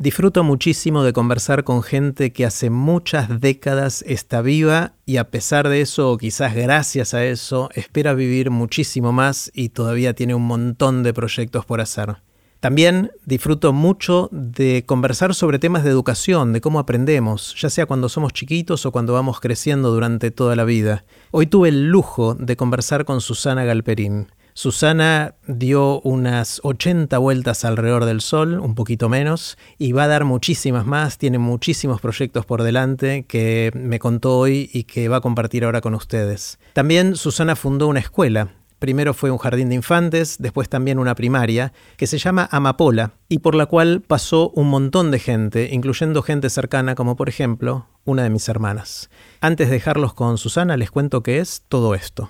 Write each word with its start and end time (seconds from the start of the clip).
Disfruto 0.00 0.44
muchísimo 0.44 1.02
de 1.02 1.12
conversar 1.12 1.64
con 1.64 1.82
gente 1.82 2.32
que 2.32 2.46
hace 2.46 2.70
muchas 2.70 3.40
décadas 3.40 4.04
está 4.06 4.42
viva 4.42 4.92
y 5.06 5.16
a 5.16 5.28
pesar 5.28 5.68
de 5.68 5.80
eso, 5.80 6.12
o 6.12 6.18
quizás 6.18 6.54
gracias 6.54 7.14
a 7.14 7.24
eso, 7.24 7.68
espera 7.74 8.14
vivir 8.14 8.52
muchísimo 8.52 9.10
más 9.10 9.50
y 9.52 9.70
todavía 9.70 10.14
tiene 10.14 10.36
un 10.36 10.46
montón 10.46 11.02
de 11.02 11.12
proyectos 11.12 11.66
por 11.66 11.80
hacer. 11.80 12.18
También 12.60 13.10
disfruto 13.26 13.72
mucho 13.72 14.28
de 14.30 14.84
conversar 14.86 15.34
sobre 15.34 15.58
temas 15.58 15.82
de 15.82 15.90
educación, 15.90 16.52
de 16.52 16.60
cómo 16.60 16.78
aprendemos, 16.78 17.56
ya 17.60 17.68
sea 17.68 17.86
cuando 17.86 18.08
somos 18.08 18.32
chiquitos 18.32 18.86
o 18.86 18.92
cuando 18.92 19.14
vamos 19.14 19.40
creciendo 19.40 19.90
durante 19.90 20.30
toda 20.30 20.54
la 20.54 20.62
vida. 20.62 21.04
Hoy 21.32 21.48
tuve 21.48 21.70
el 21.70 21.88
lujo 21.88 22.36
de 22.36 22.56
conversar 22.56 23.04
con 23.04 23.20
Susana 23.20 23.64
Galperín. 23.64 24.28
Susana 24.58 25.36
dio 25.46 26.00
unas 26.00 26.60
80 26.64 27.16
vueltas 27.18 27.64
alrededor 27.64 28.06
del 28.06 28.20
Sol, 28.20 28.58
un 28.58 28.74
poquito 28.74 29.08
menos, 29.08 29.56
y 29.78 29.92
va 29.92 30.02
a 30.02 30.08
dar 30.08 30.24
muchísimas 30.24 30.84
más, 30.84 31.16
tiene 31.16 31.38
muchísimos 31.38 32.00
proyectos 32.00 32.44
por 32.44 32.64
delante 32.64 33.24
que 33.24 33.70
me 33.76 34.00
contó 34.00 34.36
hoy 34.36 34.68
y 34.72 34.82
que 34.82 35.06
va 35.06 35.18
a 35.18 35.20
compartir 35.20 35.64
ahora 35.64 35.80
con 35.80 35.94
ustedes. 35.94 36.58
También 36.72 37.14
Susana 37.14 37.54
fundó 37.54 37.86
una 37.86 38.00
escuela. 38.00 38.48
Primero 38.80 39.14
fue 39.14 39.30
un 39.30 39.38
jardín 39.38 39.68
de 39.68 39.76
infantes, 39.76 40.38
después 40.40 40.68
también 40.68 40.98
una 40.98 41.14
primaria, 41.14 41.72
que 41.96 42.08
se 42.08 42.18
llama 42.18 42.48
Amapola, 42.50 43.12
y 43.28 43.38
por 43.38 43.54
la 43.54 43.66
cual 43.66 44.02
pasó 44.04 44.50
un 44.56 44.70
montón 44.70 45.12
de 45.12 45.20
gente, 45.20 45.68
incluyendo 45.70 46.20
gente 46.20 46.50
cercana 46.50 46.96
como 46.96 47.14
por 47.14 47.28
ejemplo 47.28 47.86
una 48.04 48.24
de 48.24 48.30
mis 48.30 48.48
hermanas. 48.48 49.08
Antes 49.40 49.68
de 49.68 49.74
dejarlos 49.74 50.14
con 50.14 50.36
Susana, 50.36 50.76
les 50.76 50.90
cuento 50.90 51.22
qué 51.22 51.38
es 51.38 51.62
todo 51.68 51.94
esto. 51.94 52.28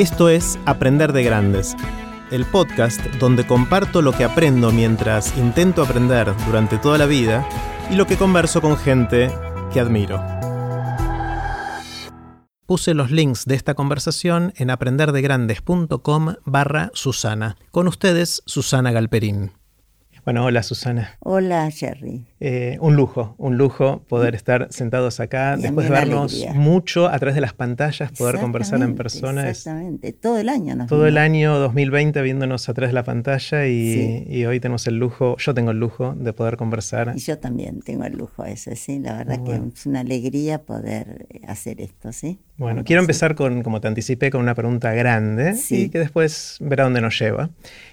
Esto 0.00 0.30
es 0.30 0.58
Aprender 0.64 1.12
de 1.12 1.22
Grandes, 1.22 1.76
el 2.30 2.46
podcast 2.46 3.04
donde 3.18 3.46
comparto 3.46 4.00
lo 4.00 4.12
que 4.12 4.24
aprendo 4.24 4.72
mientras 4.72 5.36
intento 5.36 5.82
aprender 5.82 6.32
durante 6.46 6.78
toda 6.78 6.96
la 6.96 7.04
vida 7.04 7.46
y 7.90 7.96
lo 7.96 8.06
que 8.06 8.16
converso 8.16 8.62
con 8.62 8.78
gente 8.78 9.30
que 9.70 9.78
admiro. 9.78 10.24
Puse 12.64 12.94
los 12.94 13.10
links 13.10 13.44
de 13.44 13.56
esta 13.56 13.74
conversación 13.74 14.54
en 14.56 14.70
aprenderdegrandes.com 14.70 16.34
barra 16.46 16.90
Susana. 16.94 17.58
Con 17.70 17.86
ustedes, 17.86 18.42
Susana 18.46 18.92
Galperín. 18.92 19.52
Bueno, 20.24 20.44
hola 20.44 20.62
Susana. 20.62 21.16
Hola 21.20 21.70
Jerry. 21.70 22.26
Eh, 22.40 22.76
un 22.80 22.94
lujo, 22.94 23.34
un 23.38 23.56
lujo 23.56 24.02
poder 24.08 24.34
estar 24.34 24.68
sentados 24.70 25.18
acá, 25.18 25.56
después 25.56 25.88
de 25.88 25.92
vernos 25.92 26.46
mucho 26.54 27.08
a 27.08 27.18
través 27.18 27.34
de 27.34 27.40
las 27.40 27.54
pantallas, 27.54 28.12
poder 28.12 28.38
conversar 28.38 28.82
en 28.82 28.94
persona. 28.94 29.48
Exactamente, 29.48 30.12
todo 30.12 30.38
el 30.38 30.48
año. 30.48 30.76
Nos 30.76 30.88
todo 30.88 31.06
el 31.06 31.16
año 31.16 31.58
2020 31.58 32.20
viéndonos 32.22 32.68
a 32.68 32.74
través 32.74 32.90
de 32.90 32.94
la 32.94 33.04
pantalla 33.04 33.66
y, 33.66 34.44
hoy 34.44 34.60
tenemos 34.60 34.86
el 34.86 34.96
lujo, 34.96 35.36
yo 35.38 35.54
tengo 35.54 35.70
el 35.70 35.78
lujo 35.78 36.14
de 36.14 36.32
poder 36.32 36.56
conversar. 36.56 37.12
Y 37.16 37.20
yo 37.20 37.38
también 37.38 37.80
tengo 37.80 38.04
el 38.04 38.16
lujo 38.16 38.44
ese, 38.44 38.76
sí, 38.76 38.98
la 38.98 39.16
verdad 39.16 39.42
que 39.42 39.60
es 39.74 39.86
una 39.86 40.00
alegría 40.00 40.62
poder 40.62 41.26
hacer 41.46 41.80
esto, 41.80 42.12
sí. 42.12 42.38
Bueno, 42.56 42.84
quiero 42.84 43.00
empezar 43.00 43.34
con, 43.34 43.62
como 43.62 43.80
te 43.80 43.88
anticipé, 43.88 44.30
con 44.30 44.42
una 44.42 44.54
pregunta 44.54 44.92
grande 44.92 45.56
y 45.70 45.88
que 45.88 45.98
después 45.98 46.58
verá 46.60 46.84
dónde 46.84 47.00
nos 47.00 47.18
lleva. 47.18 47.48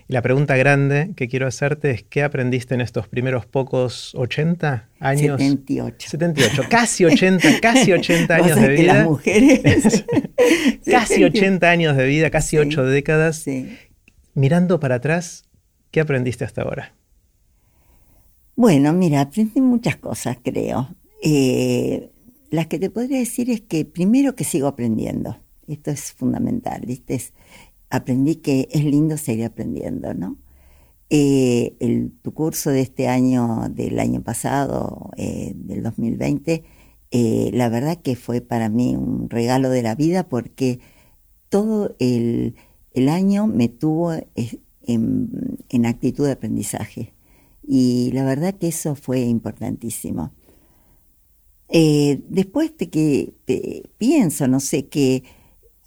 Y 0.09 0.13
la 0.13 0.22
pregunta 0.22 0.55
grande 0.55 1.11
que 1.17 1.27
quiero 1.27 1.47
hacerte 1.47 1.91
es, 1.91 2.03
¿qué 2.03 2.23
aprendiste 2.23 2.73
en 2.73 2.80
estos 2.80 3.09
primeros 3.09 3.45
pocos 3.45 4.16
80 4.16 4.88
años? 4.99 5.38
78. 5.38 6.09
78, 6.09 6.64
casi 6.69 7.03
80, 7.03 7.59
casi 7.61 7.91
80 7.91 8.36
años 8.36 8.59
de 8.59 8.69
vida. 8.69 8.94
Las 8.94 9.05
mujeres. 9.05 10.05
casi 10.86 11.25
80 11.25 11.69
años 11.69 11.97
de 11.97 12.05
vida, 12.05 12.30
casi 12.30 12.58
8 12.58 12.86
décadas. 12.86 13.44
Mirando 14.33 14.80
para 14.80 14.95
atrás, 14.95 15.44
¿qué 15.91 15.99
aprendiste 15.99 16.45
hasta 16.45 16.61
ahora? 16.61 16.94
Bueno, 18.55 18.94
mira, 18.94 19.21
aprendí 19.21 19.59
muchas 19.59 19.97
cosas, 19.97 20.38
creo. 20.42 20.89
Eh, 21.21 22.09
las 22.49 22.67
que 22.67 22.80
te 22.80 22.89
podría 22.89 23.20
decir 23.20 23.49
es 23.49 23.59
que 23.59 23.83
primero 23.83 24.36
que 24.36 24.45
sigo 24.45 24.67
aprendiendo. 24.67 25.37
Esto 25.67 25.92
es 25.92 26.14
fundamental, 26.14 26.82
¿viste? 26.87 27.21
Aprendí 27.89 28.36
que 28.36 28.67
es 28.71 28.83
lindo 28.83 29.17
seguir 29.17 29.45
aprendiendo, 29.45 30.14
¿no? 30.14 30.37
Eh, 31.09 32.09
tu 32.21 32.33
curso 32.33 32.70
de 32.70 32.81
este 32.81 33.08
año, 33.08 33.70
del 33.70 33.99
año 33.99 34.21
pasado, 34.21 35.11
eh, 35.17 35.53
del 35.55 35.81
2020, 35.83 36.64
eh, 37.11 37.49
la 37.53 37.70
verdad 37.70 37.97
que 38.02 38.15
fue 38.17 38.42
para 38.42 38.67
mí 38.70 38.95
un 38.95 39.30
regalo 39.30 39.70
de 39.70 39.83
la 39.83 39.95
vida 39.95 40.27
porque 40.27 40.80
todo 41.49 41.95
el, 41.99 42.55
año 43.09 43.47
me 43.47 43.70
tuvo 43.70 44.14
en, 44.86 45.55
en, 45.70 45.86
actitud 45.86 46.26
de 46.26 46.33
aprendizaje. 46.33 47.14
Y 47.64 48.11
la 48.14 48.26
verdad 48.26 48.55
que 48.55 48.67
eso 48.70 48.95
fue 48.95 49.21
importantísimo. 49.21 50.33
Eh, 51.70 52.23
después 52.30 52.76
de 52.77 52.89
que 52.89 53.33
pienso, 53.97 54.47
no 54.47 54.59
sé, 54.59 54.87
que 54.87 55.23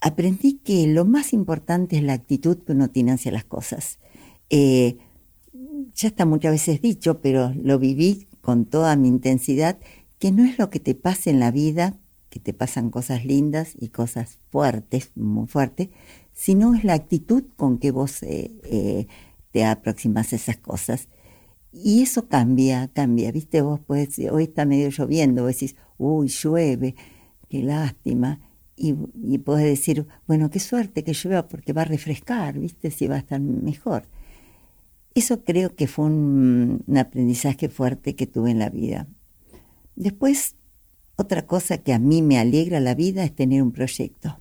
aprendí 0.00 0.55
que 0.59 0.87
lo 0.87 1.05
más 1.05 1.33
importante 1.33 1.97
es 1.97 2.03
la 2.03 2.15
actitud 2.15 2.59
que 2.59 2.72
uno 2.72 2.88
tiene 2.88 3.12
hacia 3.12 3.33
las 3.33 3.44
cosas. 3.44 3.99
Eh, 4.49 4.99
ya 5.94 6.09
está 6.09 6.27
muchas 6.27 6.53
veces 6.53 6.81
dicho, 6.81 7.21
pero 7.21 7.53
lo 7.55 7.78
viví 7.78 8.28
con 8.41 8.65
toda 8.65 8.97
mi 8.97 9.09
intensidad, 9.09 9.78
que 10.19 10.33
no 10.33 10.44
es 10.44 10.59
lo 10.59 10.71
que 10.71 10.81
te 10.81 10.94
pasa 10.94 11.31
en 11.31 11.41
la 11.41 11.50
vida, 11.50 11.99
que 12.31 12.41
te 12.41 12.55
pasan 12.55 12.91
cosas 12.91 13.25
lindas 13.25 13.75
y 13.78 13.89
cosas 13.89 14.39
fuertes, 14.50 15.12
muy 15.15 15.47
fuertes, 15.47 15.89
sino 16.33 16.75
es 16.75 16.84
la 16.84 16.94
actitud 16.94 17.44
con 17.56 17.78
que 17.78 17.91
vos 17.91 18.22
eh, 18.22 19.06
te 19.50 19.65
aproximas 19.65 20.33
a 20.33 20.37
esas 20.37 20.56
cosas. 20.56 21.09
Y 21.72 22.03
eso 22.03 22.28
cambia, 22.28 22.89
cambia, 22.93 23.31
viste, 23.31 23.62
vos 23.62 23.81
puedes, 23.81 24.19
hoy 24.31 24.44
está 24.44 24.65
medio 24.65 24.89
lloviendo, 24.91 25.43
vos 25.43 25.53
decís, 25.53 25.77
uy, 25.99 26.28
llueve, 26.28 26.94
qué 27.49 27.62
lástima. 27.62 28.41
Y, 28.83 28.95
y 29.23 29.37
podés 29.39 29.67
decir, 29.67 30.07
bueno, 30.27 30.49
qué 30.49 30.59
suerte 30.59 31.05
que 31.05 31.13
llueva 31.13 31.49
porque 31.49 31.75
va 31.75 31.83
a 31.83 31.85
refrescar, 31.85 32.59
viste, 32.59 32.91
si 32.91 33.07
va 33.07 33.17
a 33.17 33.19
estar 33.19 33.39
mejor. 33.39 34.09
Eso 35.15 35.45
creo 35.45 35.75
que 35.75 35.87
fue 35.87 36.07
un, 36.07 36.85
aprendizaje 36.97 37.69
fuerte 37.69 38.15
que 38.15 38.27
tuve 38.27 38.53
en 38.53 38.59
la 38.59 38.71
vida. 38.71 39.09
Después, 39.97 40.55
otra 41.17 41.47
cosa 41.47 41.79
que 41.79 41.93
a 41.93 41.99
mí 41.99 42.23
me 42.23 42.39
alegra 42.39 42.81
la 42.81 42.95
vida 42.95 43.25
es 43.25 43.35
tener 43.35 43.63
un 43.63 43.73
proyecto. 43.73 44.41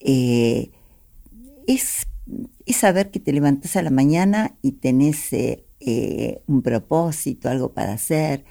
Eh, 0.00 0.70
es, 1.66 2.08
es, 2.66 2.76
saber 2.76 3.10
que 3.10 3.20
te 3.20 3.32
levantas 3.32 3.76
a 3.76 3.82
la 3.82 3.90
mañana 3.90 4.56
y 4.62 4.72
tenés 4.72 5.32
eh, 5.32 5.66
eh, 5.80 6.42
un 6.46 6.62
propósito, 6.62 7.50
algo 7.50 7.72
para 7.72 7.92
hacer. 7.92 8.44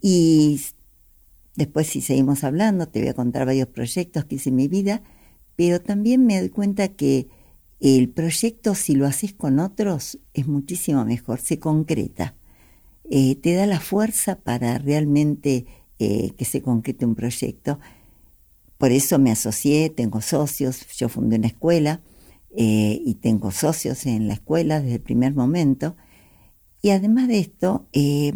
Y 0.00 0.60
después 1.56 1.86
si 1.86 2.00
seguimos 2.00 2.44
hablando, 2.44 2.86
te 2.86 3.00
voy 3.00 3.08
a 3.08 3.14
contar 3.14 3.46
varios 3.46 3.68
proyectos 3.68 4.24
que 4.24 4.36
hice 4.36 4.50
en 4.50 4.56
mi 4.56 4.68
vida, 4.68 5.02
pero 5.56 5.80
también 5.80 6.26
me 6.26 6.38
doy 6.38 6.50
cuenta 6.50 6.88
que 6.88 7.28
el 7.80 8.08
proyecto, 8.08 8.74
si 8.74 8.94
lo 8.94 9.06
haces 9.06 9.34
con 9.34 9.58
otros, 9.58 10.18
es 10.32 10.46
muchísimo 10.46 11.04
mejor, 11.04 11.40
se 11.40 11.58
concreta. 11.58 12.34
Eh, 13.10 13.36
te 13.36 13.54
da 13.54 13.66
la 13.66 13.80
fuerza 13.80 14.36
para 14.40 14.78
realmente 14.78 15.66
que 15.96 16.44
se 16.44 16.60
concrete 16.60 17.06
un 17.06 17.14
proyecto. 17.14 17.78
Por 18.78 18.92
eso 18.92 19.18
me 19.18 19.30
asocié, 19.30 19.88
tengo 19.88 20.20
socios, 20.20 20.86
yo 20.98 21.08
fundé 21.08 21.36
una 21.36 21.46
escuela 21.46 22.02
eh, 22.56 23.00
y 23.04 23.14
tengo 23.14 23.50
socios 23.50 24.06
en 24.06 24.28
la 24.28 24.34
escuela 24.34 24.80
desde 24.80 24.96
el 24.96 25.00
primer 25.00 25.34
momento. 25.34 25.96
Y 26.82 26.90
además 26.90 27.28
de 27.28 27.38
esto, 27.38 27.88
eh, 27.92 28.32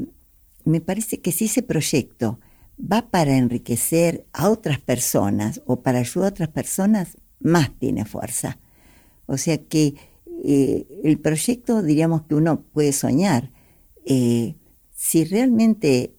me 0.65 0.81
parece 0.81 1.21
que 1.21 1.33
si 1.33 1.45
ese 1.45 1.63
proyecto 1.63 2.41
va 2.81 3.11
para 3.11 3.37
enriquecer 3.37 4.27
a 4.33 4.51
otras 4.51 4.81
personas 4.81 5.63
o 5.67 5.83
para 5.83 5.99
ayudar 5.99 6.29
a 6.29 6.31
otras 6.31 6.49
personas, 6.49 7.17
más 7.41 7.71
tiene 7.79 8.05
fuerza. 8.05 8.59
O 9.27 9.37
sea 9.37 9.59
que 9.59 9.95
eh, 10.45 10.87
el 11.05 11.19
proyecto, 11.19 11.83
diríamos 11.83 12.23
que 12.23 12.35
uno 12.35 12.63
puede 12.63 12.93
soñar. 12.93 13.51
si 14.95 15.25
realmente 15.25 16.15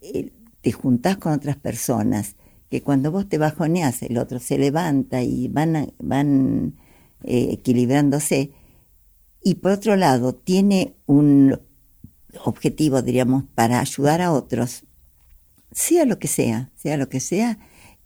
te 0.62 0.72
juntás 0.72 1.18
con 1.18 1.34
otras 1.34 1.58
personas, 1.58 2.36
que 2.70 2.84
cuando 2.84 3.12
vos 3.12 3.28
te 3.28 3.38
bajoneás, 3.38 4.04
el 4.04 4.18
otro 4.18 4.40
se 4.40 4.58
levanta 4.58 5.24
y 5.24 5.48
van, 5.48 5.94
van 5.98 6.76
eh, 7.24 7.50
equilibrándose. 7.52 8.52
Y 9.44 9.56
por 9.56 9.72
otro 9.72 9.96
lado, 9.96 10.36
tiene 10.36 10.96
un 11.06 11.60
objetivo, 12.46 13.02
diríamos, 13.02 13.46
para 13.56 13.80
ayudar 13.80 14.22
a 14.22 14.32
otros, 14.32 14.84
sea 15.72 16.06
lo 16.06 16.20
que 16.20 16.28
sea, 16.28 16.72
sea 16.76 16.98
lo 16.98 17.10
que 17.10 17.20
sea, 17.20 17.60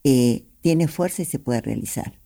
eh, 0.04 0.44
tiene 0.62 0.88
fuerza 0.88 1.22
y 1.22 1.26
se 1.26 1.40
puede 1.40 1.62
realizar. 1.62 2.20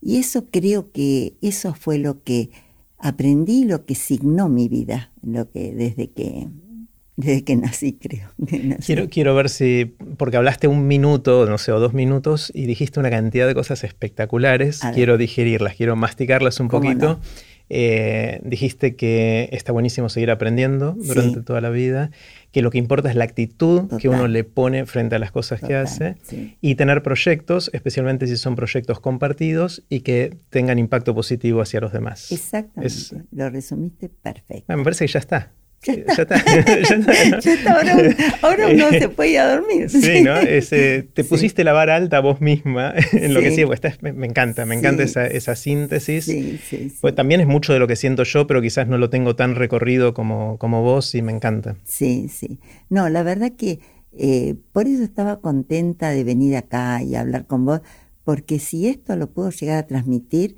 Y 0.00 0.18
eso 0.18 0.46
creo 0.50 0.92
que 0.92 1.36
eso 1.42 1.74
fue 1.74 1.98
lo 1.98 2.22
que 2.22 2.50
aprendí, 2.98 3.64
lo 3.64 3.84
que 3.84 3.94
signó 3.94 4.48
mi 4.48 4.68
vida, 4.68 5.12
lo 5.22 5.50
que 5.50 5.72
desde 5.72 6.10
que 6.10 6.48
desde 7.18 7.42
que 7.42 7.56
nací, 7.56 7.94
creo. 7.94 8.30
Quiero, 8.86 9.08
quiero 9.08 9.34
ver 9.34 9.50
si, 9.50 9.96
porque 10.16 10.36
hablaste 10.36 10.68
un 10.68 10.86
minuto, 10.86 11.46
no 11.46 11.58
sé, 11.58 11.72
o 11.72 11.80
dos 11.80 11.92
minutos, 11.92 12.52
y 12.54 12.66
dijiste 12.66 13.00
una 13.00 13.10
cantidad 13.10 13.48
de 13.48 13.54
cosas 13.54 13.82
espectaculares. 13.82 14.80
Quiero 14.94 15.18
digerirlas, 15.18 15.74
quiero 15.74 15.96
masticarlas 15.96 16.60
un 16.60 16.68
poquito. 16.68 17.18
Eh, 17.70 18.40
dijiste 18.44 18.96
que 18.96 19.48
está 19.52 19.72
buenísimo 19.72 20.08
seguir 20.08 20.30
aprendiendo 20.30 20.94
durante 20.98 21.42
toda 21.42 21.60
la 21.60 21.70
vida, 21.70 22.10
que 22.50 22.62
lo 22.62 22.70
que 22.70 22.78
importa 22.78 23.10
es 23.10 23.14
la 23.14 23.24
actitud 23.24 23.88
que 23.98 24.08
uno 24.08 24.26
le 24.26 24.44
pone 24.44 24.86
frente 24.86 25.16
a 25.16 25.18
las 25.18 25.30
cosas 25.30 25.60
que 25.60 25.74
hace 25.74 26.16
y 26.60 26.74
tener 26.76 27.02
proyectos, 27.02 27.70
especialmente 27.72 28.26
si 28.26 28.36
son 28.36 28.56
proyectos 28.56 29.00
compartidos 29.00 29.82
y 29.88 30.00
que 30.00 30.36
tengan 30.50 30.78
impacto 30.78 31.14
positivo 31.14 31.60
hacia 31.60 31.80
los 31.80 31.92
demás. 31.92 32.32
Exactamente, 32.32 32.94
lo 33.32 33.50
resumiste 33.50 34.08
perfecto. 34.08 34.74
me 34.74 34.82
parece 34.82 35.06
que 35.06 35.12
ya 35.12 35.20
está. 35.20 35.52
Ya 35.82 35.92
está. 35.92 36.42
Ya 37.40 37.52
está. 37.52 37.80
Ahora, 38.42 38.68
uno 38.68 38.90
se 38.90 39.08
puede 39.08 39.30
ir 39.30 39.38
a 39.38 39.56
dormir. 39.56 39.88
Sí, 39.88 40.22
¿no? 40.22 40.34
te 40.40 41.24
pusiste 41.24 41.64
la 41.64 41.72
vara 41.72 41.96
alta 41.96 42.20
vos 42.20 42.40
misma 42.40 42.94
en 43.12 43.34
lo 43.34 43.40
que 43.40 43.52
sí, 43.52 43.64
pues, 43.64 43.80
me, 44.02 44.26
encanta, 44.26 44.66
me 44.66 44.74
encanta 44.74 45.02
esa, 45.02 45.26
esa, 45.26 45.54
síntesis. 45.54 46.24
Sí, 46.24 46.58
sí, 46.68 46.92
pues 47.00 47.14
también 47.14 47.40
es 47.40 47.46
mucho 47.46 47.72
de 47.72 47.78
lo 47.78 47.86
que 47.86 47.96
siento 47.96 48.24
yo, 48.24 48.46
pero 48.46 48.60
quizás 48.60 48.88
no 48.88 48.98
lo 48.98 49.10
tengo 49.10 49.36
tan 49.36 49.54
recorrido 49.54 50.14
como, 50.14 50.58
como 50.58 50.82
vos 50.82 51.14
y 51.14 51.22
me 51.22 51.32
encanta. 51.32 51.76
Sí, 51.84 52.28
sí. 52.28 52.58
No, 52.88 53.08
la 53.08 53.22
verdad 53.22 53.52
que 53.56 53.80
eh, 54.12 54.56
por 54.72 54.86
eso 54.86 55.02
estaba 55.02 55.40
contenta 55.40 56.10
de 56.10 56.24
venir 56.24 56.56
acá 56.56 57.02
y 57.02 57.14
hablar 57.14 57.46
con 57.46 57.64
vos, 57.64 57.80
porque 58.24 58.58
si 58.58 58.88
esto 58.88 59.16
lo 59.16 59.30
puedo 59.30 59.50
llegar 59.50 59.78
a 59.78 59.86
transmitir, 59.86 60.56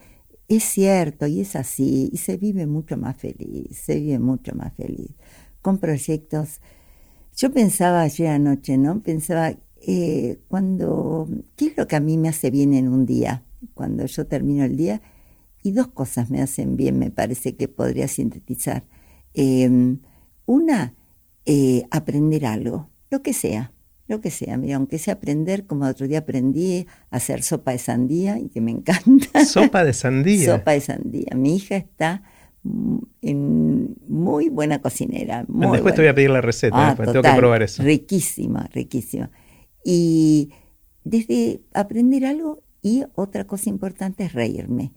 es 0.56 0.64
cierto 0.64 1.26
y 1.26 1.40
es 1.40 1.54
así, 1.56 2.10
y 2.12 2.16
se 2.18 2.36
vive 2.36 2.66
mucho 2.66 2.96
más 2.96 3.16
feliz, 3.16 3.78
se 3.78 4.00
vive 4.00 4.18
mucho 4.18 4.54
más 4.54 4.74
feliz, 4.74 5.10
con 5.62 5.78
proyectos. 5.78 6.60
Yo 7.36 7.52
pensaba 7.52 8.02
ayer 8.02 8.28
anoche, 8.28 8.76
¿no? 8.76 9.00
Pensaba, 9.02 9.54
eh, 9.86 10.40
cuando, 10.48 11.28
¿qué 11.56 11.66
es 11.66 11.76
lo 11.76 11.86
que 11.86 11.96
a 11.96 12.00
mí 12.00 12.18
me 12.18 12.28
hace 12.28 12.50
bien 12.50 12.74
en 12.74 12.88
un 12.88 13.06
día? 13.06 13.44
Cuando 13.74 14.06
yo 14.06 14.26
termino 14.26 14.64
el 14.64 14.76
día, 14.76 15.00
y 15.62 15.72
dos 15.72 15.88
cosas 15.88 16.30
me 16.30 16.42
hacen 16.42 16.76
bien, 16.76 16.98
me 16.98 17.10
parece 17.10 17.56
que 17.56 17.68
podría 17.68 18.08
sintetizar. 18.08 18.84
Em, 19.34 20.00
una, 20.46 20.96
eh, 21.46 21.84
aprender 21.92 22.44
algo, 22.46 22.90
lo 23.10 23.22
que 23.22 23.32
sea, 23.34 23.72
lo 24.10 24.20
que 24.20 24.30
sea, 24.30 24.58
mira, 24.58 24.76
aunque 24.76 24.98
sea 24.98 25.14
aprender, 25.14 25.66
como 25.66 25.86
otro 25.86 26.06
día 26.08 26.18
aprendí 26.18 26.86
a 27.10 27.16
hacer 27.16 27.42
sopa 27.42 27.70
de 27.70 27.78
sandía 27.78 28.38
y 28.38 28.48
que 28.48 28.60
me 28.60 28.70
encanta. 28.72 29.44
Sopa 29.46 29.84
de 29.84 29.94
sandía. 29.94 30.56
sopa 30.56 30.72
de 30.72 30.80
sandía. 30.80 31.30
Mi 31.36 31.56
hija 31.56 31.76
está 31.76 32.22
en 33.22 33.96
muy 34.06 34.50
buena 34.50 34.82
cocinera. 34.82 35.46
después 35.48 35.94
te 35.94 36.02
voy 36.02 36.08
a 36.08 36.14
pedir 36.14 36.30
la 36.30 36.42
receta, 36.42 36.90
ah, 36.90 36.94
tengo 36.96 37.22
que 37.22 37.32
probar 37.32 37.62
eso. 37.62 37.82
Riquísima, 37.82 38.68
riquísima. 38.72 39.30
Y 39.82 40.50
desde 41.04 41.62
aprender 41.72 42.26
algo 42.26 42.62
y 42.82 43.04
otra 43.14 43.46
cosa 43.46 43.70
importante 43.70 44.24
es 44.24 44.34
reírme. 44.34 44.92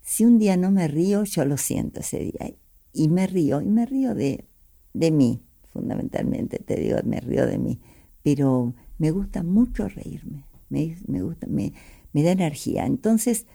Si 0.00 0.24
un 0.24 0.38
día 0.38 0.56
no 0.56 0.70
me 0.70 0.88
río, 0.88 1.22
yo 1.24 1.44
lo 1.44 1.56
siento 1.56 2.00
ese 2.00 2.18
día. 2.18 2.54
Y 2.92 3.08
me 3.08 3.26
río, 3.26 3.60
y 3.60 3.66
me 3.66 3.86
río 3.86 4.14
de, 4.14 4.46
de 4.92 5.10
mí, 5.10 5.42
fundamentalmente, 5.72 6.58
te 6.58 6.76
digo, 6.76 6.98
me 7.04 7.20
río 7.20 7.46
de 7.46 7.58
mí 7.58 7.80
pero 8.24 8.74
me 8.98 9.10
gusta 9.12 9.44
mucho 9.44 9.86
reírme, 9.86 10.44
me, 10.70 11.22
gusta, 11.22 11.46
me, 11.46 11.72
da 12.14 12.32
energía. 12.32 12.86
Entonces, 12.86 13.46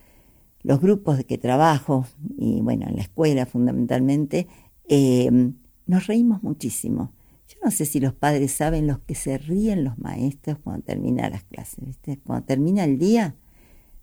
los 0.61 0.79
grupos 0.79 1.17
de 1.17 1.23
que 1.25 1.37
trabajo, 1.37 2.05
y 2.37 2.61
bueno, 2.61 2.85
en 2.87 2.95
la 2.95 3.01
escuela 3.01 3.45
fundamentalmente, 3.45 4.47
em, 4.87 5.55
nos 5.87 6.05
reímos 6.05 6.43
muchísimo. 6.43 7.11
Yo 7.47 7.55
no 7.63 7.71
sé 7.71 7.85
si 7.85 7.99
los 7.99 8.13
padres 8.13 8.51
saben 8.51 8.85
los 8.85 8.99
que 8.99 9.15
se 9.15 9.39
ríen 9.39 9.83
los 9.83 9.97
maestros 9.97 10.59
cuando 10.59 10.83
terminan 10.83 11.31
las 11.31 11.43
clases. 11.45 11.97
Cuando 12.23 12.45
termina 12.45 12.83
el 12.83 12.99
día, 12.99 13.35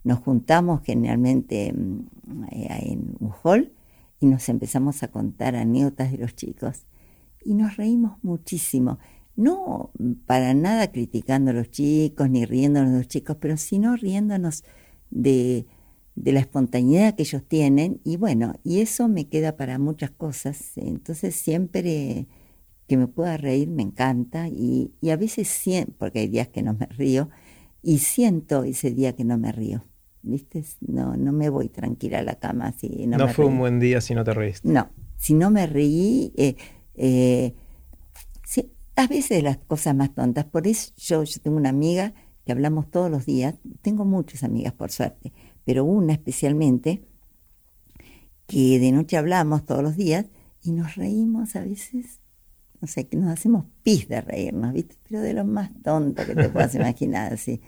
nos 0.03 0.19
juntamos 0.19 0.83
generalmente 0.83 1.69
em, 1.69 2.07
eh, 2.51 2.67
en 2.91 3.15
un 3.21 3.33
hall 3.45 3.73
y 4.19 4.27
nos 4.27 4.49
empezamos 4.49 5.05
a 5.05 5.13
contar 5.13 5.55
anécdotas 5.55 6.11
de 6.11 6.19
los 6.19 6.35
chicos. 6.35 6.87
Y 7.45 7.55
nos 7.55 7.77
reímos 7.77 8.19
muchísimo 8.25 8.99
no 9.37 9.91
para 10.27 10.55
nada 10.55 10.91
criticando 10.91 11.51
a 11.51 11.55
los 11.55 11.71
chicos 11.71 12.31
ni 12.31 12.45
riéndonos 12.45 12.93
de 12.93 12.99
los 12.99 13.09
chicos, 13.09 13.37
pero 13.39 13.57
sino 13.57 13.95
riéndonos 13.97 14.65
de, 15.11 15.67
la 16.17 16.41
espontaneidad 16.41 17.15
que 17.15 17.23
ellos 17.23 17.43
tienen 17.47 18.01
y 18.03 18.17
bueno, 18.17 18.55
y 18.65 18.81
eso 18.81 19.09
me 19.09 19.29
queda 19.29 19.57
para 19.57 19.79
muchas 19.79 20.11
cosas. 20.11 20.73
Entonces 20.77 21.37
siempre 21.37 22.27
que 22.89 22.97
me 22.97 23.07
pueda 23.07 23.37
reír 23.37 23.69
me 23.69 23.83
encanta 23.83 24.49
y, 24.49 24.93
a 25.11 25.17
veces 25.17 25.49
siento, 25.49 25.93
porque 25.99 26.21
hay 26.21 26.29
días 26.29 26.49
que 26.49 26.63
no 26.63 26.75
me 26.75 26.87
río, 26.87 27.29
y 27.83 27.99
siento 27.99 28.65
ese 28.65 28.91
día 28.91 29.15
que 29.15 29.25
no 29.25 29.39
me 29.39 29.53
río. 29.53 29.85
¿Viste? 30.23 30.65
No, 30.81 31.17
no 31.17 31.33
me 31.33 31.51
voy 31.51 31.69
tranquila 31.69 32.19
a 32.19 32.23
la 32.23 32.35
cama 32.35 32.73
si 32.73 33.07
no, 33.07 33.17
no 33.17 33.29
fue 33.29 33.45
un 33.45 33.59
buen 33.59 33.79
día 33.79 34.01
si 34.01 34.13
no 34.13 34.25
te 34.25 34.35
reíste. 34.35 34.69
No, 34.69 34.89
si 35.17 35.35
no 35.35 35.53
me 35.53 35.69
reí, 35.69 36.33
eh, 36.37 36.57
eh, 36.95 37.55
a 38.97 39.07
veces 39.07 39.43
las 39.43 39.59
cosas 39.59 39.95
más 39.95 40.15
tontas. 40.15 40.47
Por 40.47 40.67
eso 40.67 40.93
yo, 40.97 41.23
tengo 41.43 41.57
una 41.57 41.69
amiga 41.69 42.15
que 42.45 42.53
hablamos 42.53 42.91
todos 42.91 43.11
los 43.11 43.27
días, 43.27 43.55
tengo 43.83 44.05
muchas 44.05 44.43
amigas 44.43 44.73
por 44.73 44.91
suerte, 44.91 45.33
pero 45.65 45.85
una 45.85 46.13
especialmente, 46.13 47.05
que 48.47 48.79
de 48.79 48.93
noche 48.93 49.17
hablamos 49.17 49.67
todos 49.67 49.83
los 49.83 49.97
días 49.97 50.27
y 50.63 50.73
nos 50.73 50.95
reímos 50.95 51.57
a 51.57 51.61
veces, 51.61 52.21
no 52.81 52.87
sé, 52.89 53.09
que 53.09 53.17
nos 53.17 53.31
hacemos 53.31 53.67
pis 53.83 54.09
de 54.09 54.21
reírnos, 54.21 54.73
¿viste? 54.73 54.97
Pero 55.09 55.21
de 55.21 55.35
lo 55.35 55.45
más 55.45 55.71
tonto 55.83 56.25
que 56.25 56.35
te 56.35 56.49
puedas 56.49 56.75
imaginar, 56.75 57.33
así. 57.33 57.61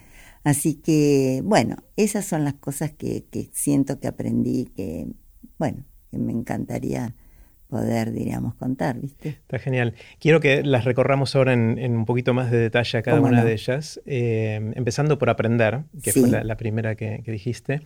Así 0.45 0.75
que, 0.75 1.43
bueno, 1.45 1.77
esas 1.97 2.25
son 2.25 2.45
las 2.45 2.55
cosas 2.55 2.93
que, 2.93 3.27
que 3.27 3.51
siento 3.53 3.99
que 3.99 4.07
aprendí, 4.07 4.67
que, 4.67 5.09
bueno, 5.59 5.85
que 6.11 6.19
me 6.19 6.33
encantaría 6.33 7.17
poder, 7.69 8.13
diríamos, 8.13 8.55
contar, 8.55 8.99
¿viste? 8.99 9.29
Está 9.29 9.59
genial. 9.59 9.95
Quiero 10.19 10.41
que 10.41 10.63
las 10.63 10.85
recorramos 10.85 11.37
ahora 11.37 11.53
en, 11.53 11.97
un 11.97 12.05
poquito 12.07 12.35
más 12.35 12.51
de 12.51 12.59
detalle 12.59 12.99
a 12.99 13.03
cada 13.03 13.21
una 13.21 13.45
de 13.45 13.53
ellas, 13.53 14.01
eh, 14.07 14.73
empezando 14.75 15.19
por 15.19 15.31
aprender, 15.31 15.83
que 16.03 16.13
fue 16.13 16.29
la, 16.29 16.57
primera 16.57 16.95
que, 16.95 17.23
que, 17.25 17.31
dijiste. 17.31 17.83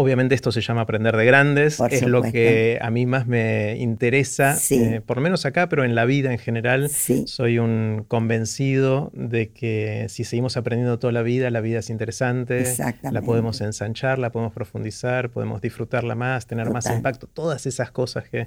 Obviamente 0.00 0.36
esto 0.36 0.52
se 0.52 0.60
llama 0.60 0.82
aprender 0.82 1.16
de 1.16 1.24
grandes, 1.24 1.80
es 1.90 2.06
lo 2.06 2.22
que 2.22 2.78
a 2.80 2.88
mí 2.88 3.04
más 3.04 3.26
me 3.26 3.76
interesa, 3.78 4.56
eh, 4.70 5.00
por 5.04 5.16
lo 5.16 5.24
menos 5.24 5.44
acá, 5.44 5.68
pero 5.68 5.82
en 5.82 5.96
la 5.96 6.04
vida 6.04 6.30
en 6.30 6.38
general. 6.38 6.88
Soy 6.88 7.58
un 7.58 8.04
convencido 8.06 9.10
de 9.12 9.50
que 9.50 10.06
si 10.08 10.22
seguimos 10.22 10.56
aprendiendo 10.56 11.00
toda 11.00 11.12
la 11.12 11.22
vida, 11.22 11.50
la 11.50 11.60
vida 11.60 11.80
es 11.80 11.90
interesante, 11.90 12.76
la 13.02 13.22
podemos 13.22 13.60
ensanchar, 13.60 14.20
la 14.20 14.30
podemos 14.30 14.52
profundizar, 14.52 15.30
podemos 15.30 15.60
disfrutarla 15.60 16.14
más, 16.14 16.46
tener 16.46 16.70
más 16.70 16.88
impacto, 16.88 17.26
todas 17.26 17.66
esas 17.66 17.90
cosas 17.90 18.28
que, 18.28 18.46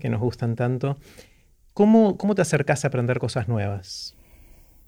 que 0.00 0.10
nos 0.10 0.20
gustan 0.20 0.54
tanto. 0.54 0.98
¿Cómo, 1.72 2.18
¿Cómo 2.18 2.34
te 2.34 2.42
acercas 2.42 2.84
a 2.84 2.88
aprender 2.88 3.18
cosas 3.20 3.48
nuevas? 3.48 4.16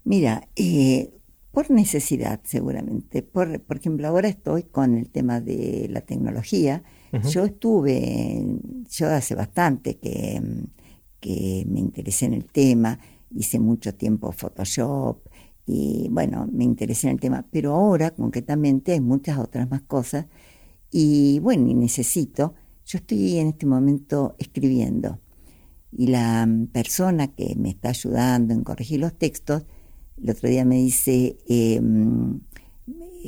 Mira, 0.05 0.47
eh, 0.57 1.09
por 1.53 1.71
necesidad 1.71 2.41
seguramente. 2.45 3.23
Por, 3.23 3.61
por 3.61 3.77
ejemplo, 3.77 4.09
ahora 4.09 4.29
estoy 4.29 4.65
con 4.65 4.97
el 4.97 5.11
tema 5.11 5.41
de 5.41 5.87
la 5.91 6.01
tecnología. 6.01 6.83
Yo 7.31 7.45
estuve, 7.45 8.43
yo 8.89 9.11
hace 9.11 9.35
bastante 9.35 9.99
que, 9.99 10.41
que 11.21 11.65
me 11.69 11.79
interesé 11.79 12.25
en 12.25 12.33
el 12.33 12.47
tema, 12.47 12.99
hice 13.31 13.59
mucho 13.59 13.95
tiempo 13.95 14.33
Photoshop 14.33 15.29
y 15.67 16.09
bueno, 16.11 16.49
me 16.51 16.65
interesé 16.65 17.09
en 17.09 17.15
el 17.15 17.21
tema, 17.21 17.47
pero 17.51 17.75
ahora 17.75 18.13
concretamente 18.13 18.93
hay 18.93 19.01
muchas 19.01 19.39
otras 19.39 19.71
más 19.71 19.83
cosas 19.83 20.27
y 20.91 21.39
bueno, 21.41 21.69
y 21.69 21.75
necesito, 21.75 22.55
yo 22.87 22.99
estoy 22.99 23.39
en 23.39 23.49
este 23.49 23.67
momento 23.67 24.35
escribiendo 24.39 25.21
y 25.93 26.07
la 26.07 26.49
persona 26.73 27.29
que 27.29 27.55
me 27.57 27.71
está 27.71 27.91
ayudando 27.91 28.55
en 28.55 28.65
corregir 28.65 29.01
los 29.01 29.17
textos, 29.19 29.65
el 30.21 30.31
otro 30.31 30.49
día 30.49 30.65
me 30.65 30.77
dice, 30.77 31.37
em, 31.49 32.41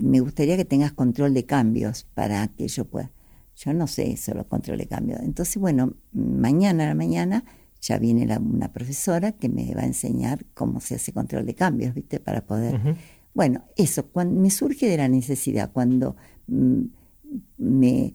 me 0.03 0.21
gustaría 0.21 0.57
que 0.57 0.65
tengas 0.65 0.93
control 0.93 1.35
de 1.35 1.47
cambios 1.47 2.05
para 2.15 2.49
que 2.49 2.69
yo 2.69 2.85
pueda. 2.85 3.11
Yo 3.57 3.73
no 3.73 3.87
sé 3.87 4.17
solo 4.17 4.49
control 4.49 4.79
de 4.79 4.87
cambios. 4.87 5.21
Entonces, 5.21 5.57
bueno, 5.57 5.95
mañana 6.13 6.85
a 6.85 6.89
la 6.89 6.95
mañana 6.95 7.45
ya 7.81 7.99
viene 7.99 8.27
una 8.39 8.73
profesora 8.73 9.33
que 9.33 9.49
me 9.49 9.75
va 9.75 9.83
a 9.83 9.87
enseñar 9.87 10.45
cómo 10.55 10.81
se 10.81 10.97
hace 10.97 11.13
control 11.13 11.47
de 11.47 11.55
cambios, 11.55 11.95
¿viste? 11.95 12.19
Para 12.19 12.45
poder... 12.47 12.81
Bueno, 13.35 13.65
eso, 13.77 14.07
cuando 14.07 14.41
me 14.41 14.49
surge 14.51 14.89
de 14.89 14.97
la 14.97 15.09
necesidad, 15.09 15.73
cuando 15.73 16.15
mm, 16.47 16.83
me, 17.59 18.15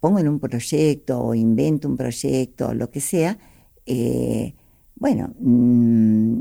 pongo 0.00 0.18
en 0.18 0.28
un 0.28 0.40
proyecto 0.40 1.20
o 1.20 1.34
invento 1.34 1.88
un 1.88 1.96
proyecto 1.96 2.68
o 2.68 2.74
lo 2.74 2.90
que 2.90 3.00
sea, 3.00 3.38
eh, 3.86 4.54
bueno, 4.98 5.34
mm, 5.38 6.40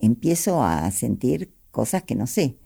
empiezo 0.00 0.62
a 0.62 0.90
sentir 0.90 1.52
cosas 1.70 2.02
que 2.02 2.14
no 2.14 2.26
sé. 2.26 2.56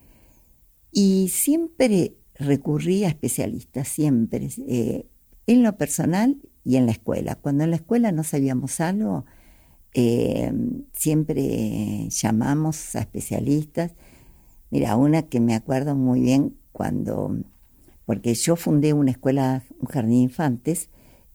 Y 0.92 1.28
siempre 1.28 2.16
recurrí 2.34 3.04
a 3.04 3.08
especialistas, 3.08 3.88
siempre, 3.88 4.48
eh, 4.66 5.06
en 5.46 5.62
lo 5.62 5.76
personal 5.76 6.38
y 6.64 6.76
en 6.76 6.86
la 6.86 6.92
escuela. 6.92 7.36
Cuando 7.36 7.64
en 7.64 7.70
la 7.70 7.76
escuela 7.76 8.12
no 8.12 8.24
sabíamos 8.24 8.80
algo, 8.80 9.24
eh, 9.94 10.52
siempre 10.92 12.08
llamamos 12.08 12.94
a 12.96 13.00
especialistas. 13.00 13.94
Mira, 14.70 14.96
una 14.96 15.22
que 15.22 15.40
me 15.40 15.54
acuerdo 15.54 15.94
muy 15.94 16.20
bien 16.20 16.56
cuando, 16.72 17.36
porque 18.06 18.34
yo 18.34 18.56
fundé 18.56 18.92
una 18.92 19.10
escuela, 19.10 19.62
un 19.80 19.86
jardín 19.86 20.18
de 20.18 20.22
infantes, 20.22 20.88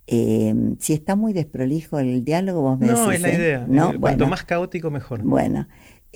eh, 0.08 0.54
si 0.80 0.94
está 0.94 1.16
muy 1.16 1.34
desprolijo 1.34 2.00
el 2.00 2.24
diálogo, 2.24 2.62
vos 2.62 2.80
me 2.80 2.88
no, 2.88 3.08
decís. 3.08 3.16
es 3.16 3.22
la 3.22 3.30
¿eh? 3.30 3.36
idea. 3.36 3.66
¿No? 3.68 4.00
Cuanto 4.00 4.28
más 4.28 4.44
caótico, 4.44 4.92
mejor. 4.92 5.24
Bueno, 5.24 5.68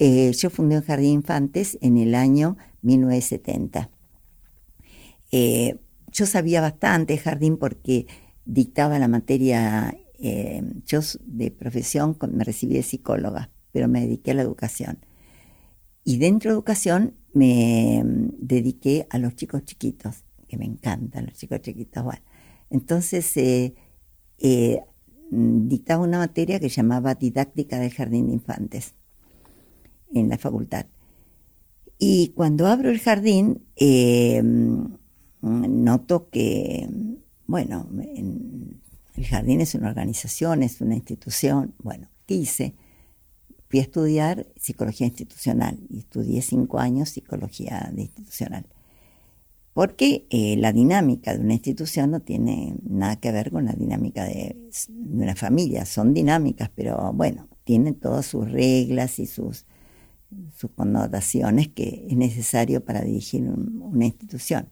eh, 0.01 0.31
yo 0.31 0.49
fundé 0.49 0.77
un 0.77 0.83
jardín 0.83 1.07
de 1.07 1.13
infantes 1.13 1.77
en 1.81 1.97
el 1.97 2.15
año 2.15 2.57
1970. 2.83 3.89
Eh, 5.31 5.77
yo 6.11 6.25
sabía 6.25 6.61
bastante 6.61 7.17
jardín 7.17 7.57
porque 7.57 8.07
dictaba 8.45 8.97
la 8.97 9.07
materia, 9.07 9.95
eh, 10.19 10.63
yo 10.85 11.01
de 11.25 11.51
profesión 11.51 12.17
me 12.31 12.43
recibí 12.43 12.75
de 12.75 12.83
psicóloga, 12.83 13.51
pero 13.71 13.87
me 13.87 14.01
dediqué 14.01 14.31
a 14.31 14.35
la 14.35 14.41
educación. 14.41 14.99
Y 16.03 16.17
dentro 16.17 16.51
de 16.51 16.55
educación 16.55 17.15
me 17.33 18.01
mm, 18.03 18.29
dediqué 18.39 19.05
a 19.09 19.17
los 19.17 19.35
chicos 19.35 19.65
chiquitos, 19.65 20.23
que 20.47 20.57
me 20.57 20.65
encantan 20.65 21.25
los 21.25 21.35
chicos 21.35 21.61
chiquitos. 21.61 22.03
Bueno, 22.03 22.21
entonces 22.69 23.35
eh, 23.37 23.75
eh, 24.39 24.81
mm, 25.31 25.67
dictaba 25.67 26.03
una 26.03 26.19
materia 26.19 26.59
que 26.59 26.69
llamaba 26.69 27.15
didáctica 27.15 27.79
del 27.79 27.91
jardín 27.93 28.27
de 28.27 28.33
infantes 28.33 28.95
en 30.13 30.29
la 30.29 30.37
facultad. 30.37 30.85
Y 31.97 32.29
cuando 32.29 32.67
abro 32.67 32.89
el 32.89 32.99
jardín, 32.99 33.65
eh, 33.75 34.41
noto 35.41 36.29
que, 36.29 36.87
bueno, 37.47 37.87
en- 38.15 38.81
el 39.15 39.25
jardín 39.25 39.59
es 39.61 39.75
una 39.75 39.89
organización, 39.89 40.63
es 40.63 40.79
una 40.79 40.95
institución. 40.95 41.73
Bueno, 41.83 42.07
¿qué 42.25 42.35
hice? 42.35 42.75
Fui 43.69 43.79
a 43.79 43.83
estudiar 43.83 44.47
psicología 44.55 45.07
institucional 45.07 45.77
y 45.89 45.99
estudié 45.99 46.41
cinco 46.41 46.79
años 46.79 47.09
psicología 47.09 47.91
institucional. 47.97 48.65
Porque 49.79 50.27
eh, 50.29 50.57
la 50.57 50.73
dinámica 50.73 51.33
de 51.33 51.39
una 51.39 51.53
institución 51.53 52.11
no 52.11 52.19
tiene 52.19 52.75
nada 52.83 53.15
que 53.15 53.31
ver 53.31 53.49
con 53.49 53.63
la 53.63 53.71
dinámica 53.71 54.25
de, 54.25 54.57
una 54.89 55.37
familia. 55.37 55.85
Son 55.85 56.13
dinámicas, 56.13 56.69
pero 56.75 57.13
bueno, 57.13 57.47
tienen 57.63 57.95
todas 57.95 58.25
sus 58.25 58.51
reglas 58.51 59.19
y 59.19 59.25
sus, 59.25 59.65
connotaciones 60.75 61.69
que 61.69 62.07
es 62.09 62.17
necesario 62.17 62.83
para 62.83 63.03
dirigir 63.03 63.43
un- 63.43 63.81
una 63.81 64.07
institución. 64.07 64.67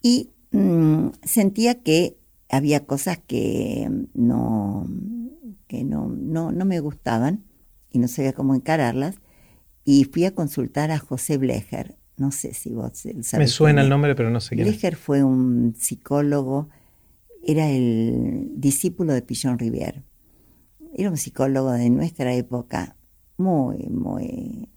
Y 0.00 0.30
mm, 0.52 1.08
sentía 1.24 1.82
que 1.82 2.20
había 2.48 2.86
cosas 2.86 3.18
que 3.18 3.90
no, 4.14 4.86
que 5.66 5.82
no, 5.82 6.06
no, 6.06 6.52
no 6.52 6.64
me 6.64 6.78
gustaban 6.78 7.42
y 7.90 7.98
no 7.98 8.06
sabía 8.06 8.32
cómo 8.32 8.54
encararlas. 8.54 9.16
Y 9.84 10.04
fui 10.04 10.24
a 10.24 10.36
consultar 10.36 10.92
a 10.92 11.00
José 11.00 11.36
Blecher. 11.36 11.99
No 12.20 12.30
sé 12.32 12.52
si 12.52 12.68
vos 12.68 12.92
sabés. 12.98 13.32
Me 13.32 13.46
suena 13.46 13.80
el 13.80 13.88
nombre, 13.88 14.14
pero 14.14 14.28
no 14.28 14.42
sé 14.42 14.54
quién. 14.54 14.68
Blecher 14.68 14.94
fue 14.94 15.24
un 15.24 15.74
psicólogo, 15.74 16.68
era 17.42 17.70
el 17.70 18.50
discípulo 18.56 19.14
de 19.14 19.22
Pichon 19.22 19.58
Rivière. 19.58 20.04
Era 20.92 21.08
un 21.08 21.16
psicólogo 21.16 21.72
de 21.72 21.88
nuestra 21.88 22.34
época 22.34 22.98
muy, 23.38 23.86
muy 23.88 24.68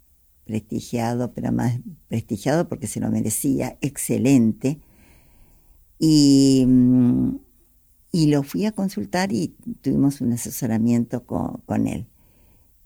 prestigiado, 0.44 1.34
pero 1.34 1.52
más 1.52 1.80
prestigiado 2.08 2.66
porque 2.66 2.86
se 2.86 3.00
lo 3.00 3.10
merecía, 3.10 3.76
excelente. 3.82 4.80
Y, 5.98 6.64
mm, 6.66 7.36
y 8.10 8.28
lo 8.28 8.42
fui 8.42 8.64
a 8.64 8.72
consultar 8.72 9.32
y 9.32 9.48
tuvimos 9.82 10.22
un 10.22 10.32
asesoramiento 10.32 11.26
con, 11.26 11.58
con 11.66 11.86
él. 11.88 12.06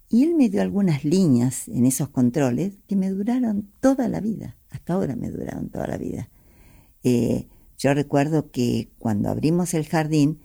Y 0.09 0.23
él 0.23 0.35
me 0.35 0.49
dio 0.49 0.61
algunas 0.61 1.05
líneas 1.05 1.67
en 1.67 1.85
esos 1.85 2.09
controles 2.09 2.79
que 2.87 2.95
me 2.95 3.09
duraron 3.09 3.69
toda 3.79 4.07
la 4.07 4.19
vida, 4.19 4.57
hasta 4.71 4.93
ahora 4.93 5.15
me 5.15 5.29
duraron 5.29 5.69
toda 5.69 5.85
la 5.85 5.97
vida. 5.97 6.29
Eh, 7.03 7.47
yo 7.77 7.93
recuerdo 7.93 8.49
que 8.51 8.91
cuando 8.97 9.29
abrimos 9.29 9.73
el 9.75 9.85
jardín, 9.85 10.39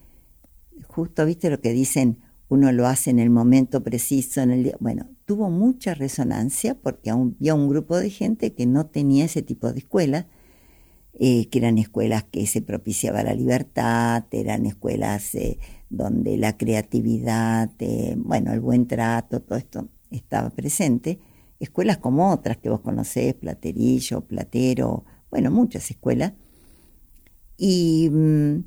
justo 0.86 1.24
viste 1.24 1.48
lo 1.50 1.60
que 1.60 1.72
dicen, 1.72 2.20
uno 2.48 2.70
lo 2.72 2.86
hace 2.86 3.10
en 3.10 3.18
el 3.18 3.30
momento 3.30 3.82
preciso, 3.82 4.42
en 4.42 4.50
el 4.50 4.64
día. 4.64 4.76
Bueno, 4.80 5.08
tuvo 5.24 5.50
mucha 5.50 5.94
resonancia 5.94 6.74
porque 6.80 7.10
había 7.10 7.54
un 7.54 7.68
grupo 7.68 7.96
de 7.96 8.10
gente 8.10 8.54
que 8.54 8.66
no 8.66 8.86
tenía 8.86 9.24
ese 9.24 9.42
tipo 9.42 9.72
de 9.72 9.78
escuelas, 9.78 10.26
eh, 11.16 11.48
que 11.48 11.60
eran 11.60 11.78
escuelas 11.78 12.24
que 12.24 12.44
se 12.46 12.60
propiciaba 12.60 13.22
la 13.22 13.34
libertad, 13.34 14.24
eran 14.32 14.66
escuelas 14.66 15.34
eh, 15.36 15.58
donde 15.88 16.36
la 16.36 16.56
creatividad, 16.56 17.70
eh, 17.78 18.16
bueno, 18.18 18.52
el 18.52 18.60
buen 18.60 18.88
trato, 18.88 19.40
todo 19.40 19.56
esto 19.56 19.88
estaba 20.10 20.50
presente. 20.50 21.20
Escuelas 21.60 21.98
como 21.98 22.32
otras 22.32 22.56
que 22.56 22.68
vos 22.68 22.80
conocés, 22.80 23.34
Platerillo, 23.34 24.22
Platero, 24.22 25.04
bueno, 25.30 25.52
muchas 25.52 25.88
escuelas. 25.88 26.32
Y 27.56 28.10
mm, 28.10 28.64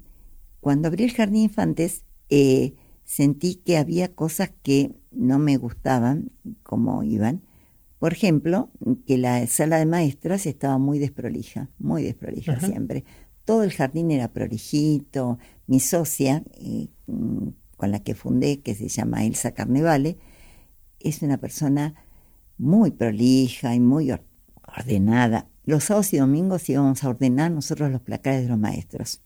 cuando 0.62 0.88
abrí 0.88 1.04
el 1.04 1.12
jardín 1.12 1.34
de 1.34 1.44
infantes, 1.44 2.06
sentí 3.04 3.56
que 3.56 3.78
había 3.78 4.16
cosas 4.16 4.52
que 4.64 4.96
no 5.12 5.38
me 5.38 5.58
gustaban, 5.58 6.32
como 6.64 7.04
iban. 7.04 7.42
Por 8.00 8.14
ejemplo, 8.14 8.70
que 9.08 9.18
la 9.18 9.46
sala 9.48 9.78
de 9.80 9.86
maestras 9.86 10.46
estaba 10.46 10.78
muy 10.78 11.00
desprolija, 11.00 11.70
muy 11.80 12.04
desprolija 12.04 12.54
Ajá. 12.54 12.68
siempre. 12.68 13.04
Todo 13.46 13.64
el 13.64 13.72
jardín 13.72 14.12
era 14.12 14.32
prolijito. 14.34 15.40
Mi 15.66 15.80
socia, 15.80 16.44
eh, 16.60 16.90
con 17.76 17.92
la 17.92 18.04
que 18.04 18.14
fundé, 18.14 18.60
que 18.62 18.76
se 18.76 18.88
llama 18.88 19.26
Elsa 19.26 19.52
Carnevale, 19.54 20.18
es 21.00 21.22
una 21.22 21.38
persona 21.38 21.96
muy 22.58 22.92
prolija 22.92 23.74
y 23.74 23.80
muy 23.80 24.12
or- 24.12 24.26
ordenada. 24.78 25.48
Los 25.66 25.86
sábados 25.86 26.14
y 26.14 26.18
domingos 26.18 26.70
íbamos 26.70 27.04
a 27.04 27.10
ordenar 27.10 27.52
nosotros 27.52 27.92
los 27.92 28.02
placares 28.02 28.44
de 28.44 28.50
los 28.50 28.60
maestros. 28.60 29.22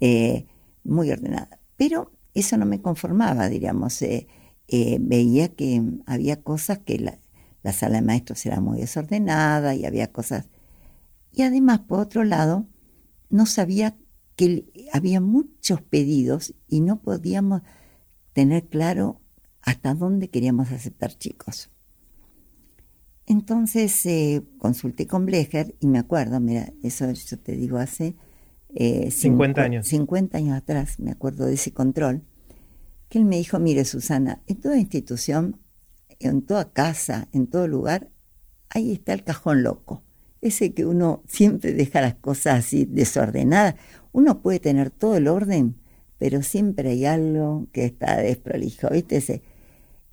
Eh, 0.00 0.46
muy 0.84 1.10
ordenada. 1.10 1.60
Pero 1.76 2.12
eso 2.34 2.56
no 2.56 2.66
me 2.66 2.80
conformaba, 2.82 3.48
diríamos. 3.48 4.00
eh, 4.02 4.26
eh, 4.68 4.98
veía 5.00 5.48
que 5.48 5.82
había 6.06 6.42
cosas 6.42 6.78
que 6.78 6.98
la, 6.98 7.18
la 7.64 7.72
sala 7.72 7.96
de 7.96 8.02
maestros 8.02 8.46
era 8.46 8.60
muy 8.60 8.78
desordenada 8.78 9.74
y 9.74 9.84
había 9.86 10.12
cosas. 10.12 10.48
Y 11.32 11.42
además, 11.42 11.80
por 11.80 11.98
otro 11.98 12.22
lado, 12.22 12.68
no 13.30 13.46
sabía 13.46 13.96
que 14.36 14.66
había 14.92 15.20
muchos 15.20 15.82
pedidos 15.82 16.54
y 16.68 16.80
no 16.80 17.00
podíamos 17.02 17.62
tener 18.32 18.68
claro 18.68 19.20
hasta 19.62 19.94
dónde 19.94 20.30
queríamos 20.30 20.70
aceptar 20.70 21.18
chicos. 21.18 21.70
Entonces 23.26 24.04
eh, 24.06 24.42
consulté 24.58 25.06
con 25.06 25.24
Blecher 25.24 25.74
y 25.80 25.86
me 25.86 25.98
acuerdo, 25.98 26.40
mira, 26.40 26.72
eso 26.82 27.10
yo 27.10 27.38
te 27.38 27.52
digo 27.56 27.78
hace 27.78 28.16
eh, 28.74 29.10
50 29.10 29.62
cincu- 29.62 29.64
años. 29.64 29.86
50 29.88 30.38
años 30.38 30.56
atrás, 30.58 30.98
me 31.00 31.10
acuerdo 31.10 31.46
de 31.46 31.54
ese 31.54 31.72
control, 31.72 32.22
que 33.08 33.18
él 33.18 33.24
me 33.24 33.36
dijo, 33.38 33.58
mire 33.58 33.84
Susana, 33.86 34.42
en 34.46 34.60
toda 34.60 34.78
institución, 34.78 35.58
en 36.20 36.42
toda 36.42 36.72
casa, 36.72 37.28
en 37.32 37.46
todo 37.46 37.68
lugar, 37.68 38.10
ahí 38.70 38.92
está 38.92 39.12
el 39.12 39.24
cajón 39.24 39.62
loco. 39.62 40.02
Ese 40.40 40.74
que 40.74 40.84
uno 40.84 41.22
siempre 41.26 41.72
deja 41.72 42.00
las 42.00 42.14
cosas 42.16 42.60
así 42.60 42.84
desordenadas. 42.84 43.76
Uno 44.12 44.42
puede 44.42 44.60
tener 44.60 44.90
todo 44.90 45.16
el 45.16 45.28
orden, 45.28 45.76
pero 46.18 46.42
siempre 46.42 46.90
hay 46.90 47.06
algo 47.06 47.66
que 47.72 47.86
está 47.86 48.18
desprolijo, 48.18 48.90
¿viste? 48.90 49.16
Ese, 49.16 49.42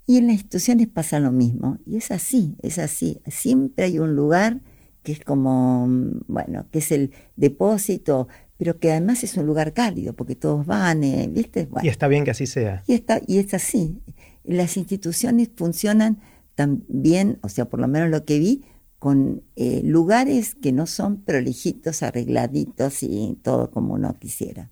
y 0.08 0.18
en 0.18 0.28
las 0.28 0.34
instituciones 0.34 0.88
pasa 0.88 1.20
lo 1.20 1.32
mismo. 1.32 1.78
Y 1.86 1.98
es 1.98 2.12
así, 2.12 2.56
es 2.62 2.80
así. 2.80 3.22
Siempre 3.28 3.86
hay 3.86 4.00
un 4.00 4.16
lugar 4.16 4.62
que 5.04 5.12
es 5.12 5.22
como, 5.22 5.88
mm, 5.88 6.22
bueno, 6.28 6.68
que 6.72 6.80
es 6.80 6.92
el 6.92 7.12
depósito, 7.36 8.28
pero 8.58 8.80
que 8.80 8.92
además 8.92 9.24
es 9.24 9.38
un 9.38 9.46
lugar 9.46 9.74
cálido, 9.74 10.14
porque 10.14 10.36
todos 10.36 10.66
van, 10.66 11.04
eh, 11.04 11.28
¿viste? 11.32 11.66
Bueno, 11.66 11.86
Y 11.86 11.90
está 11.90 12.08
bien 12.08 12.24
que 12.24 12.32
así 12.32 12.46
sea. 12.46 12.84
y, 12.88 12.94
está, 12.94 13.20
y 13.26 13.40
es 13.40 13.54
así. 13.54 14.02
Las 14.44 14.78
instituciones 14.78 15.50
funcionan 15.56 16.20
también, 16.56 17.40
o 17.42 17.50
sea, 17.50 17.66
por 17.70 17.80
lo 17.80 17.88
menos 17.88 18.10
lo 18.10 18.26
que 18.26 18.40
vi, 18.40 18.64
con 19.00 19.44
eh, 19.56 19.82
lugares 19.84 20.56
que 20.56 20.72
no 20.72 20.86
son 20.86 21.22
prolijitos, 21.22 22.04
arregladitos 22.04 23.02
y 23.02 23.40
todo 23.42 23.72
como 23.72 23.96
uno 23.96 24.14
quisiera. 24.20 24.70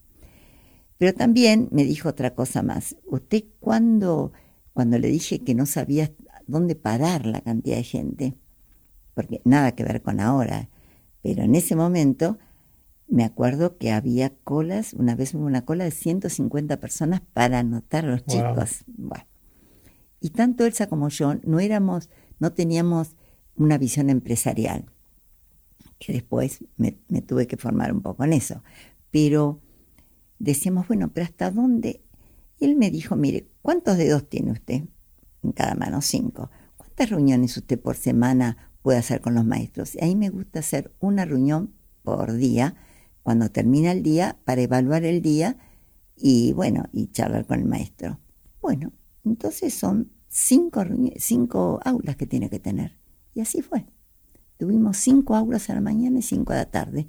Pero 1.00 1.14
también 1.14 1.70
me 1.72 1.84
dijo 1.84 2.10
otra 2.10 2.36
cosa 2.36 2.62
más. 2.62 2.96
Usted 3.06 3.46
cuando, 3.60 4.32
cuando 4.74 5.00
le 5.00 5.08
dije 5.08 5.40
que 5.40 5.56
no 5.56 5.66
sabía 5.66 6.12
dónde 6.46 6.76
parar 6.76 7.26
la 7.26 7.42
cantidad 7.42 7.78
de 7.78 7.84
gente, 7.84 8.36
porque 9.16 9.42
nada 9.46 9.74
que 9.74 9.84
ver 9.84 10.02
con 10.02 10.20
ahora, 10.20 10.70
pero 11.22 11.44
en 11.44 11.56
ese 11.56 11.76
momento 11.76 12.38
me 13.08 13.24
acuerdo 13.24 13.78
que 13.78 13.92
había 13.92 14.30
colas, 14.44 14.94
una 14.94 15.16
vez 15.16 15.34
hubo 15.34 15.46
una 15.46 15.66
cola 15.66 15.86
de 15.86 15.92
150 15.92 16.80
personas 16.80 17.22
para 17.34 17.60
anotar 17.60 18.06
a 18.06 18.10
los 18.10 18.26
Wow. 18.26 18.36
chicos. 18.36 18.84
Bueno. 18.88 19.29
Y 20.20 20.32
tanto 20.32 20.66
Elsa 20.66 20.88
como 20.88 21.10
yo 21.10 21.36
no 21.44 21.60
éramos, 21.60 22.10
no 22.40 22.54
teníamos 22.54 23.16
una 23.56 23.78
visión 23.78 24.10
empresarial, 24.10 24.86
que 25.98 26.14
después 26.14 26.64
me, 26.78 26.92
tuve 27.22 27.48
que 27.48 27.58
formar 27.58 27.94
un 27.94 28.02
poco 28.02 28.24
en 28.24 28.34
eso. 28.34 28.64
Pero 29.12 29.62
decíamos, 30.40 30.88
bueno, 30.88 31.12
pero 31.14 31.26
¿hasta 31.26 31.52
dónde? 31.52 32.02
Y 32.58 32.66
él 32.66 32.76
me 32.76 32.90
dijo, 32.90 33.16
mire, 33.16 33.50
¿cuántos 33.62 33.98
dedos 33.98 34.28
tiene 34.30 34.52
usted 34.52 34.84
en 35.44 35.52
cada 35.52 35.76
mano? 35.76 36.02
Cinco. 36.02 36.50
¿Cuántas 36.78 37.10
reuniones 37.10 37.56
usted 37.58 37.80
por 37.80 37.96
semana 37.96 38.72
puede 38.82 38.98
hacer 38.98 39.22
con 39.22 39.36
los 39.36 39.46
maestros? 39.46 39.96
Y 39.96 40.04
ahí 40.04 40.16
me 40.16 40.30
gusta 40.30 40.60
hacer 40.60 40.94
una 41.00 41.26
reunión 41.26 41.74
por 42.04 42.34
día, 42.34 42.76
cuando 43.24 43.50
termina 43.50 43.92
el 43.92 44.04
día, 44.04 44.38
para 44.46 44.62
evaluar 44.62 45.04
el 45.04 45.22
día 45.22 45.58
y 46.16 46.54
bueno, 46.54 46.86
y 46.92 47.08
charlar 47.08 47.46
con 47.46 47.60
el 47.60 47.66
maestro. 47.66 48.20
Bueno, 48.62 48.92
entonces 49.24 49.74
son 49.74 50.12
cinco, 50.28 50.84
cinco 51.18 51.80
aulas 51.84 52.16
que 52.16 52.28
tiene 52.28 52.50
que 52.50 52.60
tener. 52.60 52.98
Y 53.34 53.42
así 53.42 53.62
fue. 53.62 53.86
Tuvimos 54.58 54.98
cinco 54.98 55.36
aulas 55.36 55.70
a 55.70 55.76
la 55.76 55.82
mañana 55.82 56.20
y 56.20 56.22
cinco 56.22 56.54
a 56.54 56.58
la 56.58 56.70
tarde, 56.70 57.08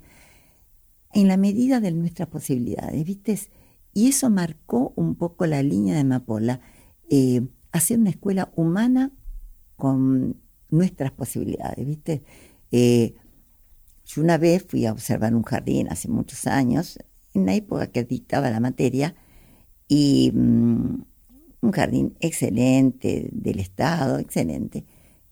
en 1.13 1.29
la 1.29 1.37
medida 1.37 1.81
de 1.81 1.91
nuestras 1.91 2.29
posibilidades, 2.29 3.05
¿viste? 3.05 3.39
Y 3.93 4.09
eso 4.09 4.31
marcó 4.31 4.93
un 4.97 5.17
poco 5.17 5.47
la 5.47 5.63
línea 5.63 5.97
de 5.97 6.05
Mapola, 6.05 6.61
eh, 7.09 7.43
hacer 7.73 7.99
una 7.99 8.11
escuela 8.11 8.53
humana 8.55 9.13
con 9.77 10.41
nuestras 10.69 11.11
posibilidades, 11.11 11.85
¿viste? 11.85 12.23
Eh, 12.71 13.17
yo 14.05 14.23
una 14.23 14.39
vez 14.39 14.65
fui 14.67 14.87
a 14.87 14.93
observar 14.93 15.35
un 15.35 15.43
jardín 15.43 15.89
hace 15.89 16.09
muchos 16.09 16.47
años, 16.47 16.99
en 17.35 17.47
la 17.47 17.55
época 17.55 17.89
que 17.89 18.05
dictaba 18.05 18.51
la 18.51 18.61
materia, 18.61 19.17
y 19.89 20.31
mm, 20.33 21.03
un 21.61 21.73
jardín 21.73 22.17
excelente 22.21 23.29
del 23.33 23.61
Estado, 23.61 24.19
excelente. 24.19 24.85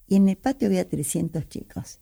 Y 0.06 0.16
en 0.16 0.28
el 0.28 0.37
patio 0.37 0.68
había 0.68 0.88
300 0.88 1.49
chicos. 1.49 2.00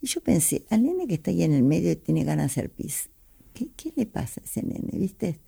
Y 0.00 0.06
yo 0.06 0.22
pensé, 0.22 0.64
al 0.70 0.82
nene 0.82 1.06
que 1.06 1.14
está 1.14 1.30
ahí 1.30 1.42
en 1.42 1.52
el 1.52 1.62
medio 1.62 1.96
tiene 1.98 2.24
ganas 2.24 2.54
de 2.54 2.60
hacer 2.60 2.70
pis. 2.70 3.10
¿Qué, 3.52 3.70
¿Qué, 3.76 3.92
le 3.96 4.06
pasa 4.06 4.40
a 4.40 4.44
ese 4.44 4.62
nene? 4.62 4.98
¿Viste? 4.98 5.40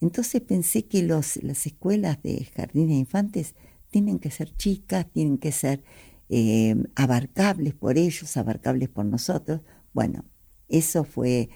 Entonces 0.00 0.40
pensé 0.40 0.86
que 0.86 1.02
los, 1.02 1.42
las 1.42 1.66
escuelas 1.66 2.22
de 2.22 2.44
jardines 2.56 2.88
de 2.88 2.94
infantes 2.94 3.54
tienen 3.90 4.18
que 4.18 4.30
ser 4.30 4.56
chicas, 4.56 5.10
tienen 5.10 5.38
que 5.38 5.52
ser 5.52 5.82
eh, 6.28 6.76
abarcables 6.94 7.74
por 7.74 7.98
ellos, 7.98 8.36
abarcables 8.36 8.88
por 8.88 9.04
nosotros. 9.04 9.62
Bueno, 9.92 10.24
eso 10.68 11.04
fue 11.04 11.48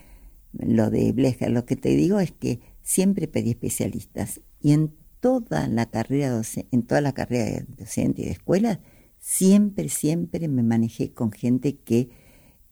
lo 0.52 0.90
de 0.90 1.12
Blecher. 1.12 1.50
Lo 1.50 1.64
que 1.64 1.76
te 1.76 1.90
digo 1.90 2.20
es 2.20 2.32
que 2.32 2.60
siempre 2.82 3.28
pedí 3.28 3.50
especialistas 3.50 4.40
y 4.60 4.72
en 4.72 4.94
toda 5.22 5.68
la 5.68 5.86
carrera 5.86 6.42
en 6.72 6.82
toda 6.82 7.00
la 7.00 7.12
carrera 7.12 7.64
docente 7.78 8.22
y 8.22 8.24
de 8.24 8.32
escuela, 8.32 8.80
siempre, 9.20 9.88
siempre 9.88 10.48
me 10.48 10.64
manejé 10.64 11.12
con 11.12 11.30
gente 11.30 11.76
que 11.76 12.10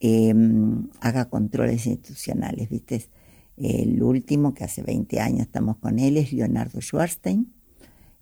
em, 0.01 0.89
haga 1.01 1.31
controles 1.31 1.87
institucionales, 1.87 2.69
¿viste? 2.69 3.09
El 3.57 4.03
último, 4.03 4.53
que 4.53 4.65
hace 4.65 4.83
20 4.83 5.21
años 5.21 5.43
estamos 5.43 5.77
con 5.77 6.01
él, 6.01 6.17
es 6.17 6.33
Leonardo 6.33 6.81
Schwarstein. 6.81 7.53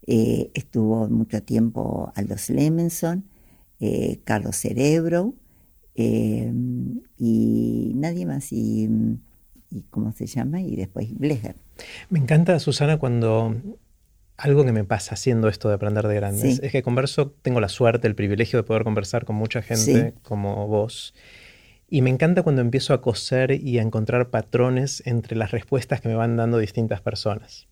Eh, 0.06 0.50
estuvo 0.52 1.08
mucho 1.08 1.42
tiempo 1.42 2.12
Aldous 2.14 2.50
Lemenson, 2.50 3.25
eh, 3.80 4.20
Carlos 4.25 4.56
Cerebro 4.56 5.35
em, 5.94 7.00
y 7.16 7.92
nadie 7.94 8.26
más. 8.26 8.52
Y, 8.52 8.90
y, 9.70 9.82
¿cómo 9.90 10.12
se 10.12 10.26
llama? 10.26 10.61
Y 10.61 10.76
después 10.76 11.16
Blecher. 11.16 11.56
Me 12.11 12.18
encanta, 12.18 12.58
Susana, 12.58 12.99
cuando 12.99 13.56
algo 14.38 14.64
que 14.64 14.73
me 14.73 14.85
pasa 14.85 15.14
haciendo 15.14 15.49
esto 15.49 15.68
de 15.68 15.75
aprender 15.75 16.07
de 16.07 16.14
grandes 16.14 16.61
es 16.62 16.71
que 16.71 16.83
converso, 16.83 17.35
tengo 17.42 17.61
la 17.61 17.68
suerte, 17.68 18.07
el 18.07 18.14
privilegio 18.14 18.61
de 18.61 18.62
poder 18.62 18.85
conversar 18.85 19.25
con 19.25 19.37
mucha 19.37 19.62
gente 19.62 20.14
como 20.23 20.68
vos. 20.68 21.12
Y 21.90 22.02
me 22.02 22.11
encanta 22.11 22.42
cuando 22.42 22.62
empiezo 22.62 22.95
a 22.95 23.02
coser 23.02 23.50
y 23.50 23.78
a 23.78 23.83
encontrar 23.83 24.30
patrones 24.30 25.02
entre 25.07 25.37
las 25.37 25.50
respuestas 25.50 26.00
que 26.00 26.09
me 26.09 26.14
van 26.14 26.37
dando 26.37 26.59
distintas 26.59 27.00
personas. 27.00 27.66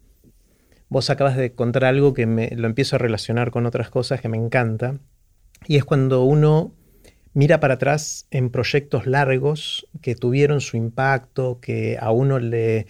Vos 0.89 1.09
acabas 1.09 1.37
de 1.37 1.53
contar 1.53 1.85
algo 1.85 2.15
que 2.15 2.27
me, 2.27 2.51
lo 2.57 2.67
empiezo 2.67 2.97
a 2.97 2.99
relacionar 2.99 3.53
con 3.53 3.65
otras 3.67 3.89
cosas 3.89 4.21
que 4.21 4.29
me 4.29 4.37
encanta. 4.37 4.99
Y 5.69 5.77
es 5.77 5.85
cuando 5.85 6.25
uno 6.25 6.75
mira 7.33 7.61
para 7.61 7.75
atrás 7.75 8.27
en 8.33 8.51
proyectos 8.51 9.07
largos 9.07 9.87
que 10.01 10.17
tuvieron 10.17 10.61
su 10.61 10.77
impacto, 10.77 11.61
que 11.61 11.97
a 12.01 12.11
uno 12.11 12.41
le, 12.41 12.87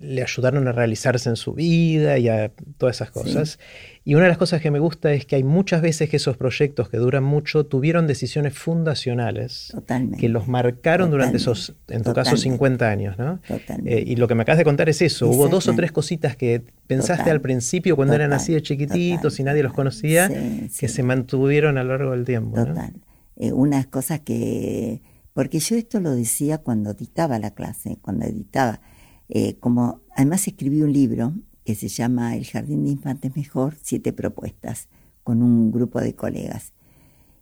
le 0.00 0.22
ayudaron 0.22 0.66
a 0.68 0.72
realizarse 0.72 1.28
en 1.28 1.36
su 1.36 1.52
vida 1.52 2.18
y 2.18 2.28
a 2.28 2.50
todas 2.78 2.96
esas 2.96 3.10
cosas. 3.10 3.58
Y 4.04 4.14
una 4.14 4.24
de 4.24 4.28
las 4.28 4.38
cosas 4.38 4.60
que 4.60 4.70
me 4.70 4.78
gusta 4.78 5.12
es 5.12 5.26
que 5.26 5.36
hay 5.36 5.44
muchas 5.44 5.82
veces 5.82 6.10
que 6.10 6.16
esos 6.16 6.36
proyectos 6.36 6.88
que 6.88 6.98
duran 6.98 7.24
mucho 7.24 7.66
tuvieron 7.66 8.06
decisiones 8.06 8.54
fundacionales 8.54 9.74
que 10.18 10.28
los 10.28 10.48
marcaron 10.48 11.10
durante 11.10 11.36
esos, 11.38 11.74
en 11.88 12.02
tu 12.02 12.12
caso, 12.12 12.36
50 12.36 12.88
años. 12.88 13.18
¿no? 13.18 13.40
Eh, 13.84 14.04
y 14.06 14.16
lo 14.16 14.28
que 14.28 14.34
me 14.34 14.42
acabas 14.42 14.58
de 14.58 14.64
contar 14.64 14.88
es 14.88 15.02
eso. 15.02 15.28
Hubo 15.28 15.48
dos 15.48 15.68
o 15.68 15.74
tres 15.74 15.92
cositas 15.92 16.36
que 16.36 16.62
pensaste 16.86 17.30
al 17.30 17.40
principio 17.40 17.96
cuando 17.96 18.14
eran 18.14 18.32
así 18.32 18.52
de 18.52 18.62
chiquititos 18.62 19.38
y 19.40 19.44
nadie 19.44 19.62
los 19.62 19.72
conocía, 19.72 20.28
que 20.28 20.88
se 20.88 21.02
mantuvieron 21.02 21.78
a 21.78 21.84
lo 21.84 21.90
largo 21.96 22.12
del 22.12 22.24
tiempo. 22.24 22.64
Total. 22.64 22.92
Eh, 23.36 23.52
unas 23.52 23.86
cosas 23.86 24.20
que... 24.20 25.02
Porque 25.32 25.58
yo 25.58 25.74
esto 25.74 25.98
lo 25.98 26.14
decía 26.14 26.58
cuando 26.58 26.92
editaba 26.92 27.40
la 27.40 27.50
clase, 27.50 27.98
cuando 28.00 28.24
editaba 28.24 28.80
eh, 29.28 29.56
como 29.58 30.00
además 30.14 30.46
escribí 30.46 30.82
un 30.82 30.92
libro 30.92 31.34
que 31.64 31.74
se 31.74 31.88
llama 31.88 32.36
El 32.36 32.44
Jardín 32.44 32.84
de 32.84 32.90
Infantes 32.90 33.34
Mejor, 33.36 33.76
siete 33.82 34.12
propuestas, 34.12 34.88
con 35.22 35.42
un 35.42 35.72
grupo 35.72 36.00
de 36.00 36.14
colegas. 36.14 36.72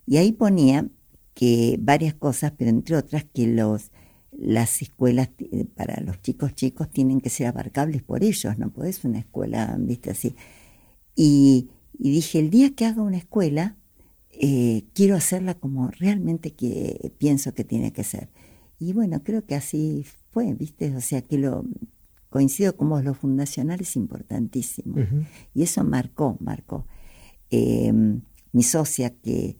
Y 0.05 0.17
ahí 0.17 0.31
ponía 0.31 0.87
que 1.33 1.77
varias 1.81 2.13
cosas, 2.13 2.53
pero 2.57 2.69
entre 2.69 2.95
otras 2.95 3.25
que 3.25 3.47
los, 3.47 3.91
las 4.31 4.81
escuelas 4.81 5.29
eh, 5.39 5.65
para 5.65 6.01
los 6.01 6.21
chicos 6.21 6.53
chicos 6.55 6.89
tienen 6.89 7.21
que 7.21 7.29
ser 7.29 7.47
abarcables 7.47 8.01
por 8.01 8.23
ellos, 8.23 8.57
no 8.57 8.71
podés 8.71 9.03
una 9.03 9.19
escuela, 9.19 9.75
viste 9.79 10.11
así. 10.11 10.35
Y, 11.15 11.69
dije, 11.93 12.39
el 12.39 12.49
día 12.49 12.73
que 12.75 12.85
haga 12.85 13.01
una 13.01 13.17
escuela, 13.17 13.77
eh, 14.31 14.85
quiero 14.93 15.15
hacerla 15.15 15.55
como 15.55 15.89
realmente 15.89 16.51
que 16.51 17.13
pienso 17.17 17.53
que 17.53 17.63
tiene 17.63 17.93
que 17.93 18.03
ser. 18.03 18.29
Y 18.79 18.93
bueno, 18.93 19.23
creo 19.23 19.45
que 19.45 19.55
así 19.55 20.05
fue, 20.33 20.53
¿viste? 20.53 20.95
O 20.95 21.01
sea, 21.01 21.21
que 21.21 21.37
lo 21.37 21.65
coincido 22.29 22.75
con 22.75 22.89
vos, 22.89 23.03
lo 23.03 23.13
fundacional 23.13 23.79
es 23.79 23.95
importantísimo. 23.95 24.95
Y 25.53 25.61
eso 25.61 25.83
marcó, 25.83 26.35
marcó. 26.39 26.87
Em, 27.51 28.21
mi 28.51 28.63
socia, 28.63 29.11
que, 29.11 29.55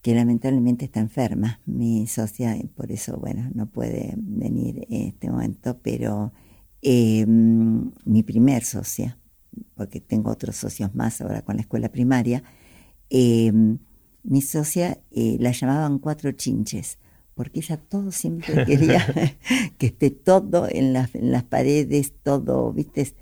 que 0.00 0.14
lamentablemente 0.14 0.84
está 0.84 1.00
enferma, 1.00 1.60
mi 1.66 2.06
socia, 2.06 2.56
por 2.76 2.92
eso, 2.92 3.18
bueno, 3.18 3.50
no 3.54 3.66
puede 3.66 4.14
venir 4.16 4.86
en 4.88 5.08
este 5.08 5.28
momento, 5.28 5.80
pero 5.82 6.32
em, 6.80 7.90
mi 8.04 8.22
primer 8.22 8.62
socia, 8.64 9.18
porque 9.74 10.00
tengo 10.00 10.30
otros 10.30 10.56
socios 10.56 10.94
más 10.94 11.20
ahora 11.20 11.42
con 11.42 11.56
la 11.56 11.62
escuela 11.62 11.90
primaria, 11.90 12.44
em, 13.10 13.78
mi 14.22 14.40
socia 14.40 15.02
eh, 15.10 15.36
la 15.40 15.50
llamaban 15.50 15.98
cuatro 15.98 16.30
chinches 16.32 16.98
porque 17.34 17.60
ella 17.60 17.76
todo 17.76 18.12
siempre 18.12 18.64
quería 18.66 19.04
que 19.78 19.86
esté 19.86 20.10
todo 20.10 20.68
en 20.70 20.92
las, 20.92 21.14
en 21.14 21.32
las 21.32 21.44
paredes, 21.44 22.12
todo, 22.22 22.72
¿viste? 22.72 23.14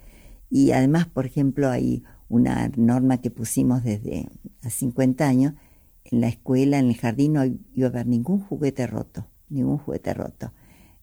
Y 0.50 0.72
además, 0.72 1.06
por 1.06 1.26
ejemplo, 1.26 1.70
hay 1.70 2.04
una 2.28 2.70
norma 2.76 3.18
que 3.20 3.30
pusimos 3.30 3.84
desde 3.84 4.28
hace 4.60 4.80
50 4.80 5.26
años, 5.26 5.54
en 6.04 6.20
la 6.20 6.28
escuela, 6.28 6.78
en 6.78 6.88
el 6.88 6.96
jardín, 6.96 7.34
no 7.34 7.44
iba 7.44 7.86
a 7.86 7.90
haber 7.90 8.06
ningún 8.06 8.40
juguete 8.40 8.86
roto, 8.86 9.26
ningún 9.48 9.78
juguete 9.78 10.12
roto. 10.14 10.52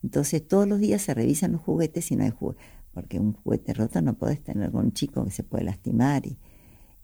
Entonces 0.04 0.48
todos 0.48 0.68
los 0.68 0.80
días 0.80 1.02
se 1.02 1.14
revisan 1.14 1.54
los 1.54 1.62
juguetes 1.62 2.12
y 2.12 2.16
no 2.16 2.24
hay 2.24 2.32
juguete, 2.32 2.62
porque 2.94 3.20
un 3.20 3.34
juguete 3.34 3.74
roto 3.74 4.02
no 4.02 4.16
puedes 4.16 4.44
tener 4.44 4.72
con 4.72 4.86
un 4.86 4.94
chico 4.94 5.24
que 5.24 5.32
se 5.32 5.44
puede 5.44 5.64
lastimar 5.64 6.26
y, 6.26 6.38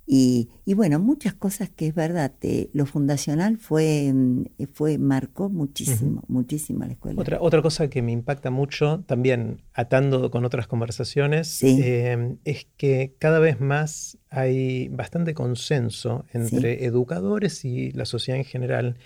y, 0.07 0.49
bueno, 0.75 0.99
muchas 0.99 1.33
cosas 1.33 1.69
que 1.69 1.87
es 1.87 1.95
verdad, 1.95 2.31
lo 2.73 2.85
fundacional 2.85 3.57
fue, 3.57 4.11
mm, 4.13 4.43
fue 4.71 4.97
marcó 4.97 5.49
muchísimo, 5.49 6.23
muchísimo 6.27 6.85
la 6.85 6.91
escuela. 6.91 7.19
Otra, 7.19 7.41
otra 7.41 7.61
cosa 7.61 7.89
que 7.89 8.01
me 8.01 8.11
impacta 8.11 8.51
mucho, 8.51 9.03
también 9.07 9.61
atando 9.73 10.29
con 10.29 10.45
otras 10.45 10.67
conversaciones, 10.67 11.61
eh, 11.63 12.37
es 12.43 12.67
que 12.77 13.15
cada 13.19 13.39
vez 13.39 13.59
más 13.59 14.17
hay 14.29 14.89
bastante 14.89 15.33
consenso 15.33 16.25
entre 16.33 16.85
educadores 16.85 17.65
y 17.65 17.91
la 17.91 18.05
sociedad 18.05 18.37
en 18.37 18.45
general 18.45 18.97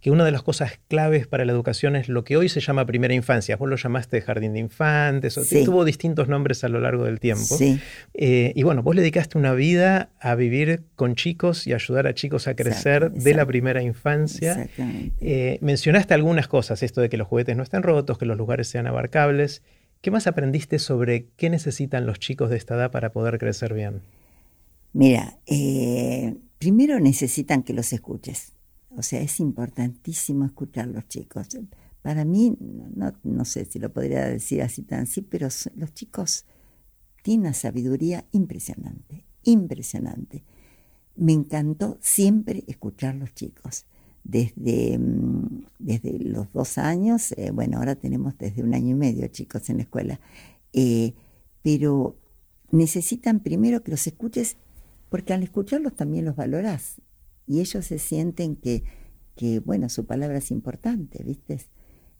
que 0.00 0.10
una 0.12 0.24
de 0.24 0.30
las 0.30 0.42
cosas 0.42 0.78
claves 0.86 1.26
para 1.26 1.44
la 1.44 1.52
educación 1.52 1.96
es 1.96 2.08
lo 2.08 2.22
que 2.22 2.36
hoy 2.36 2.48
se 2.48 2.60
llama 2.60 2.86
primera 2.86 3.14
infancia. 3.14 3.56
Vos 3.56 3.68
lo 3.68 3.76
llamaste 3.76 4.20
jardín 4.20 4.52
de 4.52 4.60
infantes, 4.60 5.36
o 5.36 5.42
tuvo 5.64 5.84
distintos 5.84 6.28
nombres 6.28 6.62
a 6.62 6.68
lo 6.68 6.80
largo 6.80 7.04
del 7.04 7.18
tiempo. 7.18 7.56
Eh, 8.14 8.52
y 8.54 8.62
bueno, 8.62 8.82
vos 8.82 8.94
le 8.94 9.00
dedicaste 9.00 9.38
una 9.38 9.54
vida 9.54 10.10
a 10.20 10.36
vivir 10.36 10.82
con 10.94 11.16
chicos 11.16 11.66
y 11.66 11.72
ayudar 11.72 12.06
a 12.06 12.14
chicos 12.14 12.46
a 12.46 12.54
crecer 12.54 13.10
de 13.10 13.34
la 13.34 13.44
primera 13.44 13.82
infancia. 13.82 14.68
Eh, 15.20 15.58
mencionaste 15.62 16.14
algunas 16.14 16.46
cosas, 16.46 16.82
esto 16.82 17.00
de 17.00 17.08
que 17.08 17.16
los 17.16 17.26
juguetes 17.26 17.56
no 17.56 17.64
estén 17.64 17.82
rotos, 17.82 18.18
que 18.18 18.26
los 18.26 18.38
lugares 18.38 18.68
sean 18.68 18.86
abarcables. 18.86 19.62
¿Qué 20.00 20.12
más 20.12 20.28
aprendiste 20.28 20.78
sobre 20.78 21.26
qué 21.36 21.50
necesitan 21.50 22.06
los 22.06 22.20
chicos 22.20 22.50
de 22.50 22.56
esta 22.56 22.76
edad 22.76 22.92
para 22.92 23.10
poder 23.10 23.38
crecer 23.38 23.74
bien? 23.74 24.02
Mira, 24.92 25.38
eh, 25.46 26.36
primero 26.58 27.00
necesitan 27.00 27.64
que 27.64 27.72
los 27.72 27.92
escuches 27.92 28.52
o 28.98 29.02
sea, 29.02 29.20
es 29.20 29.38
importantísimo 29.38 30.44
escuchar 30.44 30.88
a 30.88 30.92
los 30.92 31.06
chicos. 31.06 31.46
Para 32.02 32.24
mí, 32.24 32.56
no, 33.22 33.44
sé 33.44 33.64
si 33.64 33.78
lo 33.78 33.92
podría 33.92 34.26
decir 34.26 34.60
así 34.60 34.82
tan 34.82 35.02
así, 35.02 35.22
pero 35.22 35.46
los 35.76 35.94
chicos 35.94 36.46
tienen 37.22 37.46
una 37.46 37.52
sabiduría 37.54 38.26
impresionante, 38.32 39.24
impresionante. 39.44 40.42
Me 41.14 41.32
encantó 41.32 41.96
siempre 42.00 42.64
escuchar 42.66 43.14
los 43.14 43.32
chicos. 43.34 43.86
Desde, 44.24 44.98
mm, 44.98 45.66
desde 45.78 46.18
los 46.18 46.52
dos 46.52 46.76
años, 46.76 47.30
eh, 47.32 47.52
bueno, 47.52 47.78
ahora 47.78 47.94
tenemos 47.94 48.36
desde 48.36 48.64
un 48.64 48.74
año 48.74 48.90
y 48.90 48.94
medio 48.94 49.28
chicos 49.28 49.70
en 49.70 49.76
la 49.76 49.84
escuela, 49.84 50.20
eh, 50.72 51.14
pero 51.62 52.16
necesitan 52.72 53.40
primero 53.40 53.80
que 53.84 53.92
los 53.92 54.04
escuches, 54.08 54.56
porque 55.08 55.34
al 55.34 55.44
escucharlos 55.44 55.94
también 55.94 56.24
los 56.24 56.34
valorás 56.34 57.00
y 57.48 57.60
ellos 57.60 57.86
se 57.86 57.98
sienten 57.98 58.56
que, 58.56 58.84
que 59.34 59.60
bueno, 59.60 59.88
su 59.88 60.04
palabra 60.04 60.38
es 60.38 60.50
importante, 60.50 61.24
¿viste? 61.24 61.58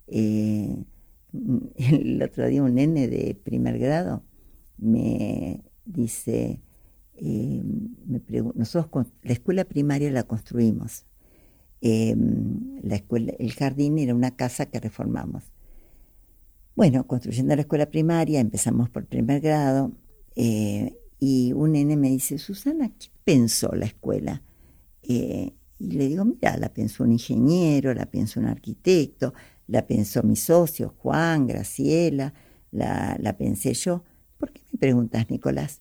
Eh, 0.06 0.84
el 1.76 2.22
otro 2.22 2.46
día 2.46 2.62
un 2.62 2.74
nene 2.74 3.08
de 3.08 3.34
primer 3.34 3.78
grado 3.78 4.24
me 4.78 5.62
dice, 5.84 6.62
eh, 7.16 7.62
me 8.06 8.22
nosotros 8.54 9.08
la 9.22 9.32
escuela 9.32 9.64
primaria 9.64 10.10
la 10.10 10.22
construimos. 10.22 11.04
Eh, 11.80 12.16
la 12.82 12.96
escuela, 12.96 13.34
el 13.38 13.52
jardín 13.52 13.98
era 13.98 14.14
una 14.14 14.34
casa 14.34 14.66
que 14.66 14.80
reformamos. 14.80 15.44
Bueno, 16.74 17.06
construyendo 17.06 17.54
la 17.54 17.62
escuela 17.62 17.90
primaria, 17.90 18.40
empezamos 18.40 18.88
por 18.88 19.06
primer 19.06 19.40
grado, 19.40 19.92
y 21.20 21.52
un 21.52 21.72
nene 21.72 21.96
me 21.96 22.08
dice, 22.08 22.38
Susana, 22.38 22.90
¿qué 22.90 23.08
pensó 23.24 23.74
la 23.74 23.86
escuela? 23.86 24.42
Y 25.08 25.90
le 25.90 26.08
digo, 26.08 26.24
mira, 26.24 26.56
la 26.56 26.72
pensó 26.72 27.04
un 27.04 27.12
ingeniero, 27.12 27.94
la 27.94 28.06
pensó 28.06 28.40
un 28.40 28.46
arquitecto, 28.46 29.34
la 29.66 29.86
pensó 29.86 30.22
mi 30.22 30.36
socio, 30.36 30.94
Juan, 30.98 31.46
Graciela, 31.46 32.34
la, 32.70 33.16
la 33.20 33.36
pensé 33.36 33.74
yo. 33.74 34.04
¿Por 34.38 34.52
qué 34.52 34.62
me 34.72 34.78
preguntas, 34.78 35.30
Nicolás? 35.30 35.80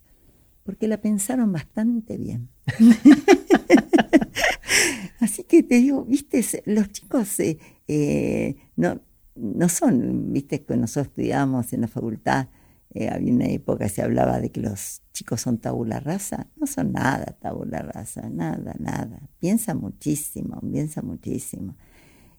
Porque 0.63 0.87
la 0.87 1.01
pensaron 1.01 1.51
bastante 1.51 2.17
bien. 2.17 2.49
Así 5.19 5.43
que 5.43 5.63
te 5.63 5.75
digo, 5.75 6.05
viste, 6.05 6.43
los 6.65 6.91
chicos 6.91 7.39
eh, 7.39 7.57
eh, 7.87 8.55
no, 8.75 9.01
no 9.35 9.69
son, 9.69 10.31
viste, 10.31 10.63
que 10.63 10.77
nosotros 10.77 11.07
estudiamos 11.07 11.73
en 11.73 11.81
la 11.81 11.87
facultad, 11.87 12.49
eh, 12.93 13.09
había 13.09 13.33
una 13.33 13.47
época 13.47 13.85
que 13.85 13.89
se 13.89 14.01
hablaba 14.01 14.39
de 14.39 14.51
que 14.51 14.61
los 14.61 15.01
chicos 15.13 15.41
son 15.41 15.57
tabula 15.59 15.99
rasa. 15.99 16.47
No 16.55 16.67
son 16.67 16.93
nada 16.93 17.37
tabula 17.41 17.81
rasa, 17.81 18.29
nada, 18.29 18.75
nada. 18.79 19.29
Piensa 19.39 19.73
muchísimo, 19.75 20.59
piensa 20.61 21.01
muchísimo. 21.01 21.75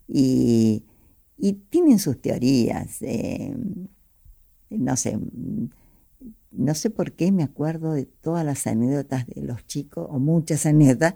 Y 0.07 0.85
y 1.39 1.53
tienen 1.55 1.99
sus 1.99 2.21
teorías. 2.21 3.01
Eh, 3.03 3.57
no 4.71 4.97
sé, 4.97 5.19
no 6.51 6.75
sé 6.75 6.91
por 6.91 7.13
qué 7.13 7.33
me 7.33 7.45
acuerdo 7.45 7.93
de 7.93 8.07
todas 8.07 8.45
las 8.45 8.67
anécdotas 8.67 9.27
de 9.27 9.43
los 9.43 9.67
chicos, 9.67 10.07
o 10.11 10.19
muchas 10.19 10.67
anécdotas, 10.67 11.15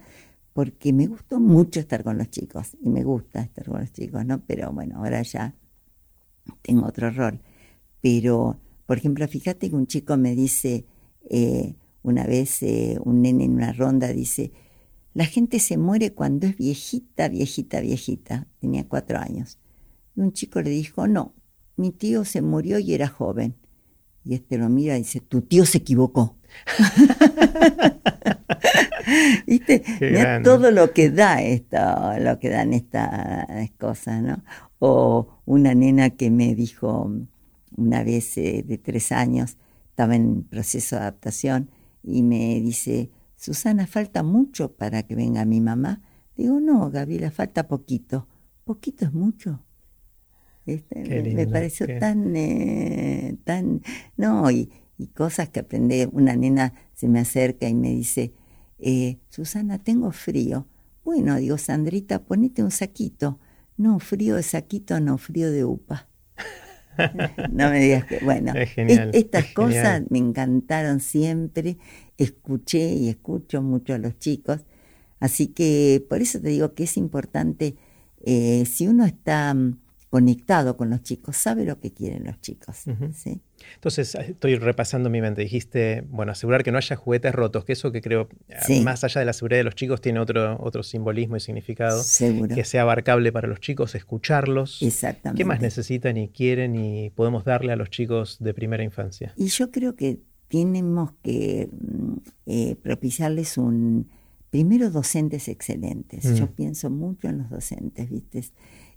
porque 0.52 0.92
me 0.92 1.06
gustó 1.06 1.40
mucho 1.40 1.80
estar 1.80 2.04
con 2.04 2.18
los 2.18 2.30
chicos, 2.30 2.76
y 2.80 2.88
me 2.88 3.02
gusta 3.02 3.42
estar 3.42 3.66
con 3.66 3.80
los 3.80 3.92
chicos, 3.92 4.24
¿no? 4.24 4.40
Pero 4.46 4.72
bueno, 4.72 4.98
ahora 4.98 5.22
ya 5.22 5.54
tengo 6.62 6.86
otro 6.86 7.10
rol. 7.10 7.40
Pero, 8.00 8.58
por 8.86 8.98
ejemplo, 8.98 9.26
fíjate 9.28 9.70
que 9.70 9.76
un 9.76 9.86
chico 9.86 10.16
me 10.16 10.34
dice, 10.34 10.86
eh, 11.30 11.76
una 12.02 12.26
vez 12.26 12.62
eh, 12.62 12.98
un 13.04 13.22
nene 13.22 13.44
en 13.44 13.54
una 13.54 13.72
ronda 13.72 14.08
dice, 14.08 14.52
la 15.14 15.26
gente 15.26 15.58
se 15.58 15.76
muere 15.76 16.14
cuando 16.14 16.46
es 16.46 16.56
viejita, 16.56 17.28
viejita, 17.28 17.80
viejita. 17.80 18.46
Tenía 18.60 18.88
cuatro 18.88 19.18
años. 19.18 19.58
Y 20.16 20.20
un 20.20 20.32
chico 20.32 20.60
le 20.62 20.70
dijo, 20.70 21.06
no, 21.06 21.34
mi 21.76 21.92
tío 21.92 22.24
se 22.24 22.42
murió 22.42 22.78
y 22.78 22.94
era 22.94 23.08
joven. 23.08 23.56
Y 24.24 24.34
este 24.34 24.56
lo 24.56 24.68
mira 24.68 24.96
y 24.96 25.02
dice, 25.02 25.20
tu 25.20 25.42
tío 25.42 25.66
se 25.66 25.78
equivocó. 25.78 26.38
¿Viste? 29.46 29.82
todo 30.44 30.70
lo 30.70 30.92
que 30.92 31.10
da 31.10 31.42
esto, 31.42 31.76
lo 32.20 32.38
que 32.38 32.50
dan 32.50 32.72
estas 32.72 33.70
cosas, 33.78 34.22
¿no? 34.22 34.44
O 34.78 35.40
una 35.44 35.74
nena 35.74 36.10
que 36.10 36.30
me 36.30 36.54
dijo 36.54 37.10
una 37.76 38.04
vez 38.04 38.36
eh, 38.38 38.64
de 38.66 38.78
tres 38.78 39.12
años, 39.12 39.56
estaba 39.88 40.16
en 40.16 40.44
proceso 40.44 40.96
de 40.96 41.02
adaptación, 41.02 41.70
y 42.02 42.22
me 42.22 42.60
dice, 42.60 43.10
Susana, 43.36 43.86
falta 43.86 44.22
mucho 44.22 44.72
para 44.72 45.02
que 45.02 45.14
venga 45.14 45.44
mi 45.44 45.60
mamá. 45.60 46.02
Digo, 46.36 46.60
no, 46.60 46.90
Gabriela, 46.90 47.30
falta 47.30 47.68
poquito. 47.68 48.26
¿Poquito 48.64 49.04
es 49.04 49.12
mucho? 49.12 49.64
me 50.64 51.46
pareció 51.48 51.86
tan, 51.98 52.36
eh, 52.36 53.36
tan, 53.44 53.82
no, 54.16 54.50
y, 54.50 54.70
cosas 55.14 55.48
que 55.48 55.60
aprendí. 55.60 56.06
Una 56.12 56.36
nena 56.36 56.72
se 56.94 57.08
me 57.08 57.18
acerca 57.18 57.68
y 57.68 57.74
me 57.74 57.90
dice, 57.90 58.34
eh, 58.78 59.18
Susana, 59.28 59.78
tengo 59.78 60.12
frío. 60.12 60.68
Bueno, 61.04 61.36
digo, 61.36 61.58
Sandrita, 61.58 62.22
ponete 62.22 62.62
un 62.62 62.70
saquito. 62.70 63.40
No, 63.76 63.98
frío 63.98 64.36
de 64.36 64.44
saquito, 64.44 65.00
no, 65.00 65.18
frío 65.18 65.50
de 65.50 65.64
upa. 65.64 66.08
no 67.50 67.70
me 67.70 67.80
digas 67.80 68.04
que, 68.04 68.18
bueno, 68.18 68.52
estas 68.56 69.46
cosas 69.52 70.02
me 70.10 70.18
encantaron 70.18 71.00
siempre. 71.00 71.78
Escuché 72.18 72.94
y 72.94 73.08
escucho 73.08 73.62
mucho 73.62 73.94
a 73.94 73.98
los 73.98 74.18
chicos. 74.18 74.60
Así 75.20 75.48
que 75.48 76.04
por 76.08 76.20
eso 76.20 76.40
te 76.40 76.48
digo 76.48 76.74
que 76.74 76.84
es 76.84 76.96
importante, 76.96 77.76
eh, 78.24 78.64
si 78.66 78.88
uno 78.88 79.04
está 79.04 79.54
conectado 80.12 80.76
con 80.76 80.90
los 80.90 81.02
chicos, 81.02 81.38
sabe 81.38 81.64
lo 81.64 81.80
que 81.80 81.90
quieren 81.90 82.24
los 82.24 82.38
chicos. 82.42 82.82
Entonces, 82.86 84.14
estoy 84.14 84.56
repasando 84.56 85.08
mi 85.08 85.22
mente. 85.22 85.40
Dijiste, 85.40 86.04
bueno, 86.10 86.32
asegurar 86.32 86.62
que 86.62 86.70
no 86.70 86.76
haya 86.76 86.96
juguetes 86.96 87.34
rotos, 87.34 87.64
que 87.64 87.72
eso 87.72 87.92
que 87.92 88.02
creo, 88.02 88.28
más 88.84 89.04
allá 89.04 89.20
de 89.20 89.24
la 89.24 89.32
seguridad 89.32 89.60
de 89.60 89.64
los 89.64 89.74
chicos, 89.74 90.02
tiene 90.02 90.20
otro, 90.20 90.62
otro 90.62 90.82
simbolismo 90.82 91.36
y 91.36 91.40
significado. 91.40 92.02
Seguro. 92.02 92.54
Que 92.54 92.62
sea 92.64 92.82
abarcable 92.82 93.32
para 93.32 93.48
los 93.48 93.60
chicos, 93.60 93.94
escucharlos. 93.94 94.82
Exactamente. 94.82 95.38
¿Qué 95.38 95.46
más 95.46 95.62
necesitan 95.62 96.18
y 96.18 96.28
quieren 96.28 96.76
y 96.76 97.08
podemos 97.08 97.46
darle 97.46 97.72
a 97.72 97.76
los 97.76 97.88
chicos 97.88 98.36
de 98.38 98.52
primera 98.52 98.84
infancia? 98.84 99.32
Y 99.38 99.46
yo 99.46 99.70
creo 99.70 99.96
que 99.96 100.20
tenemos 100.48 101.12
que 101.22 101.70
mm, 101.72 102.16
eh, 102.44 102.76
propiciarles 102.82 103.56
un, 103.56 104.10
primero, 104.50 104.90
docentes 104.90 105.48
excelentes. 105.48 106.24
Yo 106.38 106.44
mm. 106.44 106.54
pienso 106.54 106.90
mucho 106.90 107.28
en 107.28 107.38
los 107.38 107.48
docentes, 107.48 108.10
¿viste? 108.10 108.44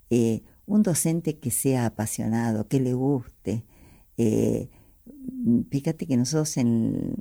Eh, 0.10 0.44
un 0.66 0.84
docente 0.84 1.40
que 1.40 1.52
sea 1.52 1.86
apasionado, 1.86 2.68
que 2.68 2.80
le 2.80 2.94
guste. 2.94 3.66
Eh, 4.18 4.70
fíjate 5.70 6.08
que 6.08 6.18
nosotros 6.18 6.56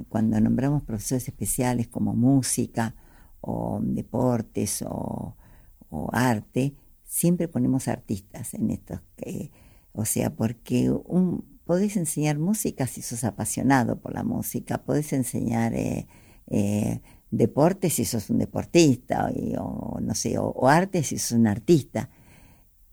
cuando 0.08 0.40
nombramos 0.40 0.82
profesores 0.82 1.28
especiales 1.28 1.88
como 1.88 2.14
música 2.14 2.94
o 3.40 3.80
deportes 3.82 4.82
o, 4.86 5.36
arte, 6.12 6.74
siempre 7.04 7.46
ponemos 7.46 7.86
artistas 7.86 8.54
en 8.54 8.70
estos. 8.70 9.00
o 9.92 10.04
sea, 10.04 10.34
porque 10.34 10.90
un, 10.90 11.44
podés 11.64 11.96
enseñar 11.96 12.38
música 12.38 12.86
si 12.86 13.02
sos 13.02 13.24
apasionado 13.24 14.00
por 14.00 14.12
la 14.14 14.24
música, 14.24 14.78
podés 14.84 15.12
enseñar 15.12 15.74
eh, 15.74 16.06
eh, 16.48 17.00
deportes 17.30 17.94
si 17.94 18.04
sos 18.04 18.30
un 18.30 18.38
deportista, 18.38 19.30
o, 19.58 20.00
no 20.00 20.14
sé, 20.14 20.36
o 20.38 20.68
arte 20.68 21.02
si 21.02 21.18
sos 21.18 21.38
un 21.38 21.46
artista. 21.46 22.10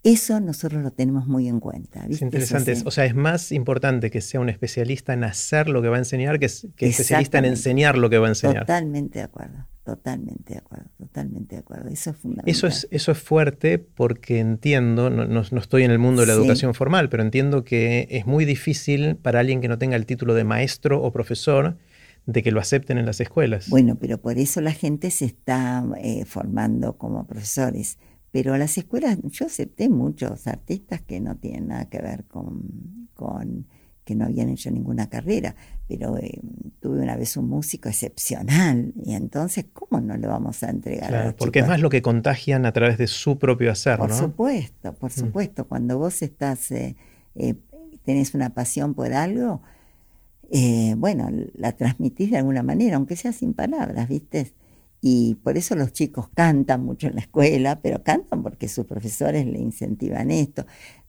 Eso 0.03 0.39
nosotros 0.39 0.81
lo 0.81 0.91
tenemos 0.91 1.27
muy 1.27 1.47
en 1.47 1.59
cuenta. 1.59 2.05
Es 2.09 2.21
interesante. 2.21 2.75
o 2.85 2.89
sea, 2.89 3.05
es 3.05 3.13
más 3.13 3.51
importante 3.51 4.09
que 4.09 4.21
sea 4.21 4.39
un 4.39 4.49
especialista 4.49 5.13
en 5.13 5.23
hacer 5.23 5.69
lo 5.69 5.81
que 5.81 5.89
va 5.89 5.97
a 5.97 5.99
enseñar 5.99 6.39
que, 6.39 6.49
que 6.75 6.87
especialista 6.87 7.37
en 7.37 7.45
enseñar 7.45 7.97
lo 7.97 8.09
que 8.09 8.17
va 8.17 8.25
a 8.25 8.29
enseñar. 8.29 8.65
Totalmente 8.65 9.19
de 9.19 9.25
acuerdo, 9.25 9.67
totalmente 9.83 10.53
de 10.53 10.59
acuerdo, 10.59 10.89
totalmente 10.97 11.55
de 11.55 11.59
acuerdo. 11.59 11.89
Eso 11.89 12.09
es 12.09 12.17
fundamental. 12.17 12.49
Eso 12.49 12.65
es, 12.65 12.87
eso 12.89 13.11
es 13.11 13.17
fuerte 13.19 13.77
porque 13.77 14.39
entiendo, 14.39 15.11
no, 15.11 15.27
no, 15.27 15.59
estoy 15.59 15.83
en 15.83 15.91
el 15.91 15.99
mundo 15.99 16.21
de 16.21 16.27
la 16.27 16.33
educación 16.33 16.73
formal, 16.73 17.09
pero 17.09 17.21
entiendo 17.21 17.63
que 17.63 18.07
es 18.09 18.25
muy 18.25 18.45
difícil 18.45 19.17
para 19.17 19.39
alguien 19.39 19.61
que 19.61 19.67
no 19.67 19.77
tenga 19.77 19.95
el 19.97 20.07
título 20.07 20.33
de 20.33 20.43
maestro 20.43 20.99
o 21.03 21.11
profesor 21.11 21.77
de 22.25 22.43
que 22.43 22.51
lo 22.51 22.59
acepten 22.59 22.97
en 22.97 23.05
las 23.05 23.19
escuelas. 23.19 23.69
Bueno, 23.69 23.97
pero 23.99 24.19
por 24.19 24.37
eso 24.39 24.61
la 24.61 24.71
gente 24.71 25.11
se 25.11 25.25
está 25.25 25.85
eh, 26.01 26.25
formando 26.25 26.97
como 26.97 27.25
profesores 27.25 27.97
pero 28.31 28.53
a 28.53 28.57
las 28.57 28.77
escuelas, 28.77 29.17
yo 29.23 29.45
acepté 29.45 29.89
muchos 29.89 30.47
artistas 30.47 31.01
que 31.01 31.19
no 31.19 31.35
tienen 31.35 31.67
nada 31.67 31.85
que 31.85 32.01
ver 32.01 32.23
con, 32.25 33.09
con 33.13 33.65
que 34.05 34.15
no 34.15 34.25
habían 34.25 34.49
hecho 34.49 34.71
ninguna 34.71 35.09
carrera, 35.09 35.55
pero 35.87 36.17
eh, 36.17 36.39
tuve 36.79 37.01
una 37.01 37.15
vez 37.15 37.37
un 37.37 37.49
músico 37.49 37.89
excepcional 37.89 38.93
y 39.05 39.13
entonces, 39.13 39.65
¿cómo 39.73 40.01
no 40.01 40.17
le 40.17 40.27
vamos 40.27 40.63
a 40.63 40.69
entregar 40.69 41.13
a 41.13 41.25
los 41.25 41.33
Porque 41.35 41.59
es 41.59 41.67
más 41.67 41.81
lo 41.81 41.89
que 41.89 42.01
contagian 42.01 42.65
a 42.65 42.71
través 42.71 42.97
de 42.97 43.07
su 43.07 43.37
propio 43.37 43.71
hacer, 43.71 43.97
por 43.97 44.13
supuesto, 44.13 44.93
por 44.93 45.11
mm. 45.11 45.13
supuesto. 45.13 45.67
Cuando 45.67 45.97
vos 45.97 46.21
estás, 46.21 46.71
eh, 46.71 46.95
eh, 47.35 47.55
tenés 48.03 48.33
una 48.33 48.51
pasión 48.51 48.93
por 48.93 49.13
algo, 49.13 49.61
bueno, 50.97 51.29
la 51.53 51.71
transmitís 51.73 52.31
de 52.31 52.37
alguna 52.37 52.63
manera, 52.63 52.97
aunque 52.97 53.15
sea 53.15 53.31
sin 53.31 53.53
palabras, 53.53 54.09
¿viste? 54.09 54.51
Y 55.01 55.35
por 55.35 55.57
eso 55.57 55.75
los 55.75 55.93
chicos 55.93 56.29
cantan 56.35 56.85
mucho 56.85 57.07
en 57.07 57.15
la 57.15 57.21
escuela, 57.21 57.81
pero 57.81 58.03
cantan 58.03 58.43
porque 58.43 58.67
sus 58.67 58.85
profesores 58.85 59.47
le 59.47 59.59
incentivan 59.59 60.29
esto, 60.29 60.65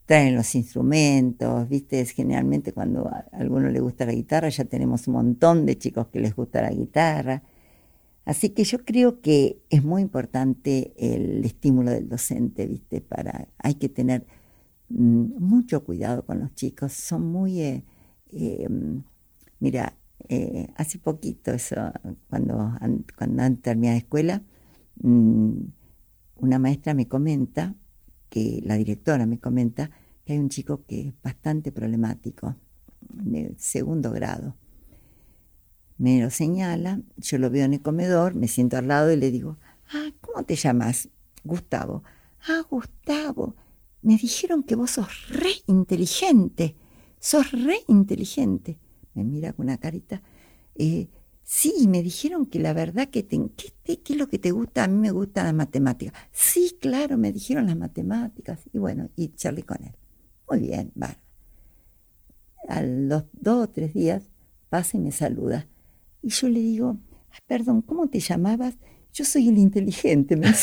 traen 0.06 0.34
los 0.34 0.54
instrumentos, 0.54 1.68
¿viste? 1.68 2.04
Generalmente 2.06 2.72
cuando 2.72 3.06
a 3.06 3.26
alguno 3.32 3.68
le 3.68 3.80
gusta 3.80 4.06
la 4.06 4.12
guitarra 4.12 4.48
ya 4.48 4.64
tenemos 4.64 5.06
un 5.08 5.14
montón 5.14 5.66
de 5.66 5.76
chicos 5.76 6.08
que 6.08 6.20
les 6.20 6.34
gusta 6.34 6.62
la 6.62 6.70
guitarra. 6.70 7.42
Así 8.24 8.50
que 8.50 8.64
yo 8.64 8.84
creo 8.84 9.20
que 9.20 9.62
es 9.68 9.84
muy 9.84 10.00
importante 10.02 10.94
el 10.96 11.44
estímulo 11.44 11.90
del 11.90 12.08
docente, 12.08 12.66
¿viste? 12.66 13.00
Para, 13.00 13.48
hay 13.58 13.74
que 13.74 13.88
tener 13.88 14.26
mm, 14.88 15.38
mucho 15.38 15.84
cuidado 15.84 16.24
con 16.24 16.40
los 16.40 16.54
chicos, 16.54 16.92
son 16.92 17.26
muy, 17.30 17.60
eh, 17.60 17.84
eh, 18.32 18.68
mira, 19.60 19.96
eh, 20.28 20.68
hace 20.76 20.98
poquito, 20.98 21.52
cuando, 22.28 22.72
cuando 23.16 23.42
han 23.42 23.56
terminado 23.58 23.94
la 23.94 23.98
escuela, 23.98 24.42
mm, 25.02 25.52
una 26.36 26.58
maestra 26.58 26.94
me 26.94 27.08
comenta, 27.08 27.74
que 28.28 28.60
la 28.64 28.76
directora 28.76 29.26
me 29.26 29.38
comenta, 29.38 29.90
que 30.24 30.34
hay 30.34 30.38
un 30.38 30.48
chico 30.48 30.84
que 30.86 31.08
es 31.08 31.14
bastante 31.22 31.72
problemático, 31.72 32.56
de 33.00 33.54
segundo 33.58 34.10
grado 34.10 34.56
me 36.02 36.20
lo 36.20 36.30
señala, 36.30 37.00
yo 37.16 37.38
lo 37.38 37.48
veo 37.48 37.64
en 37.64 37.74
el 37.74 37.80
comedor, 37.80 38.34
me 38.34 38.48
siento 38.48 38.76
al 38.76 38.88
lado 38.88 39.12
y 39.12 39.16
le 39.16 39.30
digo, 39.30 39.58
ah, 39.92 40.10
¿cómo 40.20 40.42
te 40.44 40.56
llamas? 40.56 41.08
Gustavo. 41.44 42.02
Ah, 42.48 42.62
Gustavo, 42.68 43.54
me 44.02 44.16
dijeron 44.16 44.64
que 44.64 44.74
vos 44.74 44.90
sos 44.90 45.28
re 45.28 45.52
inteligente, 45.68 46.76
sos 47.20 47.52
re 47.52 47.76
inteligente. 47.86 48.78
Me 49.14 49.24
mira 49.24 49.52
con 49.52 49.66
una 49.66 49.78
carita. 49.78 50.22
Eh, 50.74 51.08
sí, 51.42 51.86
me 51.88 52.02
dijeron 52.02 52.46
que 52.46 52.58
la 52.58 52.72
verdad 52.72 53.08
que 53.08 53.22
te, 53.22 53.38
¿qué, 53.56 53.72
¿qué, 54.00 54.12
es 54.12 54.18
lo 54.18 54.28
que 54.28 54.38
te 54.38 54.50
gusta? 54.50 54.84
A 54.84 54.88
mí 54.88 54.98
me 54.98 55.10
gusta 55.10 55.44
la 55.44 55.52
matemática. 55.52 56.12
Sí, 56.30 56.76
claro, 56.80 57.18
me 57.18 57.32
dijeron 57.32 57.66
las 57.66 57.76
matemáticas. 57.76 58.60
Y 58.72 58.78
bueno, 58.78 59.10
y 59.16 59.28
charlé 59.34 59.62
con 59.62 59.82
él. 59.84 59.92
Muy 60.48 60.60
bien, 60.60 60.92
va. 61.00 61.16
A 62.68 62.82
los 62.82 63.24
dos 63.32 63.64
o 63.64 63.70
tres 63.70 63.92
días 63.94 64.30
pasa 64.70 64.96
y 64.96 65.00
me 65.00 65.12
saluda. 65.12 65.68
Y 66.22 66.28
yo 66.28 66.48
le 66.48 66.60
digo, 66.60 66.98
perdón, 67.46 67.82
¿cómo 67.82 68.08
te 68.08 68.20
llamabas? 68.20 68.76
Yo 69.12 69.26
soy 69.26 69.48
el 69.48 69.58
inteligente, 69.58 70.36
me 70.36 70.48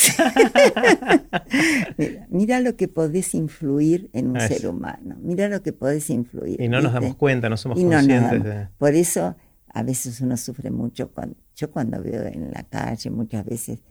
mira, 2.30 2.62
lo 2.62 2.76
que 2.76 2.88
podés 2.88 3.36
influir 3.36 4.10
en 4.12 4.32
un 4.32 4.40
ser 4.40 4.68
humano, 4.68 5.18
mira 5.22 5.48
lo 5.50 5.62
que 5.62 5.72
podés 5.72 6.10
influir. 6.10 6.60
Y 6.60 6.68
no 6.68 6.82
nos 6.82 6.94
damos 6.94 7.16
cuenta, 7.16 7.48
no 7.48 7.58
somos 7.58 7.80
conscientes 7.80 8.44
de... 8.44 8.68
Por 8.80 8.96
eso 8.96 9.36
a 9.68 9.84
veces 9.84 10.20
uno 10.22 10.36
sufre 10.36 10.72
mucho. 10.72 11.12
Cuando, 11.12 11.36
yo 11.56 11.70
cuando 11.70 12.02
veo 12.02 12.26
en 12.26 12.50
la 12.52 12.64
calle 12.64 13.12
muchas 13.12 13.46
veces 13.46 13.82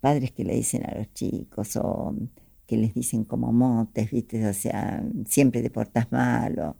padres 0.00 0.32
que 0.32 0.44
le 0.44 0.54
dicen 0.54 0.86
a 0.86 0.96
los 0.96 1.12
chicos 1.12 1.76
o 1.76 2.16
que 2.66 2.78
les 2.78 2.94
dicen 2.94 3.24
como 3.24 3.52
motes, 3.52 4.10
¿viste? 4.10 4.46
O 4.46 4.54
sea, 4.54 5.04
siempre 5.26 5.62
te 5.62 5.68
portas 5.68 6.10
mal. 6.10 6.74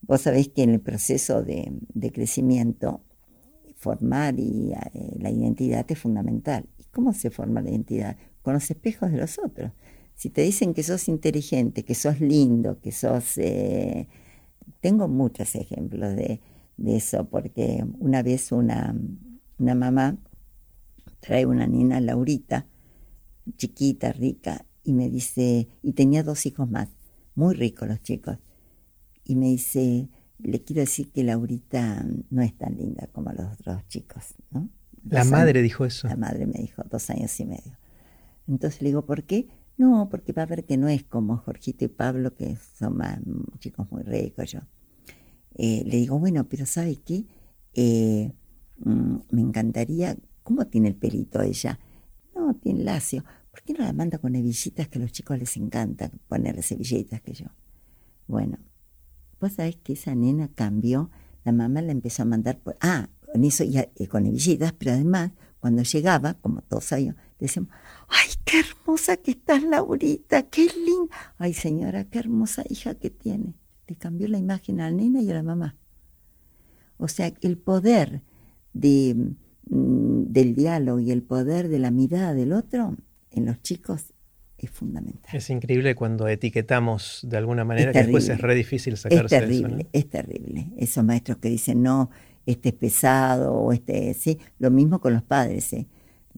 Vos 0.00 0.22
sabéis 0.22 0.48
que 0.48 0.62
en 0.62 0.70
el 0.70 0.80
proceso 0.80 1.42
de, 1.42 1.72
de 1.92 2.10
crecimiento 2.10 3.02
formar 3.82 4.38
y 4.38 4.72
eh, 4.72 5.16
la 5.18 5.30
identidad 5.30 5.84
es 5.88 5.98
fundamental. 5.98 6.68
¿Y 6.78 6.84
cómo 6.84 7.12
se 7.12 7.30
forma 7.30 7.60
la 7.60 7.70
identidad? 7.70 8.16
Con 8.42 8.54
los 8.54 8.70
espejos 8.70 9.10
de 9.10 9.18
los 9.18 9.38
otros. 9.38 9.72
Si 10.14 10.30
te 10.30 10.42
dicen 10.42 10.72
que 10.72 10.84
sos 10.84 11.08
inteligente, 11.08 11.84
que 11.84 11.94
sos 11.94 12.20
lindo, 12.20 12.80
que 12.80 12.92
sos... 12.92 13.38
Eh, 13.38 14.08
tengo 14.80 15.08
muchos 15.08 15.54
ejemplos 15.56 16.14
de, 16.14 16.40
eso, 16.86 17.28
porque 17.28 17.84
una 17.98 18.22
vez 18.22 18.50
una, 18.50 18.96
una 19.58 19.74
mamá 19.74 20.18
trae 21.20 21.46
una 21.46 21.66
niña, 21.66 22.00
Laurita, 22.00 22.66
chiquita, 23.56 24.12
rica, 24.12 24.66
y 24.82 24.92
me 24.92 25.08
dice, 25.08 25.68
y 25.82 25.92
tenía 25.92 26.24
dos 26.24 26.46
hijos 26.46 26.68
más, 26.68 26.88
muy 27.34 27.54
ricos 27.54 27.86
los 27.88 28.00
chicos, 28.02 28.38
y 29.24 29.36
me 29.36 29.46
dice, 29.46 30.08
le 30.42 30.62
quiero 30.62 30.80
decir 30.80 31.10
que 31.12 31.24
Laurita 31.24 32.04
no 32.30 32.42
es 32.42 32.56
tan 32.56 32.76
linda 32.76 33.08
como 33.12 33.32
los 33.32 33.52
otros 33.52 33.86
chicos, 33.88 34.34
¿no? 34.50 34.68
la 35.08 35.24
madre 35.24 35.62
dijo 35.62 35.84
eso. 35.84 36.08
La 36.08 36.16
madre 36.16 36.46
me 36.46 36.60
dijo 36.60 36.82
dos 36.88 37.10
años 37.10 37.38
y 37.40 37.44
medio. 37.44 37.78
Entonces 38.46 38.82
le 38.82 38.88
digo, 38.88 39.04
¿por 39.04 39.24
qué? 39.24 39.48
No, 39.76 40.08
porque 40.10 40.32
va 40.32 40.42
a 40.42 40.46
ver 40.46 40.64
que 40.64 40.76
no 40.76 40.88
es 40.88 41.04
como 41.04 41.38
Jorgito 41.38 41.84
y 41.84 41.88
Pablo, 41.88 42.34
que 42.34 42.56
son 42.78 42.96
más 42.96 43.18
chicos 43.58 43.90
muy 43.90 44.02
ricos 44.02 44.52
yo. 44.52 44.60
Eh, 45.54 45.82
le 45.84 45.96
digo, 45.96 46.18
bueno, 46.18 46.48
pero 46.48 46.66
¿sabe 46.66 46.96
qué? 46.96 47.24
Eh, 47.74 48.32
mm, 48.78 49.16
me 49.30 49.40
encantaría, 49.40 50.16
¿cómo 50.42 50.66
tiene 50.66 50.88
el 50.88 50.96
pelito 50.96 51.42
ella? 51.42 51.78
No, 52.34 52.54
tiene 52.54 52.84
lacio. 52.84 53.24
¿Por 53.50 53.62
qué 53.62 53.74
no 53.74 53.84
la 53.84 53.92
manda 53.92 54.18
con 54.18 54.34
hebillitas 54.34 54.88
que 54.88 54.98
a 54.98 55.02
los 55.02 55.12
chicos 55.12 55.38
les 55.38 55.56
encanta 55.56 56.10
ponerle 56.28 56.62
hebillitas 56.68 57.20
que 57.20 57.34
yo? 57.34 57.46
Bueno, 58.26 58.58
Vos 59.42 59.54
sabés 59.54 59.74
que 59.74 59.94
esa 59.94 60.14
nena 60.14 60.48
cambió, 60.54 61.10
la 61.42 61.50
mamá 61.50 61.82
la 61.82 61.90
empezó 61.90 62.22
a 62.22 62.26
mandar 62.26 62.60
por, 62.60 62.76
ah, 62.80 63.08
con 63.32 63.42
eso 63.42 63.64
y, 63.64 64.06
con 64.06 64.24
hebillitas, 64.24 64.72
pero 64.72 64.92
además, 64.92 65.32
cuando 65.58 65.82
llegaba, 65.82 66.34
como 66.34 66.62
todos 66.62 66.84
sabíamos, 66.84 67.20
decíamos, 67.40 67.72
ay, 68.06 68.30
qué 68.44 68.60
hermosa 68.60 69.16
que 69.16 69.32
estás, 69.32 69.64
Laurita, 69.64 70.44
qué 70.44 70.66
linda. 70.66 71.16
Ay, 71.38 71.54
señora, 71.54 72.04
qué 72.04 72.20
hermosa 72.20 72.62
hija 72.70 72.94
que 72.94 73.10
tiene. 73.10 73.56
Le 73.88 73.96
cambió 73.96 74.28
la 74.28 74.38
imagen 74.38 74.80
a 74.80 74.88
la 74.88 74.96
nena 74.96 75.20
y 75.20 75.30
a 75.32 75.34
la 75.34 75.42
mamá. 75.42 75.76
O 76.96 77.08
sea, 77.08 77.34
el 77.40 77.58
poder 77.58 78.22
de, 78.74 79.34
mm, 79.70 80.22
del 80.28 80.54
diálogo 80.54 81.00
y 81.00 81.10
el 81.10 81.24
poder 81.24 81.66
de 81.66 81.80
la 81.80 81.90
mirada 81.90 82.32
del 82.32 82.52
otro 82.52 82.96
en 83.32 83.46
los 83.46 83.60
chicos 83.60 84.11
es 84.62 84.70
fundamental. 84.70 85.34
Es 85.34 85.50
increíble 85.50 85.94
cuando 85.94 86.28
etiquetamos 86.28 87.20
de 87.28 87.36
alguna 87.36 87.64
manera 87.64 87.92
que 87.92 87.98
después 87.98 88.28
es 88.28 88.40
re 88.40 88.54
difícil 88.54 88.96
sacarse 88.96 89.36
es 89.36 89.42
terrible, 89.42 89.80
eso. 89.80 89.88
Es 89.92 90.08
terrible. 90.08 90.66
Esos 90.76 91.04
maestros 91.04 91.38
que 91.38 91.48
dicen, 91.48 91.82
no, 91.82 92.10
este 92.46 92.70
es 92.70 92.74
pesado, 92.74 93.52
o 93.52 93.72
este, 93.72 94.14
sí, 94.14 94.38
lo 94.58 94.70
mismo 94.70 95.00
con 95.00 95.14
los 95.14 95.22
padres. 95.22 95.72
¿eh? 95.72 95.86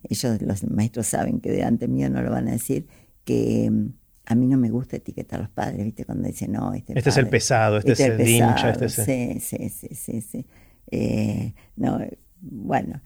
Ellos, 0.09 0.41
los 0.43 0.65
maestros 0.65 1.07
saben 1.07 1.41
que 1.41 1.51
delante 1.51 1.87
mío 1.87 2.09
no 2.09 2.23
lo 2.23 2.31
van 2.31 2.49
a 2.49 2.53
decir, 2.53 2.87
que 3.25 3.71
mm, 3.71 3.89
a 4.27 4.35
mí 4.35 4.47
no 4.47 4.57
me 4.57 4.71
gusta 4.71 4.97
etiquetar 4.97 5.41
a 5.41 5.43
los 5.43 5.51
padres, 5.51 5.85
¿viste? 5.85 6.05
Cuando 6.05 6.27
dicen, 6.27 6.53
no, 6.53 6.73
este, 6.73 6.97
este 6.97 7.11
es 7.11 7.17
el 7.19 7.29
pesado, 7.29 7.79
este, 7.79 7.93
es 7.93 8.01
el 8.01 8.17
dincha, 8.17 8.71
este 8.71 8.87
es 8.87 8.99
el... 8.99 9.41
Sí, 9.41 9.69
sí, 9.69 9.95
sí, 9.95 10.21
sí. 10.23 10.47
Eh, 10.91 11.55
no, 11.77 11.99
bueno, 12.41 13.01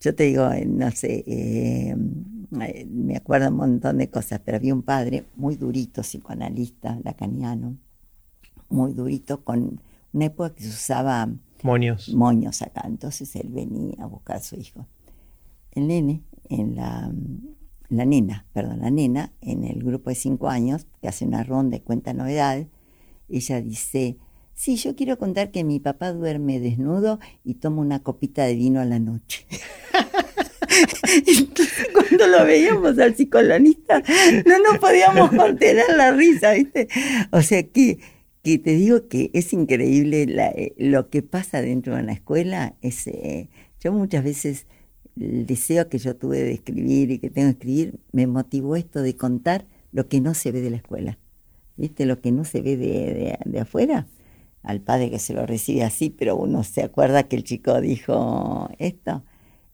yo 0.00 0.14
te 0.14 0.24
digo, 0.24 0.50
eh, 0.50 0.66
no 0.66 0.90
sé, 0.90 1.24
eh, 1.26 1.96
eh, 2.60 2.86
me 2.86 3.16
acuerdo 3.16 3.48
un 3.48 3.56
montón 3.56 3.98
de 3.98 4.10
cosas, 4.10 4.40
pero 4.44 4.56
había 4.56 4.74
un 4.74 4.82
padre 4.82 5.24
muy 5.36 5.56
durito, 5.56 6.02
psicoanalista, 6.02 6.98
lacaniano, 7.02 7.76
muy 8.68 8.92
durito, 8.92 9.42
con 9.42 9.80
una 10.12 10.24
época 10.24 10.54
que 10.54 10.64
se 10.64 10.68
usaba 10.70 11.28
moños. 11.62 12.08
moños 12.14 12.62
acá, 12.62 12.82
entonces 12.86 13.34
él 13.36 13.48
venía 13.48 13.96
a 14.00 14.06
buscar 14.06 14.36
a 14.36 14.40
su 14.40 14.56
hijo. 14.56 14.86
El 15.72 15.88
nene, 15.88 16.22
en 16.48 16.76
la, 16.76 17.12
la 17.88 18.04
nena, 18.04 18.46
perdón, 18.52 18.80
la 18.80 18.90
nena, 18.90 19.32
en 19.40 19.64
el 19.64 19.82
grupo 19.82 20.10
de 20.10 20.16
cinco 20.16 20.48
años, 20.48 20.86
que 21.00 21.08
hace 21.08 21.24
una 21.24 21.42
ronda 21.42 21.76
y 21.76 21.80
cuenta 21.80 22.12
novedades, 22.12 22.68
ella 23.28 23.60
dice, 23.60 24.18
sí, 24.56 24.76
yo 24.76 24.96
quiero 24.96 25.18
contar 25.18 25.52
que 25.52 25.62
mi 25.62 25.78
papá 25.78 26.12
duerme 26.12 26.58
desnudo 26.58 27.20
y 27.44 27.54
toma 27.54 27.82
una 27.82 28.02
copita 28.02 28.44
de 28.44 28.56
vino 28.56 28.80
a 28.80 28.84
la 28.84 28.98
noche. 28.98 29.46
Entonces, 31.26 31.88
cuando 31.92 32.26
lo 32.26 32.44
veíamos 32.44 32.98
al 32.98 33.14
psicoanalista, 33.14 34.02
no 34.44 34.58
nos 34.58 34.78
podíamos 34.78 35.30
contener 35.30 35.84
la 35.96 36.10
risa, 36.10 36.52
¿viste? 36.52 36.88
O 37.30 37.42
sea 37.42 37.62
que, 37.62 37.98
que 38.42 38.58
te 38.58 38.74
digo 38.74 39.08
que 39.08 39.30
es 39.34 39.52
increíble 39.52 40.22
eh, 40.22 40.74
lo 40.78 41.10
que 41.10 41.22
pasa 41.22 41.60
dentro 41.60 41.94
de 41.94 42.02
una 42.02 42.12
escuela. 42.12 42.74
Es, 42.82 43.06
eh, 43.06 43.48
yo 43.80 43.92
muchas 43.92 44.24
veces 44.24 44.66
el 45.20 45.46
deseo 45.46 45.88
que 45.88 45.98
yo 45.98 46.16
tuve 46.16 46.42
de 46.42 46.52
escribir 46.52 47.10
y 47.10 47.18
que 47.18 47.30
tengo 47.30 47.48
que 47.48 47.52
escribir 47.52 48.00
me 48.12 48.26
motivó 48.26 48.76
esto 48.76 49.02
de 49.02 49.16
contar 49.16 49.66
lo 49.92 50.08
que 50.08 50.20
no 50.20 50.34
se 50.34 50.50
ve 50.50 50.60
de 50.62 50.70
la 50.70 50.76
escuela. 50.76 51.18
¿Viste? 51.76 52.06
Lo 52.06 52.22
que 52.22 52.32
no 52.32 52.44
se 52.44 52.62
ve 52.62 52.78
de, 52.78 53.38
de 53.44 53.60
afuera 53.60 54.06
al 54.66 54.80
padre 54.80 55.10
que 55.10 55.20
se 55.20 55.32
lo 55.32 55.46
recibe 55.46 55.84
así, 55.84 56.10
pero 56.10 56.36
uno 56.36 56.64
se 56.64 56.82
acuerda 56.82 57.28
que 57.28 57.36
el 57.36 57.44
chico 57.44 57.80
dijo 57.80 58.68
esto. 58.78 59.24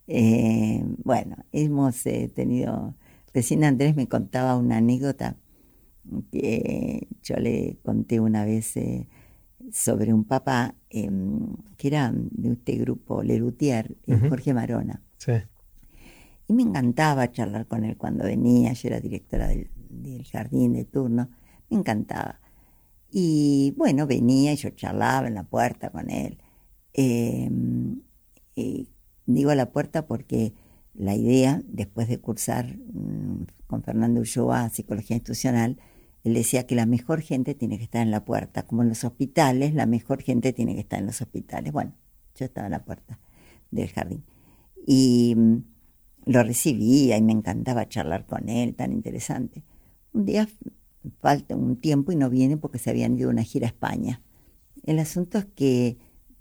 Eh, 0.07 0.85
bueno, 1.03 1.37
hemos 1.51 2.05
eh, 2.07 2.31
tenido, 2.33 2.95
recién 3.33 3.65
Andrés 3.65 3.97
me 3.97 4.07
contaba 4.07 4.55
una 4.57 4.77
anécdota 4.77 5.37
que 6.31 7.09
yo 7.23 7.37
le 7.37 7.79
conté 7.83 8.21
una 8.21 8.45
vez 8.45 8.77
eh, 8.77 9.09
sobre 9.73 10.13
un 10.13 10.25
papá 10.25 10.75
em, 10.91 11.57
que 11.79 11.89
era 11.89 12.13
de 12.13 12.53
este 12.53 12.77
grupo 12.77 13.23
Lerutier, 13.23 13.97
Jorge 14.29 14.53
Marona. 14.53 15.01
Y 16.49 16.53
me 16.53 16.65
encantaba 16.65 17.33
charlar 17.33 17.67
con 17.67 17.85
él 17.85 17.97
cuando 17.97 18.25
venía, 18.25 18.75
yo 18.75 18.89
era 18.89 19.01
directora 19.01 19.49
del, 19.49 19.71
jardín 20.31 20.75
de 20.75 20.85
turno, 20.85 21.31
me 21.71 21.79
encantaba. 21.79 22.42
Y 23.15 23.75
bueno, 23.77 24.07
venía 24.07 24.53
y 24.55 24.57
yo 24.57 24.71
charlaba 24.71 25.29
en 25.29 25.35
la 25.35 25.45
puerta 25.45 25.91
con 25.91 26.11
él. 26.11 26.39
Em, 26.95 28.01
y 28.55 28.89
Digo 29.27 29.51
a 29.51 29.55
la 29.55 29.71
puerta 29.71 30.07
porque 30.07 30.55
la 30.95 31.15
idea, 31.15 31.63
después 31.67 32.09
de 32.09 32.21
cursar 32.21 32.77
mm, 32.77 33.47
con 33.67 33.83
Fernando 33.83 34.21
Ulloa 34.21 34.69
Psicología 34.69 35.17
Institucional, 35.17 35.81
él 36.25 36.35
decía 36.35 36.67
que 36.67 36.75
la 36.75 36.87
mejor 36.87 37.21
gente 37.21 37.55
tiene 37.55 37.79
que 37.79 37.85
estar 37.85 38.03
en 38.03 38.11
la 38.11 38.25
puerta, 38.25 38.65
como 38.67 38.83
en 38.83 38.89
los 38.89 39.05
hospitales, 39.05 39.75
la 39.75 39.87
mejor 39.87 40.23
gente 40.23 40.53
tiene 40.53 40.75
que 40.75 40.81
estar 40.81 40.99
en 40.99 41.07
los 41.07 41.21
hospitales. 41.21 41.73
Bueno, 41.73 41.95
yo 42.37 42.45
estaba 42.45 42.67
en 42.67 42.73
la 42.73 42.85
puerta 42.85 43.19
del 43.71 43.89
jardín. 43.89 44.25
Y 44.87 45.35
mm, 45.37 45.65
lo 46.27 46.43
recibía 46.43 47.17
y 47.17 47.23
me 47.23 47.33
encantaba 47.33 47.89
charlar 47.89 48.27
con 48.27 48.49
él, 48.49 48.75
tan 48.75 48.93
interesante. 48.93 49.65
Un 50.13 50.27
día 50.27 50.49
falta 51.21 51.57
un 51.57 51.77
tiempo 51.77 52.13
y 52.13 52.17
no 52.17 52.31
viene 52.31 52.57
porque 52.57 52.79
se 52.79 52.91
habían 52.91 53.19
ido 53.19 53.29
a 53.29 53.33
una 53.33 53.43
gira 53.43 53.67
a 53.67 53.71
España. 53.71 54.23
El 54.85 54.99
asunto 54.99 55.39
es 55.39 55.47
que 55.47 55.99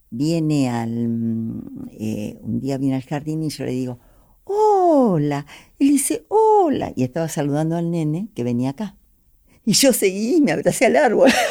viene 0.10 0.70
al, 0.70 1.08
mm, 1.08 1.90
eh, 1.92 2.40
un 2.42 2.60
día 2.60 2.78
viene 2.78 2.96
al 2.96 3.04
jardín 3.04 3.44
y 3.44 3.50
yo 3.50 3.66
le 3.66 3.72
digo, 3.72 4.00
hola. 4.44 5.46
Y 5.80 5.86
le 5.86 5.92
dice, 5.94 6.26
hola. 6.28 6.94
Y 6.96 7.04
estaba 7.04 7.28
saludando 7.28 7.76
al 7.76 7.92
nene 7.92 8.30
que 8.36 8.44
venía 8.44 8.72
acá. 8.72 8.98
Y 9.66 9.74
yo 9.74 9.94
seguí 9.94 10.38
y 10.38 10.42
me 10.42 10.52
abracé 10.52 10.88
al 10.88 10.96
árbol. 10.96 11.32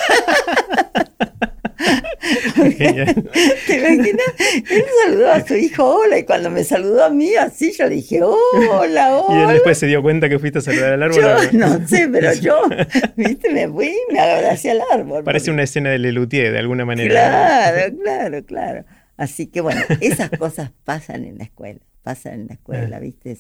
¿Te 3.66 3.77
imaginas? 3.77 4.27
Él 4.70 4.85
saludó 5.05 5.33
a 5.33 5.46
su 5.46 5.55
hijo, 5.55 5.85
hola, 5.85 6.18
y 6.18 6.25
cuando 6.25 6.51
me 6.51 6.64
saludó 6.64 7.05
a 7.05 7.11
mí, 7.11 7.35
así 7.35 7.73
yo 7.73 7.85
le 7.85 7.96
dije, 7.96 8.23
hola, 8.23 9.16
hola. 9.16 9.38
Y 9.38 9.42
él 9.42 9.49
después 9.55 9.79
se 9.79 9.87
dio 9.87 10.03
cuenta 10.03 10.29
que 10.29 10.38
fuiste 10.38 10.59
a 10.59 10.62
saludar 10.62 10.92
al 10.94 11.03
árbol. 11.03 11.20
Yo 11.20 11.59
no 11.59 11.87
sé, 11.87 12.09
pero 12.11 12.33
yo, 12.35 12.62
viste, 13.16 13.51
me 13.51 13.68
fui 13.68 13.88
y 13.88 14.12
me 14.12 14.20
abracé 14.20 14.70
al 14.70 14.81
árbol. 14.92 15.25
Parece 15.25 15.51
una 15.51 15.62
escena 15.62 15.90
de 15.90 15.99
Lelutier, 15.99 16.53
de 16.53 16.59
alguna 16.59 16.85
manera. 16.85 17.11
Claro, 17.11 17.96
claro, 18.03 18.44
claro. 18.44 18.85
Así 19.16 19.46
que 19.46 19.61
bueno, 19.61 19.83
esas 20.01 20.31
cosas 20.31 20.70
pasan 20.85 21.25
en 21.25 21.38
la 21.38 21.44
escuela 21.44 21.81
pasa 22.02 22.34
en 22.34 22.46
la 22.46 22.54
escuela, 22.54 22.96
ah. 22.96 23.00
¿viste? 23.00 23.36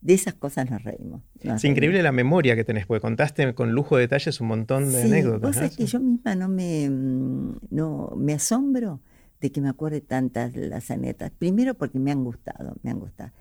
de 0.00 0.14
esas 0.14 0.34
cosas 0.34 0.70
nos 0.70 0.82
reímos. 0.82 1.22
es 1.40 1.64
increíble 1.64 2.02
la 2.02 2.12
memoria 2.12 2.54
que 2.56 2.64
tenés, 2.64 2.86
porque 2.86 3.00
contaste 3.00 3.54
con 3.54 3.72
lujo 3.72 3.96
de 3.96 4.02
detalles 4.02 4.40
un 4.40 4.48
montón 4.48 4.92
de 4.92 5.02
anécdotas. 5.02 5.60
Vos 5.60 5.76
que 5.76 5.86
yo 5.86 6.00
misma 6.00 6.34
no 6.34 6.48
me, 6.48 6.88
mm, 6.90 7.58
no, 7.70 8.12
me 8.16 8.34
asombro 8.34 9.00
de 9.40 9.50
que 9.50 9.60
me 9.60 9.68
acuerde 9.68 10.00
tantas 10.00 10.54
las 10.56 10.90
anécdotas. 10.90 11.30
Primero 11.32 11.74
porque 11.74 11.98
me 11.98 12.12
han 12.12 12.24
gustado, 12.24 12.76
me 12.82 12.90
han 12.90 12.98
gustado. 12.98 13.32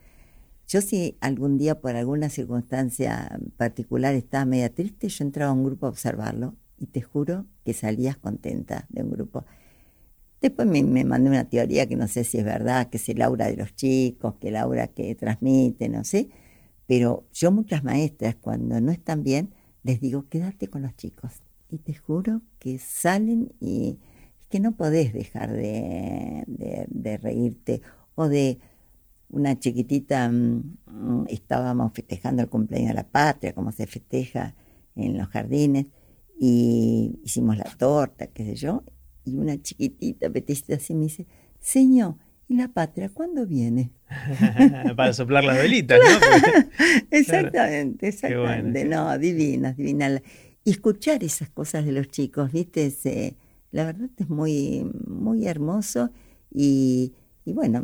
Yo 0.68 0.82
si 0.82 1.18
algún 1.22 1.58
día 1.58 1.80
por 1.80 1.96
alguna 1.96 2.30
circunstancia 2.30 3.40
particular 3.58 4.16
estaba 4.16 4.46
media 4.46 4.74
triste, 4.74 5.10
yo 5.10 5.24
entraba 5.24 5.52
a 5.52 5.54
un 5.54 5.64
grupo 5.64 5.86
a 5.86 5.90
observarlo 5.90 6.56
y 6.78 6.88
te 6.88 7.02
juro 7.02 7.46
que 7.64 7.74
salías 7.74 8.18
contenta 8.18 8.86
de 8.90 9.04
un 9.04 9.12
grupo. 9.12 9.46
Después 10.44 10.68
me, 10.68 11.06
mandé 11.06 11.30
una 11.30 11.48
teoría 11.48 11.88
que 11.88 11.96
no 11.96 12.06
sé 12.10 12.26
si 12.26 12.38
es 12.38 12.44
verdad, 12.44 12.90
que 12.90 12.98
es 12.98 13.08
el 13.08 13.22
aura 13.22 13.48
de 13.48 13.56
los 13.56 13.74
chicos, 13.76 14.36
que 14.42 14.50
el 14.50 14.58
aura 14.58 14.88
que 14.88 15.16
transmite, 15.16 15.88
no 15.88 16.04
sé. 16.04 16.32
Pero 16.86 17.26
yo 17.32 17.50
muchas 17.50 17.86
maestras 17.86 18.36
cuando 18.36 18.82
no 18.82 18.92
están 18.92 19.24
bien 19.24 19.54
les 19.84 20.02
digo, 20.02 20.28
quédate 20.28 20.68
con 20.68 20.82
los 20.82 20.98
chicos. 20.98 21.32
Y 21.70 21.78
te 21.78 21.94
juro 21.94 22.42
que 22.60 22.78
salen 22.78 23.54
y 23.62 24.00
que 24.50 24.60
no 24.60 24.74
podés 24.76 25.14
dejar 25.14 25.54
de, 25.54 26.44
de, 26.46 27.18
reírte. 27.18 27.82
O 28.16 28.28
de 28.28 28.60
una 29.30 29.58
chiquitita, 29.58 30.30
mm, 30.30 31.28
estábamos 31.30 31.94
festejando 31.94 32.42
el 32.42 32.50
cumpleaños 32.50 32.90
de 32.90 32.96
la 32.96 33.08
patria, 33.08 33.54
como 33.54 33.72
se 33.72 33.88
festeja 33.88 34.56
en 34.98 35.18
los 35.18 35.30
jardines, 35.30 35.88
y 36.38 37.18
hicimos 37.24 37.56
la 37.58 37.64
torta, 37.78 38.28
qué 38.28 38.44
sé 38.44 38.56
yo, 38.56 38.84
y 39.26 39.36
una 39.38 39.62
chiquitita 39.62 40.30
petista 40.30 40.76
así 40.76 40.94
me 40.94 41.04
dice, 41.04 41.26
Señor, 41.60 42.16
¿y 42.48 42.56
la 42.56 42.68
patria 42.68 43.10
cuándo 43.10 43.46
viene? 43.46 43.92
Para 44.96 45.14
soplar 45.14 45.44
las 45.44 45.58
velitas, 45.58 46.00
¿no? 46.00 46.86
exactamente, 47.12 48.08
exactamente. 48.08 48.86
No, 48.86 49.18
divinas, 49.18 49.78
divinas. 49.78 50.22
Y 50.66 50.72
escuchar 50.72 51.24
esas 51.24 51.50
cosas 51.50 51.86
de 51.86 51.92
los 51.92 52.08
chicos, 52.08 52.52
¿viste? 52.52 53.36
la 53.72 53.86
verdad 53.86 54.10
es 54.18 54.30
muy, 54.30 54.90
muy 55.08 55.48
hermoso 55.48 56.12
y, 56.52 57.14
bueno, 57.46 57.84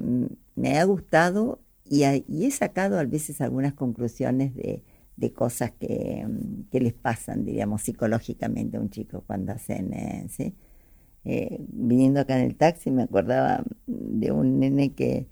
me 0.56 0.78
ha 0.78 0.84
gustado 0.84 1.60
y, 1.84 2.04
he 2.04 2.52
sacado 2.52 3.00
a 3.00 3.04
veces 3.04 3.42
algunas 3.42 3.74
conclusiones 3.74 4.54
de, 4.56 4.84
cosas 5.34 5.72
que, 5.72 6.26
les 6.72 6.94
pasan, 6.94 7.44
diríamos, 7.44 7.82
psicológicamente 7.82 8.78
a 8.78 8.80
un 8.80 8.90
chico 8.90 9.24
cuando 9.26 9.52
hacen, 9.52 9.94
eh, 9.94 10.28
¿sí? 10.30 10.54
Eh, 11.26 11.58
viniendo 11.68 12.22
acá 12.22 12.40
en 12.40 12.46
el 12.46 12.56
taxi 12.56 12.92
me 12.92 13.04
acordaba 13.04 13.64
de 13.86 14.32
un 14.32 14.60
nene 14.60 14.94
que 14.94 15.28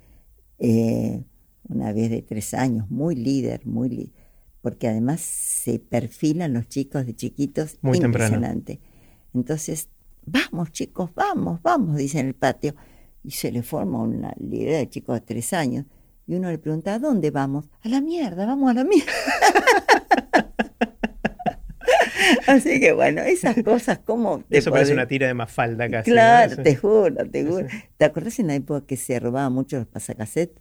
eh, 0.60 1.24
una 1.70 1.94
vez 1.94 2.10
de 2.10 2.22
tres 2.22 2.54
años, 2.54 2.90
muy 2.90 3.16
líder, 3.16 3.66
muy 3.66 3.90
líder, 3.90 4.14
porque 4.62 4.88
además 4.88 5.22
se 5.22 5.80
perfilan 5.80 6.54
los 6.54 6.68
chicos 6.68 7.06
de 7.06 7.16
chiquitos 7.16 7.78
muy 7.82 7.98
impresionante. 7.98 8.80
Entonces, 9.34 9.90
vamos 10.26 10.72
chicos, 10.72 11.12
vamos, 11.14 11.62
vamos, 11.62 11.98
dice 11.98 12.20
en 12.20 12.28
el 12.28 12.34
patio, 12.36 12.76
y 13.24 13.32
se 13.32 13.52
le 13.52 13.64
forma 13.64 14.02
una 14.02 14.34
líder 14.40 14.78
de 14.78 14.90
chicos 14.90 15.16
de 15.16 15.22
tres 15.22 15.54
años, 15.54 15.86
y 16.26 16.36
uno 16.36 16.50
le 16.50 16.58
pregunta, 16.58 16.94
¿a 16.94 17.00
dónde 17.00 17.32
vamos? 17.32 17.70
A 17.82 17.90
la 17.90 18.02
mierda, 18.02 18.46
vamos 18.46 18.70
a 18.70 18.74
la 18.74 18.84
mierda. 18.84 19.12
Así 22.48 22.80
que 22.80 22.94
bueno, 22.94 23.22
esas 23.22 23.56
cosas 23.64 24.00
como... 24.00 24.44
Eso 24.50 24.72
parece 24.72 24.94
una 24.94 25.08
tira 25.08 25.28
de 25.28 25.34
mafalda 25.34 25.90
casi. 25.90 26.12
Claro, 26.12 26.62
te 26.62 26.76
juro, 26.76 27.30
te 27.30 27.46
juro. 27.46 27.68
¿Te 27.98 28.06
acuerdas 28.06 28.40
en 28.40 28.48
la 28.48 28.56
época 28.56 28.86
que 28.86 28.98
se 28.98 29.20
robaba 29.20 29.50
mucho 29.50 29.78
los 29.78 29.88
pasacassette? 29.88 30.60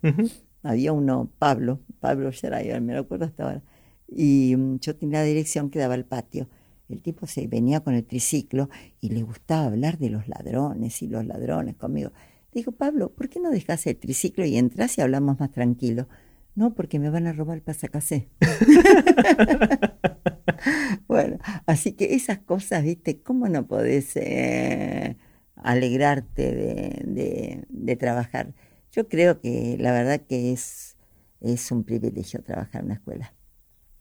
Había 0.63 0.93
uno, 0.93 1.31
Pablo, 1.39 1.81
Pablo 2.01 2.33
Schreier, 2.33 2.81
me 2.81 2.95
lo 2.95 3.01
acuerdo 3.01 3.27
hasta 3.27 3.45
ahora. 3.45 3.63
Y 4.09 4.55
mm, 4.57 4.81
yo 4.81 4.97
tenía 4.97 5.21
la 5.21 5.25
dirección 5.25 5.71
que 5.71 5.79
daba 5.79 5.95
al 5.95 6.05
patio. 6.05 6.49
El 6.89 7.03
tipo 7.03 7.27
se 7.27 7.47
venía 7.47 7.81
con 7.81 7.95
el 7.95 8.05
triciclo 8.05 8.69
y 9.01 9.11
le 9.11 9.23
gustaba 9.23 9.67
hablar 9.67 9.99
de 9.99 10.11
los 10.11 10.29
ladrones 10.29 11.03
y 11.03 11.09
los 11.09 11.25
ladrones 11.25 11.77
conmigo. 11.77 12.13
digo, 12.53 12.73
Pablo, 12.73 13.13
¿por 13.13 13.29
qué 13.29 13.41
no 13.41 13.51
dejas 13.51 13.87
el 13.87 13.97
triciclo 13.97 14.45
y 14.45 14.57
entras 14.57 14.97
y 14.99 15.01
hablamos 15.01 15.39
más 15.41 15.51
tranquilo? 15.51 16.09
No, 16.57 16.75
porque 16.75 16.99
me 16.99 17.11
van 17.11 17.27
a 17.27 17.35
robar 17.35 17.59
el 17.59 17.63
pasacasé. 17.63 18.31
bueno, 21.07 21.37
así 21.67 21.93
que 21.93 22.15
esas 22.15 22.39
cosas, 22.39 22.83
viste, 22.83 23.21
¿cómo 23.21 23.47
no 23.49 23.67
podés 23.67 24.17
eh, 24.17 25.19
alegrarte 25.57 27.05
de, 27.05 27.97
trabajar? 27.97 28.55
Yo 28.91 29.07
creo 29.07 29.39
que 29.39 29.77
la 29.79 29.93
verdad 29.93 30.23
que 30.27 30.55
es, 30.55 30.97
es 31.43 31.71
un 31.71 31.85
privilegio 31.85 32.43
trabajar 32.43 32.81
en 32.81 32.87
una 32.87 32.95
escuela. 32.95 33.35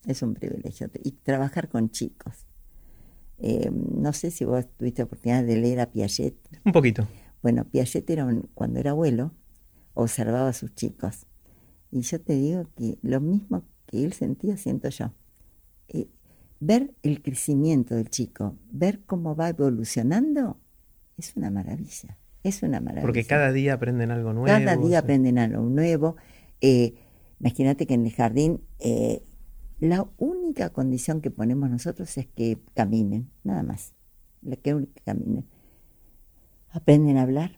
Es 0.06 0.22
un 0.22 0.34
privilegio. 0.34 0.90
Y 1.04 1.12
trabajar 1.12 1.68
con 1.68 1.92
chicos. 1.92 2.48
Eh, 3.38 3.70
no 3.70 4.14
sé 4.14 4.32
si 4.32 4.46
vos 4.46 4.66
tuviste 4.78 5.04
oportunidad 5.04 5.44
de 5.44 5.58
leer 5.58 5.82
a 5.82 5.92
Piaget. 5.92 6.38
Un 6.64 6.72
poquito. 6.72 7.06
Bueno, 7.42 7.66
Piaget 7.66 8.10
era 8.10 8.26
cuando 8.54 8.80
era 8.80 8.92
abuelo, 8.92 9.34
observaba 9.94 10.48
a 10.48 10.54
sus 10.54 10.74
chicos 10.74 11.28
y 11.96 12.02
yo 12.02 12.20
te 12.20 12.34
digo 12.34 12.66
que 12.76 12.98
lo 13.04 13.22
mismo 13.22 13.64
que 13.86 14.04
él 14.04 14.12
sentía, 14.12 14.58
siento 14.58 14.90
yo. 14.90 15.14
Eh, 15.88 16.10
ver 16.60 16.94
el 17.04 17.22
crecimiento 17.22 17.96
del 17.96 18.10
chico, 18.10 18.58
ver 18.70 19.00
cómo 19.06 19.34
va 19.34 19.48
evolucionando, 19.48 20.60
es 21.18 21.38
una 21.38 21.50
maravilla. 21.52 22.18
Es 22.44 22.64
una 22.64 22.82
maravilla. 22.82 23.06
Porque 23.06 23.24
cada 23.24 23.54
día 23.54 23.76
aprenden 23.76 24.12
algo 24.12 24.34
nuevo. 24.34 24.46
Cada 24.46 24.76
día 24.76 25.00
aprenden 25.00 25.40
algo 25.40 25.62
nuevo. 25.62 26.18
Eh, 26.60 26.96
imagínate 27.40 27.88
que 27.88 27.94
en 27.94 28.06
el 28.06 28.12
jardín 28.12 28.60
eh, 28.80 29.24
la 29.80 30.06
única 30.18 30.72
condición 30.72 31.22
que 31.22 31.32
ponemos 31.32 31.70
nosotros 31.70 32.18
es 32.18 32.28
que 32.28 32.60
caminen, 32.74 33.32
nada 33.46 33.64
más. 33.64 33.94
La 34.42 34.58
que 34.58 34.86
caminen. 35.06 35.46
Aprenden 36.72 37.16
a 37.16 37.22
hablar, 37.22 37.58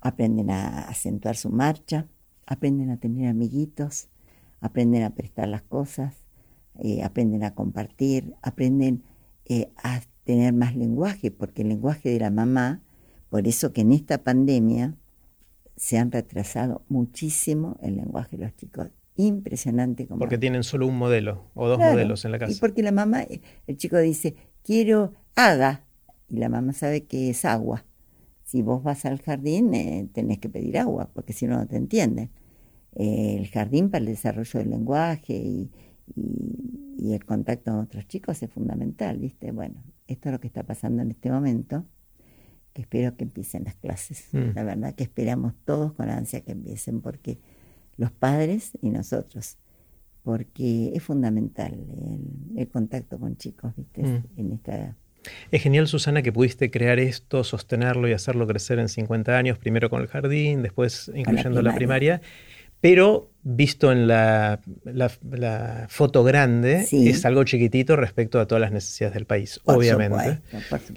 aprenden 0.00 0.48
a 0.48 0.88
acentuar 0.88 1.36
su 1.36 1.50
marcha, 1.50 2.08
aprenden 2.46 2.90
a 2.90 2.96
tener 2.96 3.28
amiguitos, 3.28 4.08
aprenden 4.60 5.02
a 5.02 5.10
prestar 5.10 5.48
las 5.48 5.62
cosas, 5.62 6.14
eh, 6.78 7.02
aprenden 7.02 7.44
a 7.44 7.54
compartir, 7.54 8.34
aprenden 8.42 9.02
eh, 9.44 9.70
a 9.76 10.00
tener 10.24 10.52
más 10.52 10.74
lenguaje, 10.76 11.30
porque 11.30 11.62
el 11.62 11.68
lenguaje 11.68 12.10
de 12.10 12.20
la 12.20 12.30
mamá, 12.30 12.82
por 13.28 13.46
eso 13.46 13.72
que 13.72 13.82
en 13.82 13.92
esta 13.92 14.22
pandemia 14.22 14.94
se 15.76 15.98
han 15.98 16.10
retrasado 16.10 16.82
muchísimo 16.88 17.76
el 17.82 17.96
lenguaje 17.96 18.36
de 18.36 18.44
los 18.44 18.56
chicos. 18.56 18.88
Impresionante 19.16 20.06
como... 20.06 20.18
Porque 20.18 20.38
tienen 20.38 20.62
solo 20.62 20.86
un 20.86 20.98
modelo 20.98 21.50
o 21.54 21.68
dos 21.68 21.78
modelos 21.78 22.24
en 22.24 22.32
la 22.32 22.38
casa. 22.38 22.52
Y 22.52 22.56
porque 22.56 22.82
la 22.82 22.92
mamá, 22.92 23.24
el 23.66 23.76
chico 23.76 23.98
dice, 23.98 24.36
quiero 24.62 25.14
haga, 25.34 25.84
y 26.28 26.36
la 26.36 26.48
mamá 26.48 26.72
sabe 26.72 27.04
que 27.04 27.30
es 27.30 27.44
agua 27.44 27.84
si 28.46 28.62
vos 28.62 28.82
vas 28.82 29.04
al 29.04 29.20
jardín 29.20 29.74
eh, 29.74 30.08
tenés 30.12 30.38
que 30.38 30.48
pedir 30.48 30.78
agua, 30.78 31.10
porque 31.12 31.32
si 31.32 31.46
no, 31.46 31.58
no 31.58 31.66
te 31.66 31.76
entienden. 31.76 32.30
Eh, 32.94 33.36
el 33.38 33.48
jardín 33.48 33.90
para 33.90 34.04
el 34.04 34.06
desarrollo 34.06 34.60
del 34.60 34.70
lenguaje 34.70 35.34
y, 35.34 35.70
el 36.98 37.24
contacto 37.24 37.72
con 37.72 37.80
otros 37.80 38.06
chicos 38.08 38.42
es 38.42 38.50
fundamental, 38.50 39.18
¿viste? 39.18 39.52
Bueno, 39.52 39.82
esto 40.06 40.28
es 40.28 40.32
lo 40.32 40.40
que 40.40 40.46
está 40.46 40.62
pasando 40.62 41.02
en 41.02 41.10
este 41.10 41.30
momento, 41.30 41.84
que 42.72 42.82
espero 42.82 43.16
que 43.16 43.24
empiecen 43.24 43.64
las 43.64 43.74
clases. 43.74 44.28
Mm. 44.32 44.54
La 44.54 44.64
verdad 44.64 44.94
que 44.94 45.04
esperamos 45.04 45.54
todos 45.64 45.92
con 45.92 46.08
ansia 46.08 46.40
que 46.42 46.52
empiecen, 46.52 47.00
porque 47.00 47.38
los 47.96 48.12
padres 48.12 48.72
y 48.80 48.90
nosotros, 48.90 49.58
porque 50.22 50.92
es 50.94 51.02
fundamental 51.02 51.74
el, 52.56 52.68
contacto 52.68 53.18
con 53.18 53.36
chicos, 53.36 53.74
¿viste? 53.76 54.02
Mm. 54.02 54.24
En 54.36 54.52
esta 54.52 54.96
es 55.50 55.62
genial, 55.62 55.88
Susana, 55.88 56.22
que 56.22 56.32
pudiste 56.32 56.70
crear 56.70 56.98
esto, 56.98 57.44
sostenerlo 57.44 58.08
y 58.08 58.12
hacerlo 58.12 58.46
crecer 58.46 58.78
en 58.78 58.88
50 58.88 59.36
años, 59.36 59.58
primero 59.58 59.90
con 59.90 60.02
el 60.02 60.08
jardín, 60.08 60.62
después 60.62 61.10
incluyendo 61.14 61.62
la 61.62 61.74
primaria. 61.74 62.20
pero 62.80 63.30
visto 63.48 63.92
en 63.92 64.08
la, 64.08 64.60
foto 65.88 66.24
grande, 66.24 66.86
es 66.90 67.24
algo 67.24 67.44
chiquitito 67.44 67.94
respecto 67.94 68.40
a 68.40 68.46
todas 68.46 68.60
las 68.60 68.72
necesidades 68.72 69.14
del 69.14 69.24
país, 69.24 69.60
obviamente. 69.64 70.40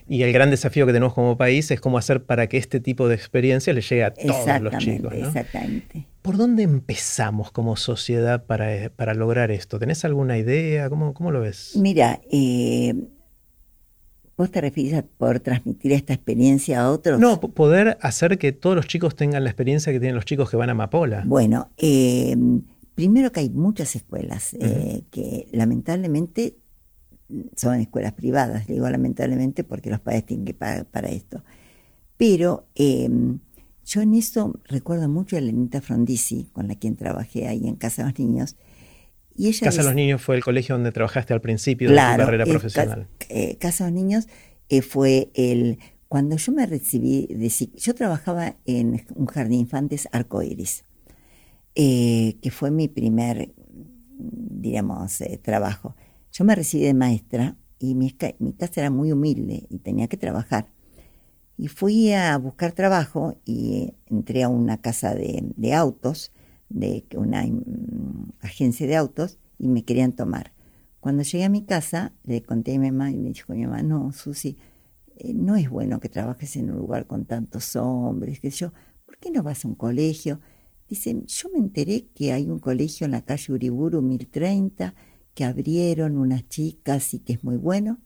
y 0.08 0.24
el 0.24 0.34
gran 0.34 0.50
desafío 0.50 0.88
que 0.88 0.94
tenemos 0.94 1.14
como 1.14 1.38
país 1.38 1.70
es 1.70 1.80
cómo 1.80 2.00
hacer 2.00 2.24
para 2.24 2.48
que 2.48 2.58
este 2.58 2.80
tipo 2.80 3.08
de 3.08 3.16
experiencia 3.16 3.72
le 3.72 3.82
llegue 3.82 4.04
a 4.04 4.14
todos 4.14 4.62
los 4.62 4.78
chicos. 4.80 5.14
Exactamente. 5.14 6.08
¿Por 6.24 6.38
dónde 6.38 6.64
empezamos 6.64 7.52
como 7.52 7.76
sociedad 7.76 8.44
para, 8.46 9.14
lograr 9.14 9.52
esto? 9.52 9.78
¿Tenés 9.78 10.04
alguna 10.04 10.38
idea? 10.38 10.90
¿Cómo, 10.90 11.14
cómo 11.14 11.32
lo 11.32 11.42
ves? 11.42 11.74
Mira, 11.76 12.20
eh, 12.32 12.96
¿Vos 14.40 14.52
te 14.52 14.62
refieres 14.62 14.94
a 14.94 15.02
poder 15.02 15.42
transmitir 15.42 15.92
esta 15.92 16.14
experiencia 16.14 16.80
a 16.80 16.92
otros? 16.92 17.20
No, 17.20 17.42
poder 17.42 17.98
hacer 18.00 18.38
que 18.38 18.54
todos 18.54 18.74
los 18.74 18.88
chicos 18.88 19.18
tengan 19.18 19.44
la 19.44 19.50
experiencia 19.50 19.92
que 19.92 20.00
tienen 20.00 20.16
los 20.16 20.24
chicos 20.24 20.50
que 20.50 20.56
van 20.56 20.70
a 20.70 20.74
Mapola. 20.74 21.24
Bueno, 21.26 21.72
em, 21.76 22.62
primero 22.96 23.34
que 23.34 23.42
hay 23.42 23.50
muchas 23.50 23.98
escuelas 23.98 24.56
eh, 24.58 25.02
que 25.12 25.50
lamentablemente 25.52 26.56
son 27.58 27.82
escuelas 27.82 28.14
privadas, 28.14 28.66
digo 28.66 28.90
lamentablemente 28.90 29.66
porque 29.66 29.90
los 29.90 30.00
padres 30.00 30.26
tienen 30.26 30.46
que 30.46 30.54
pagar 30.54 30.86
para 30.86 31.10
esto. 31.10 31.44
Pero 32.16 32.66
em, 32.76 33.40
yo 33.86 34.00
en 34.00 34.14
eso 34.14 34.58
recuerdo 34.70 35.10
mucho 35.10 35.36
a 35.36 35.42
Lenita 35.42 35.82
Frondizi, 35.82 36.46
con 36.54 36.70
la 36.70 36.76
quien 36.76 36.96
trabajé 36.96 37.50
ahí 37.50 37.68
en 37.68 37.76
Casa 37.76 38.04
de 38.04 38.12
los 38.12 38.20
Niños, 38.20 38.56
Casa 39.62 39.82
de 39.82 39.84
los 39.84 39.96
Niños 39.96 40.22
fue 40.22 40.36
el 40.36 40.44
colegio 40.44 40.76
donde 40.76 40.92
trabajaste 40.92 41.34
al 41.34 41.42
principio 41.42 41.90
de 41.90 41.96
tu 41.96 42.02
carrera 42.02 42.46
profesional. 42.46 43.08
Eh, 43.30 43.58
Casa 43.58 43.86
de 43.86 43.92
los 43.92 44.02
Niños 44.02 44.28
eh, 44.70 44.82
fue 44.82 45.32
el... 45.34 45.80
Cuando 46.08 46.38
yo 46.38 46.52
me 46.52 46.66
recibí, 46.66 47.28
de, 47.28 47.50
yo 47.76 47.94
trabajaba 47.94 48.56
en 48.66 49.06
un 49.14 49.28
jardín 49.28 49.52
de 49.52 49.58
infantes 49.58 50.10
arcoiris, 50.12 50.84
eh, 51.76 52.38
que 52.42 52.50
fue 52.50 52.72
mi 52.72 52.88
primer, 52.88 53.54
digamos, 54.18 55.24
trabajo. 55.44 55.96
Yo 56.32 56.46
me 56.46 56.56
recibí 56.56 56.84
de 56.84 56.96
maestra 56.96 57.56
y 57.78 57.94
mi, 57.94 58.12
casa 58.12 58.82
era 58.82 58.90
muy 58.90 59.12
humilde 59.12 59.68
y 59.70 59.78
tenía 59.78 60.08
que 60.08 60.18
trabajar. 60.18 60.72
Y 61.58 61.68
fui 61.68 62.12
a 62.12 62.36
buscar 62.38 62.72
trabajo 62.72 63.40
y 63.46 63.94
entré 64.08 64.44
a 64.44 64.50
una 64.50 64.82
casa 64.82 65.14
de, 65.14 65.44
de 65.56 65.74
autos 65.76 66.32
de 66.70 67.06
una 67.16 67.46
mm, 67.46 68.34
agencia 68.42 68.88
de 68.88 68.96
autos 68.96 69.40
y 69.58 69.68
me 69.68 69.84
querían 69.84 70.14
tomar. 70.14 70.54
Cuando 71.00 71.24
llegué 71.24 71.46
a 71.46 71.50
mi 71.50 71.64
casa, 71.64 72.14
le 72.24 72.42
conté 72.42 72.76
a 72.76 72.80
mi 72.80 72.92
mamá 72.92 73.12
y 73.12 73.18
me 73.18 73.30
dijo 73.30 73.54
mi 73.54 73.66
mamá, 73.66 73.84
no, 73.84 74.12
Susi, 74.12 74.58
eh, 75.18 75.34
no 75.34 75.56
es 75.56 75.70
bueno 75.70 76.00
que 76.00 76.10
trabajes 76.10 76.56
en 76.56 76.72
un 76.72 76.78
lugar 76.78 77.08
con 77.08 77.26
tantos 77.26 77.76
hombres, 77.76 78.40
que 78.40 78.50
yo, 78.50 78.74
¿por 79.06 79.18
qué 79.18 79.32
no 79.32 79.44
vas 79.44 79.64
a 79.64 79.68
un 79.68 79.76
colegio? 79.76 80.40
Dicen, 80.88 81.26
yo 81.28 81.50
me 81.50 81.60
enteré 81.60 82.08
que 82.16 82.34
hay 82.34 82.50
un 82.50 82.60
colegio 82.60 83.06
en 83.06 83.12
la 83.12 83.22
calle 83.22 83.54
Uriburu 83.54 84.02
1030, 84.02 84.96
que 85.34 85.46
abrieron 85.46 86.18
unas 86.18 86.48
chicas 86.50 87.14
y 87.14 87.20
que 87.20 87.34
es 87.34 87.44
muy 87.44 87.56
bueno. 87.56 88.00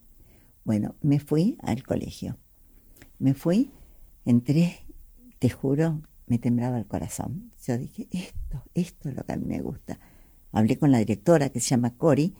Bueno, 0.65 0.95
me 1.01 1.19
fui 1.19 1.57
al 1.61 1.83
colegio. 1.83 2.37
Me 3.19 3.33
fui, 3.33 3.71
entré, 4.25 4.79
te 5.39 5.49
juro, 5.49 6.01
me 6.27 6.39
temblaba 6.39 6.77
el 6.77 6.85
corazón. 6.85 7.51
Yo 7.65 7.77
dije, 7.77 8.07
esto, 8.11 8.63
esto 8.73 9.09
es 9.09 9.15
lo 9.15 9.23
que 9.23 9.33
a 9.33 9.37
mí 9.37 9.45
me 9.45 9.61
gusta. 9.61 9.99
Hablé 10.51 10.77
con 10.77 10.91
la 10.91 10.99
directora 10.99 11.49
que 11.49 11.59
se 11.59 11.69
llama 11.69 11.97
Cori 11.97 12.33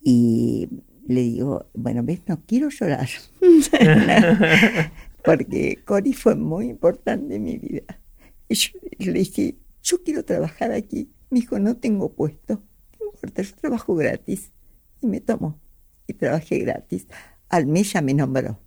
y 0.00 0.68
le 1.06 1.20
digo, 1.22 1.66
bueno, 1.74 2.02
ves, 2.02 2.22
no 2.26 2.42
quiero 2.46 2.68
llorar. 2.68 3.08
Porque 5.24 5.82
Cori 5.84 6.12
fue 6.12 6.34
muy 6.36 6.68
importante 6.68 7.36
en 7.36 7.44
mi 7.44 7.58
vida. 7.58 8.00
Y 8.48 8.54
yo 8.54 9.12
le 9.12 9.18
dije, 9.18 9.56
yo 9.82 10.02
quiero 10.02 10.24
trabajar 10.24 10.72
aquí. 10.72 11.10
Me 11.30 11.40
dijo, 11.40 11.58
no 11.58 11.76
tengo 11.76 12.12
puesto. 12.12 12.62
No 13.00 13.06
importa, 13.06 13.42
yo 13.42 13.54
trabajo 13.56 13.94
gratis. 13.94 14.52
Y 15.00 15.06
me 15.06 15.20
tomó. 15.20 15.60
Y 16.06 16.14
trabajé 16.14 16.60
gratis. 16.60 17.08
Al 17.48 17.66
mes 17.66 17.92
ya 17.92 18.02
me 18.02 18.14
nombró 18.14 18.60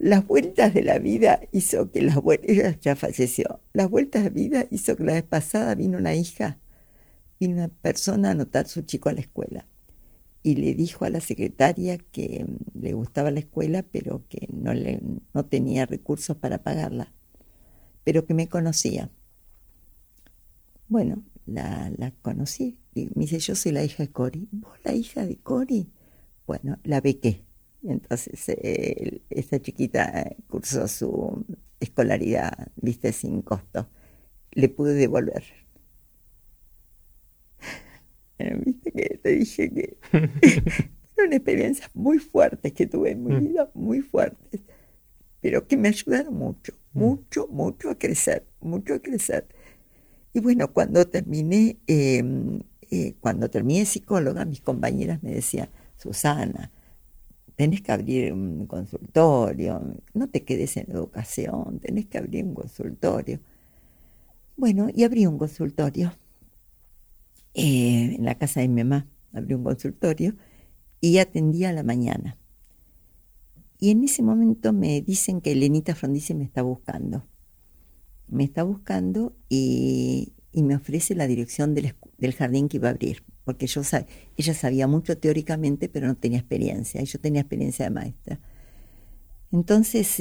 las 0.00 0.26
vueltas 0.26 0.72
de 0.72 0.82
la 0.82 0.98
vida 0.98 1.42
hizo 1.52 1.90
que 1.90 1.98
ella 1.98 2.78
ya 2.80 2.96
falleció, 2.96 3.60
las 3.74 3.90
vueltas 3.90 4.24
de 4.24 4.30
vida 4.30 4.64
hizo 4.70 4.96
que 4.96 5.04
la 5.04 5.12
vez 5.12 5.24
pasada 5.24 5.74
vino 5.74 5.98
una 5.98 6.14
hija, 6.14 6.58
vino 7.38 7.56
una 7.56 7.68
persona 7.68 8.28
a 8.28 8.30
anotar 8.30 8.66
su 8.66 8.80
chico 8.80 9.10
a 9.10 9.12
la 9.12 9.20
escuela. 9.20 9.66
Y 10.42 10.54
le 10.54 10.74
dijo 10.74 11.04
a 11.04 11.10
la 11.10 11.20
secretaria 11.20 11.98
que 11.98 12.46
mm, 12.48 12.80
le 12.80 12.94
gustaba 12.94 13.30
la 13.30 13.40
escuela 13.40 13.82
pero 13.82 14.24
que 14.30 14.48
no, 14.50 14.72
le, 14.72 15.02
no 15.34 15.44
tenía 15.44 15.84
recursos 15.84 16.34
para 16.34 16.62
pagarla, 16.62 17.12
pero 18.02 18.24
que 18.24 18.32
me 18.32 18.48
conocía. 18.48 19.10
Bueno, 20.88 21.22
la, 21.44 21.92
la 21.98 22.10
conocí, 22.22 22.78
y 22.94 23.10
me 23.14 23.26
dice, 23.26 23.38
yo 23.38 23.54
soy 23.54 23.72
la 23.72 23.84
hija 23.84 24.02
de 24.02 24.10
Cori, 24.10 24.48
¿vos 24.50 24.78
la 24.82 24.94
hija 24.94 25.26
de 25.26 25.36
Cori? 25.36 25.92
Bueno, 26.46 26.78
la 26.84 27.02
bequé 27.02 27.44
entonces, 27.82 28.48
eh, 28.48 29.22
esta 29.30 29.60
chiquita 29.60 30.36
cursó 30.48 30.86
su 30.88 31.44
escolaridad, 31.80 32.68
viste, 32.76 33.12
sin 33.12 33.42
costo. 33.42 33.88
Le 34.52 34.68
pude 34.68 34.94
devolver. 34.94 35.44
Viste 38.64 38.92
que 38.92 39.20
te 39.22 39.30
dije 39.30 39.70
que 39.70 39.98
fueron 41.14 41.32
experiencias 41.34 41.90
muy 41.94 42.18
fuertes 42.18 42.72
que 42.72 42.86
tuve 42.86 43.10
en 43.10 43.24
mi 43.24 43.34
mm. 43.34 43.40
vida, 43.40 43.70
muy 43.74 44.00
fuertes, 44.00 44.62
pero 45.40 45.66
que 45.66 45.76
me 45.76 45.88
ayudaron 45.88 46.34
mucho, 46.34 46.72
mm. 46.92 46.98
mucho, 46.98 47.48
mucho 47.48 47.90
a 47.90 47.98
crecer, 47.98 48.46
mucho 48.60 48.94
a 48.94 48.98
crecer. 48.98 49.46
Y 50.32 50.40
bueno, 50.40 50.72
cuando 50.72 51.06
terminé, 51.06 51.78
em, 51.86 52.60
eh, 52.90 53.14
cuando 53.20 53.50
terminé 53.50 53.84
psicóloga, 53.84 54.44
mis 54.44 54.60
compañeras 54.60 55.22
me 55.22 55.32
decían, 55.32 55.68
Susana, 55.96 56.72
tenés 57.60 57.82
que 57.82 57.92
abrir 57.92 58.32
un 58.32 58.66
consultorio, 58.66 59.82
no 60.14 60.30
te 60.30 60.44
quedes 60.44 60.78
en 60.78 60.90
educación, 60.90 61.78
tenés 61.78 62.06
que 62.06 62.16
abrir 62.16 62.42
un 62.42 62.54
consultorio. 62.54 63.38
Bueno, 64.56 64.88
y 64.94 65.04
abrí 65.04 65.26
un 65.26 65.36
consultorio 65.36 66.10
eh, 67.52 68.14
en 68.16 68.24
la 68.24 68.36
casa 68.36 68.60
de 68.60 68.68
mi 68.68 68.82
mamá, 68.82 69.10
abrí 69.34 69.52
un 69.52 69.62
consultorio 69.62 70.36
y 71.02 71.18
atendía 71.18 71.68
a 71.68 71.74
la 71.74 71.82
mañana. 71.82 72.38
Y 73.78 73.90
en 73.90 74.04
ese 74.04 74.22
momento 74.22 74.72
me 74.72 75.02
dicen 75.02 75.42
que 75.42 75.52
Elenita 75.52 75.94
Frondizi 75.94 76.32
me 76.32 76.44
está 76.44 76.62
buscando. 76.62 77.26
Me 78.26 78.44
está 78.44 78.62
buscando 78.62 79.36
y, 79.50 80.32
me 80.54 80.76
ofrece 80.76 81.14
la 81.14 81.26
dirección 81.26 81.74
del, 81.74 81.94
del 82.16 82.32
jardín 82.32 82.70
que 82.70 82.78
iba 82.78 82.88
a 82.88 82.92
abrir 82.92 83.22
porque 83.44 83.66
yo 83.66 83.82
ella 84.36 84.54
sabía 84.54 84.86
mucho 84.86 85.18
teóricamente, 85.18 85.88
pero 85.88 86.06
no 86.06 86.16
tenía 86.16 86.38
experiencia, 86.38 87.02
y 87.02 87.06
yo 87.06 87.18
tenía 87.20 87.40
experiencia 87.40 87.84
de 87.84 87.90
maestra. 87.90 88.40
Entonces, 89.52 90.20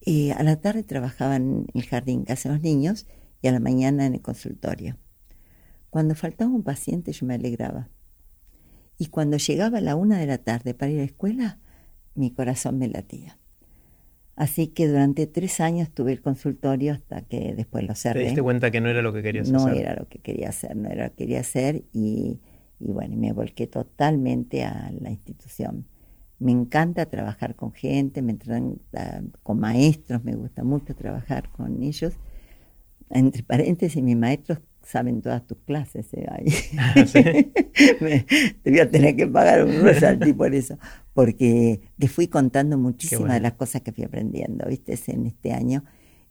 eh, 0.00 0.32
a 0.32 0.42
la 0.42 0.60
tarde 0.60 0.82
trabajaba 0.82 1.36
en 1.36 1.66
el 1.74 1.84
jardín 1.84 2.24
casa 2.24 2.48
de 2.48 2.54
los 2.54 2.62
niños 2.62 3.06
y 3.42 3.48
a 3.48 3.52
la 3.52 3.60
mañana 3.60 4.06
en 4.06 4.14
el 4.14 4.22
consultorio. 4.22 4.96
Cuando 5.90 6.14
faltaba 6.14 6.50
un 6.50 6.62
paciente 6.62 7.12
yo 7.12 7.26
me 7.26 7.34
alegraba. 7.34 7.90
Y 8.96 9.06
cuando 9.06 9.36
llegaba 9.36 9.78
a 9.78 9.80
la 9.80 9.96
una 9.96 10.18
de 10.18 10.26
la 10.26 10.38
tarde 10.38 10.74
para 10.74 10.92
ir 10.92 10.98
a 10.98 11.00
la 11.00 11.06
escuela, 11.06 11.58
mi 12.14 12.32
corazón 12.32 12.78
me 12.78 12.88
latía. 12.88 13.39
Así 14.40 14.68
que 14.68 14.88
durante 14.88 15.26
tres 15.26 15.60
años 15.60 15.90
tuve 15.90 16.12
el 16.12 16.22
consultorio 16.22 16.94
hasta 16.94 17.20
que 17.20 17.54
después 17.54 17.86
lo 17.86 17.94
cerré. 17.94 18.20
¿Te 18.20 18.26
diste 18.28 18.40
cuenta 18.40 18.70
que 18.70 18.80
no 18.80 18.88
era 18.88 19.02
lo 19.02 19.12
que 19.12 19.22
querías 19.22 19.52
hacer? 19.52 19.60
No 19.60 19.78
era 19.78 19.94
lo 19.94 20.08
que 20.08 20.18
quería 20.18 20.48
hacer, 20.48 20.74
no 20.76 20.88
era 20.88 21.04
lo 21.04 21.10
que 21.10 21.16
quería 21.16 21.40
hacer 21.40 21.84
y, 21.92 22.40
y 22.78 22.90
bueno, 22.90 23.18
me 23.18 23.34
volqué 23.34 23.66
totalmente 23.66 24.64
a 24.64 24.90
la 24.98 25.10
institución. 25.10 25.84
Me 26.38 26.52
encanta 26.52 27.04
trabajar 27.04 27.54
con 27.54 27.72
gente, 27.72 28.22
me 28.22 28.38
con 29.42 29.60
maestros, 29.60 30.24
me 30.24 30.34
gusta 30.36 30.64
mucho 30.64 30.96
trabajar 30.96 31.50
con 31.50 31.82
ellos. 31.82 32.14
Entre 33.10 33.42
paréntesis, 33.42 34.02
mis 34.02 34.16
maestros 34.16 34.60
saben 34.82 35.22
todas 35.22 35.46
tus 35.46 35.58
clases. 35.58 36.12
¿eh? 36.14 36.26
Ah, 36.78 36.94
te 37.12 38.70
voy 38.70 38.78
a 38.78 38.90
tener 38.90 39.16
que 39.16 39.26
pagar 39.26 39.64
un 39.64 39.80
royalty 39.80 40.32
por 40.32 40.54
eso, 40.54 40.78
porque 41.14 41.80
te 41.98 42.08
fui 42.08 42.28
contando 42.28 42.78
muchísimas 42.78 43.34
de 43.34 43.40
las 43.40 43.52
cosas 43.54 43.82
que 43.82 43.92
fui 43.92 44.04
aprendiendo, 44.04 44.66
¿viste? 44.68 44.98
En 45.06 45.26
este 45.26 45.52
año. 45.52 45.84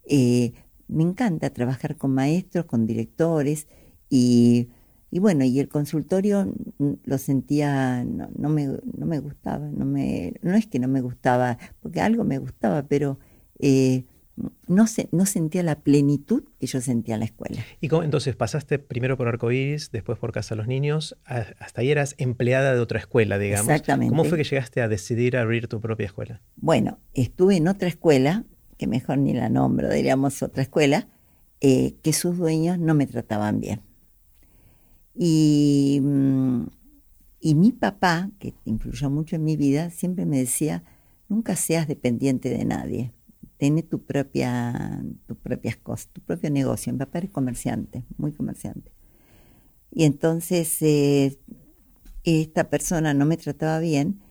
Eh, 0.04 0.52
me 0.88 1.04
encanta 1.04 1.50
trabajar 1.50 1.96
con 1.96 2.12
maestros, 2.12 2.64
con 2.64 2.86
directores 2.86 3.68
y, 4.08 4.68
y, 5.10 5.20
bueno, 5.20 5.44
y 5.44 5.60
el 5.60 5.68
consultorio 5.68 6.52
lo 6.78 7.18
sentía, 7.18 8.04
no, 8.04 8.28
no, 8.36 8.48
me, 8.48 8.66
no 8.66 9.06
me 9.06 9.20
gustaba, 9.20 9.68
no, 9.68 9.84
me, 9.84 10.34
no 10.42 10.54
es 10.54 10.66
que 10.66 10.80
no 10.80 10.88
me 10.88 11.00
gustaba, 11.00 11.58
porque 11.80 12.00
algo 12.00 12.24
me 12.24 12.38
gustaba, 12.38 12.82
pero... 12.82 13.18
Eh, 13.58 14.04
no, 14.66 14.86
se, 14.86 15.08
no 15.12 15.26
sentía 15.26 15.62
la 15.62 15.80
plenitud 15.80 16.44
que 16.58 16.66
yo 16.66 16.80
sentía 16.80 17.14
en 17.14 17.20
la 17.20 17.26
escuela. 17.26 17.64
¿Y 17.80 17.88
cómo, 17.88 18.02
entonces 18.02 18.36
pasaste 18.36 18.78
primero 18.78 19.16
por 19.16 19.28
Arcoíris, 19.28 19.90
después 19.90 20.18
por 20.18 20.32
Casa 20.32 20.54
de 20.54 20.58
los 20.58 20.66
Niños, 20.66 21.16
hasta 21.24 21.80
ahí 21.80 21.90
eras 21.90 22.14
empleada 22.18 22.74
de 22.74 22.80
otra 22.80 22.98
escuela, 22.98 23.38
digamos. 23.38 23.68
Exactamente. 23.68 24.10
¿Cómo 24.10 24.24
fue 24.24 24.38
que 24.38 24.44
llegaste 24.44 24.80
a 24.80 24.88
decidir 24.88 25.36
abrir 25.36 25.68
tu 25.68 25.80
propia 25.80 26.06
escuela? 26.06 26.40
Bueno, 26.56 26.98
estuve 27.14 27.56
en 27.56 27.68
otra 27.68 27.88
escuela, 27.88 28.44
que 28.76 28.86
mejor 28.86 29.18
ni 29.18 29.32
la 29.34 29.48
nombro, 29.48 29.90
diríamos 29.90 30.42
otra 30.42 30.62
escuela, 30.62 31.08
eh, 31.60 31.96
que 32.02 32.12
sus 32.12 32.38
dueños 32.38 32.78
no 32.78 32.94
me 32.94 33.06
trataban 33.06 33.60
bien. 33.60 33.82
Y, 35.14 36.00
mm, 36.02 36.66
y 37.40 37.54
mi 37.54 37.72
papá, 37.72 38.30
que 38.38 38.54
influyó 38.64 39.10
mucho 39.10 39.36
en 39.36 39.44
mi 39.44 39.56
vida, 39.56 39.90
siempre 39.90 40.26
me 40.26 40.38
decía, 40.38 40.84
nunca 41.28 41.56
seas 41.56 41.88
dependiente 41.88 42.50
de 42.50 42.64
nadie. 42.64 43.12
Tiene 43.60 43.82
tu 43.82 44.06
propia, 44.06 45.04
tus 45.26 45.36
propias 45.36 45.76
cosas, 45.76 46.08
tu 46.08 46.22
propio 46.22 46.50
negocio. 46.50 46.94
Mi 46.94 46.98
papá 46.98 47.18
era 47.18 47.28
comerciante, 47.28 48.06
muy 48.16 48.32
comerciante. 48.32 48.90
Y 49.90 50.04
entonces 50.04 50.80
eh, 50.80 51.38
esta 52.24 52.70
persona 52.70 53.12
no 53.12 53.26
me 53.26 53.36
trataba 53.36 53.78
bien. 53.78 54.22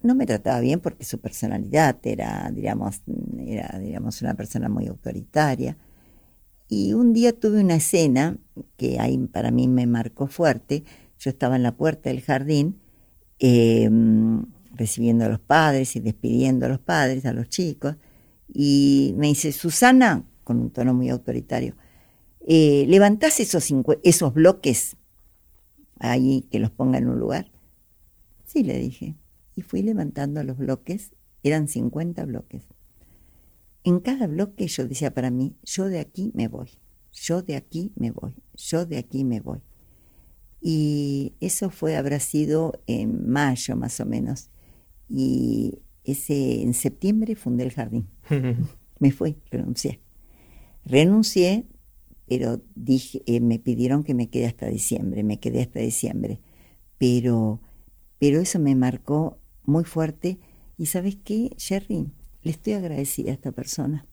No 0.00 0.14
me 0.14 0.24
trataba 0.24 0.60
bien 0.60 0.80
porque 0.80 1.04
su 1.04 1.20
personalidad 1.20 1.98
era, 2.04 2.50
digamos, 2.50 3.02
era, 3.38 3.78
digamos, 3.78 4.22
una 4.22 4.32
persona 4.32 4.70
muy 4.70 4.86
autoritaria. 4.86 5.76
Y 6.70 6.94
un 6.94 7.12
día 7.12 7.38
tuve 7.38 7.60
una 7.60 7.74
escena 7.74 8.38
que 8.78 8.98
ahí 8.98 9.18
para 9.26 9.50
mí 9.50 9.68
me 9.68 9.86
marcó 9.86 10.26
fuerte. 10.26 10.84
Yo 11.18 11.28
estaba 11.28 11.56
en 11.56 11.64
la 11.64 11.76
puerta 11.76 12.08
del 12.08 12.22
jardín 12.22 12.80
em, 13.40 14.46
recibiendo 14.72 15.26
a 15.26 15.28
los 15.28 15.40
padres 15.40 15.96
y 15.96 16.00
despidiendo 16.00 16.64
a 16.64 16.70
los 16.70 16.78
padres, 16.78 17.26
a 17.26 17.34
los 17.34 17.50
chicos. 17.50 17.96
Y 18.52 19.14
me 19.16 19.28
dice, 19.28 19.52
Susana, 19.52 20.24
con 20.44 20.58
un 20.60 20.70
tono 20.70 20.94
muy 20.94 21.10
autoritario, 21.10 21.74
eh, 22.46 22.86
¿levantás 22.88 23.40
esos, 23.40 23.68
esos 24.02 24.34
bloques 24.34 24.96
ahí 25.98 26.46
que 26.50 26.58
los 26.58 26.70
ponga 26.70 26.98
en 26.98 27.08
un 27.08 27.18
lugar? 27.18 27.50
Sí, 28.46 28.62
le 28.62 28.78
dije. 28.78 29.16
Y 29.54 29.62
fui 29.62 29.82
levantando 29.82 30.42
los 30.42 30.56
bloques, 30.56 31.12
eran 31.42 31.68
50 31.68 32.24
bloques. 32.24 32.62
En 33.84 34.00
cada 34.00 34.26
bloque 34.26 34.66
yo 34.66 34.86
decía 34.86 35.12
para 35.12 35.30
mí, 35.30 35.56
yo 35.64 35.86
de 35.86 35.98
aquí 35.98 36.30
me 36.34 36.48
voy, 36.48 36.70
yo 37.12 37.42
de 37.42 37.56
aquí 37.56 37.92
me 37.96 38.10
voy, 38.10 38.34
yo 38.54 38.86
de 38.86 38.98
aquí 38.98 39.24
me 39.24 39.40
voy. 39.40 39.60
Y 40.60 41.34
eso 41.40 41.70
fue, 41.70 41.96
habrá 41.96 42.20
sido 42.20 42.82
en 42.86 43.28
mayo 43.30 43.76
más 43.76 44.00
o 44.00 44.06
menos. 44.06 44.50
Y 45.08 45.82
ese, 46.04 46.62
en 46.62 46.74
septiembre 46.74 47.34
fundé 47.36 47.64
el 47.64 47.72
jardín. 47.72 48.08
me 48.98 49.10
fui, 49.10 49.36
renuncié. 49.50 50.00
Renuncié, 50.84 51.66
pero 52.26 52.62
dije, 52.74 53.22
eh, 53.26 53.40
me 53.40 53.58
pidieron 53.58 54.04
que 54.04 54.14
me 54.14 54.28
quede 54.28 54.46
hasta 54.46 54.66
diciembre, 54.66 55.22
me 55.22 55.40
quedé 55.40 55.62
hasta 55.62 55.80
diciembre. 55.80 56.40
Pero, 56.98 57.60
pero 58.18 58.40
eso 58.40 58.58
me 58.58 58.74
marcó 58.74 59.38
muy 59.64 59.84
fuerte. 59.84 60.38
¿Y 60.76 60.86
sabes 60.86 61.16
qué, 61.16 61.50
Sherry? 61.56 62.06
Le 62.42 62.50
estoy 62.50 62.74
agradecida 62.74 63.30
a 63.30 63.34
esta 63.34 63.52
persona. 63.52 64.06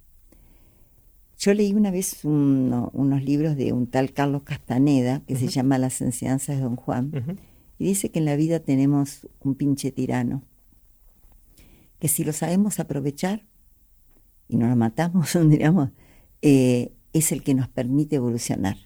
Yo 1.37 1.53
leí 1.53 1.73
una 1.73 1.91
vez 1.91 2.23
unos 2.23 3.23
libros 3.23 3.57
de 3.57 3.73
un 3.73 3.87
tal 3.87 4.13
Carlos 4.13 4.43
Castaneda 4.43 5.21
que 5.27 5.35
se 5.35 5.47
llama 5.47 5.77
Las 5.77 6.01
enseñanzas 6.01 6.55
de 6.55 6.61
Don 6.61 6.77
Juan 6.77 7.11
y 7.77 7.85
dice 7.85 8.09
que 8.09 8.19
en 8.19 8.25
la 8.25 8.37
vida 8.37 8.61
tenemos 8.61 9.27
un 9.41 9.55
pinche 9.55 9.91
tirano 9.91 10.43
que 11.99 12.07
si 12.07 12.23
lo 12.23 12.33
sabemos 12.33 12.79
aprovechar 12.79 13.45
y 14.47 14.57
no 14.57 14.67
lo 14.67 14.75
matamos, 14.75 15.37
digamos, 15.49 15.89
eh, 16.41 16.93
es 17.13 17.31
el 17.31 17.43
que 17.43 17.53
nos 17.53 17.67
permite 17.67 18.17
evolucionar. 18.17 18.77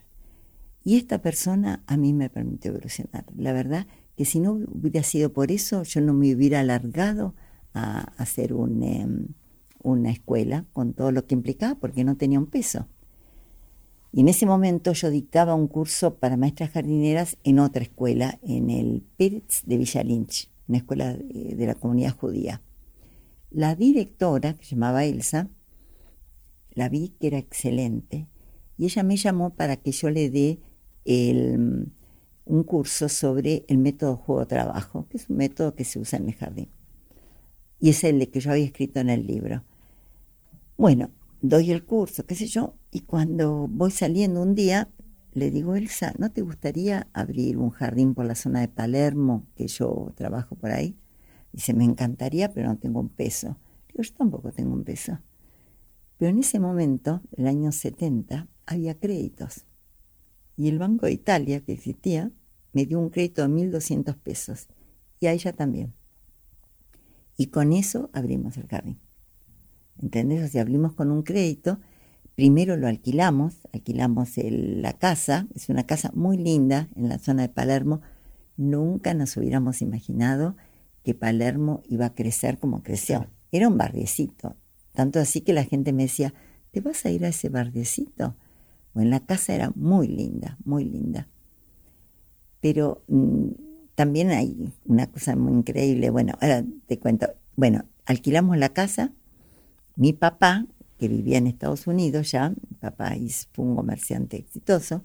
Y 0.82 0.96
esta 0.96 1.20
persona 1.20 1.82
a 1.86 1.96
mí 1.96 2.12
me 2.12 2.30
permite 2.30 2.68
evolucionar. 2.68 3.26
La 3.36 3.52
verdad 3.52 3.86
que 4.16 4.24
si 4.24 4.40
no 4.40 4.52
hubiera 4.52 5.02
sido 5.02 5.32
por 5.32 5.50
eso, 5.50 5.82
yo 5.82 6.00
no 6.00 6.14
me 6.14 6.34
hubiera 6.34 6.60
alargado 6.60 7.34
a 7.74 8.00
hacer 8.16 8.52
un, 8.52 8.82
em, 8.82 9.26
una 9.82 10.10
escuela 10.10 10.64
con 10.72 10.94
todo 10.94 11.12
lo 11.12 11.26
que 11.26 11.34
implicaba 11.34 11.74
porque 11.74 12.04
no 12.04 12.16
tenía 12.16 12.38
un 12.38 12.46
peso. 12.46 12.86
Y 14.12 14.20
en 14.20 14.28
ese 14.28 14.46
momento 14.46 14.92
yo 14.92 15.10
dictaba 15.10 15.54
un 15.54 15.68
curso 15.68 16.16
para 16.16 16.36
maestras 16.36 16.70
jardineras 16.70 17.36
en 17.44 17.60
otra 17.60 17.82
escuela, 17.82 18.38
en 18.42 18.70
el 18.70 19.04
Pérez 19.16 19.62
de 19.66 19.76
Villa 19.76 20.02
Lynch, 20.02 20.50
una 20.66 20.78
escuela 20.78 21.14
de 21.14 21.66
la 21.66 21.74
comunidad 21.74 22.16
judía. 22.16 22.60
La 23.50 23.74
directora, 23.74 24.54
que 24.54 24.64
se 24.64 24.76
llamaba 24.76 25.04
Elsa, 25.04 25.50
la 26.72 26.88
vi 26.88 27.10
que 27.18 27.26
era 27.26 27.38
excelente 27.38 28.28
y 28.78 28.84
ella 28.84 29.02
me 29.02 29.16
llamó 29.16 29.50
para 29.50 29.76
que 29.76 29.92
yo 29.92 30.08
le 30.08 30.30
dé 30.30 30.60
un 31.04 32.64
curso 32.64 33.08
sobre 33.08 33.64
el 33.68 33.78
método 33.78 34.16
juego-trabajo, 34.16 35.06
que 35.08 35.16
es 35.16 35.28
un 35.28 35.36
método 35.36 35.74
que 35.74 35.84
se 35.84 35.98
usa 35.98 36.18
en 36.18 36.28
el 36.28 36.34
jardín. 36.34 36.70
Y 37.78 37.90
es 37.90 38.04
el 38.04 38.18
de 38.18 38.30
que 38.30 38.40
yo 38.40 38.52
había 38.52 38.64
escrito 38.64 39.00
en 39.00 39.10
el 39.10 39.26
libro. 39.26 39.64
Bueno, 40.76 41.10
doy 41.42 41.72
el 41.72 41.84
curso, 41.84 42.24
qué 42.26 42.34
sé 42.34 42.46
yo, 42.46 42.74
y 42.90 43.00
cuando 43.00 43.66
voy 43.68 43.90
saliendo 43.90 44.40
un 44.42 44.54
día, 44.54 44.88
le 45.32 45.50
digo, 45.50 45.74
Elsa, 45.74 46.14
¿no 46.18 46.30
te 46.30 46.42
gustaría 46.42 47.08
abrir 47.12 47.58
un 47.58 47.70
jardín 47.70 48.14
por 48.14 48.26
la 48.26 48.34
zona 48.34 48.60
de 48.60 48.68
Palermo, 48.68 49.46
que 49.56 49.66
yo 49.66 50.12
trabajo 50.16 50.56
por 50.56 50.70
ahí? 50.70 50.99
Dice, 51.52 51.74
me 51.74 51.84
encantaría, 51.84 52.52
pero 52.52 52.68
no 52.68 52.78
tengo 52.78 53.00
un 53.00 53.08
peso. 53.08 53.58
Digo, 53.88 54.02
yo 54.02 54.14
tampoco 54.14 54.52
tengo 54.52 54.72
un 54.72 54.84
peso. 54.84 55.18
Pero 56.16 56.30
en 56.30 56.38
ese 56.38 56.60
momento, 56.60 57.22
el 57.36 57.46
año 57.46 57.72
70, 57.72 58.46
había 58.66 58.98
créditos. 58.98 59.64
Y 60.56 60.68
el 60.68 60.78
Banco 60.78 61.06
de 61.06 61.12
Italia, 61.12 61.60
que 61.60 61.72
existía, 61.72 62.30
me 62.72 62.86
dio 62.86 63.00
un 63.00 63.10
crédito 63.10 63.42
de 63.42 63.48
1.200 63.48 64.16
pesos. 64.18 64.68
Y 65.18 65.26
a 65.26 65.32
ella 65.32 65.52
también. 65.52 65.94
Y 67.36 67.46
con 67.46 67.72
eso 67.72 68.10
abrimos 68.12 68.56
el 68.58 68.66
jardín. 68.66 69.00
¿Entendés? 70.00 70.44
O 70.44 70.48
sea, 70.48 70.62
abrimos 70.62 70.92
con 70.92 71.10
un 71.10 71.22
crédito. 71.22 71.80
Primero 72.34 72.76
lo 72.76 72.86
alquilamos, 72.86 73.66
alquilamos 73.72 74.36
la 74.36 74.92
casa. 74.92 75.48
Es 75.54 75.68
una 75.68 75.86
casa 75.86 76.10
muy 76.14 76.36
linda 76.36 76.88
en 76.94 77.08
la 77.08 77.18
zona 77.18 77.42
de 77.42 77.48
Palermo. 77.48 78.02
Nunca 78.56 79.14
nos 79.14 79.36
hubiéramos 79.36 79.80
imaginado 79.82 80.56
que 81.02 81.14
Palermo 81.14 81.82
iba 81.88 82.06
a 82.06 82.14
crecer 82.14 82.58
como 82.58 82.82
creció. 82.82 83.26
Era 83.52 83.68
un 83.68 83.78
barriecito, 83.78 84.56
tanto 84.94 85.18
así 85.18 85.40
que 85.40 85.52
la 85.52 85.64
gente 85.64 85.92
me 85.92 86.04
decía, 86.04 86.34
¿te 86.70 86.80
vas 86.80 87.04
a 87.04 87.10
ir 87.10 87.24
a 87.24 87.28
ese 87.28 87.48
barriecito? 87.48 88.36
Bueno, 88.94 89.10
la 89.10 89.20
casa 89.20 89.54
era 89.54 89.72
muy 89.74 90.08
linda, 90.08 90.58
muy 90.64 90.84
linda. 90.84 91.28
Pero 92.60 93.02
mm, 93.08 93.48
también 93.94 94.30
hay 94.30 94.72
una 94.84 95.06
cosa 95.06 95.36
muy 95.36 95.52
increíble. 95.52 96.10
Bueno, 96.10 96.34
ahora 96.40 96.64
te 96.86 96.98
cuento. 96.98 97.28
Bueno, 97.56 97.84
alquilamos 98.06 98.56
la 98.58 98.70
casa. 98.70 99.12
Mi 99.96 100.12
papá, 100.12 100.66
que 100.98 101.08
vivía 101.08 101.38
en 101.38 101.46
Estados 101.46 101.86
Unidos 101.86 102.30
ya, 102.30 102.50
mi 102.50 102.76
papá 102.80 103.14
fue 103.52 103.64
un 103.64 103.76
comerciante 103.76 104.36
exitoso, 104.36 105.02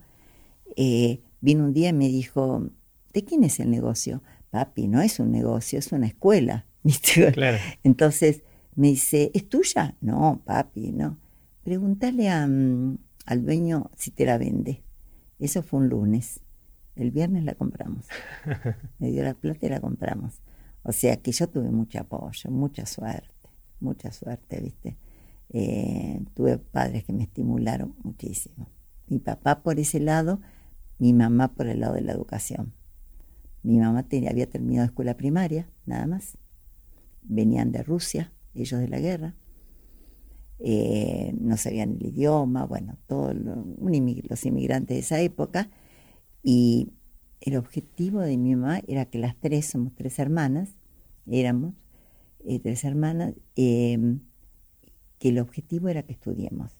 eh, 0.76 1.22
vino 1.42 1.66
un 1.66 1.74
día 1.74 1.90
y 1.90 1.94
me 1.94 2.08
dijo, 2.08 2.70
¿de 3.14 3.24
quién 3.24 3.44
es 3.44 3.60
el 3.60 3.70
negocio? 3.70 4.22
Papi, 4.56 4.88
no 4.88 5.02
es 5.02 5.20
un 5.20 5.32
negocio, 5.32 5.80
es 5.80 5.92
una 5.92 6.08
escuela. 6.08 6.66
Entonces 7.84 8.44
me 8.76 8.88
dice, 8.88 9.32
¿es 9.34 9.50
tuya? 9.50 9.98
No, 10.00 10.42
papi, 10.46 10.94
no. 10.94 11.18
Pregúntale 11.64 12.30
mm, 12.48 12.98
al 13.26 13.44
dueño 13.44 13.92
si 13.98 14.12
te 14.12 14.26
la 14.26 14.38
vende. 14.38 14.82
Eso 15.40 15.62
fue 15.62 15.82
un 15.82 15.90
lunes. 15.90 16.40
El 16.96 17.12
viernes 17.12 17.44
la 17.44 17.56
compramos. 17.56 18.06
Me 19.00 19.12
dio 19.12 19.24
la 19.24 19.34
plata 19.34 19.66
y 19.66 19.70
la 19.70 19.82
compramos. 19.82 20.42
O 20.84 20.94
sea 20.94 21.18
que 21.18 21.34
yo 21.34 21.50
tuve 21.50 21.70
mucho 21.70 22.00
apoyo, 22.00 22.50
mucha 22.50 22.86
suerte, 22.86 23.50
mucha 23.82 24.14
suerte, 24.14 24.62
¿viste? 24.62 24.98
Eh, 25.50 26.22
tuve 26.34 26.60
padres 26.60 27.04
que 27.04 27.12
me 27.12 27.24
estimularon 27.24 27.96
muchísimo. 28.04 28.70
Mi 29.08 29.20
papá 29.20 29.64
por 29.64 29.80
ese 29.80 30.00
lado, 30.00 30.40
mi 30.98 31.12
mamá 31.12 31.54
por 31.56 31.68
el 31.68 31.82
lado 31.82 31.96
de 31.96 32.02
la 32.02 32.14
educación. 32.14 32.74
Mi 33.66 33.80
mamá 33.80 34.04
tenía, 34.04 34.30
había 34.30 34.48
terminado 34.48 34.86
escuela 34.86 35.18
primaria, 35.18 35.68
nada 35.86 36.06
más. 36.06 36.38
Venían 37.24 37.72
de 37.72 37.82
Rusia, 37.82 38.32
ellos 38.54 38.80
de 38.80 38.88
la 38.88 39.00
guerra. 39.00 39.36
Eh, 40.60 41.34
no 41.40 41.58
sabían 41.58 41.98
el 42.00 42.06
idioma, 42.06 42.66
bueno, 42.66 42.98
todos 43.08 43.36
los 43.36 44.46
inmigrantes 44.46 44.96
de 44.96 45.00
esa 45.00 45.20
época. 45.20 45.72
Y 46.44 46.94
el 47.42 47.58
objetivo 47.58 48.22
de 48.22 48.38
mi 48.38 48.56
mamá 48.56 48.82
era 48.88 49.06
que 49.06 49.18
las 49.18 49.36
tres, 49.40 49.66
somos 49.66 49.96
tres 49.96 50.20
hermanas, 50.20 50.70
éramos 51.26 51.74
eh, 52.46 52.60
tres 52.60 52.84
hermanas, 52.84 53.34
em, 53.56 54.20
que 55.18 55.30
el 55.30 55.40
objetivo 55.40 55.90
era 55.90 56.04
que 56.04 56.14
estudiemos. 56.14 56.78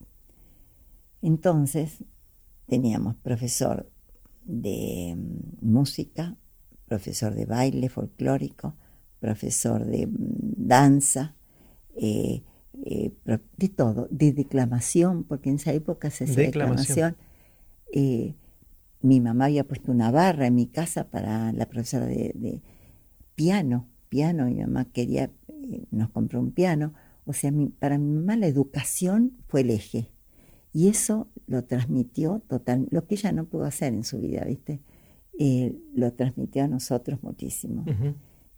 Entonces, 1.24 2.04
teníamos 2.68 3.16
profesor 3.16 3.92
de 4.44 5.16
mm, 5.18 5.66
música, 5.68 6.38
profesor 6.88 7.34
de 7.34 7.46
baile 7.46 7.90
folclórico, 7.90 8.76
profesor 9.20 9.86
de 9.86 10.08
mm, 10.08 10.14
danza, 10.58 11.36
eh, 11.96 12.44
eh, 12.84 13.14
de 13.58 13.70
todo, 13.70 14.08
de 14.12 14.34
declamación, 14.34 15.24
porque 15.24 15.50
en 15.50 15.56
esa 15.56 15.74
época 15.74 16.10
se 16.10 16.26
hacía 16.26 16.44
declamación. 16.44 17.16
Eh, 17.94 18.36
mi 19.02 19.22
mamá 19.22 19.46
había 19.46 19.64
puesto 19.64 19.92
una 19.92 20.12
barra 20.12 20.48
en 20.48 20.56
mi 20.56 20.68
casa 20.68 21.10
para 21.10 21.52
la 21.54 21.68
profesora 21.68 22.06
de, 22.06 22.62
piano, 23.36 23.88
piano, 24.10 24.46
mi 24.46 24.56
mamá 24.56 24.86
quería, 24.86 25.32
nos 25.92 26.10
compró 26.10 26.40
un 26.40 26.52
piano, 26.52 26.94
o 27.26 27.34
sea, 27.34 27.52
para 27.80 27.98
mi 27.98 28.12
mamá 28.12 28.36
la 28.36 28.48
educación 28.48 29.38
fue 29.48 29.62
el 29.62 29.70
eje. 29.70 30.10
Y 30.74 30.90
eso 30.90 31.30
lo 31.48 31.64
transmitió 31.64 32.42
total, 32.48 32.88
lo 32.92 33.08
que 33.08 33.16
ella 33.16 33.32
no 33.32 33.46
pudo 33.46 33.66
hacer 33.66 33.94
en 33.94 34.04
su 34.04 34.20
vida, 34.20 34.44
¿viste? 34.46 34.82
Eh, 35.40 35.76
lo 35.94 36.14
transmitió 36.14 36.64
a 36.64 36.68
nosotros 36.68 37.22
muchísimo. 37.22 37.84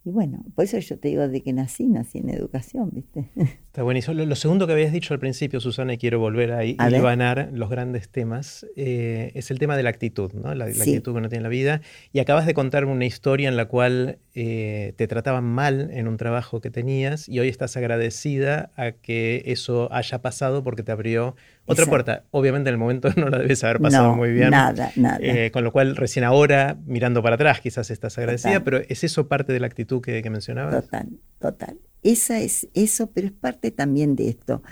Y 0.08 0.10
bueno, 0.10 0.42
por 0.54 0.64
eso 0.64 0.78
yo 0.78 0.98
te 0.98 1.08
digo 1.08 1.28
de 1.28 1.42
que 1.42 1.52
nací, 1.52 1.86
nací 1.86 2.18
en 2.18 2.30
educación, 2.30 2.88
¿viste? 2.92 3.28
Está 3.36 3.82
buenísimo. 3.82 4.14
Lo, 4.14 4.34
segundo 4.36 4.66
que 4.66 4.72
habías 4.72 4.90
dicho 4.90 5.12
al 5.12 5.20
principio, 5.20 5.60
Susana, 5.60 5.92
y 5.92 5.98
quiero 5.98 6.18
volver 6.18 6.52
a, 6.52 6.60
a 6.78 7.50
los 7.52 7.68
grandes 7.68 8.08
temas, 8.08 8.64
eh, 8.76 9.32
es 9.34 9.50
el 9.50 9.58
tema 9.58 9.76
de 9.76 9.82
la 9.82 9.90
actitud, 9.90 10.32
¿no? 10.32 10.54
La, 10.54 10.64
actitud 10.64 11.12
que 11.12 11.18
uno 11.18 11.28
tiene 11.28 11.38
en 11.38 11.42
la 11.42 11.48
vida. 11.48 11.80
Y 12.12 12.20
acabas 12.20 12.46
de 12.46 12.54
contarme 12.54 12.92
una 12.92 13.04
historia 13.04 13.50
en 13.50 13.56
la 13.56 13.66
cual 13.66 14.18
eh, 14.34 14.94
te 14.96 15.08
trataban 15.08 15.44
mal 15.44 15.90
en 15.92 16.08
un 16.08 16.16
trabajo 16.16 16.60
que 16.60 16.70
tenías 16.70 17.28
y 17.28 17.40
hoy 17.40 17.48
estás 17.48 17.76
agradecida 17.76 18.70
a 18.76 18.92
que 18.92 19.42
eso 19.46 19.92
haya 19.92 20.22
pasado 20.22 20.64
porque 20.64 20.82
te 20.82 20.92
abrió 20.92 21.36
otra 21.68 21.86
puerta. 21.86 22.24
Obviamente 22.30 22.68
en 22.70 22.74
el 22.74 22.78
momento 22.78 23.08
no 23.16 23.28
la 23.28 23.38
debes 23.38 23.62
haber 23.64 23.80
pasado 23.80 24.14
muy 24.14 24.32
bien. 24.32 24.50
Nada, 24.50 24.90
nada. 24.96 25.18
Eh, 25.20 25.50
con 25.50 25.64
lo 25.64 25.72
cual 25.72 25.96
recién 25.96 26.24
ahora, 26.24 26.76
mirando 26.86 27.22
para 27.22 27.36
atrás, 27.36 27.60
quizás 27.60 27.90
estás 27.90 28.18
agradecida, 28.18 28.64
pero 28.64 28.78
¿es 28.78 29.04
eso 29.04 29.28
parte 29.28 29.52
de 29.52 29.60
la 29.60 29.66
actitud 29.66 30.00
que, 30.00 30.22
que 30.22 30.30
mencionabas? 30.30 30.84
Total, 30.84 31.08
total. 31.38 31.78
Esa 32.02 32.40
es 32.40 32.68
eso, 32.74 33.10
pero 33.12 33.26
es 33.26 33.32
parte 33.32 33.70
también 33.70 34.16
de 34.16 34.28
esto. 34.28 34.62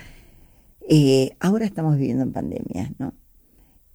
Eh, 0.88 1.30
ahora 1.40 1.64
estamos 1.64 1.97
viviendo 1.97 2.22
en 2.22 2.32
pandemia, 2.32 2.92
¿no? 2.99 3.14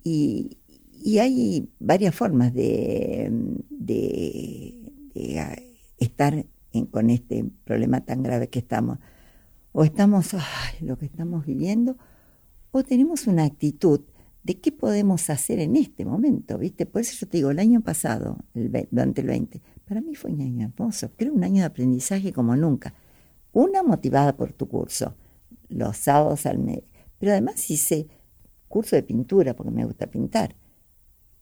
Y, 0.03 0.57
y 1.03 1.19
hay 1.19 1.69
varias 1.79 2.13
formas 2.13 2.53
de, 2.53 3.29
de 3.69 4.75
estar 5.97 6.45
con 6.91 7.09
este 7.09 7.45
problema 7.63 8.01
tan 8.01 8.23
grave 8.23 8.49
que 8.49 8.59
estamos. 8.59 8.99
O 9.73 9.83
estamos, 9.83 10.35
lo 10.81 10.97
que 10.97 11.05
estamos 11.05 11.45
viviendo, 11.45 11.97
o 12.71 12.83
tenemos 12.83 13.27
una 13.27 13.43
actitud 13.43 14.01
de 14.43 14.59
qué 14.59 14.71
podemos 14.71 15.29
hacer 15.29 15.59
en 15.59 15.75
este 15.75 16.03
momento, 16.03 16.57
¿viste? 16.57 16.85
Por 16.85 17.01
eso 17.01 17.13
yo 17.19 17.27
te 17.27 17.37
digo, 17.37 17.51
el 17.51 17.59
año 17.59 17.81
pasado, 17.81 18.37
durante 18.53 19.21
el 19.21 19.27
20, 19.27 19.61
para 19.85 20.01
mí 20.01 20.15
fue 20.15 20.31
un 20.31 20.41
año 20.41 20.65
hermoso, 20.67 21.11
creo 21.15 21.33
un 21.33 21.43
año 21.43 21.61
de 21.61 21.65
aprendizaje 21.65 22.33
como 22.33 22.55
nunca. 22.55 22.93
Una 23.51 23.83
motivada 23.83 24.35
por 24.35 24.53
tu 24.53 24.67
curso, 24.67 25.15
los 25.69 25.97
sábados 25.97 26.45
al 26.45 26.57
mes, 26.57 26.83
pero 27.19 27.33
además 27.33 27.69
hice 27.69 28.07
curso 28.67 28.95
de 28.95 29.03
pintura 29.03 29.55
porque 29.55 29.71
me 29.71 29.85
gusta 29.85 30.07
pintar. 30.07 30.55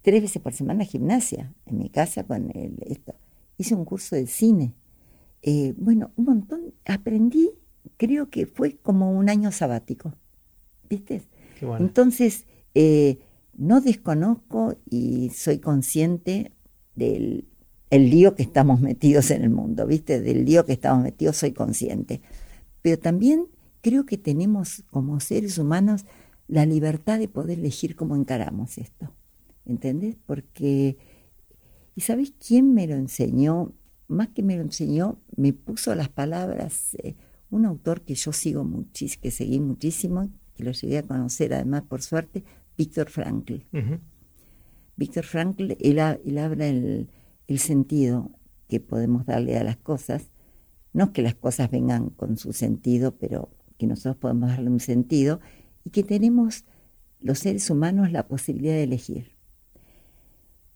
Tres 0.01 0.21
veces 0.21 0.41
por 0.41 0.53
semana 0.53 0.83
gimnasia 0.83 1.53
en 1.65 1.77
mi 1.77 1.89
casa 1.89 2.25
con 2.25 2.49
el, 2.55 2.77
esto 2.85 3.15
hice 3.59 3.75
un 3.75 3.85
curso 3.85 4.15
de 4.15 4.25
cine. 4.25 4.73
Eh, 5.43 5.75
bueno, 5.77 6.11
un 6.15 6.25
montón, 6.25 6.73
aprendí, 6.85 7.51
creo 7.97 8.29
que 8.29 8.47
fue 8.47 8.77
como 8.77 9.11
un 9.11 9.29
año 9.29 9.51
sabático, 9.51 10.15
¿viste? 10.89 11.21
Entonces, 11.61 12.45
eh, 12.73 13.19
no 13.57 13.81
desconozco 13.81 14.75
y 14.89 15.29
soy 15.29 15.59
consciente 15.59 16.51
del 16.95 17.45
el 17.89 18.11
lío 18.11 18.35
que 18.35 18.43
estamos 18.43 18.81
metidos 18.81 19.31
en 19.31 19.41
el 19.41 19.49
mundo, 19.49 19.87
¿viste? 19.87 20.21
Del 20.21 20.45
lío 20.45 20.63
que 20.65 20.73
estamos 20.73 21.03
metidos 21.03 21.37
soy 21.37 21.53
consciente. 21.53 22.21
Pero 22.83 22.99
también 22.99 23.47
creo 23.81 24.05
que 24.05 24.17
tenemos 24.17 24.83
como 24.91 25.19
seres 25.19 25.57
humanos 25.57 26.05
la 26.47 26.67
libertad 26.67 27.17
de 27.17 27.27
poder 27.27 27.57
elegir 27.57 27.95
cómo 27.95 28.15
encaramos 28.15 28.77
esto, 28.77 29.11
¿entendés? 29.65 30.17
Porque 30.25 30.97
¿Y 31.99 32.01
sabes 32.01 32.31
quién 32.31 32.73
me 32.73 32.87
lo 32.87 32.95
enseñó? 32.95 33.73
Más 34.07 34.29
que 34.29 34.41
me 34.41 34.55
lo 34.55 34.61
enseñó, 34.61 35.19
me 35.35 35.51
puso 35.51 35.93
las 35.95 36.07
palabras 36.07 36.95
eh, 37.03 37.17
un 37.49 37.65
autor 37.65 38.03
que 38.03 38.15
yo 38.15 38.31
sigo 38.31 38.63
muchísimo, 38.63 39.21
que 39.21 39.31
seguí 39.31 39.59
muchísimo, 39.59 40.29
que 40.59 40.65
lo 40.65 40.71
llegué 40.73 40.97
a 40.97 41.03
conocer 41.03 41.53
además 41.53 41.83
por 41.83 42.01
suerte, 42.01 42.43
Víctor 42.77 43.09
Frankl. 43.09 43.61
Víctor 44.97 45.23
Frankl, 45.23 45.77
él, 45.79 45.99
habla 45.99 46.67
el, 46.67 47.09
el 47.47 47.59
sentido 47.59 48.31
que 48.67 48.81
podemos 48.81 49.25
darle 49.25 49.57
a 49.57 49.63
las 49.63 49.77
cosas, 49.77 50.31
no 50.91 51.13
que 51.13 51.21
las 51.21 51.35
cosas 51.35 51.71
vengan 51.71 52.09
con 52.09 52.35
su 52.35 52.51
sentido, 52.51 53.17
pero 53.17 53.49
que 53.77 53.87
nosotros 53.87 54.17
podemos 54.17 54.49
darle 54.49 54.69
un 54.69 54.81
sentido 54.81 55.39
y 55.85 55.91
que 55.91 56.03
tenemos 56.03 56.65
los 57.21 57.39
seres 57.39 57.69
humanos 57.69 58.11
la 58.11 58.27
posibilidad 58.27 58.73
de 58.73 58.83
elegir. 58.83 59.37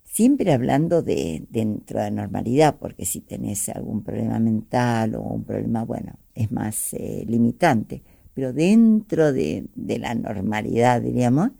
Siempre 0.05 0.53
hablando 0.53 1.01
de 1.01 1.45
dentro 1.49 1.99
de 1.99 2.05
la 2.05 2.11
normalidad, 2.11 2.77
porque 2.79 3.03
si 3.03 3.19
tenés 3.19 3.67
algún 3.67 4.01
problema 4.01 4.39
mental 4.39 5.15
o 5.15 5.23
un 5.23 5.43
problema, 5.43 5.84
bueno, 5.84 6.19
es 6.36 6.53
más 6.53 6.93
eh, 6.93 7.25
limitante, 7.27 8.01
pero 8.34 8.53
dentro 8.53 9.31
de, 9.34 9.67
la 9.75 10.15
normalidad, 10.15 11.01
diríamos, 11.01 11.51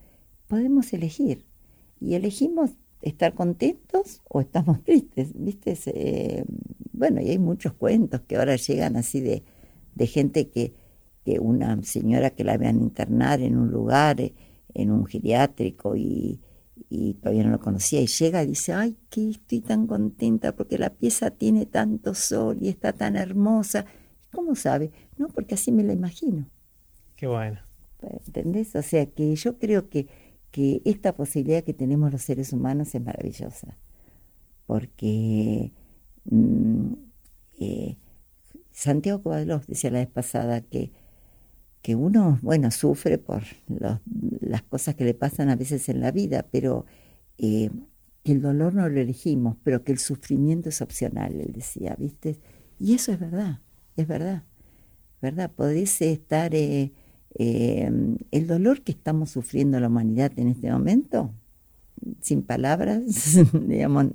podemos 0.48 0.92
elegir. 0.94 1.46
Y 2.00 2.16
elegimos 2.16 2.72
estar 3.02 3.34
contentos 3.34 4.22
o 4.30 4.42
estamos 4.42 4.84
tristes, 4.86 5.32
¿viste? 5.36 5.78
Eh, 5.88 6.46
bueno, 6.92 7.22
y 7.22 7.30
hay 7.30 7.40
muchos 7.40 7.74
cuentos 7.74 8.22
que 8.22 8.38
ahora 8.38 8.56
llegan 8.56 8.96
así 8.96 9.22
de, 9.22 9.44
de 9.96 10.08
gente 10.08 10.50
que, 10.50 10.74
que 11.24 11.40
una 11.40 11.82
señora 11.84 12.32
que 12.32 12.44
la 12.44 12.58
vean 12.58 12.82
internar 12.82 13.42
en 13.42 13.58
un 13.58 13.72
lugar, 13.72 14.22
eh, 14.22 14.34
en 14.74 14.92
un 14.92 15.06
geriátrico 15.06 15.96
y 15.96 16.40
y 16.90 17.16
todavía 17.16 17.44
no 17.44 17.50
lo 17.50 17.60
conocía, 17.60 18.02
y 18.02 18.08
llega 18.08 18.44
y 18.44 18.48
dice, 18.48 18.74
ay, 18.74 18.96
que 19.10 19.32
estoy 19.32 19.62
tan 19.62 19.88
contenta 19.88 20.56
porque 20.56 20.78
la 20.78 20.92
pieza 20.92 21.32
tiene 21.32 21.66
tanto 21.66 22.14
sol 22.14 22.58
y 22.62 22.70
está 22.70 22.94
tan 22.94 23.16
hermosa. 23.16 23.86
¿Cómo 24.32 24.54
sabe? 24.56 24.92
No, 25.18 25.28
porque 25.28 25.56
así 25.56 25.72
me 25.72 25.84
la 25.84 25.94
imagino. 25.94 26.48
Qué 27.24 27.28
bueno. 27.28 27.62
¿Entendés? 28.28 28.76
O 28.76 28.82
sea, 28.82 29.06
que 29.06 29.34
yo 29.34 29.58
creo 29.58 29.88
que, 29.88 30.08
que 30.52 30.82
esta 30.84 31.16
posibilidad 31.16 31.64
que 31.64 31.74
tenemos 31.74 32.12
los 32.12 32.22
seres 32.22 32.52
humanos 32.52 32.94
es 32.94 33.02
maravillosa, 33.02 33.78
porque 34.66 35.72
mm, 36.26 36.94
eh, 37.62 37.98
Santiago 38.72 39.24
Cobalov 39.24 39.66
decía 39.68 39.90
la 39.90 40.00
vez 40.00 40.10
pasada 40.10 40.60
que 40.60 40.92
que 41.82 41.96
uno, 41.96 42.40
bueno, 42.42 42.72
sufre 42.72 43.18
por 43.20 43.44
las 44.42 44.64
cosas 44.64 44.96
que 44.96 45.06
le 45.06 45.14
pasan 45.14 45.50
a 45.50 45.56
veces 45.56 45.88
en 45.88 46.02
la 46.02 46.12
vida, 46.12 46.46
pero 46.52 46.86
eh, 47.38 47.70
el 48.26 48.42
dolor 48.42 48.76
no 48.76 48.90
lo 48.90 49.00
elegimos, 49.00 49.56
pero 49.64 49.86
que 49.86 49.94
el 49.94 50.00
sufrimiento 50.00 50.68
es 50.68 50.82
opcional, 50.82 51.40
él 51.40 51.54
decía, 51.54 51.96
¿viste? 51.98 52.42
Y 52.80 52.96
eso 52.96 53.14
es 53.14 53.20
verdad, 53.20 53.62
es 53.96 54.08
verdad, 54.10 54.44
¿verdad? 55.22 55.52
Podés 55.52 56.02
estar, 56.02 56.54
eh, 56.54 56.92
eh, 57.36 57.90
el 58.32 58.48
dolor 58.48 58.82
que 58.82 58.92
estamos 58.92 59.32
sufriendo 59.32 59.80
la 59.80 59.88
humanidad 59.88 60.32
en 60.38 60.50
este 60.50 60.72
momento, 60.72 61.32
sin 62.22 62.44
palabras, 62.44 63.04
digamos, 63.68 64.08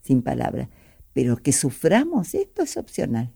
sin 0.00 0.22
palabras, 0.22 0.68
pero 1.12 1.36
que 1.36 1.52
suframos, 1.52 2.34
esto 2.34 2.62
es 2.62 2.76
opcional 2.76 3.32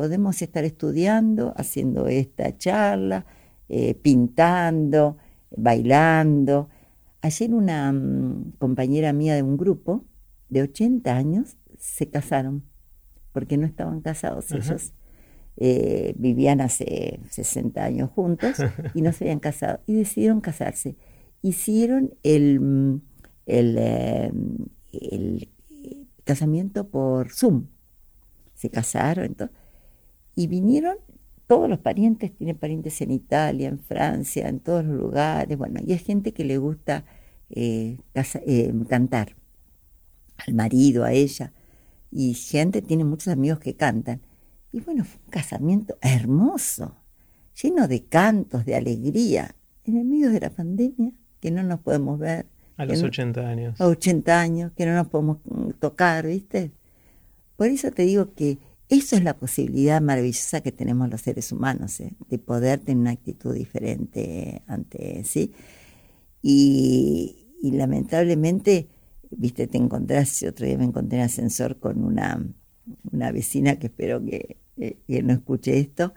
podemos 0.00 0.40
estar 0.40 0.64
estudiando, 0.64 1.52
haciendo 1.58 2.06
esta 2.06 2.56
charla, 2.56 3.26
eh, 3.68 3.92
pintando, 3.92 5.18
bailando. 5.54 6.70
Ayer 7.20 7.52
una 7.52 7.92
mm, 7.92 8.52
compañera 8.58 9.12
mía 9.12 9.34
de 9.34 9.42
un 9.42 9.58
grupo 9.58 10.06
de 10.48 10.62
80 10.62 11.14
años 11.14 11.58
se 11.76 12.08
casaron, 12.08 12.64
porque 13.32 13.58
no 13.58 13.66
estaban 13.66 14.00
casados 14.00 14.50
ellos. 14.52 14.94
Eh, 15.62 16.14
vivían 16.16 16.62
hace 16.62 17.20
60 17.28 17.84
años 17.84 18.10
juntos 18.10 18.56
y 18.94 19.02
no 19.02 19.12
se 19.12 19.24
habían 19.24 19.40
casado 19.40 19.80
y 19.86 19.94
decidieron 19.94 20.40
casarse. 20.40 20.96
Hicieron 21.42 22.14
el, 22.22 23.02
el, 23.46 23.76
eh, 23.78 24.32
el 24.92 25.48
casamiento 26.24 26.88
por 26.88 27.30
Zoom. 27.30 27.66
Se 28.54 28.70
casaron, 28.70 29.26
entonces, 29.26 29.56
y 30.34 30.46
vinieron 30.46 30.96
todos 31.46 31.68
los 31.68 31.80
parientes, 31.80 32.32
tienen 32.36 32.56
parientes 32.56 33.00
en 33.00 33.10
Italia, 33.10 33.68
en 33.68 33.80
Francia, 33.80 34.48
en 34.48 34.60
todos 34.60 34.84
los 34.84 34.96
lugares, 34.96 35.58
bueno, 35.58 35.80
y 35.84 35.92
hay 35.92 35.98
gente 35.98 36.32
que 36.32 36.44
le 36.44 36.58
gusta 36.58 37.04
eh, 37.50 37.98
eh, 38.14 38.72
cantar, 38.88 39.34
al 40.46 40.54
marido, 40.54 41.02
a 41.02 41.12
ella, 41.12 41.52
y 42.12 42.34
gente 42.34 42.82
tiene 42.82 43.04
muchos 43.04 43.32
amigos 43.32 43.58
que 43.58 43.74
cantan. 43.74 44.20
Y 44.72 44.80
bueno, 44.80 45.04
fue 45.04 45.20
un 45.24 45.30
casamiento 45.30 45.98
hermoso, 46.00 46.96
lleno 47.60 47.88
de 47.88 48.04
cantos, 48.04 48.64
de 48.64 48.76
alegría, 48.76 49.54
en 49.84 49.96
el 49.96 50.04
medio 50.04 50.30
de 50.30 50.40
la 50.40 50.50
pandemia, 50.50 51.12
que 51.40 51.50
no 51.50 51.62
nos 51.62 51.80
podemos 51.80 52.18
ver. 52.18 52.46
A 52.76 52.84
los 52.84 53.02
80 53.02 53.40
años. 53.48 53.80
A 53.80 53.86
80 53.86 54.40
años, 54.40 54.72
que 54.76 54.86
no 54.86 54.94
nos 54.94 55.08
podemos 55.08 55.38
mm, 55.44 55.70
tocar, 55.80 56.26
¿viste? 56.26 56.70
Por 57.56 57.68
eso 57.68 57.90
te 57.90 58.02
digo 58.02 58.32
que 58.34 58.58
eso 58.90 59.14
es 59.14 59.22
la 59.22 59.36
posibilidad 59.36 60.00
maravillosa 60.00 60.62
que 60.62 60.72
tenemos 60.72 61.08
los 61.08 61.20
seres 61.20 61.52
humanos, 61.52 62.00
¿eh? 62.00 62.12
de 62.28 62.38
poder 62.38 62.80
tener 62.80 63.00
una 63.00 63.10
actitud 63.12 63.54
diferente 63.54 64.62
ante 64.66 65.22
sí. 65.24 65.52
Y, 66.42 67.46
lamentablemente, 67.62 68.88
viste, 69.30 69.68
te 69.68 69.78
encontrás, 69.78 70.42
otro 70.42 70.66
día 70.66 70.76
me 70.76 70.84
encontré 70.84 71.18
en 71.18 71.24
ascensor 71.24 71.78
con 71.78 72.02
una, 72.02 72.44
una 73.12 73.32
vecina 73.32 73.78
que 73.78 73.88
espero 73.88 74.24
que 74.24 74.56
eh, 74.80 74.96
que 75.06 75.22
no 75.22 75.34
escuche 75.34 75.78
esto, 75.78 76.14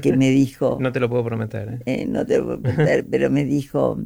que 0.00 0.16
me 0.16 0.30
dijo... 0.30 0.78
no 0.80 0.90
te 0.90 1.00
lo 1.00 1.10
puedo 1.10 1.22
prometer. 1.22 1.82
¿eh? 1.84 1.84
¿eh? 1.84 2.06
no 2.06 2.24
te 2.24 2.38
lo 2.38 2.46
puedo 2.46 2.62
prometer, 2.62 3.04
pero 3.10 3.28
me 3.28 3.44
dijo, 3.44 4.02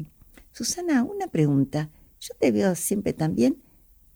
Susana, 0.50 1.04
una 1.04 1.28
pregunta. 1.28 1.90
Yo 2.18 2.34
te 2.38 2.50
veo 2.50 2.74
siempre 2.74 3.12
tan 3.12 3.36
bien. 3.36 3.58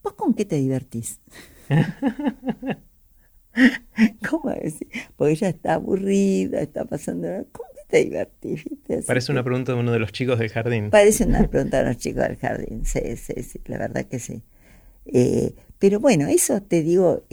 ¿Vos 0.03 0.13
con 0.13 0.33
qué 0.33 0.43
te 0.43 0.57
divertís? 0.57 1.21
¿Cómo 4.29 4.49
decir? 4.49 4.87
Porque 5.15 5.31
ella 5.31 5.47
está 5.47 5.75
aburrida, 5.75 6.59
está 6.59 6.83
pasando. 6.83 7.29
¿Cómo 7.53 7.69
te 7.87 8.03
divertís? 8.03 8.65
Parece 9.07 9.31
una 9.31 9.45
pregunta 9.45 9.71
de 9.71 9.79
uno 9.79 9.93
de 9.93 9.99
los 9.99 10.11
chicos 10.11 10.39
del 10.39 10.49
jardín. 10.49 10.89
Parece 10.89 11.23
una 11.23 11.47
pregunta 11.47 11.79
de 11.79 11.85
los 11.85 11.97
chicos 11.97 12.23
del 12.23 12.35
jardín, 12.35 12.83
sí, 12.83 13.15
sí, 13.15 13.41
sí, 13.43 13.61
la 13.65 13.77
verdad 13.77 14.05
que 14.05 14.19
sí. 14.19 14.43
Eh, 15.05 15.55
pero 15.79 16.01
bueno, 16.01 16.27
eso 16.27 16.61
te 16.61 16.83
digo, 16.83 17.23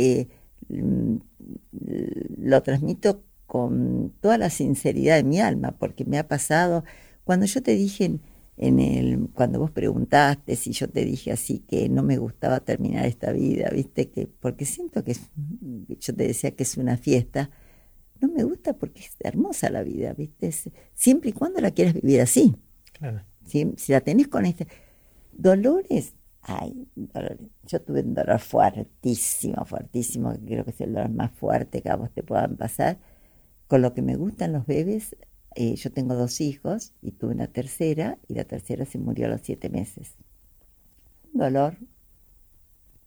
lo 2.39 2.63
transmito 2.63 3.25
con 3.47 4.13
toda 4.21 4.39
la 4.39 4.51
sinceridad 4.51 5.17
de 5.17 5.25
mi 5.25 5.41
alma, 5.41 5.77
porque 5.79 6.05
me 6.05 6.19
ha 6.19 6.27
pasado, 6.27 6.85
cuando 7.25 7.47
yo 7.47 7.63
te 7.63 7.75
dije 7.75 8.19
en 8.57 8.79
el, 8.79 9.29
cuando 9.35 9.59
vos 9.59 9.71
preguntaste 9.71 10.57
si 10.57 10.73
yo 10.73 10.89
te 10.89 11.05
dije 11.05 11.33
así 11.33 11.61
que 11.61 11.89
no 11.89 12.03
me 12.03 12.17
gustaba 12.17 12.61
terminar 12.61 13.07
esta 13.07 13.33
vida, 13.33 13.71
viste 13.71 14.11
que, 14.11 14.27
porque 14.27 14.65
siento 14.65 15.05
que 15.05 15.17
yo 15.99 16.15
te 16.15 16.27
decía 16.27 16.53
que 16.53 16.63
es 16.63 16.77
una 16.77 16.97
fiesta, 16.97 17.51
no 18.21 18.29
me 18.29 18.45
gusta 18.45 18.75
porque 18.75 19.01
es 19.01 19.17
hermosa 19.21 19.69
la 19.69 19.83
vida, 19.83 20.13
viste, 20.15 20.53
siempre 20.95 21.31
y 21.31 21.33
cuando 21.33 21.61
la 21.61 21.73
quieras 21.73 21.95
vivir 21.95 22.21
así. 22.21 22.55
Claro. 22.93 23.23
Si, 23.45 23.75
la 23.89 24.01
tenés 24.01 24.29
con 24.29 24.47
este 24.47 24.69
dolores, 25.33 26.15
ay, 26.43 26.89
yo 27.67 27.81
tuve 27.83 28.01
un 28.01 28.15
dolor 28.15 28.41
fuertísimo, 28.41 29.65
fuertísimo, 29.65 30.33
que 30.33 30.45
creo 30.45 30.65
que 30.65 30.71
es 30.73 30.81
el 30.81 30.93
dolor 30.93 31.11
más 31.11 31.31
fuerte 31.33 31.83
que 31.83 31.89
a 31.89 31.97
vos 31.97 32.11
te 32.11 32.23
puedan 32.23 32.57
pasar. 32.57 32.99
Con 33.69 33.83
lo 33.83 33.95
que 33.95 34.03
me 34.03 34.17
gustan 34.17 34.53
los 34.53 34.67
bebés, 34.67 35.17
eh, 35.55 35.77
yo 35.77 35.93
tengo 35.93 36.15
dos 36.15 36.41
hijos 36.41 36.95
y 37.01 37.13
tuve 37.13 37.35
una 37.35 37.47
tercera 37.47 38.19
y 38.29 38.35
la 38.35 38.45
tercera 38.45 38.85
se 38.85 38.99
murió 38.99 39.27
a 39.27 39.31
los 39.31 39.43
siete 39.43 39.71
meses. 39.71 40.17
Dolor, 41.33 41.77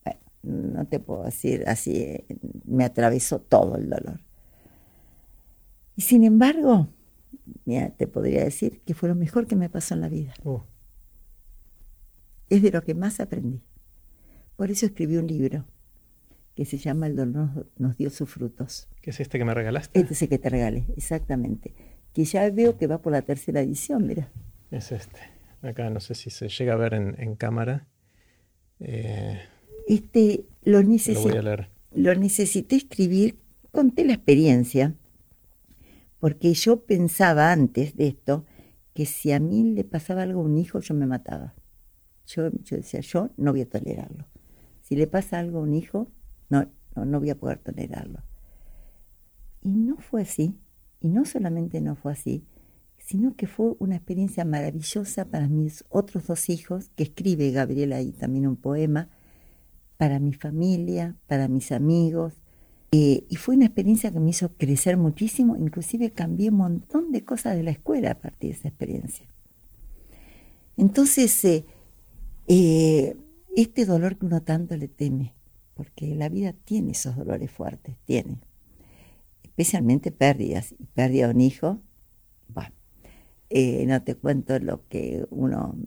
bueno, 0.04 0.20
no 0.44 0.88
te 0.88 1.00
puedo 1.00 1.24
decir 1.24 1.64
así, 1.68 2.26
me 2.64 2.86
atravesó 2.86 3.40
todo 3.40 3.76
el 3.76 3.90
dolor. 3.90 4.22
Y 5.98 6.02
sin 6.02 6.24
embargo, 6.24 6.88
mira, 7.66 7.90
te 7.92 8.08
podría 8.08 8.44
decir 8.44 8.82
que 8.82 8.94
fue 8.94 9.10
lo 9.10 9.16
mejor 9.16 9.46
que 9.46 9.56
me 9.56 9.70
pasó 9.70 9.94
en 9.94 10.02
la 10.02 10.10
vida. 10.10 10.34
Oh. 10.44 10.64
Es 12.50 12.62
de 12.62 12.72
lo 12.72 12.84
que 12.84 12.94
más 12.94 13.20
aprendí. 13.20 13.62
Por 14.56 14.72
eso 14.72 14.86
escribí 14.86 15.18
un 15.18 15.28
libro 15.28 15.66
que 16.56 16.66
se 16.66 16.78
llama 16.78 17.08
El 17.08 17.16
dolor 17.16 17.70
nos 17.78 17.98
dio 17.98 18.10
sus 18.10 18.30
frutos. 18.30 18.88
¿Qué 19.02 19.10
es 19.10 19.20
este 19.20 19.38
que 19.38 19.46
me 19.46 19.54
regalaste? 19.54 20.00
Este 20.00 20.14
es 20.14 20.22
el 20.22 20.30
que 20.30 20.40
te 20.40 20.50
regalé, 20.50 20.86
exactamente 20.96 21.74
que 22.16 22.24
ya 22.24 22.50
veo 22.50 22.78
que 22.78 22.88
va 22.88 23.02
por 23.02 23.12
la 23.12 23.22
tercera 23.24 23.60
edición, 23.60 24.08
mira. 24.08 24.32
Es 24.72 24.94
este. 24.94 25.20
Acá 25.62 25.90
no 25.90 26.00
sé 26.00 26.16
si 26.16 26.30
se 26.30 26.48
llega 26.48 26.74
a 26.74 26.78
ver 26.78 26.94
en, 26.94 27.36
cámara. 27.36 27.88
Eh, 28.80 29.38
este, 29.86 30.46
lo, 30.64 30.82
lo, 30.82 31.22
voy 31.22 31.38
a 31.38 31.42
leer. 31.42 31.70
lo 31.94 32.16
necesité 32.16 32.78
escribir, 32.78 33.38
conté 33.72 34.06
la 34.06 34.14
experiencia, 34.14 34.96
porque 36.20 36.54
yo 36.54 36.86
pensaba 36.86 37.52
antes 37.52 37.98
de 37.98 38.08
esto 38.08 38.46
que 38.94 39.06
si 39.06 39.34
a 39.34 39.42
mí 39.42 39.74
le 39.74 39.84
pasaba 39.84 40.22
algo 40.22 40.40
a 40.40 40.46
un 40.46 40.58
hijo, 40.58 40.80
yo 40.80 40.96
me 40.96 41.08
mataba. 41.08 41.54
Yo, 42.28 42.50
decía, 42.50 43.02
yo 43.02 43.30
no 43.38 43.52
voy 43.52 43.62
a 43.62 43.70
tolerarlo. 43.70 44.26
Si 44.82 44.96
le 44.96 45.08
pasa 45.08 45.40
algo 45.40 45.60
a 45.60 45.62
un 45.62 45.74
hijo, 45.74 46.12
no, 46.50 46.68
no, 46.96 47.06
no 47.06 47.20
voy 47.20 47.30
a 47.30 47.38
poder 47.38 47.60
tolerarlo. 47.60 48.24
Y 49.62 49.70
no 49.70 49.98
fue 49.98 50.24
así. 50.24 50.60
Y 51.02 51.10
no 51.10 51.26
solamente 51.26 51.82
no 51.82 51.96
fue 51.96 52.14
así, 52.14 52.46
sino 52.98 53.36
que 53.36 53.46
fue 53.46 53.76
una 53.80 53.96
experiencia 53.96 54.46
maravillosa 54.46 55.26
para 55.26 55.48
mis 55.48 55.86
otros 55.90 56.26
dos 56.26 56.50
hijos, 56.50 56.90
que 56.96 57.04
escribe 57.04 57.52
Gabriela 57.52 57.98
ahí 57.98 58.12
también 58.12 58.48
un 58.48 58.56
poema, 58.56 59.10
para 59.98 60.20
mi 60.20 60.34
familia, 60.34 61.16
para 61.28 61.48
mis 61.48 61.72
amigos. 61.72 62.34
Eh, 62.92 63.26
y 63.30 63.36
fue 63.36 63.56
una 63.56 63.66
experiencia 63.66 64.12
que 64.12 64.20
me 64.20 64.32
hizo 64.32 64.50
crecer 64.58 64.98
muchísimo, 64.98 65.56
inclusive 65.58 66.12
cambié 66.12 66.50
un 66.50 66.58
montón 66.58 67.12
de 67.12 67.24
cosas 67.24 67.56
de 67.56 67.64
la 67.64 67.72
escuela 67.72 68.12
a 68.12 68.20
partir 68.20 68.52
de 68.52 68.58
esa 68.58 68.68
experiencia. 68.70 69.28
Entonces, 70.78 71.46
eh, 71.46 71.66
eh, 72.48 73.18
este 73.56 73.86
dolor 73.86 74.18
que 74.18 74.26
uno 74.26 74.42
tanto 74.42 74.76
le 74.78 74.88
teme, 74.88 75.34
porque 75.74 76.16
la 76.16 76.30
vida 76.30 76.54
tiene 76.54 76.92
esos 76.92 77.16
dolores 77.16 77.52
fuertes, 77.52 77.96
tiene 78.06 78.40
especialmente 79.56 80.12
pérdidas. 80.12 80.76
Pérdida 80.94 81.28
de 81.28 81.34
un 81.34 81.42
hijo, 81.42 81.80
bueno, 82.50 82.76
eh, 83.50 83.86
no 83.88 84.04
te 84.04 84.16
cuento 84.16 84.60
lo 84.60 84.86
que 84.90 85.26
uno, 85.30 85.78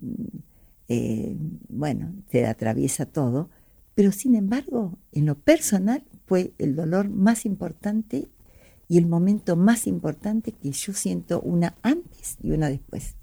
eh, 0.88 1.36
bueno, 1.68 2.14
te 2.30 2.46
atraviesa 2.46 3.04
todo, 3.04 3.50
pero 3.94 4.10
sin 4.10 4.34
embargo, 4.34 4.98
en 5.12 5.26
lo 5.26 5.34
personal 5.34 6.02
fue 6.24 6.54
el 6.58 6.76
dolor 6.76 7.10
más 7.10 7.44
importante 7.44 8.30
y 8.88 8.96
el 8.96 9.06
momento 9.06 9.54
más 9.54 9.86
importante 9.86 10.52
que 10.52 10.70
yo 10.70 10.94
siento 10.94 11.42
una 11.42 11.74
antes 11.82 12.38
y 12.42 12.52
una 12.52 12.70
después. 12.70 13.17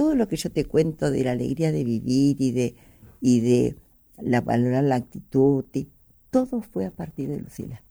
Todo 0.00 0.14
lo 0.14 0.28
que 0.28 0.36
yo 0.36 0.50
te 0.50 0.64
cuento 0.64 1.10
de 1.10 1.22
la 1.24 1.32
alegría 1.32 1.72
de 1.72 1.84
vivir 1.84 2.40
y 2.40 2.52
de, 2.52 2.74
y 3.20 3.40
de 3.40 3.76
la, 4.16 4.40
valorar 4.40 4.82
la 4.82 4.94
actitud, 4.94 5.66
y, 5.74 5.88
todo 6.30 6.62
fue 6.62 6.86
a 6.86 6.90
partir 6.90 7.28
de 7.28 7.38
Lucila. 7.38 7.82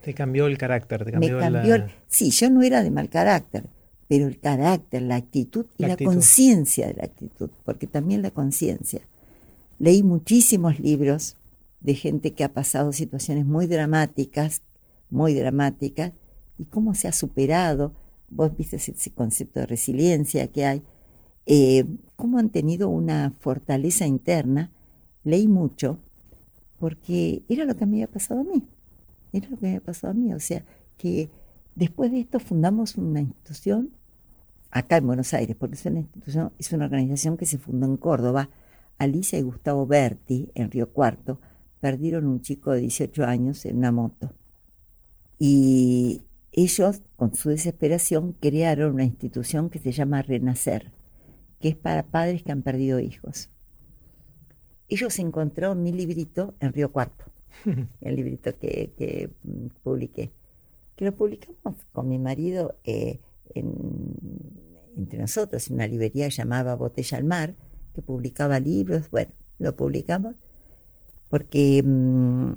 Te 0.00 0.14
cambió 0.14 0.46
el 0.46 0.56
carácter, 0.56 1.04
te 1.04 1.12
cambió, 1.12 1.86
Sí, 2.06 2.30
yo 2.30 2.48
no 2.48 2.62
era 2.62 2.82
de 2.82 2.90
mal 2.90 3.10
carácter, 3.10 3.68
pero 4.08 4.26
el 4.26 4.40
carácter, 4.40 5.02
la 5.02 5.16
actitud 5.16 5.66
y 5.76 5.84
la, 5.84 5.98
conciencia 5.98 6.86
de 6.86 6.94
la 6.94 7.04
actitud, 7.04 7.50
porque 7.66 7.86
también 7.86 8.22
la 8.22 8.30
conciencia. 8.30 9.02
Leí 9.78 10.02
muchísimos 10.02 10.80
libros 10.80 11.36
de 11.80 11.96
gente 11.96 12.32
que 12.32 12.44
ha 12.44 12.54
pasado 12.54 12.94
situaciones 12.94 13.44
muy 13.44 13.66
dramáticas, 13.66 14.62
muy 15.10 15.34
dramáticas, 15.34 16.12
y 16.56 16.64
cómo 16.64 16.94
se 16.94 17.08
ha 17.08 17.12
superado. 17.12 17.92
Vos 18.30 18.56
viste 18.56 18.76
ese 18.76 19.10
concepto 19.10 19.60
de 19.60 19.66
resiliencia 19.66 20.46
que 20.46 20.64
hay, 20.64 20.82
eh, 21.46 21.84
cómo 22.16 22.38
han 22.38 22.50
tenido 22.50 22.88
una 22.88 23.32
fortaleza 23.40 24.06
interna. 24.06 24.70
Leí 25.24 25.48
mucho 25.48 25.98
porque 26.78 27.42
era 27.48 27.64
lo 27.64 27.76
que 27.76 27.86
me 27.86 27.96
había 27.96 28.10
pasado 28.10 28.40
a 28.40 28.44
mí. 28.44 28.62
Era 29.32 29.48
lo 29.48 29.56
que 29.56 29.66
me 29.66 29.80
pasó 29.80 30.08
a 30.08 30.14
mí. 30.14 30.32
O 30.32 30.40
sea, 30.40 30.64
que 30.96 31.30
después 31.74 32.12
de 32.12 32.20
esto 32.20 32.40
fundamos 32.40 32.96
una 32.96 33.20
institución 33.20 33.90
acá 34.70 34.96
en 34.96 35.06
Buenos 35.06 35.32
Aires, 35.34 35.56
porque 35.58 35.76
es 35.76 35.86
una 35.86 36.00
institución, 36.00 36.52
es 36.58 36.72
una 36.72 36.84
organización 36.84 37.36
que 37.36 37.46
se 37.46 37.58
fundó 37.58 37.86
en 37.86 37.96
Córdoba. 37.96 38.50
Alicia 38.98 39.38
y 39.38 39.42
Gustavo 39.42 39.86
Berti, 39.86 40.50
en 40.54 40.70
Río 40.70 40.92
Cuarto, 40.92 41.40
perdieron 41.80 42.26
un 42.26 42.40
chico 42.40 42.72
de 42.72 42.80
18 42.80 43.24
años 43.24 43.64
en 43.66 43.78
una 43.78 43.92
moto. 43.92 44.32
Y 45.38 46.22
ellos, 46.52 47.02
con 47.16 47.34
su 47.34 47.50
desesperación, 47.50 48.36
crearon 48.40 48.94
una 48.94 49.04
institución 49.04 49.68
que 49.68 49.78
se 49.78 49.92
llama 49.92 50.22
Renacer, 50.22 50.92
que 51.64 51.70
es 51.70 51.76
para 51.76 52.02
padres 52.02 52.42
que 52.42 52.52
han 52.52 52.60
perdido 52.60 53.00
hijos. 53.00 53.48
Ellos 54.86 55.18
encontraron 55.18 55.82
mi 55.82 55.92
librito 55.92 56.52
en 56.60 56.74
Río 56.74 56.92
Cuarto 56.92 57.24
el 58.02 58.16
librito 58.16 58.52
que, 58.58 58.92
que, 58.98 59.30
mm, 59.44 59.68
publiqué. 59.82 60.30
Que 60.94 61.06
lo 61.06 61.16
publicamos 61.16 61.76
con 61.90 62.06
mi 62.06 62.18
marido 62.18 62.76
eh, 62.84 63.18
entre 63.54 65.18
nosotros, 65.18 65.66
en 65.68 65.76
una 65.76 65.86
librería 65.86 66.28
llamaba 66.28 66.74
Botella 66.74 67.16
al 67.16 67.24
Mar, 67.24 67.54
que 67.94 68.02
publicaba 68.02 68.60
libros. 68.60 69.08
Bueno, 69.08 69.32
lo 69.58 69.74
publicamos 69.74 70.34
porque 71.30 71.82
mm, 71.82 72.52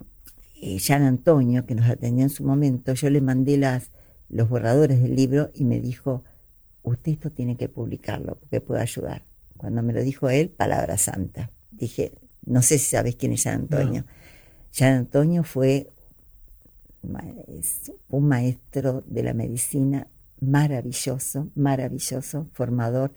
eh, 0.64 0.80
Jean 0.80 1.04
Antonio, 1.04 1.66
que 1.66 1.76
nos 1.76 1.90
atendió 1.90 2.26
en 2.26 2.30
su 2.30 2.44
momento, 2.44 2.94
yo 2.94 3.10
le 3.10 3.22
mandé 3.22 3.56
las, 3.56 3.90
los 4.28 4.50
borradores 4.50 5.02
del 5.02 5.16
libro 5.16 5.50
y 5.54 5.64
me 5.64 5.80
dijo, 5.80 6.26
usted 6.84 7.14
esto 7.14 7.32
tiene 7.32 7.58
que 7.58 7.70
publicarlo 7.70 8.38
porque 8.40 8.62
puede 8.62 8.82
ayudar. 8.82 9.24
Cuando 9.58 9.82
me 9.84 9.94
lo 9.94 10.02
dijo 10.02 10.30
él, 10.30 10.50
palabra 10.50 10.98
santa. 10.98 11.52
Dije, 11.72 12.14
no 12.46 12.62
sé 12.62 12.78
si 12.78 12.92
sabes 12.92 13.16
quién 13.16 13.34
es 13.34 13.44
Jean 13.44 13.62
Antonio. 13.62 14.06
Jean 14.72 14.94
Antonio 14.94 15.44
fue 15.44 15.90
un 18.10 18.28
maestro 18.28 19.04
de 19.08 19.24
la 19.24 19.34
medicina 19.34 20.08
maravilloso, 20.40 21.50
maravilloso, 21.56 22.48
formador, 22.54 23.14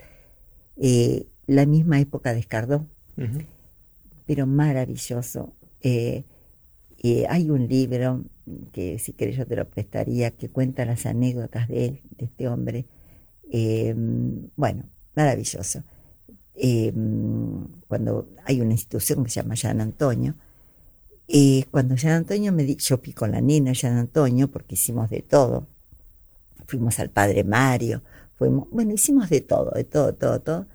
eh, 0.77 1.27
la 1.47 1.67
misma 1.67 2.01
época 2.01 2.33
de 2.33 2.41
Escardó, 2.41 2.87
pero 4.27 4.47
maravilloso. 4.47 5.55
Eh, 5.83 6.25
eh, 7.03 7.27
hay 7.29 7.51
un 7.51 7.67
libro 7.67 8.25
que 8.73 8.99
si 8.99 9.13
querés 9.13 9.37
yo 9.37 9.47
te 9.47 9.57
lo 9.57 9.69
prestaría, 9.69 10.31
que 10.31 10.49
cuenta 10.49 10.85
las 10.85 11.07
anécdotas 11.07 11.69
de 11.69 11.87
él, 11.87 12.03
de 12.17 12.27
este 12.27 12.49
hombre. 12.49 12.87
Bueno, 14.57 14.85
maravilloso. 15.15 15.83
cuando 17.89 18.29
hay 18.45 18.61
una 18.61 18.73
institución 18.73 19.25
que 19.25 19.31
se 19.31 19.41
llama 19.41 19.55
Jean 19.55 19.81
Antonio, 19.81 20.35
eh, 21.33 21.65
cuando 21.71 21.97
San 21.97 22.11
Antonio 22.11 22.53
me 22.53 22.65
di, 22.65 22.75
yo 22.75 22.99
fui 22.99 23.13
con 23.13 23.31
la 23.31 23.41
nena 23.41 23.73
San 23.73 23.97
Antonio 23.97 24.51
porque 24.51 24.75
hicimos 24.75 25.11
de 25.11 25.23
todo. 25.23 25.69
Fuimos 26.67 26.99
al 26.99 27.11
Padre 27.11 27.45
Mario, 27.45 28.03
fuimos, 28.35 28.69
bueno, 28.71 28.93
hicimos 28.93 29.31
de 29.31 29.41
todo, 29.41 29.71
de 29.71 29.85
todo, 29.85 30.13
todo, 30.13 30.41
todo. 30.41 30.67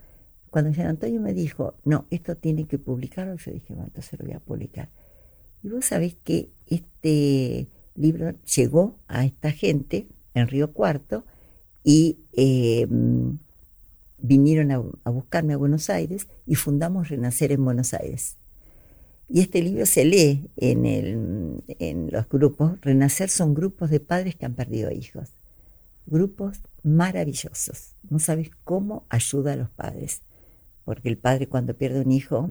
Cuando 0.49 0.73
San 0.73 0.88
Antonio 0.88 1.19
me 1.19 1.34
dijo, 1.34 1.76
no, 1.84 2.05
esto 2.09 2.38
tiene 2.38 2.67
que 2.67 2.80
publicarlo, 2.80 3.36
yo 3.36 3.51
dije, 3.51 3.73
bueno, 3.73 3.88
entonces 3.88 4.17
lo 4.17 4.26
voy 4.26 4.34
a 4.34 4.39
publicar. 4.39 4.89
Y 5.61 5.67
vos 5.67 5.86
sabés 5.86 6.15
que 6.23 6.51
este 6.67 7.67
libro 7.95 8.34
llegó 8.55 8.97
a 9.09 9.26
esta 9.26 9.51
gente 9.51 10.07
en 10.34 10.47
Río 10.47 10.71
Cuarto 10.71 11.26
y 11.86 12.18
eh, 12.34 12.88
vinieron 14.18 14.72
a, 14.72 15.10
buscarme 15.12 15.54
a 15.54 15.58
Buenos 15.58 15.92
Aires 15.92 16.28
y 16.48 16.56
fundamos 16.56 17.10
Renacer 17.10 17.52
en 17.52 17.64
Buenos 17.64 17.94
Aires. 17.94 18.38
Y 19.30 19.42
este 19.42 19.62
libro 19.62 19.86
se 19.86 20.04
lee 20.04 20.50
en, 20.58 21.64
en 21.68 22.12
los 22.12 22.28
grupos. 22.28 22.82
Renacer 22.82 23.30
son 23.30 23.54
grupos 23.54 23.92
de 23.92 24.00
padres 24.00 24.36
que 24.36 24.48
han 24.48 24.56
perdido 24.56 24.92
hijos. 24.92 25.30
Grupos 26.08 26.60
maravillosos. 26.82 27.94
No 28.10 28.18
sabes 28.18 28.50
cómo 28.64 29.06
ayuda 29.10 29.54
a 29.54 29.56
los 29.56 29.70
padres. 29.70 30.24
Porque 30.86 31.10
el 31.10 31.20
padre 31.20 31.48
cuando 31.48 31.76
pierde 31.76 32.02
un 32.02 32.12
hijo 32.12 32.50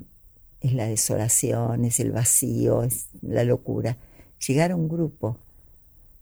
es 0.61 0.75
la 0.75 0.87
desolación, 0.87 1.85
es 1.85 1.99
el 1.99 2.13
vacío, 2.13 2.85
es 2.85 3.09
la 3.21 3.43
locura. 3.43 3.99
Llegar 4.47 4.71
a 4.71 4.77
un 4.77 4.89
grupo 4.89 5.39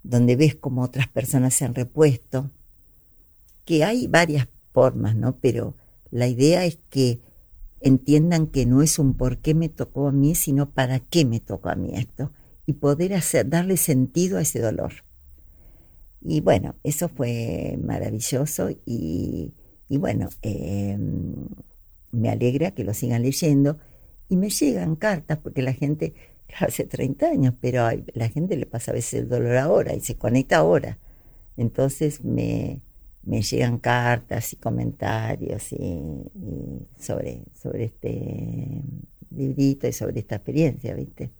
donde 0.02 0.34
ves 0.36 0.54
cómo 0.54 0.82
otras 0.82 1.08
personas 1.08 1.54
se 1.54 1.66
han 1.66 1.74
repuesto, 1.74 2.50
que 3.64 3.84
hay 3.84 4.06
varias 4.06 4.48
formas, 4.72 5.14
¿no? 5.16 5.38
Pero 5.40 5.76
la 6.10 6.26
idea 6.28 6.64
es 6.64 6.78
que 6.90 7.20
entiendan 7.80 8.46
que 8.46 8.66
no 8.66 8.82
es 8.82 8.98
un 8.98 9.14
por 9.14 9.38
qué 9.38 9.54
me 9.54 9.68
tocó 9.68 10.08
a 10.08 10.12
mí, 10.12 10.34
sino 10.34 10.70
para 10.70 11.00
qué 11.00 11.24
me 11.24 11.40
tocó 11.40 11.68
a 11.68 11.74
mí 11.74 11.92
esto, 11.94 12.32
y 12.66 12.74
poder 12.74 13.14
hacer, 13.14 13.48
darle 13.48 13.76
sentido 13.76 14.38
a 14.38 14.42
ese 14.42 14.60
dolor. 14.60 14.92
Y 16.20 16.40
bueno, 16.40 16.76
eso 16.84 17.08
fue 17.08 17.78
maravilloso 17.82 18.70
y, 18.86 19.52
bueno, 19.88 20.28
em, 20.42 21.48
me 22.12 22.30
alegra 22.30 22.70
que 22.72 22.84
lo 22.84 22.94
sigan 22.94 23.22
leyendo 23.22 23.78
y 24.28 24.36
me 24.36 24.48
llegan 24.50 24.96
cartas 24.96 25.38
porque 25.38 25.62
la 25.62 25.72
gente, 25.72 26.14
hace 26.60 26.84
30 26.84 27.26
años, 27.26 27.54
pero 27.60 27.88
la 28.14 28.28
gente 28.28 28.56
le 28.56 28.66
pasa 28.66 28.92
a 28.92 28.94
veces 28.94 29.14
el 29.22 29.28
dolor 29.28 29.56
ahora 29.56 29.94
y 29.94 30.00
se 30.00 30.16
conecta 30.16 30.58
ahora. 30.58 30.98
Entonces 31.56 32.24
me, 32.24 32.82
me 33.24 33.42
llegan 33.42 33.78
cartas 33.78 34.52
y 34.52 34.56
comentarios 34.56 35.72
y, 35.72 36.00
sobre, 36.98 37.44
sobre 37.54 37.84
este 37.84 38.82
librito 39.30 39.86
y 39.86 39.92
sobre 39.92 40.20
esta 40.20 40.36
experiencia, 40.36 40.94
¿viste? 40.94 41.30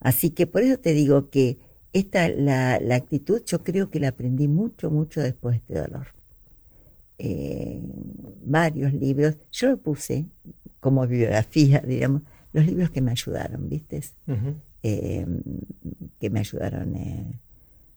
Así 0.00 0.30
que 0.30 0.46
por 0.46 0.62
eso 0.62 0.78
te 0.78 0.92
digo 0.92 1.30
que 1.30 1.58
esta, 1.92 2.28
la, 2.28 2.78
la 2.80 2.96
actitud 2.96 3.42
yo 3.46 3.62
creo 3.64 3.90
que 3.90 4.00
la 4.00 4.08
aprendí 4.08 4.48
mucho, 4.48 4.90
mucho 4.90 5.20
después 5.20 5.54
de 5.54 5.58
este 5.58 5.74
dolor. 5.74 6.08
Eh, 7.18 7.80
varios 8.44 8.92
libros, 8.92 9.36
yo 9.52 9.70
lo 9.70 9.76
puse 9.78 10.26
como 10.80 11.06
bibliografía, 11.06 11.80
digamos, 11.86 12.22
los 12.52 12.66
libros 12.66 12.90
que 12.90 13.00
me 13.00 13.12
ayudaron, 13.12 13.68
¿viste? 13.68 14.00
Eh, 14.82 15.26
que 16.20 16.30
me 16.30 16.40
ayudaron 16.40 16.94
eh, 16.96 17.40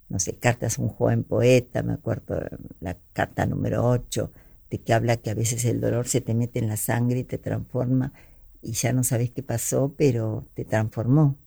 no 0.10 0.20
sé, 0.20 0.38
cartas 0.38 0.80
a 0.80 0.82
un 0.82 0.90
joven 0.90 1.24
poeta, 1.24 1.84
me 1.84 1.94
acuerdo 1.94 2.42
la 2.80 2.98
carta 3.14 3.46
número 3.46 3.86
8, 3.88 4.32
de 4.70 4.78
que 4.80 4.94
habla 4.94 5.18
que 5.18 5.30
a 5.30 5.34
veces 5.34 5.66
el 5.66 5.80
dolor 5.82 6.08
se 6.08 6.22
te 6.22 6.34
mete 6.34 6.60
en 6.60 6.68
la 6.68 6.78
sangre 6.78 7.20
y 7.20 7.24
te 7.24 7.38
transforma 7.38 8.14
y 8.62 8.74
ya 8.74 8.94
no 8.94 9.04
sabes 9.04 9.32
qué 9.32 9.44
pasó, 9.44 9.94
pero 9.98 10.48
te 10.54 10.66
transformó. 10.66 11.38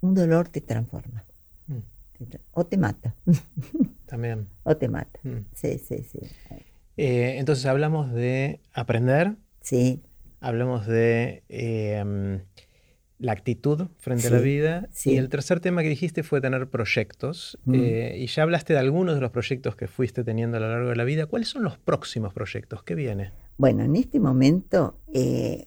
Un 0.00 0.14
dolor 0.14 0.48
te 0.48 0.60
transforma. 0.60 1.24
Mm. 1.66 1.78
O 2.52 2.66
te 2.66 2.76
mata. 2.76 3.14
También. 4.06 4.48
o 4.62 4.76
te 4.76 4.88
mata. 4.88 5.18
Mm. 5.22 5.46
Sí, 5.54 5.78
sí, 5.78 6.02
sí. 6.02 6.18
Eh, 6.96 7.36
entonces 7.38 7.66
hablamos 7.66 8.12
de 8.12 8.60
aprender. 8.72 9.36
Sí. 9.60 10.02
Hablamos 10.40 10.86
de 10.86 11.42
eh, 11.48 12.40
la 13.18 13.32
actitud 13.32 13.88
frente 13.98 14.26
a 14.26 14.30
la 14.30 14.38
vida. 14.38 14.88
Y 15.04 15.16
el 15.16 15.28
tercer 15.28 15.60
tema 15.60 15.82
que 15.82 15.88
dijiste 15.88 16.22
fue 16.22 16.40
tener 16.40 16.68
proyectos. 16.68 17.58
Mm. 17.64 17.74
Eh, 17.74 18.18
y 18.18 18.26
ya 18.26 18.42
hablaste 18.42 18.74
de 18.74 18.78
algunos 18.78 19.14
de 19.14 19.20
los 19.20 19.30
proyectos 19.30 19.76
que 19.76 19.88
fuiste 19.88 20.24
teniendo 20.24 20.58
a 20.58 20.60
lo 20.60 20.68
largo 20.68 20.90
de 20.90 20.96
la 20.96 21.04
vida. 21.04 21.26
¿Cuáles 21.26 21.48
son 21.48 21.62
los 21.62 21.78
próximos 21.78 22.32
proyectos? 22.34 22.82
¿Qué 22.82 22.94
viene? 22.94 23.32
Bueno, 23.56 23.84
en 23.84 23.96
este 23.96 24.20
momento 24.20 25.00
eh, 25.12 25.66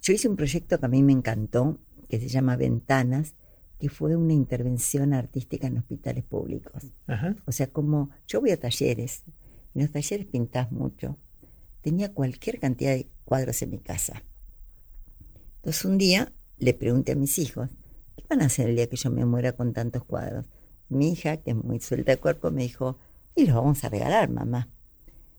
yo 0.00 0.12
hice 0.12 0.28
un 0.28 0.36
proyecto 0.36 0.78
que 0.78 0.86
a 0.86 0.88
mí 0.88 1.02
me 1.02 1.12
encantó, 1.12 1.78
que 2.08 2.18
se 2.18 2.28
llama 2.28 2.56
Ventanas, 2.56 3.34
que 3.78 3.88
fue 3.88 4.16
una 4.16 4.32
intervención 4.32 5.12
artística 5.12 5.66
en 5.66 5.78
hospitales 5.78 6.24
públicos. 6.24 6.86
O 7.46 7.52
sea, 7.52 7.66
como 7.68 8.10
yo 8.26 8.40
voy 8.40 8.50
a 8.50 8.60
talleres, 8.60 9.24
en 9.74 9.82
los 9.82 9.90
talleres 9.90 10.26
pintás 10.26 10.70
mucho. 10.72 11.16
Tenía 11.80 12.12
cualquier 12.12 12.58
cantidad 12.58 12.92
de 12.92 13.08
cuadros 13.24 13.62
en 13.62 13.70
mi 13.70 13.78
casa. 13.78 14.22
Entonces 15.56 15.84
un 15.84 15.96
día 15.98 16.32
le 16.60 16.74
pregunté 16.74 17.12
a 17.12 17.16
mis 17.16 17.38
hijos, 17.38 17.70
¿qué 18.16 18.24
van 18.28 18.42
a 18.42 18.46
hacer 18.46 18.68
el 18.68 18.76
día 18.76 18.88
que 18.88 18.96
yo 18.96 19.10
me 19.10 19.24
muera 19.24 19.52
con 19.52 19.72
tantos 19.72 20.04
cuadros? 20.04 20.44
Mi 20.88 21.12
hija, 21.12 21.38
que 21.38 21.50
es 21.50 21.56
muy 21.56 21.80
suelta 21.80 22.12
de 22.12 22.18
cuerpo, 22.18 22.50
me 22.50 22.62
dijo, 22.62 22.98
y 23.34 23.46
los 23.46 23.56
vamos 23.56 23.82
a 23.84 23.88
regalar, 23.88 24.28
mamá. 24.28 24.68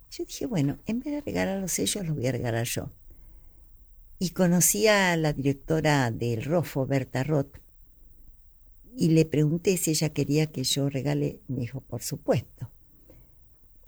Yo 0.09 0.25
dije, 0.25 0.45
bueno, 0.45 0.79
en 0.85 0.99
vez 0.99 1.13
de 1.13 1.21
regalarlos 1.21 1.79
ellos, 1.79 2.05
los 2.05 2.15
voy 2.15 2.27
a 2.27 2.31
regalar 2.31 2.65
yo. 2.65 2.91
Y 4.19 4.31
conocí 4.31 4.87
a 4.87 5.15
la 5.15 5.33
directora 5.33 6.11
del 6.11 6.43
ROFO, 6.43 6.85
Berta 6.85 7.23
Roth, 7.23 7.57
y 8.95 9.09
le 9.09 9.25
pregunté 9.25 9.77
si 9.77 9.91
ella 9.91 10.09
quería 10.09 10.47
que 10.47 10.63
yo 10.63 10.89
regale. 10.89 11.39
Me 11.47 11.61
dijo, 11.61 11.81
por 11.81 12.01
supuesto. 12.01 12.69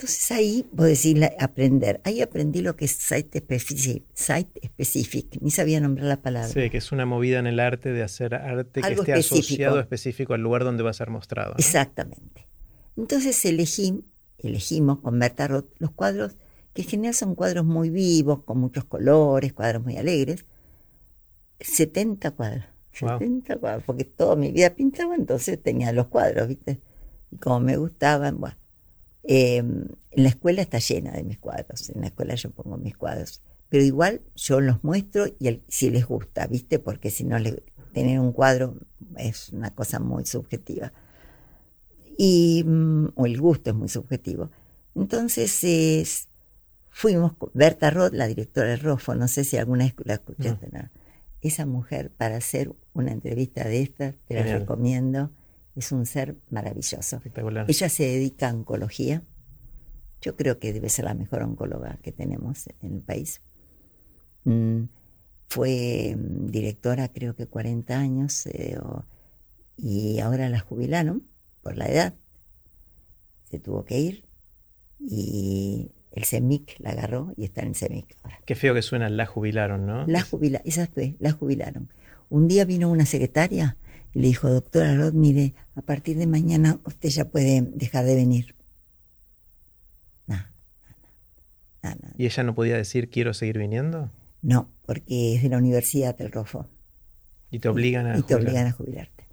Entonces 0.03 0.31
ahí, 0.31 0.65
a 0.77 0.83
decir, 0.83 1.29
aprender. 1.39 2.01
Ahí 2.03 2.19
aprendí 2.19 2.61
lo 2.61 2.75
que 2.75 2.83
es 2.83 2.91
site 2.91 3.39
specific, 3.39 4.03
site 4.13 4.59
specific. 4.65 5.37
Ni 5.39 5.49
sabía 5.49 5.79
nombrar 5.79 6.07
la 6.07 6.21
palabra. 6.21 6.49
Sí, 6.49 6.69
que 6.69 6.79
es 6.79 6.91
una 6.91 7.05
movida 7.05 7.39
en 7.39 7.47
el 7.47 7.57
arte 7.61 7.93
de 7.93 8.03
hacer 8.03 8.35
arte 8.35 8.81
que 8.81 8.91
esté 8.91 9.13
asociado 9.13 9.79
específico 9.79 10.33
al 10.33 10.41
lugar 10.41 10.65
donde 10.65 10.83
va 10.83 10.89
a 10.89 10.93
ser 10.93 11.09
mostrado. 11.09 11.55
Exactamente. 11.57 12.49
Entonces 12.97 13.45
elegí, 13.45 14.03
elegimos 14.39 14.99
con 14.99 15.17
Berta 15.17 15.47
Roth 15.47 15.69
los 15.77 15.91
cuadros, 15.91 16.35
que 16.73 16.81
en 16.81 16.89
general 16.89 17.13
son 17.13 17.33
cuadros 17.33 17.63
muy 17.63 17.89
vivos, 17.89 18.43
con 18.43 18.57
muchos 18.57 18.83
colores, 18.83 19.53
cuadros 19.53 19.83
muy 19.83 19.95
alegres. 19.95 20.45
70 21.61 22.31
cuadros. 22.31 22.65
70 22.91 23.55
cuadros, 23.55 23.83
porque 23.85 24.03
toda 24.03 24.35
mi 24.35 24.51
vida 24.51 24.71
pintaba, 24.71 25.15
entonces 25.15 25.63
tenía 25.63 25.93
los 25.93 26.07
cuadros, 26.07 26.49
¿viste? 26.49 26.81
Y 27.31 27.37
como 27.37 27.61
me 27.61 27.77
gustaban, 27.77 28.37
bueno 28.41 28.62
Em, 29.23 29.85
en 30.11 30.23
la 30.23 30.29
escuela 30.29 30.61
está 30.61 30.79
llena 30.79 31.11
de 31.11 31.23
mis 31.23 31.37
cuadros, 31.37 31.89
en 31.89 32.01
la 32.01 32.07
escuela 32.07 32.35
yo 32.35 32.51
pongo 32.51 32.77
mis 32.77 32.95
cuadros, 32.97 33.41
pero 33.69 33.83
igual 33.83 34.21
yo 34.35 34.59
los 34.59 34.83
muestro 34.83 35.25
y 35.39 35.61
si 35.67 35.89
les 35.89 36.05
gusta, 36.05 36.45
¿viste? 36.47 36.77
Porque 36.79 37.09
si 37.09 37.23
no, 37.23 37.37
tener 37.93 38.19
un 38.19 38.33
cuadro 38.33 38.75
es 39.17 39.49
una 39.49 39.73
cosa 39.73 39.99
muy 39.99 40.25
subjetiva. 40.25 40.91
Y, 42.17 42.63
mm, 42.65 43.13
o 43.15 43.25
el 43.25 43.39
gusto 43.39 43.71
es 43.71 43.75
muy 43.75 43.89
subjetivo. 43.89 44.51
Entonces 44.93 46.27
fuimos, 46.89 47.33
Berta 47.53 47.89
Roth, 47.89 48.13
la 48.13 48.27
directora 48.27 48.69
del 48.69 48.81
ROFO, 48.81 49.15
no 49.15 49.27
sé 49.27 49.43
si 49.43 49.57
alguna 49.57 49.85
vez 49.85 49.95
la 50.03 50.13
escuchaste, 50.15 50.69
esa 51.41 51.65
mujer 51.65 52.11
para 52.11 52.37
hacer 52.37 52.73
una 52.93 53.11
entrevista 53.11 53.63
de 53.63 53.81
esta, 53.81 54.13
te 54.27 54.35
la 54.35 54.43
recomiendo 54.59 55.31
es 55.75 55.91
un 55.91 56.05
ser 56.05 56.37
maravilloso. 56.49 57.21
Ella 57.67 57.89
se 57.89 58.03
dedica 58.03 58.49
a 58.49 58.53
oncología. 58.53 59.23
Yo 60.21 60.35
creo 60.35 60.59
que 60.59 60.71
debe 60.71 60.89
ser 60.89 61.05
la 61.05 61.13
mejor 61.13 61.43
oncóloga 61.43 61.97
que 62.01 62.11
tenemos 62.11 62.67
en 62.81 62.93
el 62.93 63.01
país. 63.01 63.41
Mm, 64.45 64.83
fue 65.49 66.15
mm, 66.17 66.47
directora 66.47 67.09
creo 67.09 67.35
que 67.35 67.47
40 67.47 67.97
años 67.97 68.45
eh, 68.47 68.77
y 69.77 70.19
ahora 70.19 70.49
la 70.49 70.59
jubilaron 70.59 71.27
por 71.61 71.77
la 71.77 71.87
edad. 71.87 72.13
Se 73.49 73.59
tuvo 73.59 73.85
que 73.85 73.99
ir 73.99 74.25
y 74.99 75.91
el 76.11 76.25
CEMIC 76.25 76.79
la 76.79 76.91
agarró 76.91 77.33
y 77.35 77.45
está 77.45 77.61
en 77.61 77.69
el 77.69 77.75
CEMIC 77.75 78.15
ahora. 78.23 78.39
Qué 78.45 78.55
feo 78.55 78.73
que 78.73 78.81
suena, 78.81 79.09
la 79.09 79.25
jubilaron, 79.25 79.85
¿no? 79.85 80.05
La 80.07 80.21
jubilaron, 80.21 80.67
esa 80.67 80.87
fue, 80.87 81.15
la 81.19 81.31
jubilaron. 81.31 81.89
Un 82.29 82.47
día 82.47 82.65
vino 82.65 82.89
una 82.89 83.05
secretaria 83.05 83.77
y 84.13 84.19
le 84.19 84.27
dijo, 84.27 84.49
doctora 84.49 84.95
Roth, 84.95 85.13
mire, 85.13 85.55
a 85.75 85.81
partir 85.81 86.17
de 86.17 86.27
mañana 86.27 86.79
usted 86.85 87.09
ya 87.09 87.25
puede 87.25 87.61
dejar 87.61 88.05
de 88.05 88.15
venir. 88.15 88.55
¿Y 92.17 92.25
ella 92.27 92.43
no 92.43 92.55
podía 92.55 92.77
decir 92.77 93.09
quiero 93.09 93.33
seguir 93.33 93.57
viniendo? 93.57 94.09
No, 94.41 94.71
porque 94.85 95.35
es 95.35 95.43
de 95.43 95.49
la 95.49 95.57
Universidad 95.57 96.17
del 96.17 96.31
Rofo. 96.31 96.67
Y 97.51 97.59
te 97.59 97.67
obligan 97.67 98.07
a 98.07 98.17
Y 98.17 98.21
te 98.21 98.35
obligan 98.35 98.67
a 98.67 98.71
jubilarte. 98.71 99.27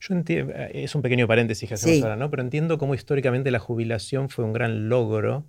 Yo 0.00 0.14
entiendo, 0.14 0.52
es 0.54 0.94
un 0.94 1.02
pequeño 1.02 1.28
paréntesis 1.28 1.68
que 1.68 1.74
hacemos 1.74 2.02
ahora, 2.02 2.16
¿no? 2.16 2.30
Pero 2.30 2.42
entiendo 2.42 2.78
cómo 2.78 2.94
históricamente 2.94 3.50
la 3.50 3.58
jubilación 3.58 4.30
fue 4.30 4.44
un 4.44 4.52
gran 4.52 4.88
logro 4.88 5.46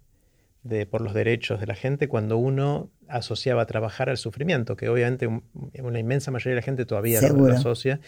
de, 0.64 0.86
por 0.86 1.02
los 1.02 1.14
derechos 1.14 1.60
de 1.60 1.68
la 1.68 1.76
gente 1.76 2.08
cuando 2.08 2.38
uno 2.38 2.90
asociaba 3.08 3.66
trabajar 3.66 4.10
al 4.10 4.18
sufrimiento, 4.18 4.76
que 4.76 4.90
obviamente 4.90 5.28
una 5.28 6.00
inmensa 6.00 6.32
mayoría 6.32 6.52
de 6.52 6.62
la 6.62 6.66
gente 6.66 6.86
todavía 6.86 7.22
lo, 7.22 7.46
asocia, 7.48 8.00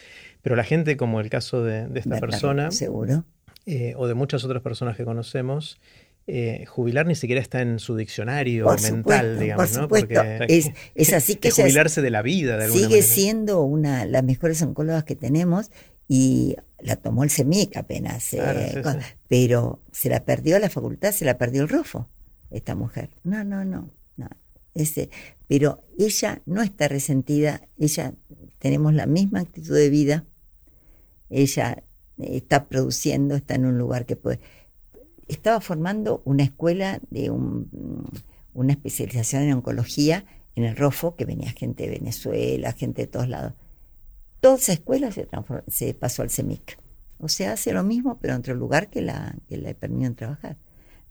pero 0.42 0.56
la 0.56 0.64
gente, 0.64 0.98
como 0.98 1.20
el 1.20 1.30
caso 1.30 1.64
de, 1.64 1.88
esta 1.96 2.20
persona, 2.20 2.72
seguro. 2.72 3.24
Eh, 3.68 3.94
o 3.98 4.08
de 4.08 4.14
muchas 4.14 4.44
otras 4.44 4.62
personas 4.62 4.96
que 4.96 5.06
conocemos, 5.06 5.80
eh, 6.28 6.66
jubilar 6.66 7.06
ni 7.06 7.16
siquiera 7.16 7.42
está 7.42 7.62
en 7.62 7.78
su 7.78 7.96
diccionario 7.96 8.68
mental, 8.82 9.40
digamos, 9.40 9.78
¿no? 9.78 9.88
Porque 9.88 10.46
es, 10.48 10.72
es, 10.96 11.14
así 11.14 11.36
que, 11.36 11.52
jubilarse 11.52 12.02
de 12.02 12.10
la 12.10 12.22
vida, 12.22 12.58
de 12.58 12.68
Sigue 12.70 13.04
siendo 13.04 13.62
una 13.62 14.06
las 14.06 14.24
mejores 14.24 14.62
oncólogas 14.62 15.04
que 15.04 15.16
tenemos 15.16 15.72
y 16.08 16.56
la 16.80 16.96
tomó 16.96 17.24
el 17.24 17.30
CEMIC 17.30 17.78
apenas, 17.78 18.34
eh, 18.34 18.82
pero 19.28 19.82
se 19.92 20.10
la 20.10 20.26
perdió 20.26 20.58
la 20.60 20.70
facultad, 20.70 21.12
se 21.12 21.26
la 21.26 21.38
perdió 21.38 21.62
el 21.64 21.70
ROFO, 21.70 22.08
esta 22.50 22.76
mujer. 22.76 23.10
No, 23.24 23.44
no, 23.44 23.66
no, 23.66 23.92
no. 24.18 24.30
Ese, 24.74 25.10
pero 25.48 25.84
ella 25.98 26.42
no 26.46 26.62
está 26.62 26.88
resentida, 26.88 27.62
ella 27.78 28.14
tenemos 28.60 28.94
la 28.94 29.06
misma 29.06 29.40
actitud 29.40 29.74
de 29.74 29.90
vida, 29.90 30.26
ella 31.30 31.84
está 32.18 32.68
produciendo, 32.68 33.36
está 33.36 33.56
en 33.56 33.66
un 33.66 33.78
lugar 33.78 34.06
que 34.06 34.16
puede 34.16 34.40
estaba 35.28 35.62
formando 35.62 36.22
una 36.26 36.44
escuela 36.44 37.00
de 37.10 37.32
una 37.32 38.74
especialización 38.74 39.44
en 39.44 39.54
oncología 39.54 40.26
en 40.56 40.64
el 40.64 40.76
ROFO, 40.76 41.16
que 41.16 41.26
venía 41.26 41.52
gente 41.52 41.84
de 41.84 42.00
Venezuela, 42.00 42.72
gente 42.72 43.04
de 43.04 43.08
todos 43.08 43.28
lados. 43.28 43.54
Toda 44.40 44.56
esa 44.56 44.74
escuela 44.74 45.12
se, 45.12 45.28
se 45.68 45.94
pasó 45.94 46.22
al 46.22 46.30
CEMIC. 46.30 46.78
O 47.18 47.28
sea, 47.28 47.54
hace 47.54 47.74
lo 47.74 47.84
mismo, 47.84 48.20
pero 48.20 48.34
en 48.34 48.40
otro 48.40 48.56
lugar 48.56 48.90
que 48.90 49.02
la, 49.02 49.36
que 49.48 49.58
le 49.58 49.74
permitieron 49.76 50.16
trabajar. 50.16 50.58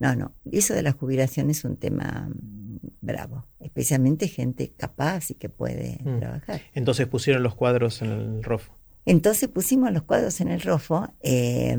No, 0.00 0.14
no, 0.16 0.32
eso 0.50 0.74
de 0.74 0.82
la 0.82 0.92
jubilación 0.92 1.50
es 1.50 1.64
un 1.64 1.76
tema 1.76 2.28
mm, 2.28 2.78
bravo, 3.00 3.46
especialmente 3.60 4.28
gente 4.28 4.72
capaz 4.76 5.30
y 5.30 5.34
que 5.34 5.48
puede 5.48 5.98
mm. 6.04 6.18
trabajar. 6.18 6.60
Entonces 6.74 7.06
pusieron 7.06 7.42
los 7.42 7.54
cuadros 7.54 8.02
en 8.02 8.10
el 8.10 8.42
ROFO. 8.42 8.76
Entonces 9.06 9.48
pusimos 9.48 9.92
los 9.92 10.02
cuadros 10.02 10.40
en 10.40 10.48
el 10.48 10.60
ROFO. 10.60 11.08
Eh, 11.22 11.76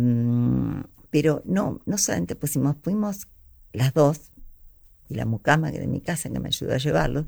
pero 1.16 1.42
no, 1.46 1.80
no 1.86 1.98
solamente 1.98 2.36
pusimos, 2.36 2.76
fuimos 2.82 3.30
las 3.72 3.94
dos, 3.94 4.34
y 5.08 5.16
la 5.16 5.24
mucama 5.24 5.72
que 5.72 5.80
de 5.80 5.88
mi 5.88 6.02
casa 6.02 6.30
que 6.30 6.42
me 6.42 6.50
ayudó 6.50 6.74
a 6.74 6.78
llevarlos, 6.78 7.28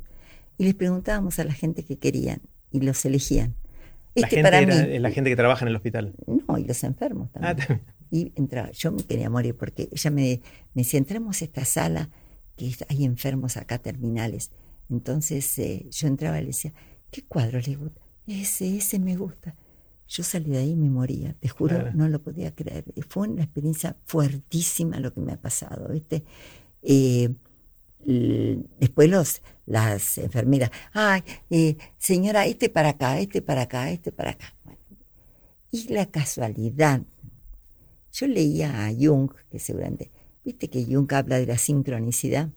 y 0.57 0.65
les 0.65 0.73
preguntábamos 0.73 1.39
a 1.39 1.45
la 1.45 1.53
gente 1.53 1.85
que 1.85 1.97
querían, 1.97 2.41
y 2.69 2.81
los 2.81 3.05
elegían. 3.05 3.55
la, 4.13 4.27
este 4.27 4.41
gente 4.43 4.49
era 4.49 4.99
la 4.99 5.11
gente 5.11 5.29
que 5.29 5.37
trabaja 5.37 5.63
en 5.63 5.69
el 5.69 5.77
hospital. 5.77 6.13
No, 6.25 6.57
y 6.57 6.65
los 6.65 6.83
enfermos 6.83 7.31
también. 7.31 7.55
Ah, 7.69 7.79
y 8.11 8.31
entraba, 8.35 8.71
yo 8.71 8.91
me 8.91 9.03
quería 9.03 9.29
morir 9.29 9.55
porque 9.55 9.89
ella 9.91 10.11
me, 10.11 10.41
me 10.73 10.83
decía, 10.83 10.97
entremos 10.97 11.41
a 11.41 11.45
esta 11.45 11.65
sala 11.65 12.09
que 12.55 12.73
hay 12.89 13.05
enfermos 13.05 13.57
acá 13.57 13.77
terminales. 13.77 14.51
Entonces 14.89 15.57
eh, 15.59 15.87
yo 15.91 16.07
entraba 16.07 16.37
y 16.39 16.41
le 16.41 16.47
decía, 16.47 16.73
¿qué 17.11 17.23
cuadro 17.23 17.59
le 17.59 17.75
gusta? 17.75 18.01
Ese, 18.25 18.77
ese 18.77 18.99
me 18.99 19.15
gusta. 19.15 19.55
Yo 20.07 20.23
salí 20.23 20.51
de 20.51 20.57
ahí 20.59 20.71
y 20.71 20.75
me 20.75 20.89
moría, 20.89 21.33
te 21.33 21.49
juro, 21.49 21.91
no 21.93 22.07
lo 22.07 22.21
podía 22.21 22.55
creer. 22.55 22.85
Fue 23.09 23.27
una 23.27 23.43
experiencia 23.43 23.97
fuertísima 24.05 24.99
lo 24.99 25.13
que 25.13 25.19
me 25.19 25.33
ha 25.33 25.41
pasado, 25.41 25.89
¿viste? 25.89 26.23
Eh, 26.81 27.29
después 28.79 29.09
los, 29.09 29.41
las 29.65 30.17
enfermeras, 30.17 30.71
ay, 30.93 31.23
eh, 31.49 31.75
señora, 31.97 32.45
este 32.45 32.69
para 32.69 32.89
acá, 32.89 33.19
este 33.19 33.41
para 33.41 33.63
acá, 33.63 33.91
este 33.91 34.13
para 34.13 34.31
acá. 34.31 34.53
y 35.71 35.89
la 35.89 36.05
casualidad, 36.05 37.01
yo 38.17 38.27
leía 38.27 38.85
a 38.85 38.93
Jung, 38.93 39.31
que 39.49 39.59
seguramente, 39.59 40.11
viste 40.43 40.69
que 40.69 40.85
Jung 40.85 41.11
habla 41.13 41.37
de 41.39 41.45
la 41.45 41.57
sincronicidad. 41.57 42.49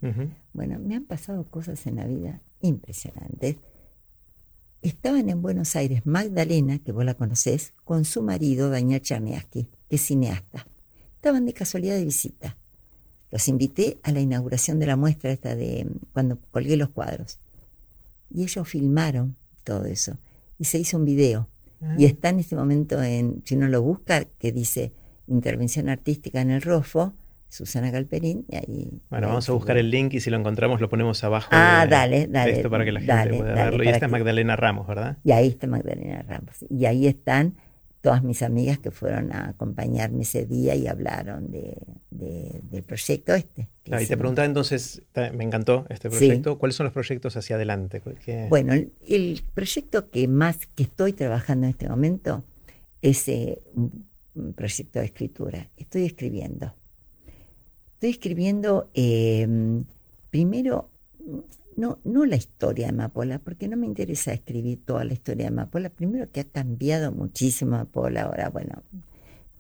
Bueno, 0.53 0.79
me 0.79 0.97
han 0.97 1.05
pasado 1.05 1.45
cosas 1.45 1.87
en 1.87 1.97
la 1.97 2.07
vida 2.07 2.41
impresionantes 2.61 3.57
estaban 4.83 5.29
en 5.29 5.43
Buenos 5.43 5.77
Aires 5.77 6.07
Magdalena, 6.07 6.79
que 6.79 6.93
vos 6.93 7.05
la 7.05 7.15
conocés, 7.15 7.75
con 7.85 8.05
su 8.05 8.23
marido 8.23 8.71
Daniel 8.71 9.01
Charneaski, 9.01 9.69
que 9.89 9.97
es 9.97 10.03
cineasta. 10.03 10.67
Estaban 11.17 11.45
de 11.45 11.53
casualidad 11.53 11.97
de 11.97 12.05
visita. 12.05 12.57
Los 13.31 13.47
invité 13.49 13.99
a 14.03 14.13
la 14.13 14.21
inauguración 14.21 14.79
de 14.79 14.87
la 14.87 14.97
muestra 14.97 15.31
esta 15.31 15.55
de 15.55 15.87
cuando 16.13 16.39
colgué 16.51 16.77
los 16.77 16.91
cuadros. 16.91 17.39
Y 18.31 18.43
ellos 18.43 18.69
filmaron 18.69 19.37
todo 19.65 19.85
eso. 19.85 20.19
Y 20.59 20.65
se 20.65 20.79
hizo 20.79 20.97
un 20.97 21.05
video. 21.05 21.49
Ah. 21.81 21.95
Y 21.99 22.07
está 22.07 22.31
en 22.31 22.41
este 22.41 22.57
momento 22.57 23.03
en, 23.03 23.43
si 23.45 23.57
uno 23.57 23.69
lo 23.69 23.83
busca, 23.83 24.25
que 24.25 24.53
dice 24.53 24.93
intervención 25.31 25.89
artística 25.89 26.41
en 26.41 26.51
el 26.51 26.63
ROFO, 26.63 27.15
Susana 27.49 27.91
Galperín 27.91 28.45
y 28.49 28.57
ahí. 28.57 29.01
Bueno, 29.11 29.29
vamos 29.29 29.49
a 29.49 29.53
buscar 29.53 29.77
el 29.77 29.91
link 29.91 30.15
y 30.15 30.21
si 30.21 30.31
lo 30.31 30.37
encontramos 30.37 30.81
lo 30.81 30.89
ponemos 30.89 31.23
abajo. 31.25 31.49
Ah, 31.51 31.87
dale, 31.89 32.27
dale. 32.29 32.53
Esto 32.53 32.71
para 32.71 32.85
que 32.85 32.93
la 32.93 33.01
gente 33.01 33.39
pueda 33.39 33.55
verlo. 33.55 33.85
Y 33.85 33.89
esta 33.89 34.07
es 34.07 34.13
Magdalena 34.13 34.57
Ramos, 34.57 34.87
¿verdad? 34.87 35.19
Y 35.25 35.33
ahí 35.33 35.49
está 35.49 35.67
Magdalena 35.67 36.23
Ramos. 36.23 36.65
Y 36.69 36.85
ahí 36.85 37.07
están 37.07 37.57
todas 38.01 38.23
mis 38.23 38.43
amigas 38.43 38.79
que 38.79 38.91
fueron 38.91 39.33
a 39.33 39.51
acompañarme 39.51 40.23
ese 40.23 40.47
día 40.47 40.75
y 40.75 40.87
hablaron 40.87 41.51
de, 41.51 41.77
del 42.11 42.83
proyecto 42.83 43.35
este. 43.35 43.69
y 43.85 44.07
te 44.07 44.17
preguntaba 44.17 44.47
entonces, 44.47 45.03
me 45.35 45.45
encantó 45.45 45.87
este 45.91 46.09
proyecto, 46.09 46.59
¿cuáles 46.59 46.77
son 46.77 46.85
los 46.85 46.95
proyectos 46.95 47.37
hacia 47.37 47.57
adelante? 47.57 48.03
Bueno, 48.49 48.73
el, 48.73 49.43
proyecto 49.55 50.11
que 50.11 50.29
más 50.29 50.67
que 50.67 50.85
estoy 50.85 51.13
trabajando 51.13 51.67
en 51.67 51.71
este 51.71 51.89
momento 51.89 52.45
es 53.03 53.29
eh, 53.29 53.61
un 53.75 54.10
proyecto 54.55 54.99
de 54.99 55.07
escritura. 55.07 55.71
Estoy 55.77 56.05
escribiendo 56.05 56.75
Estoy 58.01 58.13
escribiendo 58.13 58.91
em, 58.95 59.85
primero, 60.31 60.89
no, 61.77 61.99
no 62.03 62.25
la 62.25 62.37
historia 62.37 62.87
de 62.87 62.93
Amapola, 62.93 63.41
porque 63.41 63.69
no 63.69 63.77
me 63.77 63.85
interesa 63.85 64.33
escribir 64.33 64.87
toda 64.87 65.05
la 65.05 65.13
historia 65.13 65.45
de 65.45 65.49
Amapola. 65.49 65.91
Primero 65.91 66.31
que 66.31 66.41
ha 66.41 66.45
cambiado 66.45 67.13
muchísimo 67.13 67.75
Amapola, 67.75 68.23
ahora, 68.23 68.49
bueno, 68.49 68.85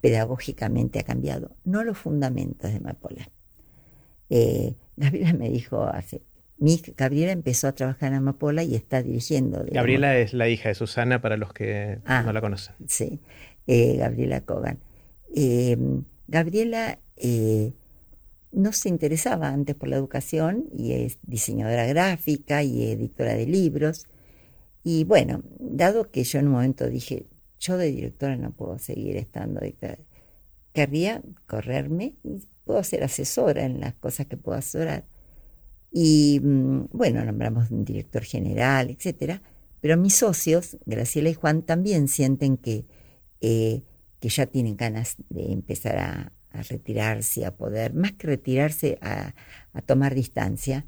pedagógicamente 0.00 1.00
ha 1.00 1.02
cambiado, 1.02 1.54
no 1.64 1.84
los 1.84 1.98
fundamentos 1.98 2.70
de 2.70 2.78
Amapola. 2.78 3.28
Eh, 4.30 4.74
Gabriela 4.96 5.34
me 5.34 5.50
dijo 5.50 5.82
hace 5.84 6.22
mi, 6.60 6.80
Gabriela 6.94 7.32
empezó 7.32 7.68
a 7.68 7.72
trabajar 7.72 8.10
en 8.10 8.18
Amapola 8.18 8.62
y 8.62 8.74
está 8.74 9.02
dirigiendo. 9.02 9.64
Gabriela 9.72 10.18
es 10.18 10.34
la 10.34 10.46
hija 10.48 10.68
de 10.68 10.74
Susana 10.74 11.22
para 11.22 11.38
los 11.38 11.54
que 11.54 12.00
ah, 12.04 12.22
no 12.22 12.34
la 12.34 12.42
conocen. 12.42 12.74
Sí, 12.86 13.20
eh, 13.66 13.96
Gabriela 13.96 14.40
Kogan. 14.42 14.80
Em, 15.34 16.04
Gabriela 16.26 16.98
eh, 17.16 17.72
no 18.52 18.72
se 18.72 18.88
interesaba 18.88 19.48
antes 19.48 19.74
por 19.74 19.88
la 19.88 19.96
educación 19.96 20.66
y 20.76 20.92
es 20.92 21.18
diseñadora 21.22 21.86
gráfica 21.86 22.62
y 22.62 22.84
editora 22.90 23.34
de 23.34 23.46
libros. 23.46 24.06
Y 24.82 25.04
bueno, 25.04 25.42
dado 25.58 26.10
que 26.10 26.24
yo 26.24 26.38
en 26.38 26.46
un 26.46 26.52
momento 26.52 26.88
dije, 26.88 27.26
yo 27.58 27.76
de 27.76 27.90
directora 27.92 28.36
no 28.36 28.52
puedo 28.52 28.78
seguir 28.78 29.16
estando, 29.16 29.60
querría 30.72 31.22
correrme 31.46 32.14
y 32.24 32.40
puedo 32.64 32.82
ser 32.82 33.04
asesora 33.04 33.64
en 33.64 33.80
las 33.80 33.94
cosas 33.94 34.26
que 34.26 34.36
puedo 34.36 34.58
asesorar. 34.58 35.04
Y 35.92 36.40
mm, 36.42 36.88
bueno, 36.92 37.24
nombramos 37.24 37.70
un 37.70 37.84
director 37.84 38.22
general, 38.22 38.90
etcétera. 38.90 39.42
Pero 39.80 39.96
mis 39.96 40.14
socios, 40.14 40.76
Graciela 40.86 41.30
y 41.30 41.34
Juan, 41.34 41.62
también 41.62 42.08
sienten 42.08 42.56
que, 42.56 42.84
eh, 43.40 43.82
que 44.20 44.28
ya 44.28 44.46
tienen 44.46 44.76
ganas 44.76 45.16
de 45.28 45.52
empezar 45.52 45.98
a, 45.98 46.32
a 46.52 46.62
retirarse, 46.62 47.46
a 47.46 47.56
poder, 47.56 47.94
más 47.94 48.12
que 48.12 48.26
retirarse, 48.26 48.98
a, 49.00 49.34
tomar 49.86 50.14
distancia. 50.14 50.86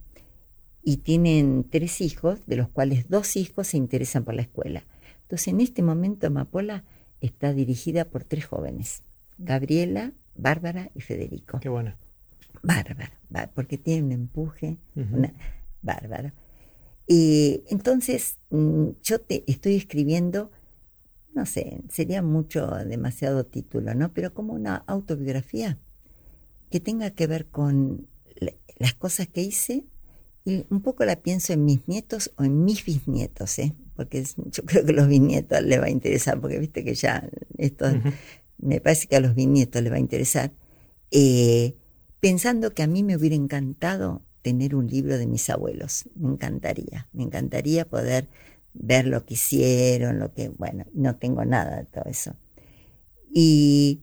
Y 0.82 0.98
tienen 0.98 1.64
tres 1.70 2.00
hijos, 2.00 2.44
de 2.46 2.56
los 2.56 2.68
cuales 2.68 3.08
dos 3.08 3.36
hijos 3.36 3.68
se 3.68 3.76
interesan 3.76 4.24
por 4.24 4.34
la 4.34 4.42
escuela. 4.42 4.84
Entonces, 5.22 5.48
en 5.48 5.60
este 5.60 5.82
momento, 5.82 6.26
Amapola 6.26 6.84
está 7.20 7.52
dirigida 7.52 8.04
por 8.04 8.24
tres 8.24 8.46
jóvenes: 8.46 9.02
Gabriela, 9.38 10.12
Bárbara 10.34 10.90
y 10.94 11.00
Federico. 11.00 11.60
Qué 11.60 11.68
bueno. 11.68 11.96
Bárbara, 12.64 13.12
porque 13.54 13.78
tiene 13.78 14.02
un 14.02 14.12
empuje, 14.12 14.78
una, 14.94 15.32
bárbara. 15.82 16.34
Y 17.06 17.62
entonces, 17.68 18.38
mm, 18.50 18.88
yo 19.02 19.20
te 19.20 19.44
estoy 19.46 19.76
escribiendo 19.76 20.50
no 21.34 21.46
sé, 21.46 21.80
sería 21.88 22.22
mucho, 22.22 22.66
demasiado 22.84 23.44
título, 23.44 23.94
¿no? 23.94 24.12
Pero 24.12 24.34
como 24.34 24.52
una 24.52 24.76
autobiografía 24.86 25.78
que 26.70 26.80
tenga 26.80 27.10
que 27.10 27.26
ver 27.26 27.46
con 27.46 28.06
las 28.78 28.94
cosas 28.94 29.28
que 29.28 29.42
hice 29.42 29.84
y 30.44 30.66
un 30.70 30.82
poco 30.82 31.04
la 31.04 31.16
pienso 31.16 31.52
en 31.52 31.64
mis 31.64 31.86
nietos 31.86 32.32
o 32.36 32.44
en 32.44 32.64
mis 32.64 32.84
bisnietos, 32.84 33.58
¿eh? 33.58 33.74
Porque 33.94 34.24
yo 34.24 34.64
creo 34.64 34.84
que 34.84 34.92
a 34.92 34.94
los 34.94 35.08
bisnietos 35.08 35.62
les 35.62 35.80
va 35.80 35.84
a 35.84 35.90
interesar, 35.90 36.40
porque 36.40 36.58
viste 36.58 36.84
que 36.84 36.94
ya 36.94 37.28
esto, 37.58 37.86
me 38.58 38.80
parece 38.80 39.06
que 39.06 39.16
a 39.16 39.20
los 39.20 39.34
bisnietos 39.34 39.82
les 39.82 39.92
va 39.92 39.96
a 39.96 40.00
interesar. 40.00 40.52
Eh, 41.10 41.76
pensando 42.20 42.72
que 42.72 42.82
a 42.82 42.86
mí 42.86 43.02
me 43.02 43.16
hubiera 43.16 43.36
encantado 43.36 44.22
tener 44.42 44.74
un 44.74 44.88
libro 44.88 45.16
de 45.18 45.26
mis 45.26 45.48
abuelos, 45.50 46.08
me 46.16 46.32
encantaría, 46.32 47.08
me 47.12 47.22
encantaría 47.22 47.88
poder 47.88 48.28
ver 48.74 49.06
lo 49.06 49.24
que 49.26 49.34
hicieron, 49.34 50.18
lo 50.18 50.32
que, 50.32 50.48
bueno, 50.48 50.84
no 50.94 51.16
tengo 51.16 51.44
nada 51.44 51.76
de 51.76 51.84
todo 51.84 52.04
eso. 52.06 52.34
Y 53.34 54.02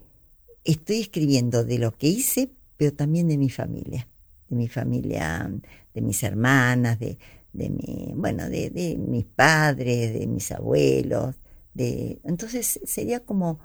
estoy 0.64 1.02
escribiendo 1.02 1.64
de 1.66 1.80
lo 1.80 1.92
que 1.92 2.08
hice, 2.08 2.52
pero 2.78 2.94
también 2.94 3.28
de 3.28 3.38
mi 3.38 3.50
familia. 3.50 4.08
de 4.50 4.56
mi 4.56 4.68
familia, 4.68 5.52
de 5.94 6.02
mis 6.02 6.24
hermanas, 6.24 7.00
de, 7.00 7.18
de 7.54 7.70
mi, 7.70 8.14
bueno, 8.16 8.50
de, 8.50 8.70
de, 8.70 8.98
mis 8.98 9.26
padres, 9.26 10.14
de 10.14 10.28
mis 10.28 10.52
abuelos, 10.52 11.36
de, 11.74 12.20
entonces 12.24 12.80
sería 12.84 13.20
como, 13.22 13.60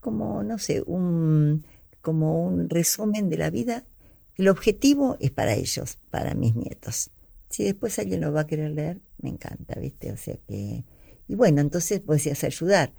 como, 0.00 0.42
no 0.42 0.58
sé, 0.58 0.82
un, 0.86 1.64
como 2.00 2.44
un 2.44 2.68
resumen 2.68 3.28
de 3.30 3.38
la 3.38 3.50
vida. 3.50 3.84
El 4.36 4.48
objetivo 4.48 5.16
es 5.20 5.30
para 5.30 5.54
ellos, 5.54 5.98
para 6.10 6.34
mis 6.34 6.54
nietos. 6.54 7.10
Si 7.48 7.64
después 7.64 7.98
alguien 7.98 8.20
lo 8.20 8.32
va 8.32 8.42
a 8.42 8.46
querer 8.46 8.70
leer, 8.70 9.00
me 9.20 9.30
encanta, 9.30 9.78
¿viste? 9.80 10.12
O 10.12 10.16
sea 10.16 10.36
que, 10.46 10.84
y 11.26 11.34
bueno, 11.34 11.60
entonces 11.60 12.04
vos 12.04 12.16
decías 12.16 12.44
ayudar. 12.44 12.92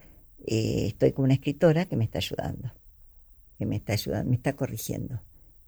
Eh, 0.45 0.87
estoy 0.87 1.11
con 1.11 1.25
una 1.25 1.33
escritora 1.33 1.85
que 1.85 1.95
me 1.95 2.05
está 2.05 2.19
ayudando, 2.19 2.73
que 3.57 3.65
me 3.65 3.75
está 3.75 3.93
ayudando, 3.93 4.29
me 4.29 4.35
está 4.35 4.55
corrigiendo. 4.55 5.21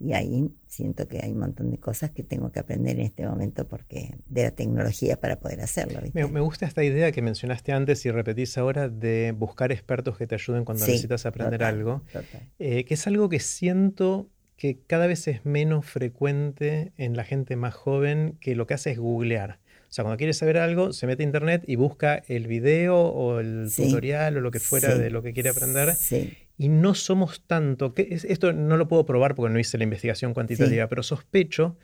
Y 0.03 0.13
ahí 0.13 0.49
siento 0.65 1.07
que 1.07 1.19
hay 1.21 1.31
un 1.31 1.37
montón 1.37 1.69
de 1.69 1.77
cosas 1.77 2.09
que 2.09 2.23
tengo 2.23 2.51
que 2.51 2.59
aprender 2.59 2.99
en 2.99 3.05
este 3.05 3.23
momento 3.23 3.67
porque 3.67 4.15
de 4.25 4.43
la 4.43 4.51
tecnología 4.51 5.19
para 5.19 5.39
poder 5.39 5.61
hacerlo. 5.61 5.99
Me, 6.13 6.41
gusta 6.41 6.65
esta 6.65 6.83
idea 6.83 7.11
que 7.11 7.21
mencionaste 7.21 7.71
antes 7.71 8.03
y 8.07 8.11
repetís 8.11 8.57
ahora 8.57 8.89
de 8.89 9.31
buscar 9.37 9.71
expertos 9.71 10.17
que 10.17 10.25
te 10.25 10.33
ayuden 10.33 10.65
cuando 10.65 10.87
necesitas 10.87 11.27
aprender 11.27 11.63
algo, 11.63 12.01
eh, 12.57 12.83
que 12.83 12.95
es 12.95 13.05
algo 13.05 13.29
que 13.29 13.39
siento 13.39 14.27
que 14.61 14.77
cada 14.85 15.07
vez 15.07 15.27
es 15.27 15.43
menos 15.43 15.87
frecuente 15.87 16.91
en 16.97 17.17
la 17.17 17.23
gente 17.23 17.55
más 17.55 17.73
joven 17.73 18.37
que 18.39 18.53
lo 18.53 18.67
que 18.67 18.75
hace 18.75 18.91
es 18.91 18.99
googlear. 18.99 19.57
O 19.89 19.91
sea, 19.91 20.03
cuando 20.03 20.19
quiere 20.19 20.33
saber 20.33 20.59
algo, 20.59 20.93
se 20.93 21.07
mete 21.07 21.23
a 21.23 21.25
internet 21.25 21.63
y 21.65 21.77
busca 21.77 22.21
el 22.27 22.45
video 22.45 22.95
o 22.95 23.39
el 23.39 23.71
tutorial 23.75 24.37
o 24.37 24.39
lo 24.39 24.51
que 24.51 24.59
fuera 24.59 24.95
de 24.95 25.09
lo 25.09 25.23
que 25.23 25.33
quiere 25.33 25.49
aprender. 25.49 25.95
Sí 25.95 26.37
y 26.61 26.69
no 26.69 26.93
somos 26.93 27.41
tanto, 27.47 27.95
que 27.95 28.07
esto 28.11 28.53
no 28.53 28.77
lo 28.77 28.87
puedo 28.87 29.03
probar 29.03 29.33
porque 29.33 29.51
no 29.51 29.57
hice 29.57 29.79
la 29.79 29.83
investigación 29.83 30.35
cuantitativa, 30.35 30.87
pero 30.87 31.01
sospecho, 31.01 31.75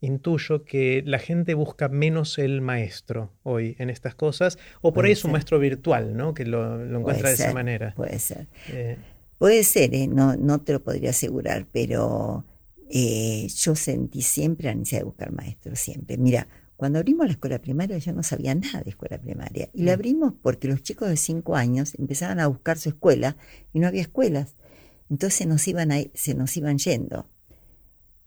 intuyo 0.00 0.64
que 0.64 1.02
la 1.04 1.18
gente 1.18 1.52
busca 1.52 1.90
menos 1.90 2.38
el 2.38 2.62
maestro 2.62 3.30
hoy 3.42 3.76
en 3.78 3.90
estas 3.90 4.14
cosas, 4.14 4.58
o 4.80 4.94
por 4.94 5.04
ahí 5.04 5.12
es 5.12 5.26
un 5.26 5.32
maestro 5.32 5.58
virtual, 5.58 6.16
¿no? 6.16 6.32
Que 6.32 6.46
lo, 6.46 6.82
encuentra 6.82 7.28
de 7.28 7.34
esa 7.34 7.52
manera. 7.52 7.92
Puede 7.94 8.18
ser. 8.18 8.46
Eh, 8.70 8.96
puede 9.42 9.64
ser, 9.64 9.92
¿eh? 9.92 10.06
no, 10.06 10.36
no 10.36 10.60
te 10.60 10.72
lo 10.72 10.84
podría 10.84 11.10
asegurar, 11.10 11.66
pero 11.72 12.44
eh, 12.88 13.48
yo 13.48 13.74
sentí 13.74 14.22
siempre 14.22 14.68
la 14.68 14.74
necesidad 14.76 15.00
de 15.00 15.06
buscar 15.06 15.32
maestro, 15.32 15.74
siempre. 15.74 16.16
Mira, 16.16 16.46
cuando 16.76 17.00
abrimos 17.00 17.26
la 17.26 17.32
escuela 17.32 17.58
primaria 17.58 17.98
yo 17.98 18.12
no 18.12 18.22
sabía 18.22 18.54
nada 18.54 18.82
de 18.82 18.90
escuela 18.90 19.18
primaria. 19.18 19.68
Y 19.74 19.82
la 19.82 19.90
mm. 19.90 19.94
abrimos 19.94 20.34
porque 20.40 20.68
los 20.68 20.84
chicos 20.84 21.08
de 21.08 21.16
cinco 21.16 21.56
años 21.56 21.96
empezaban 21.98 22.38
a 22.38 22.46
buscar 22.46 22.78
su 22.78 22.90
escuela 22.90 23.36
y 23.72 23.80
no 23.80 23.88
había 23.88 24.02
escuelas. 24.02 24.54
Entonces 25.10 25.44
nos 25.48 25.66
iban 25.66 25.90
a, 25.90 25.96
se 26.14 26.36
nos 26.36 26.56
iban 26.56 26.78
yendo. 26.78 27.28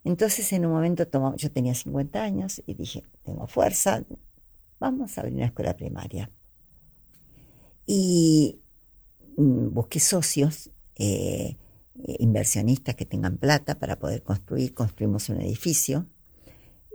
Entonces 0.04 0.52
en 0.52 0.66
un 0.66 0.74
momento 0.74 1.08
tomamos, 1.08 1.42
yo 1.42 1.50
tenía 1.50 1.76
50 1.76 2.22
años 2.22 2.62
y 2.68 2.74
dije, 2.74 3.06
tengo 3.24 3.48
fuerza, 3.48 4.04
vamos 4.82 5.18
a 5.18 5.22
abrir 5.22 5.38
una 5.38 5.46
escuela 5.46 5.78
primaria. 5.78 6.30
Y 7.86 8.60
mm, 9.38 9.70
busqué 9.74 10.02
socios, 10.02 10.72
eh, 10.98 11.58
inversionistas 12.20 12.96
que 12.96 13.06
tengan 13.06 13.38
plata 13.38 13.80
para 13.80 13.98
poder 13.98 14.24
construir, 14.24 14.74
construimos 14.74 15.30
un 15.30 15.42
edificio 15.42 16.08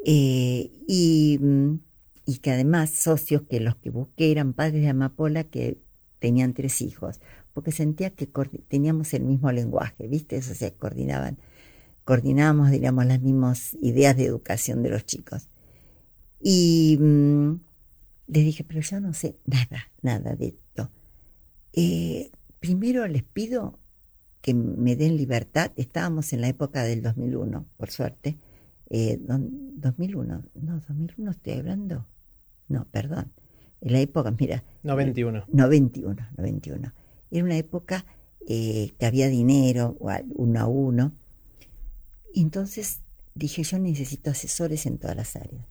eh, 0.05 0.71
mm, 1.41 1.75
y, 2.27 2.39
que 2.39 2.51
además 2.51 2.91
socios 2.91 3.43
que 3.49 3.61
los 3.61 3.77
que 3.77 3.91
busqué 3.91 4.31
eran 4.31 4.53
padres 4.53 4.83
de 4.83 4.89
Amapola 4.89 5.45
que 5.45 5.81
tenían 6.19 6.55
tres 6.55 6.81
hijos, 6.83 7.21
porque 7.55 7.73
sentía 7.73 8.11
que 8.11 8.29
teníamos 8.69 9.13
el 9.15 9.25
mismo 9.25 9.51
lenguaje, 9.53 10.07
¿viste? 10.07 10.39
O 10.39 10.43
sea, 10.43 10.71
coordinaban, 10.73 11.39
coordinábamos, 12.05 12.71
diríamos, 12.71 13.07
las 13.07 13.21
mismas 13.21 13.77
ideas 13.81 14.17
de 14.17 14.27
educación 14.27 14.83
de 14.83 14.91
los 14.91 15.05
chicos. 15.07 15.49
Y 16.41 16.99
mm, 17.01 17.55
les 18.29 18.45
dije, 18.45 18.65
pero 18.65 18.81
yo 18.81 19.01
no 19.01 19.13
sé 19.13 19.37
nada, 19.47 19.91
nada 20.03 20.37
de 20.37 20.49
esto. 20.49 20.91
Eh, 21.73 22.31
primero 22.61 23.07
les 23.07 23.23
pido 23.23 23.80
que 24.41 24.55
me 24.55 24.97
den 24.97 25.17
libertad. 25.17 25.73
Estábamos 25.77 26.33
en 26.33 26.41
la 26.41 26.49
época 26.49 26.83
del 26.83 27.03
2001, 27.03 27.67
por 27.77 27.91
suerte. 27.91 28.39
Eh, 28.89 29.19
2001, 29.21 30.45
no, 30.55 30.81
2001 30.81 31.31
estoy 31.31 31.53
hablando, 31.53 32.07
no, 32.69 32.87
perdón, 32.91 33.33
en 33.81 33.93
la 33.93 34.01
época, 34.01 34.35
mira. 34.39 34.65
91. 34.83 35.45
91, 35.49 36.29
91. 36.37 36.93
Era 37.31 37.45
una 37.45 37.57
época 37.57 38.05
eh, 38.47 38.93
que 38.99 39.07
había 39.07 39.29
dinero, 39.29 39.97
uno 40.35 40.61
a 40.61 40.67
uno. 40.67 41.13
Entonces 42.35 43.01
dije, 43.35 43.63
yo 43.63 43.79
necesito 43.79 44.31
asesores 44.31 44.87
en 44.87 44.99
todas 44.99 45.17
las 45.17 45.37
áreas. 45.37 45.67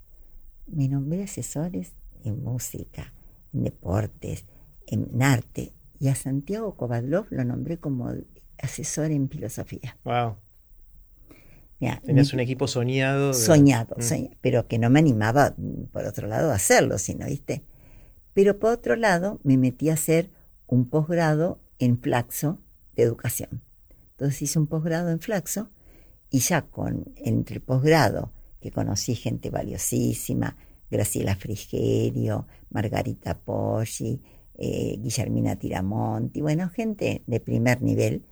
Me 0.67 0.87
nombré 0.87 1.23
asesores 1.23 1.93
en 2.23 2.43
música, 2.43 3.13
en 3.53 3.63
deportes, 3.63 4.45
en 4.87 5.21
arte. 5.21 5.73
Y 5.99 6.07
a 6.07 6.15
Santiago 6.15 6.75
Kovadlov 6.77 7.27
lo 7.29 7.43
nombré 7.43 7.77
como 7.77 8.11
asesor 8.61 9.11
en 9.11 9.29
filosofía. 9.29 9.97
Wow. 10.03 10.37
Tenías 12.05 12.33
un 12.33 12.41
equipo 12.41 12.67
soñado. 12.67 13.33
Soñado, 13.33 13.95
mm. 13.97 14.35
pero 14.41 14.67
que 14.67 14.77
no 14.77 14.89
me 14.89 14.99
animaba, 14.99 15.55
por 15.91 16.05
otro 16.05 16.27
lado, 16.27 16.51
a 16.51 16.55
hacerlo, 16.55 16.97
sino, 16.97 17.25
¿viste? 17.25 17.63
Pero 18.33 18.59
por 18.59 18.71
otro 18.71 18.95
lado, 18.95 19.39
me 19.43 19.57
metí 19.57 19.89
a 19.89 19.93
hacer 19.93 20.29
un 20.67 20.89
posgrado 20.89 21.61
en 21.79 21.97
Flaxo 21.97 22.59
de 22.95 23.03
educación. 23.03 23.63
Entonces 24.11 24.41
hice 24.41 24.59
un 24.59 24.67
posgrado 24.67 25.09
en 25.09 25.19
Flaxo 25.21 25.69
y 26.29 26.39
ya 26.39 26.63
con 26.63 27.05
entre 27.15 27.55
el 27.55 27.61
posgrado, 27.61 28.33
que 28.59 28.71
conocí 28.71 29.15
gente 29.15 29.49
valiosísima, 29.49 30.57
Graciela 30.91 31.35
Frigerio, 31.35 32.47
Margarita 32.69 33.39
Poggi, 33.39 34.21
eh, 34.55 34.97
Guillermina 34.99 35.55
Tiramonti, 35.55 36.41
bueno, 36.41 36.69
gente 36.69 37.23
de 37.25 37.39
primer 37.39 37.81
nivel, 37.81 38.25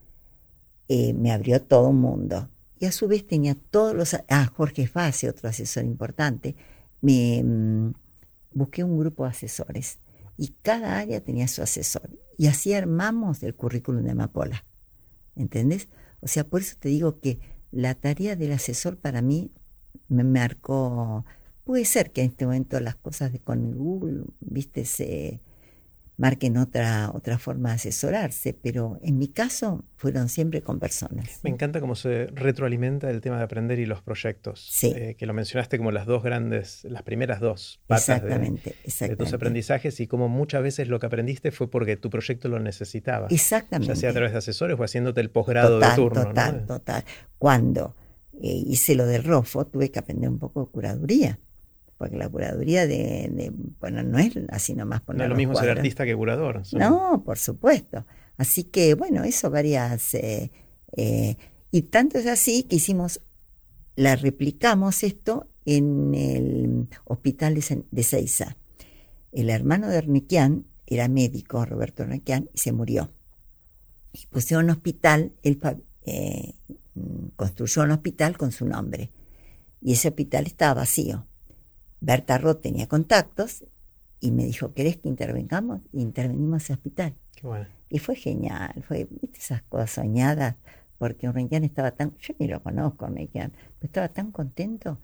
eh, 0.88 1.14
me 1.14 1.32
abrió 1.32 1.62
todo 1.62 1.90
un 1.90 2.00
mundo 2.02 2.50
y 2.80 2.86
a 2.86 2.92
su 2.92 3.08
vez 3.08 3.26
tenía 3.26 3.56
todos 3.56 3.96
los... 3.96 4.16
Ah, 4.30 4.46
Jorge 4.56 4.88
Fase, 4.88 5.30
otro 5.30 5.50
asesor 5.50 5.86
importante. 5.86 6.56
Me 7.02 7.44
mm, 7.44 7.94
busqué 8.54 8.84
un 8.84 9.00
grupo 9.00 9.24
de 9.24 9.32
asesores 9.32 10.00
y 10.38 10.50
cada 10.62 11.00
área 11.00 11.22
tenía 11.22 11.48
su 11.48 11.62
asesor. 11.62 12.10
Y 12.38 12.48
así 12.48 12.74
armamos 12.74 13.42
el 13.42 13.56
currículum 13.56 14.04
de 14.04 14.12
Amapola. 14.12 14.64
¿Entendés? 15.36 15.88
O 16.20 16.28
sea, 16.28 16.44
por 16.48 16.62
eso 16.62 16.76
te 16.80 16.90
digo 16.90 17.20
que 17.20 17.40
la 17.72 17.96
tarea 17.96 18.36
del 18.36 18.52
asesor 18.52 18.98
para 18.98 19.22
mí 19.22 19.52
me 20.08 20.24
marcó... 20.24 21.26
Puede 21.64 21.84
ser 21.84 22.12
que 22.12 22.22
en 22.22 22.32
este 22.32 22.46
momento 22.46 22.80
las 22.80 22.96
cosas 22.96 23.34
de 23.34 23.40
con 23.40 23.76
Google, 23.76 24.24
viste, 24.40 24.86
se 24.86 25.42
marquen 26.18 26.58
otra, 26.58 27.12
otra 27.14 27.38
forma 27.38 27.70
de 27.70 27.76
asesorarse, 27.76 28.54
pero 28.54 29.00
en 29.04 29.20
mi 29.20 29.28
caso 29.28 29.86
fueron 29.96 30.30
siempre 30.30 30.62
con 30.62 30.80
personas. 30.80 31.40
Me 31.44 31.52
encanta 31.52 31.80
cómo 31.80 31.96
se 31.96 32.26
retroalimenta 32.28 33.10
el 33.12 33.22
tema 33.22 33.38
de 33.38 33.44
aprender 33.44 33.78
y 33.80 33.86
los 33.86 34.02
proyectos, 34.02 34.68
sí. 34.68 34.94
Eh, 34.96 35.16
que 35.16 35.28
lo 35.28 35.34
mencionaste 35.34 35.78
como 35.78 35.92
las 35.92 36.08
dos 36.08 36.24
grandes, 36.24 36.84
las 36.86 37.04
primeras 37.04 37.40
dos 37.40 37.80
patas 37.86 38.24
de, 38.24 39.16
tus 39.16 39.34
aprendizajes 39.34 40.00
y 40.00 40.08
como 40.08 40.28
muchas 40.28 40.64
veces 40.64 40.88
lo 40.88 41.00
que 41.00 41.06
aprendiste 41.06 41.52
fue 41.52 41.70
porque 41.70 41.98
tu 41.98 42.10
proyecto 42.10 42.50
lo 42.50 42.60
necesitaba. 42.60 43.28
Exactamente. 43.30 43.94
Ya 43.94 44.00
sea 44.00 44.10
a 44.10 44.14
través 44.14 44.32
de 44.32 44.40
asesores 44.40 44.78
o 44.80 44.84
haciendo 44.84 45.14
el 45.16 45.30
posgrado 45.30 45.80
de 45.80 45.88
turno. 45.96 46.26
Total, 46.26 46.66
total. 46.66 47.04
Cuando 47.38 47.96
eh, 48.34 48.64
hice 48.66 48.96
lo 48.96 49.06
del 49.06 49.24
ROFO 49.24 49.68
tuve 49.68 49.92
que 49.92 50.00
aprender 50.00 50.30
un 50.30 50.40
poco 50.40 50.66
de 50.66 50.72
curaduría 50.72 51.40
porque 51.98 52.18
la 52.18 52.30
curaduría 52.30 52.86
de, 52.86 53.52
bueno, 53.80 54.04
no 54.04 54.20
es 54.20 54.38
así 54.50 54.74
nomás 54.74 55.02
poner. 55.02 55.20
No 55.20 55.24
es 55.26 55.30
lo 55.30 55.36
mismo 55.36 55.56
ser 55.56 55.70
artista 55.70 56.06
que 56.06 56.16
curador. 56.16 56.62
No, 56.74 57.24
por 57.26 57.38
supuesto. 57.38 58.06
Así 58.38 58.66
que, 58.66 58.94
bueno, 58.94 59.24
eso 59.24 59.50
varias. 59.50 60.14
Eh, 60.14 60.52
eh, 60.96 61.38
y 61.72 61.82
tanto 61.84 62.20
es 62.20 62.28
así 62.28 62.64
que 62.64 62.76
hicimos, 62.76 63.22
la 63.96 64.16
replicamos 64.16 65.04
esto 65.04 65.48
en 65.66 66.14
el 66.14 66.88
hospital 67.06 67.56
de, 67.56 67.84
de 67.90 68.04
Seiza. 68.04 68.58
El 69.32 69.50
hermano 69.50 69.90
de 69.90 69.98
Ernequian 69.98 70.66
era 70.86 71.08
médico, 71.10 71.66
Roberto 71.66 72.04
Ernequian, 72.04 72.50
y 72.54 72.60
se 72.60 72.72
murió. 72.72 73.12
Y 74.14 74.26
pusieron 74.28 74.66
un 74.66 74.72
hospital, 74.72 75.34
él 75.44 75.60
eh, 76.06 76.54
construyó 77.36 77.84
un 77.84 77.92
hospital 77.92 78.38
con 78.38 78.52
su 78.52 78.66
nombre. 78.66 79.12
Y 79.82 79.94
ese 79.94 80.08
hospital 80.08 80.46
estaba 80.46 80.76
vacío. 80.76 81.28
Berta 82.00 82.38
Roth 82.38 82.62
tenía 82.62 82.88
contactos 82.88 83.66
y 84.20 84.32
me 84.32 84.46
dijo, 84.46 84.74
¿querés 84.74 84.98
que 84.98 85.10
intervengamos? 85.10 85.82
Y 85.92 86.02
intervenimos 86.02 86.70
en 86.70 86.74
el 86.74 86.78
hospital. 86.78 87.16
Y 87.90 88.00
fue 88.00 88.16
genial, 88.16 88.84
fue, 88.88 89.08
viste 89.10 89.40
esas 89.40 89.62
cosas 89.64 89.92
soñadas, 89.92 90.56
porque 90.98 91.30
Urrenquian 91.30 91.64
estaba 91.64 91.92
tan, 91.92 92.16
yo 92.18 92.34
ni 92.40 92.48
lo 92.48 92.62
conozco 92.62 93.06
Urrenquian, 93.06 93.52
pero 93.52 93.88
estaba 93.88 94.10
tan 94.10 94.32
contento, 94.32 95.00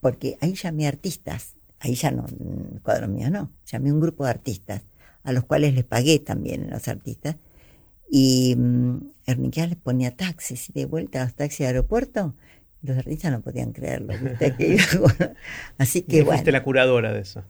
porque 0.00 0.38
ahí 0.40 0.54
llamé 0.54 0.88
artistas, 0.88 1.56
ahí 1.78 1.94
ya 1.94 2.10
no, 2.10 2.24
cuadro 2.82 3.08
mío 3.08 3.30
no, 3.30 3.52
llamé 3.66 3.92
un 3.92 4.00
grupo 4.00 4.24
de 4.24 4.30
artistas, 4.30 4.82
a 5.22 5.32
los 5.32 5.44
cuales 5.44 5.74
les 5.74 5.84
pagué 5.84 6.18
también 6.18 6.64
a 6.64 6.74
los 6.74 6.88
artistas, 6.88 7.36
y 8.10 8.54
um, 8.56 9.10
les 9.26 9.76
ponía 9.76 10.16
taxis, 10.16 10.70
y 10.70 10.72
de 10.72 10.86
vuelta 10.86 11.22
a 11.22 11.24
los 11.24 11.34
taxis 11.34 11.60
de 11.60 11.66
aeropuerto, 11.66 12.34
Los 12.82 12.98
artistas 12.98 13.30
no 13.30 13.40
podían 13.40 13.72
creerlo. 13.72 14.12
Así 15.78 16.02
que 16.02 16.16
¿Y 16.16 16.20
bueno. 16.20 16.32
fuiste 16.32 16.52
la 16.52 16.64
curadora 16.64 17.12
de 17.12 17.20
eso? 17.20 17.44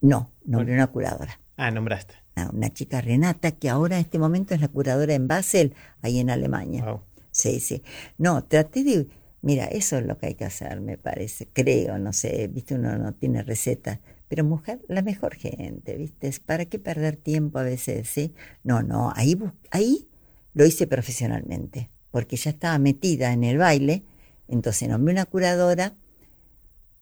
No, 0.00 0.30
nombré 0.44 0.74
una 0.74 0.86
curadora. 0.86 1.40
Ah, 1.56 1.70
nombraste. 1.70 2.14
Una, 2.52 2.70
chica 2.70 3.00
Renata, 3.00 3.52
que 3.52 3.68
ahora 3.68 3.96
en 3.96 4.02
este 4.02 4.18
momento 4.18 4.54
es 4.54 4.60
la 4.60 4.68
curadora 4.68 5.14
en 5.14 5.26
Basel, 5.26 5.74
ahí 6.02 6.18
en 6.20 6.30
Alemania. 6.30 6.84
Wow. 6.84 7.00
Sí, 7.30 7.60
sí. 7.60 7.82
No, 8.18 8.44
traté 8.44 8.84
de. 8.84 9.08
Mira, 9.42 9.66
eso 9.66 9.98
es 9.98 10.06
lo 10.06 10.18
que 10.18 10.26
hay 10.26 10.34
que 10.34 10.44
hacer, 10.44 10.80
me 10.80 10.98
parece. 10.98 11.48
Creo, 11.52 11.98
no 11.98 12.12
sé, 12.12 12.48
viste, 12.48 12.74
uno 12.74 12.96
no 12.98 13.14
tiene 13.14 13.42
receta. 13.42 14.00
Pero 14.28 14.44
mujer, 14.44 14.80
la 14.88 15.02
mejor 15.02 15.34
gente, 15.36 15.96
¿viste? 15.96 16.30
¿Para 16.44 16.64
qué 16.64 16.78
perder 16.78 17.16
tiempo 17.16 17.58
a 17.58 17.62
veces, 17.62 18.08
sí? 18.08 18.34
No, 18.64 18.82
no, 18.82 19.12
ahí, 19.14 19.38
ahí 19.70 20.08
lo 20.52 20.64
hice 20.66 20.86
profesionalmente, 20.86 21.90
porque 22.10 22.36
ya 22.36 22.50
estaba 22.50 22.78
metida 22.78 23.32
en 23.32 23.44
el 23.44 23.58
baile, 23.58 24.02
entonces 24.48 24.88
nombré 24.88 25.12
una 25.12 25.26
curadora, 25.26 25.94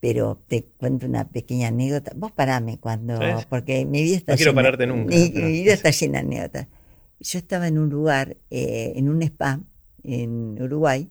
pero 0.00 0.42
te 0.48 0.64
cuento 0.64 1.06
una 1.06 1.28
pequeña 1.28 1.68
anécdota. 1.68 2.12
Vos 2.14 2.32
parame 2.32 2.78
cuando, 2.78 3.18
porque 3.48 3.84
mi 3.86 4.02
vida 4.02 4.16
está 4.16 4.32
no 4.32 4.36
llena. 4.36 4.44
quiero 4.44 4.54
pararte 4.54 4.86
nunca. 4.86 5.14
Mi, 5.14 5.30
mi, 5.30 5.52
vida 5.52 5.72
está 5.72 5.90
llena 5.90 6.18
de 6.18 6.26
anécdotas. 6.26 6.68
Yo 7.20 7.38
estaba 7.38 7.68
en 7.68 7.78
un 7.78 7.88
lugar, 7.88 8.36
eh, 8.50 8.92
en 8.96 9.08
un 9.08 9.22
spa 9.22 9.60
en 10.02 10.60
Uruguay, 10.60 11.10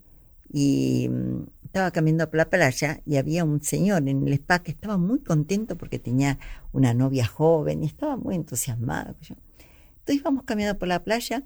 y 0.51 1.09
mm, 1.09 1.43
estaba 1.65 1.89
caminando 1.89 2.29
por 2.29 2.37
la 2.37 2.49
playa 2.49 3.01
y 3.03 3.15
había 3.17 3.43
un 3.43 3.63
señor 3.63 4.07
en 4.07 4.27
el 4.27 4.33
spa 4.33 4.59
que 4.59 4.69
estaba 4.69 4.97
muy 4.97 5.19
contento 5.21 5.75
porque 5.75 5.97
tenía 5.97 6.37
una 6.71 6.93
novia 6.93 7.25
joven 7.25 7.83
y 7.83 7.87
estaba 7.87 8.15
muy 8.15 8.35
entusiasmado. 8.35 9.15
Entonces 9.19 10.21
íbamos 10.21 10.43
caminando 10.43 10.77
por 10.77 10.87
la 10.87 11.03
playa 11.03 11.43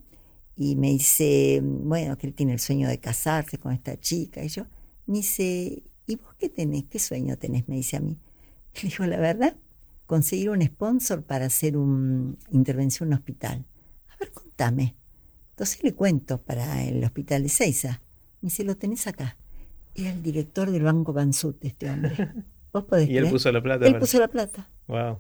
y 0.57 0.76
me 0.76 0.89
dice, 0.89 1.61
bueno, 1.64 2.18
que 2.18 2.27
él 2.27 2.34
tiene 2.34 2.51
el 2.51 2.59
sueño 2.59 2.89
de 2.89 2.99
casarse 2.99 3.57
con 3.57 3.72
esta 3.72 3.97
chica. 3.97 4.43
Y 4.43 4.49
yo, 4.49 4.65
me 5.07 5.17
dice, 5.17 5.84
¿y 6.05 6.15
vos 6.17 6.35
qué 6.38 6.49
tenés? 6.49 6.84
¿Qué 6.85 6.99
sueño 6.99 7.38
tenés? 7.38 7.67
Me 7.67 7.75
dice 7.75 7.97
a 7.97 7.99
mí. 7.99 8.19
Le 8.81 8.89
digo, 8.89 9.05
la 9.05 9.17
verdad, 9.19 9.57
conseguir 10.05 10.49
un 10.51 10.61
sponsor 10.61 11.23
para 11.23 11.45
hacer 11.45 11.75
una 11.77 12.35
intervención 12.51 13.07
en 13.09 13.13
un 13.13 13.19
hospital. 13.19 13.65
A 14.09 14.17
ver, 14.19 14.31
contame. 14.31 14.95
Entonces 15.51 15.84
le 15.84 15.93
cuento 15.95 16.41
para 16.43 16.84
el 16.84 17.03
hospital 17.03 17.43
de 17.43 17.49
Seiza. 17.49 18.01
Me 18.41 18.47
dice, 18.47 18.63
lo 18.63 18.77
tenés 18.77 19.07
acá. 19.07 19.38
Era 19.95 20.11
el 20.11 20.21
director 20.21 20.69
del 20.69 20.84
Banco 20.84 21.11
Bansut, 21.13 21.65
este 21.65 21.89
hombre. 21.89 22.15
¿Vos 22.73 22.84
podés 22.84 23.09
Y 23.09 23.13
él 23.13 23.23
creer? 23.23 23.31
puso 23.34 23.51
la 23.51 23.63
plata. 23.63 23.88
Él 23.88 23.97
puso 23.97 24.19
la 24.19 24.27
plata. 24.27 24.69
Wow. 24.88 24.97
Wow. 24.97 25.19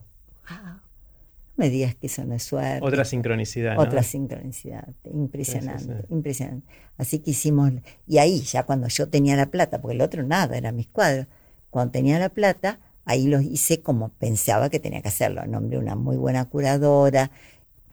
Me 1.57 1.69
digas 1.69 1.95
que 1.95 2.07
eso 2.07 2.23
no 2.23 2.35
es 2.35 2.43
suerte. 2.43 2.85
Otra 2.85 3.03
sincronicidad. 3.03 3.75
¿no? 3.75 3.81
Otra 3.81 4.03
sincronicidad, 4.03 4.87
impresionante, 5.11 5.83
Sí, 5.83 5.89
sí, 5.89 5.95
sí. 6.07 6.13
impresionante. 6.13 6.67
Así 6.97 7.19
que 7.19 7.31
hicimos, 7.31 7.71
y 8.05 8.19
ahí 8.19 8.41
ya 8.41 8.63
cuando 8.63 8.87
yo 8.87 9.09
tenía 9.09 9.35
la 9.35 9.47
plata, 9.47 9.81
porque 9.81 9.95
el 9.95 10.01
otro 10.01 10.23
nada, 10.23 10.55
eran 10.55 10.75
mis 10.75 10.87
cuadros, 10.87 11.27
cuando 11.71 11.91
tenía 11.91 12.19
la 12.19 12.29
plata, 12.29 12.79
ahí 13.05 13.27
los 13.27 13.41
hice 13.43 13.81
como 13.81 14.09
pensaba 14.09 14.69
que 14.69 14.79
tenía 14.79 15.01
que 15.01 15.07
hacerlo. 15.07 15.45
Nombré 15.47 15.79
una 15.79 15.95
muy 15.95 16.15
buena 16.15 16.45
curadora, 16.45 17.31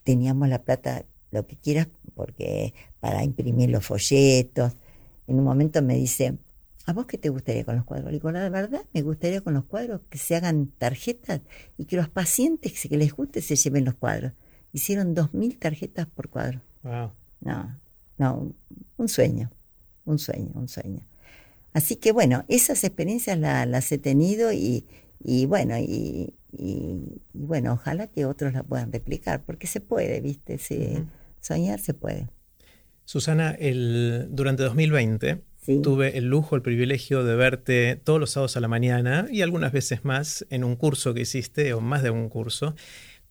teníamos 0.05 0.49
la 0.49 0.63
plata, 0.63 1.05
lo 1.31 1.47
que 1.47 1.57
quieras, 1.57 1.89
porque 2.15 2.75
para 3.01 3.25
imprimir 3.25 3.71
los 3.71 3.85
folletos. 3.87 4.77
En 5.27 5.39
un 5.39 5.45
momento 5.45 5.81
me 5.83 5.95
dice, 5.95 6.37
¿a 6.87 6.93
vos 6.93 7.07
qué 7.07 7.19
te 7.19 7.29
gustaría 7.31 7.65
con 7.65 7.77
los 7.77 7.85
cuadros? 7.85 8.11
Le 8.11 8.19
digo, 8.19 8.31
la 8.31 8.49
verdad, 8.49 8.85
me 8.93 9.03
gustaría 9.03 9.41
con 9.41 9.55
los 9.55 9.65
cuadros 9.65 10.03
que 10.11 10.19
se 10.19 10.37
hagan 10.37 10.67
tarjetas 10.67 11.41
y 11.79 11.85
que 11.87 11.97
los 11.97 12.09
pacientes 12.09 12.87
que 12.89 12.97
les 12.97 13.13
guste 13.13 13.41
se 13.43 13.57
lleven 13.57 13.85
los 13.85 13.95
cuadros. 13.95 14.33
Hicieron 14.73 15.15
dos 15.15 15.33
mil 15.35 15.59
tarjetas 15.59 16.07
por 16.07 16.29
cuadro. 16.29 16.61
Wow. 16.83 17.13
No, 17.41 17.81
no, 18.19 18.55
un 18.97 19.09
sueño, 19.09 19.51
un 20.05 20.19
sueño, 20.19 20.51
un 20.55 20.69
sueño. 20.69 21.07
Así 21.73 21.97
que 21.97 22.13
bueno, 22.13 22.45
esas 22.49 22.85
experiencias 22.85 23.39
la- 23.39 23.67
las 23.67 23.91
he 23.93 23.99
tenido 23.99 24.53
y, 24.53 24.87
y 25.23 25.47
bueno, 25.47 25.77
y, 25.79 26.35
y- 26.53 27.21
y 27.33 27.45
bueno, 27.45 27.73
ojalá 27.73 28.07
que 28.09 28.25
otros 28.27 28.53
la 28.53 28.63
puedan 28.63 28.93
replicar, 28.93 29.45
porque 29.45 29.67
se 29.67 29.81
puede, 29.81 30.21
¿viste? 30.21 30.59
Se-. 30.59 31.05
Soñar 31.41 31.81
se 31.81 31.93
puede. 31.95 32.29
Susana, 33.05 33.51
el, 33.51 34.29
durante 34.31 34.63
2020 34.63 35.43
Sí. 35.65 35.81
tuve 35.81 36.19
el 36.19 36.27
lujo, 36.27 36.57
el 36.57 36.63
privilegio 36.63 37.25
de 37.25 37.37
verte 37.37 37.97
todos 38.03 38.21
los 38.21 38.31
sábados 38.33 38.57
a 38.57 38.61
la 38.61 38.69
mañana 38.69 39.27
y 39.31 39.41
algunas 39.41 39.73
veces 39.73 40.05
más 40.05 40.45
en 40.51 40.63
un 40.63 40.77
curso 40.77 41.15
que 41.15 41.23
hiciste, 41.23 41.73
o 41.73 41.81
más 41.81 42.03
de 42.03 42.11
un 42.11 42.29
curso, 42.29 42.75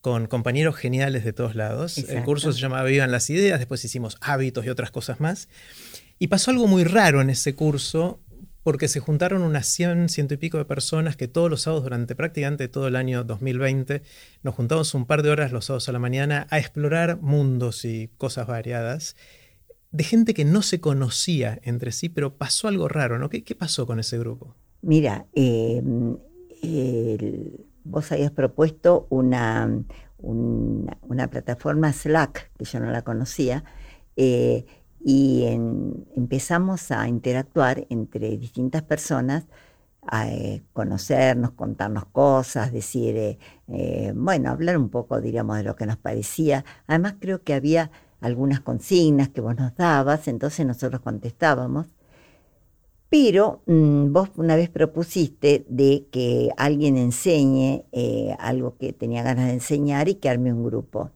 con 0.02 0.26
compañeros 0.26 0.76
geniales 0.76 1.24
de 1.24 1.32
todos 1.32 1.56
lados. 1.56 1.98
El 1.98 2.06
Exacto. 2.06 2.26
curso 2.26 2.52
se 2.52 2.60
llamaba 2.60 2.84
Vivan 2.84 3.12
las 3.12 3.30
Ideas, 3.30 3.60
después 3.60 3.86
hicimos 3.86 4.18
hábitos 4.20 4.66
y 4.66 4.70
otras 4.70 4.92
cosas 4.92 5.20
más. 5.20 5.48
Y 6.18 6.28
pasó 6.28 6.52
algo 6.52 6.68
muy 6.68 6.84
raro 6.84 7.22
en 7.22 7.30
ese 7.30 7.54
curso 7.56 8.20
porque 8.64 8.88
se 8.88 9.00
juntaron 9.00 9.44
unas 9.44 9.68
100, 9.68 10.10
ciento 10.10 10.34
y 10.34 10.38
pico 10.38 10.58
de 10.58 10.66
personas 10.66 11.16
que 11.16 11.28
todos 11.28 11.50
los 11.50 11.62
sábados 11.62 11.84
durante 11.84 12.16
prácticamente 12.16 12.68
todo 12.68 12.88
el 12.88 12.96
año 12.96 13.24
2020 13.24 14.02
nos 14.42 14.56
juntamos 14.56 14.94
un 14.94 15.06
par 15.06 15.22
de 15.22 15.30
horas 15.30 15.52
los 15.52 15.66
sábados 15.66 15.90
a 15.90 15.92
la 15.92 16.00
mañana 16.00 16.48
a 16.50 16.60
explorar 16.60 17.20
mundos 17.22 17.86
y 17.86 18.10
cosas 18.18 18.48
variadas 18.48 19.16
de 19.94 20.04
gente 20.04 20.34
que 20.34 20.44
no 20.44 20.62
se 20.64 20.82
conocía 20.82 21.60
entre 21.64 21.92
sí, 21.92 22.10
pero 22.10 22.36
pasó 22.36 22.68
algo 22.68 22.88
raro, 22.90 23.20
¿no? 23.20 23.30
¿Qué, 23.30 23.44
qué 23.44 23.56
pasó 23.56 23.86
con 23.86 24.00
ese 24.00 24.18
grupo? 24.18 24.56
Mira, 24.82 25.28
el- 25.34 26.18
vos 27.84 28.12
habías 28.12 28.32
propuesto 28.32 29.08
una, 29.10 29.70
una, 30.18 31.30
plataforma 31.30 31.94
Slack, 31.94 32.52
que 32.58 32.66
yo 32.66 32.80
no 32.80 32.92
la 32.92 33.04
conocía, 33.04 33.64
eh, 34.16 34.66
y 35.06 35.44
empezamos 36.16 36.92
a 36.92 37.08
interactuar 37.08 37.86
entre 37.90 38.38
distintas 38.38 38.82
personas, 38.84 39.46
a 40.06 40.30
eh, 40.30 40.64
conocernos, 40.74 41.52
contarnos 41.52 42.06
cosas, 42.08 42.72
decir, 42.74 43.38
eh, 43.68 44.14
bueno, 44.16 44.50
hablar 44.50 44.78
un 44.78 44.90
poco, 44.90 45.22
diríamos, 45.22 45.58
de 45.58 45.64
lo 45.64 45.76
que 45.76 45.86
nos 45.86 45.98
parecía. 45.98 46.66
Además, 46.88 47.16
creo 47.20 47.44
que 47.44 47.54
había 47.54 47.92
algunas 48.24 48.62
consignas 48.62 49.30
que 49.30 49.42
vos 49.42 49.56
nos 49.58 49.76
dabas, 49.76 50.28
entonces 50.30 50.66
nosotros 50.66 51.02
contestábamos. 51.02 51.88
Pero 53.10 53.62
mm, 53.68 54.12
vos 54.14 54.30
una 54.38 54.56
vez 54.56 54.70
propusiste 54.70 55.66
de 55.68 56.08
que 56.10 56.50
alguien 56.58 56.98
enseñe 56.98 57.84
eh, 57.92 58.36
algo 58.40 58.78
que 58.78 58.94
tenía 58.94 59.24
ganas 59.24 59.48
de 59.48 59.54
enseñar 59.54 60.08
y 60.08 60.16
que 60.16 60.30
arme 60.30 60.54
un 60.54 60.64
grupo. 60.64 61.12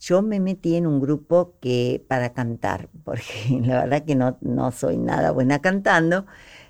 Yo 0.00 0.22
me 0.22 0.40
metí 0.40 0.74
en 0.74 0.86
un 0.86 1.00
grupo 1.00 1.54
que 1.60 2.04
para 2.08 2.34
cantar, 2.34 2.90
porque 3.04 3.22
la 3.64 3.82
verdad 3.82 4.04
que 4.04 4.16
no, 4.16 4.36
no 4.40 4.72
soy 4.72 4.98
nada 4.98 5.30
buena 5.30 5.60
cantando, 5.60 6.26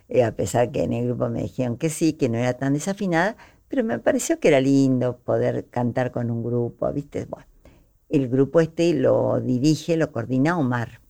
eh, 0.09 0.25
a 0.25 0.37
pesar 0.37 0.71
que 0.73 0.83
en 0.83 0.93
el 0.93 1.07
grupo 1.07 1.29
me 1.31 1.43
dijeron 1.43 1.79
que 1.79 1.89
sí, 1.91 2.13
que 2.13 2.29
no 2.29 2.39
era 2.39 2.53
tan 2.53 2.75
desafinada, 2.75 3.37
pero 3.69 3.83
me 3.83 3.99
pareció 3.99 4.39
que 4.41 4.49
era 4.49 4.61
lindo 4.61 5.19
poder 5.19 5.67
cantar 5.71 6.13
con 6.13 6.31
un 6.31 6.45
grupo, 6.45 6.93
¿viste? 6.93 7.25
Bueno, 7.25 7.47
el 8.17 8.29
grupo 8.29 8.61
este 8.61 8.95
lo 8.95 9.41
dirige, 9.41 9.97
lo 9.97 10.13
coordina 10.13 10.59
Omar. 10.59 11.01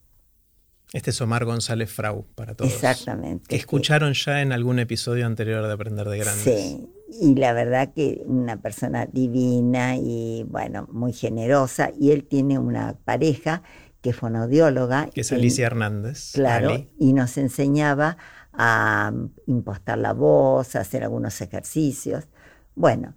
Este 0.93 1.11
es 1.11 1.21
Omar 1.21 1.45
González 1.45 1.91
Frau, 1.91 2.25
para 2.37 2.55
todos. 2.55 2.73
Exactamente. 2.73 3.49
Que 3.49 3.57
escucharon 3.57 4.13
ya 4.15 4.43
en 4.43 4.53
algún 4.53 4.79
episodio 4.79 5.27
anterior 5.27 5.67
de 5.67 5.73
Aprender 5.73 6.09
de 6.09 6.19
Grandes. 6.19 6.45
Sí, 6.45 6.89
y 7.21 7.35
la 7.35 7.53
verdad 7.53 7.93
que 7.93 8.23
una 8.27 8.61
persona 8.63 9.07
divina 9.07 9.97
y 9.97 10.45
bueno, 10.49 10.87
muy 10.93 11.13
generosa. 11.13 11.91
Y 11.99 12.13
él 12.13 12.25
tiene 12.25 12.59
una 12.61 12.95
pareja 13.05 13.63
que 14.03 14.11
es 14.11 14.17
fonaudióloga. 14.17 15.07
Que 15.13 15.23
es 15.23 15.33
y- 15.33 15.35
Alicia 15.35 15.67
Hernández. 15.67 16.31
Claro, 16.33 16.71
Ali. 16.71 16.89
y 16.99 17.13
nos 17.13 17.39
enseñaba 17.39 18.17
a 18.53 19.13
impostar 19.49 19.99
la 19.99 20.13
voz, 20.13 20.77
a 20.77 20.81
hacer 20.81 21.03
algunos 21.03 21.41
ejercicios. 21.41 22.29
Bueno, 22.77 23.15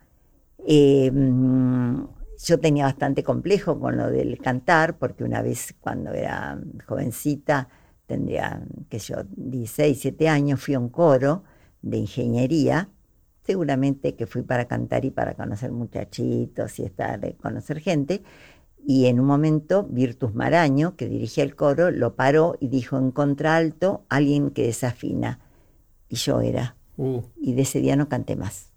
eh, 0.68 1.12
mm, 1.12 2.06
yo 2.38 2.60
tenía 2.60 2.86
bastante 2.86 3.24
complejo 3.24 3.80
con 3.80 3.98
lo 3.98 4.10
del 4.10 4.38
cantar, 4.40 4.98
porque 4.98 5.24
una 5.24 5.42
vez 5.42 5.76
cuando 5.80 6.12
era 6.12 6.60
jovencita, 6.86 7.70
tendría, 8.06 8.64
que 8.90 9.00
yo, 9.00 9.24
16, 9.36 10.02
17 10.02 10.30
años, 10.30 10.62
fui 10.62 10.76
a 10.76 10.80
un 10.80 10.90
coro 10.90 11.44
de 11.82 11.98
ingeniería, 11.98 12.90
seguramente 13.44 14.16
que 14.16 14.28
fui 14.28 14.44
para 14.44 14.66
cantar 14.66 15.06
y 15.06 15.12
para 15.12 15.34
conocer 15.36 15.72
muchachitos 15.72 16.80
y 16.80 16.84
estar, 16.84 17.24
eh, 17.26 17.36
conocer 17.42 17.80
gente, 17.80 18.24
y 18.86 19.08
en 19.08 19.20
un 19.20 19.26
momento 19.26 19.84
Virtus 19.84 20.34
Maraño, 20.34 20.96
que 20.96 21.10
dirigía 21.10 21.44
el 21.44 21.56
coro, 21.56 21.92
lo 21.92 22.16
paró 22.16 22.56
y 22.60 22.70
dijo 22.70 22.98
en 22.98 23.12
contralto, 23.12 24.06
alguien 24.08 24.52
que 24.52 24.64
desafina. 24.64 25.42
Y 26.08 26.16
yo 26.16 26.40
era. 26.40 26.78
Uh, 26.96 27.22
Y 27.36 27.54
de 27.54 27.64
ese 27.64 27.82
día 27.82 27.98
no 27.98 28.08
canté 28.08 28.38
más. 28.38 28.72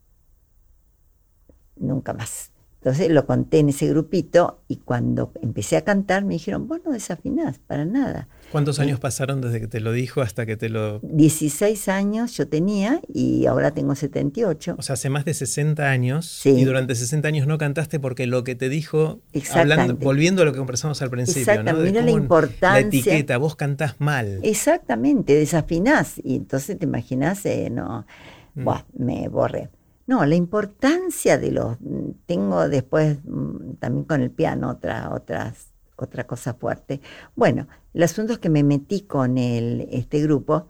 Nunca 1.76 2.12
más. 2.12 2.50
Entonces 2.82 3.10
lo 3.10 3.26
conté 3.26 3.58
en 3.58 3.68
ese 3.68 3.88
grupito 3.88 4.62
y 4.66 4.76
cuando 4.76 5.32
empecé 5.42 5.76
a 5.76 5.82
cantar 5.82 6.24
me 6.24 6.32
dijeron, 6.32 6.66
vos 6.66 6.80
no 6.82 6.92
desafinás, 6.92 7.58
para 7.58 7.84
nada. 7.84 8.26
¿Cuántos 8.50 8.80
años 8.80 8.98
pasaron 8.98 9.42
desde 9.42 9.60
que 9.60 9.66
te 9.66 9.80
lo 9.80 9.92
dijo 9.92 10.22
hasta 10.22 10.46
que 10.46 10.56
te 10.56 10.70
lo...? 10.70 10.98
16 11.00 11.88
años 11.88 12.34
yo 12.38 12.48
tenía 12.48 13.02
y 13.12 13.44
ahora 13.44 13.72
tengo 13.72 13.94
78. 13.94 14.76
O 14.78 14.82
sea, 14.82 14.94
hace 14.94 15.10
más 15.10 15.26
de 15.26 15.34
60 15.34 15.90
años 15.90 16.46
y 16.46 16.64
durante 16.64 16.94
60 16.94 17.28
años 17.28 17.46
no 17.46 17.58
cantaste 17.58 18.00
porque 18.00 18.26
lo 18.26 18.44
que 18.44 18.54
te 18.54 18.70
dijo, 18.70 19.20
hablando, 19.52 19.96
volviendo 19.96 20.40
a 20.40 20.46
lo 20.46 20.52
que 20.52 20.58
conversamos 20.58 21.02
al 21.02 21.10
principio, 21.10 21.62
¿no? 21.62 21.74
mira 21.74 22.00
la 22.00 22.10
importancia. 22.12 22.80
La 22.80 22.80
etiqueta, 22.80 23.36
vos 23.36 23.56
cantás 23.56 23.96
mal. 23.98 24.40
Exactamente, 24.42 25.34
desafinás 25.34 26.14
y 26.24 26.36
entonces 26.36 26.78
te 26.78 26.86
imaginás, 26.86 27.44
eh, 27.44 27.68
no, 27.70 28.06
mm. 28.54 28.68
me 28.94 29.28
borré. 29.28 29.68
No, 30.10 30.26
la 30.26 30.34
importancia 30.34 31.38
de 31.38 31.52
los... 31.52 31.78
Tengo 32.26 32.68
después 32.68 33.18
mm, 33.22 33.74
también 33.78 34.04
con 34.06 34.22
el 34.22 34.32
piano 34.32 34.68
otra, 34.68 35.08
otras, 35.14 35.68
otra 35.94 36.26
cosa 36.26 36.54
fuerte. 36.54 37.00
Bueno, 37.36 37.68
el 37.94 38.02
asunto 38.02 38.32
es 38.32 38.40
que 38.40 38.48
me 38.48 38.64
metí 38.64 39.02
con 39.02 39.38
el, 39.38 39.86
este 39.92 40.20
grupo 40.20 40.66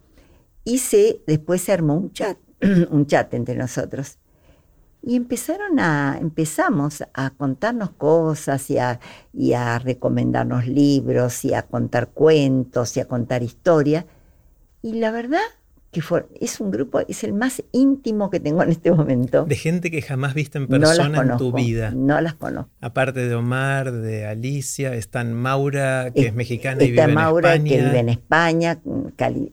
y 0.63 0.79
después 1.27 1.63
se 1.63 1.73
armó 1.73 1.95
un 1.95 2.13
chat, 2.13 2.37
un 2.91 3.07
chat 3.07 3.33
entre 3.33 3.55
nosotros. 3.55 4.19
Y 5.01 5.17
empezaron 5.17 5.81
a, 5.81 6.19
empezamos 6.21 7.03
a 7.15 7.31
contarnos 7.31 7.93
cosas 7.93 8.69
y 8.69 8.77
a, 8.77 9.01
y 9.33 9.55
a 9.55 9.79
recomendarnos 9.79 10.67
libros 10.67 11.47
y 11.47 11.55
a 11.55 11.63
contar 11.63 12.11
cuentos 12.11 12.95
y 12.99 13.01
a 13.01 13.07
contar 13.07 13.43
historias. 13.43 14.05
Y 14.83 15.01
la 15.01 15.11
verdad 15.11 15.41
que 15.91 16.01
es 16.41 16.61
un 16.61 16.71
grupo, 16.71 17.01
es 17.01 17.25
el 17.25 17.33
más 17.33 17.63
íntimo 17.73 18.31
que 18.31 18.39
tengo 18.39 18.63
en 18.63 18.71
este 18.71 18.93
momento. 18.93 19.45
De 19.45 19.57
gente 19.57 19.91
que 19.91 20.03
jamás 20.03 20.35
viste 20.35 20.59
en 20.59 20.69
persona 20.69 21.21
en 21.21 21.37
tu 21.37 21.53
vida. 21.53 21.91
No 21.91 22.21
las 22.21 22.35
conozco. 22.35 22.71
Aparte 22.81 23.27
de 23.27 23.35
Omar, 23.35 23.91
de 23.91 24.25
Alicia, 24.27 24.95
están 24.95 25.35
Maura, 25.35 26.13
que 26.15 26.29
es, 26.29 26.35
mexicana 26.35 26.83
y 26.85 26.91
vive 26.91 27.03
en 27.03 27.15
Maura, 27.15 27.55
España. 27.55 27.71
que 27.71 27.83
vive 27.83 27.99
en 27.99 28.09
España. 28.09 28.81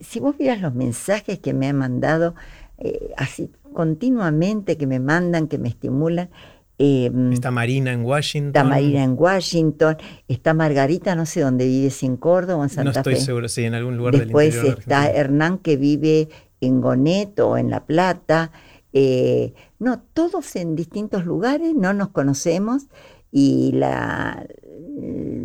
Si 0.02 0.20
vos 0.20 0.38
vieras 0.38 0.62
los 0.62 0.76
mensajes 0.76 1.40
que 1.40 1.56
me 1.56 1.70
han 1.70 1.78
mandado, 1.78 2.36
eh, 2.78 3.14
así 3.18 3.52
continuamente, 3.74 4.78
que 4.78 4.86
me 4.86 5.00
mandan, 5.00 5.48
que 5.48 5.58
me 5.58 5.70
estimulan, 5.70 6.30
Em, 6.80 7.34
está 7.34 7.50
Marina 7.50 7.92
en 7.92 8.06
Washington. 8.06 8.50
Está 8.50 8.64
Marina 8.64 9.04
en 9.04 9.16
Washington. 9.18 9.98
Está 10.28 10.54
Margarita, 10.54 11.16
no 11.16 11.26
sé 11.26 11.42
dónde 11.42 11.66
vive, 11.66 11.90
si 11.90 12.06
en 12.06 12.18
Córdoba 12.18 12.60
o 12.60 12.64
en 12.64 12.70
Santa 12.70 13.04
Fe. 13.04 13.10
No 13.10 13.16
estoy 13.16 13.26
seguro, 13.26 13.50
sí, 13.50 13.64
en 13.64 13.74
algún 13.74 13.98
lugar 13.98 14.16
Después 14.16 14.54
del 14.54 14.66
interior 14.66 14.80
está 14.80 15.10
Hernán 15.10 15.58
que 15.58 15.76
vive 15.78 16.30
en 16.62 16.82
Gonet 16.82 17.40
o 17.40 17.58
en 17.58 17.72
La 17.72 17.86
Plata. 17.86 18.52
Eh, 18.94 19.54
no, 19.80 20.02
todos 20.14 20.56
en 20.56 20.76
distintos 20.76 21.26
lugares, 21.26 21.74
no 21.76 21.94
nos 21.94 22.10
conocemos. 22.10 22.88
Y 23.32 23.72
la, 23.74 24.46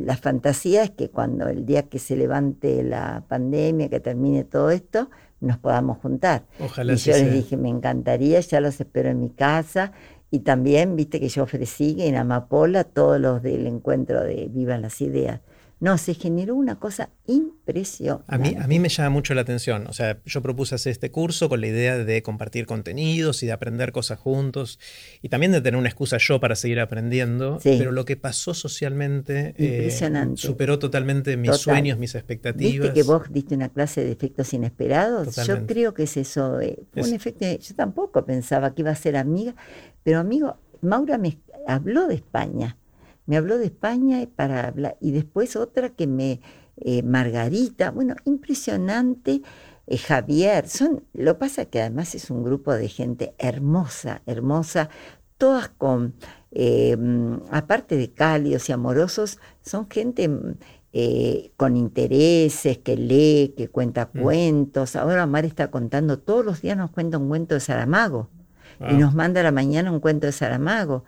la 0.05 0.17
fantasía 0.17 0.85
es 0.85 0.91
que 0.91 1.11
cuando 1.11 1.49
el 1.49 1.65
día 1.65 1.89
que 1.89 1.99
se 1.99 2.15
levante 2.15 2.83
la 2.83 3.25
pandemia, 3.27 3.89
que 3.89 4.01
termine 4.01 4.45
todo 4.45 4.71
esto, 4.71 5.11
nos 5.41 5.59
podamos 5.59 5.99
juntar. 5.99 6.45
Ojalá 6.61 6.93
y 6.93 6.97
yo 6.97 7.13
les 7.13 7.33
dije, 7.33 7.57
me 7.57 7.69
encantaría, 7.69 8.39
ya 8.39 8.61
los 8.61 8.81
espero 8.81 9.09
en 9.09 9.19
mi 9.19 9.31
casa 9.31 9.93
y 10.33 10.41
también, 10.41 10.97
viste 10.97 11.21
que 11.21 11.29
yo 11.29 11.43
ofrecí 11.43 11.95
en 11.99 12.17
Amapola 12.17 12.85
todos 12.85 13.21
los 13.21 13.43
del 13.43 13.67
encuentro 13.67 14.23
de 14.23 14.49
Vivan 14.51 14.81
las 14.81 15.03
Ideas. 15.03 15.43
No, 15.83 15.99
se 15.99 16.15
generó 16.15 16.55
una 16.55 16.79
cosa 16.79 17.11
impresionante. 17.27 18.25
A 18.29 18.39
mí, 18.39 18.55
a 18.57 18.69
mí 18.69 18.79
me 18.79 18.89
llama 18.89 19.11
mucho 19.11 19.35
la 19.35 19.41
atención. 19.41 19.89
O 19.89 19.93
sea, 19.93 20.23
yo 20.25 20.41
propuse 20.41 20.77
hacer 20.77 20.93
este 20.93 21.11
curso 21.11 21.49
con 21.49 21.61
la 21.61 21.67
idea 21.67 21.99
de 21.99 22.23
compartir 22.23 22.67
contenidos 22.67 23.43
y 23.43 23.47
de 23.47 23.53
aprender 23.53 23.91
cosas 23.91 24.21
juntos 24.21 24.79
y 25.23 25.29
también 25.29 25.51
de 25.51 25.61
tener 25.61 25.77
una 25.77 25.89
excusa 25.89 26.19
yo 26.21 26.39
para 26.39 26.55
seguir 26.55 26.79
aprendiendo. 26.79 27.59
Pero 27.65 27.91
lo 27.91 28.05
que 28.05 28.17
pasó 28.17 28.55
socialmente 28.55 29.57
eh, 29.59 29.91
superó 30.37 30.79
totalmente 30.79 31.37
mis 31.37 31.57
sueños, 31.57 31.99
mis 31.99 32.15
expectativas. 32.15 32.73
¿Viste 32.75 32.93
que 32.93 33.03
vos 33.03 33.23
diste 33.33 33.57
una 33.57 33.69
clase 33.69 34.05
de 34.05 34.13
efectos 34.13 34.55
inesperados? 34.55 35.35
Yo 35.45 35.67
creo 35.67 35.95
que 35.95 36.05
es 36.05 36.17
eso. 36.17 36.61
Eh, 36.61 36.79
un 36.95 37.13
efecto, 37.13 37.45
yo 37.45 37.75
tampoco 37.75 38.25
pensaba 38.25 38.73
que 38.73 38.83
iba 38.83 38.93
a 38.93 38.95
ser 38.95 39.17
amiga, 39.17 39.57
pero 40.05 40.21
amigo, 40.21 40.59
Maura 40.81 41.19
me 41.19 41.41
habló 41.67 42.07
de 42.07 42.15
España 42.15 42.77
me 43.27 43.37
habló 43.37 43.59
de 43.59 43.67
España 43.67 44.27
para 44.35 44.67
hablar, 44.67 44.97
y 45.01 45.13
después 45.13 45.57
otra 45.57 45.91
que 45.91 46.07
me, 46.07 46.41
eh, 46.77 47.03
Margarita, 47.03 47.91
bueno, 47.91 48.17
impresionante, 48.25 49.43
eh, 49.87 49.99
Javier, 49.99 50.69
son, 50.69 51.05
lo 51.13 51.39
pasa 51.39 51.67
que 51.67 51.81
además 51.81 52.15
es 52.15 52.31
un 52.31 52.43
grupo 52.43 52.73
de 52.73 52.89
gente 52.89 53.35
hermosa, 53.39 54.23
hermosa, 54.27 54.89
todas 55.39 55.69
con, 55.69 56.15
eh, 56.51 56.97
aparte 57.51 57.97
de 57.97 58.13
cálidos 58.13 58.69
y 58.69 58.73
amorosos, 58.73 59.39
son 59.61 59.89
gente 59.89 60.31
con 61.57 61.77
intereses, 61.77 62.79
que 62.79 62.97
lee, 62.97 63.55
que 63.57 63.69
cuenta 63.69 64.11
mm. 64.13 64.21
cuentos. 64.21 64.95
Ahora 64.95 65.27
Mar 65.27 65.47
está 65.47 65.71
contando, 65.71 66.19
todos 66.19 66.45
los 66.45 66.61
días 66.61 66.77
nos 66.77 66.91
cuenta 66.91 67.17
un 67.17 67.29
cuento 67.29 67.55
de 67.55 67.61
Saramago. 67.61 68.29
Y 68.91 68.95
nos 68.95 69.15
manda 69.15 69.41
a 69.41 69.45
la 69.45 69.53
mañana 69.53 69.93
un 69.93 70.01
cuento 70.01 70.27
de 70.27 70.33
Saramago. 70.33 71.05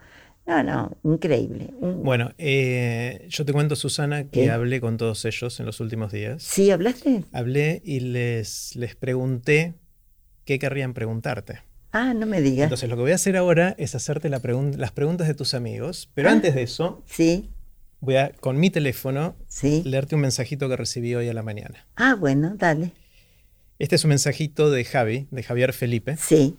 No, 0.47 0.63
no, 0.63 0.97
increíble. 1.05 1.71
Bueno, 1.81 2.33
eh, 2.37 3.27
yo 3.31 3.47
te 3.47 3.53
cuento, 3.53 3.77
Susana, 3.77 4.25
que 4.25 4.51
hablé 4.51 4.81
con 4.81 4.99
todos 4.99 5.25
ellos 5.25 5.59
en 5.59 5.67
los 5.67 5.81
últimos 5.81 6.13
días. 6.13 6.43
Sí, 6.43 6.71
hablaste. 6.71 7.25
Hablé 7.33 7.81
y 7.85 8.01
les, 8.01 8.77
les 8.77 8.95
pregunté 8.95 9.75
qué 10.45 10.59
querrían 10.59 10.93
preguntarte. 10.93 11.61
Ah, 11.93 12.13
no 12.13 12.27
me 12.27 12.43
digas. 12.43 12.65
Entonces, 12.65 12.91
lo 12.91 12.97
que 12.97 13.03
voy 13.03 13.13
a 13.13 13.15
hacer 13.15 13.37
ahora 13.37 13.75
es 13.79 13.95
hacerte 13.95 14.29
la 14.29 14.41
las 14.77 14.93
preguntas 14.93 15.29
de 15.29 15.35
tus 15.35 15.55
amigos, 15.55 16.11
pero 16.13 16.29
ah, 16.29 16.33
antes 16.33 16.55
de 16.55 16.63
eso, 16.63 17.03
sí. 17.07 17.51
voy 18.01 18.17
a, 18.17 18.33
con 18.33 18.59
mi 18.59 18.69
teléfono, 18.69 19.37
leerte 19.63 20.15
un 20.15 20.21
mensajito 20.21 20.69
que 20.69 20.77
recibí 20.77 21.15
hoy 21.15 21.29
a 21.29 21.35
la 21.35 21.43
mañana. 21.43 21.87
Ah, 21.97 22.17
bueno, 22.17 22.55
dale. 22.59 22.93
Este 23.79 23.97
es 23.97 24.05
un 24.05 24.11
mensajito 24.11 24.71
de 24.71 24.85
Javi, 24.85 25.27
de 25.31 25.43
Javier 25.43 25.73
Felipe. 25.73 26.17
Sí. 26.17 26.59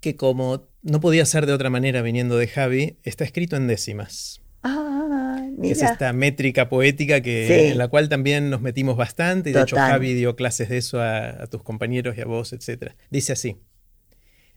Que 0.00 0.16
como 0.16 0.68
no 0.84 1.00
podía 1.00 1.24
ser 1.24 1.46
de 1.46 1.52
otra 1.52 1.70
manera 1.70 2.02
viniendo 2.02 2.36
de 2.36 2.46
Javi, 2.46 2.98
está 3.02 3.24
escrito 3.24 3.56
en 3.56 3.66
décimas. 3.66 4.42
Ah, 4.62 5.40
Es 5.62 5.82
esta 5.82 6.12
métrica 6.12 6.68
poética 6.68 7.22
que, 7.22 7.70
en 7.70 7.78
la 7.78 7.88
cual 7.88 8.08
también 8.08 8.50
nos 8.50 8.60
metimos 8.60 8.96
bastante. 8.96 9.50
Y 9.50 9.52
de 9.54 9.62
hecho, 9.62 9.76
Javi 9.76 10.14
dio 10.14 10.36
clases 10.36 10.68
de 10.68 10.76
eso 10.76 11.00
a, 11.00 11.46
tus 11.46 11.62
compañeros 11.62 12.16
y 12.16 12.20
a 12.20 12.26
vos, 12.26 12.52
etc. 12.52 12.92
Dice 13.10 13.32
así: 13.32 13.56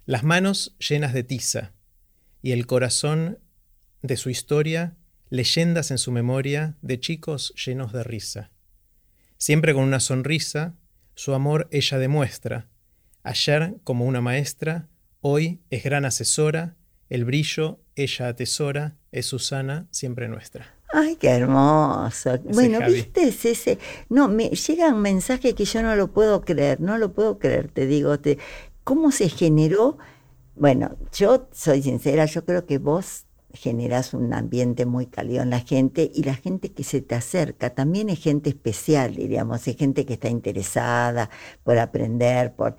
Las 0.05 0.23
manos 0.23 0.75
llenas 0.79 1.13
de 1.13 1.23
tiza 1.23 1.73
y 2.41 2.51
el 2.51 2.67
corazón 2.67 3.39
de 4.01 4.17
su 4.17 4.29
historia, 4.29 4.97
leyendas 5.29 5.91
en 5.91 5.97
su 5.97 6.11
memoria 6.11 6.77
de 6.81 6.99
chicos 6.99 7.53
llenos 7.65 7.93
de 7.93 8.03
risa. 8.03 8.51
Siempre 9.37 9.73
con 9.73 9.83
una 9.83 9.99
sonrisa, 9.99 10.75
su 11.15 11.33
amor 11.33 11.67
ella 11.71 11.97
demuestra. 11.97 12.67
Ayer, 13.23 13.75
como 13.83 14.05
una 14.05 14.21
maestra, 14.21 14.87
Hoy 15.29 15.59
es 15.69 15.83
gran 15.83 16.05
asesora, 16.05 16.77
el 17.09 17.25
brillo 17.25 17.81
ella 17.97 18.29
atesora, 18.29 18.95
es 19.11 19.25
Susana, 19.25 19.85
siempre 19.91 20.29
nuestra. 20.29 20.73
Ay, 20.93 21.17
qué 21.17 21.27
hermoso. 21.27 22.39
bueno, 22.53 22.79
viste 22.87 23.27
ese. 23.27 23.77
No, 24.07 24.29
me 24.29 24.51
llega 24.51 24.87
un 24.87 25.01
mensaje 25.01 25.53
que 25.53 25.65
yo 25.65 25.83
no 25.83 25.97
lo 25.97 26.13
puedo 26.13 26.39
creer, 26.45 26.79
no 26.79 26.97
lo 26.97 27.11
puedo 27.11 27.39
creer, 27.39 27.67
te 27.67 27.87
digo, 27.87 28.17
te, 28.21 28.37
¿cómo 28.85 29.11
se 29.11 29.27
generó? 29.27 29.97
Bueno, 30.55 30.95
yo 31.11 31.49
soy 31.51 31.81
sincera, 31.81 32.23
yo 32.23 32.45
creo 32.45 32.65
que 32.65 32.77
vos 32.77 33.25
generás 33.51 34.13
un 34.13 34.33
ambiente 34.33 34.85
muy 34.85 35.07
cálido 35.07 35.43
en 35.43 35.49
la 35.49 35.59
gente 35.59 36.09
y 36.13 36.23
la 36.23 36.35
gente 36.35 36.71
que 36.71 36.85
se 36.85 37.01
te 37.01 37.15
acerca 37.15 37.71
también 37.71 38.09
es 38.09 38.19
gente 38.19 38.49
especial, 38.49 39.15
diríamos, 39.15 39.67
es 39.67 39.75
gente 39.75 40.05
que 40.05 40.13
está 40.13 40.29
interesada 40.29 41.29
por 41.63 41.77
aprender, 41.79 42.53
por 42.53 42.77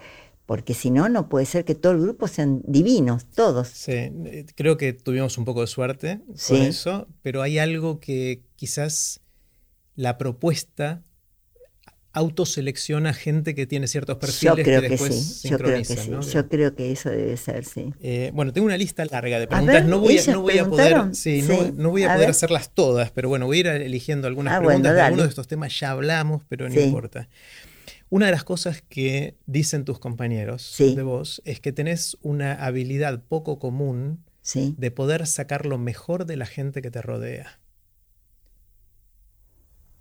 porque 0.49 0.73
si 0.73 0.91
no, 0.91 1.11
no 1.11 1.29
puede 1.29 1.45
ser 1.45 1.67
que 1.67 1.75
todo 1.75 1.93
el 1.93 2.01
grupo 2.01 2.27
sean 2.27 2.63
divinos, 2.65 3.27
todos. 3.27 3.69
Sí, 3.69 3.93
eh, 3.93 4.47
creo 4.55 4.79
que 4.79 4.95
tuvimos 4.95 5.37
un 5.37 5.45
poco 5.45 5.61
de 5.61 5.67
suerte 5.67 6.23
con 6.49 6.57
eso, 6.57 7.07
pero 7.21 7.43
hay 7.43 7.59
algo 7.59 8.01
que 8.01 8.45
quizás 8.57 9.21
la 9.95 10.17
propuesta 10.17 11.03
autoselecciona 12.15 13.13
gente 13.13 13.55
que 13.55 13.67
tiene 13.67 13.89
ciertos 13.89 14.17
perfiles 14.17 14.57
Yo 14.57 14.63
creo 14.65 14.81
que, 14.81 14.97
sí. 14.97 15.51
Yo 15.51 15.59
creo 15.59 15.77
que 15.77 15.85
sí. 15.85 16.11
Yo 16.33 16.49
creo 16.49 16.75
que 16.75 16.93
eso 16.93 17.11
debe 17.11 17.37
ser, 17.37 17.67
sí. 17.67 17.93
Eh, 18.01 18.31
bueno, 18.33 18.55
tengo 18.55 18.65
una 18.65 18.79
lista 18.79 19.05
larga 19.05 19.39
de 19.39 19.49
preguntas. 19.49 19.85
no 19.85 19.99
voy, 20.01 20.17
a, 20.17 20.33
no 20.33 20.41
voy 20.41 20.57
a 20.57 20.67
poder, 20.67 21.15
sí, 21.15 21.45
No, 21.75 21.91
voy 21.91 22.05
a, 22.05 22.15
poder 22.15 22.31
hacerlas 22.31 22.71
todas, 22.73 23.11
pero 23.11 23.29
bueno, 23.29 23.45
voy 23.45 23.59
a 23.59 23.61
ir 23.61 23.67
eligiendo 23.67 24.27
algunas 24.27 24.55
ah, 24.55 24.61
preguntas. 24.61 24.95
de 24.95 25.03
algunos 25.03 25.27
de 25.27 25.29
estos 25.29 25.47
temas 25.47 25.79
ya 25.79 25.91
hablamos, 25.91 26.43
pero 26.49 26.71
no 26.71 26.81
importa. 26.81 27.29
Una 28.11 28.27
de 28.27 28.33
las 28.33 28.45
cosas 28.45 28.83
que 28.89 29.37
dicen 29.47 29.85
tus 29.85 29.99
compañeros 29.99 30.75
de 30.79 31.03
vos 31.03 31.43
es 31.45 31.61
que 31.61 31.73
tenés 31.73 32.17
una 32.23 32.55
habilidad 32.55 33.23
poco 33.29 33.59
común 33.59 34.25
de 34.55 34.91
poder 34.91 35.27
sacar 35.27 35.67
lo 35.67 35.77
mejor 35.77 36.25
de 36.25 36.37
la 36.37 36.47
gente 36.47 36.81
que 36.81 36.91
te 36.91 37.03
rodea. 37.03 37.61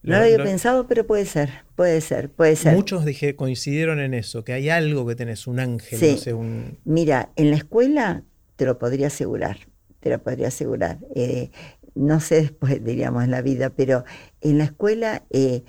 No 0.03 0.17
lo, 0.17 0.23
había 0.23 0.37
pensado, 0.37 0.87
pero 0.87 1.05
puede 1.05 1.25
ser, 1.25 1.49
puede 1.75 1.99
ser, 1.99 2.31
puede 2.31 2.55
ser. 2.55 2.73
Muchos 2.73 3.03
dije, 3.03 3.35
coincidieron 3.35 3.99
en 3.99 4.13
eso, 4.13 4.45
que 4.45 4.53
hay 4.53 4.69
algo 4.69 5.05
que 5.05 5.15
tenés, 5.15 5.47
un 5.47 5.59
ángel, 5.59 5.99
no 5.99 6.17
sé, 6.17 6.33
un... 6.33 6.77
Mira, 6.85 7.31
en 7.35 7.49
la 7.49 7.57
escuela 7.57 8.23
te 8.55 8.65
lo 8.65 8.79
podría 8.79 9.07
asegurar. 9.07 9.57
te 9.99 10.09
lo 10.09 10.23
podría 10.23 10.47
asegurar. 10.47 10.99
Eh, 11.13 11.51
no 11.93 12.21
sé 12.21 12.35
después, 12.35 12.81
diríamos, 12.81 13.23
en 13.25 13.31
la 13.31 13.41
vida, 13.41 13.71
pero 13.71 14.05
en 14.39 14.59
la 14.59 14.65
escuela, 14.65 15.25
eh, 15.29 15.63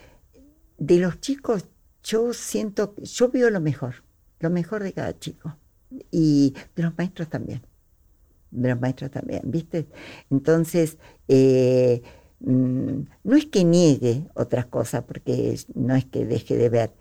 de 0.77 0.99
los 0.99 1.21
chicos, 1.21 1.67
yo 2.09 2.33
siento, 2.33 2.95
yo 2.97 3.29
veo 3.29 3.51
lo 3.51 3.61
mejor, 3.61 4.03
lo 4.41 4.51
mejor 4.51 4.83
de 4.83 4.93
cada 4.93 5.19
chico. 5.19 5.57
Y 6.11 6.55
de 6.75 6.83
los 6.83 6.97
maestros 6.97 7.29
también. 7.29 7.63
De 8.51 8.71
los 8.71 8.81
maestros 8.81 9.11
también, 9.11 9.43
¿viste? 9.45 9.87
Entonces, 10.31 10.97
eh, 11.29 12.03
mm, 12.41 13.01
no 13.25 13.37
es 13.37 13.47
que 13.47 13.65
niegue 13.65 14.27
otras 14.35 14.67
cosas, 14.67 15.05
porque 15.05 15.59
no 15.75 15.95
es 15.95 16.07
que 16.07 16.25
deje 16.25 16.57
de 16.57 16.69
ver, 16.71 16.95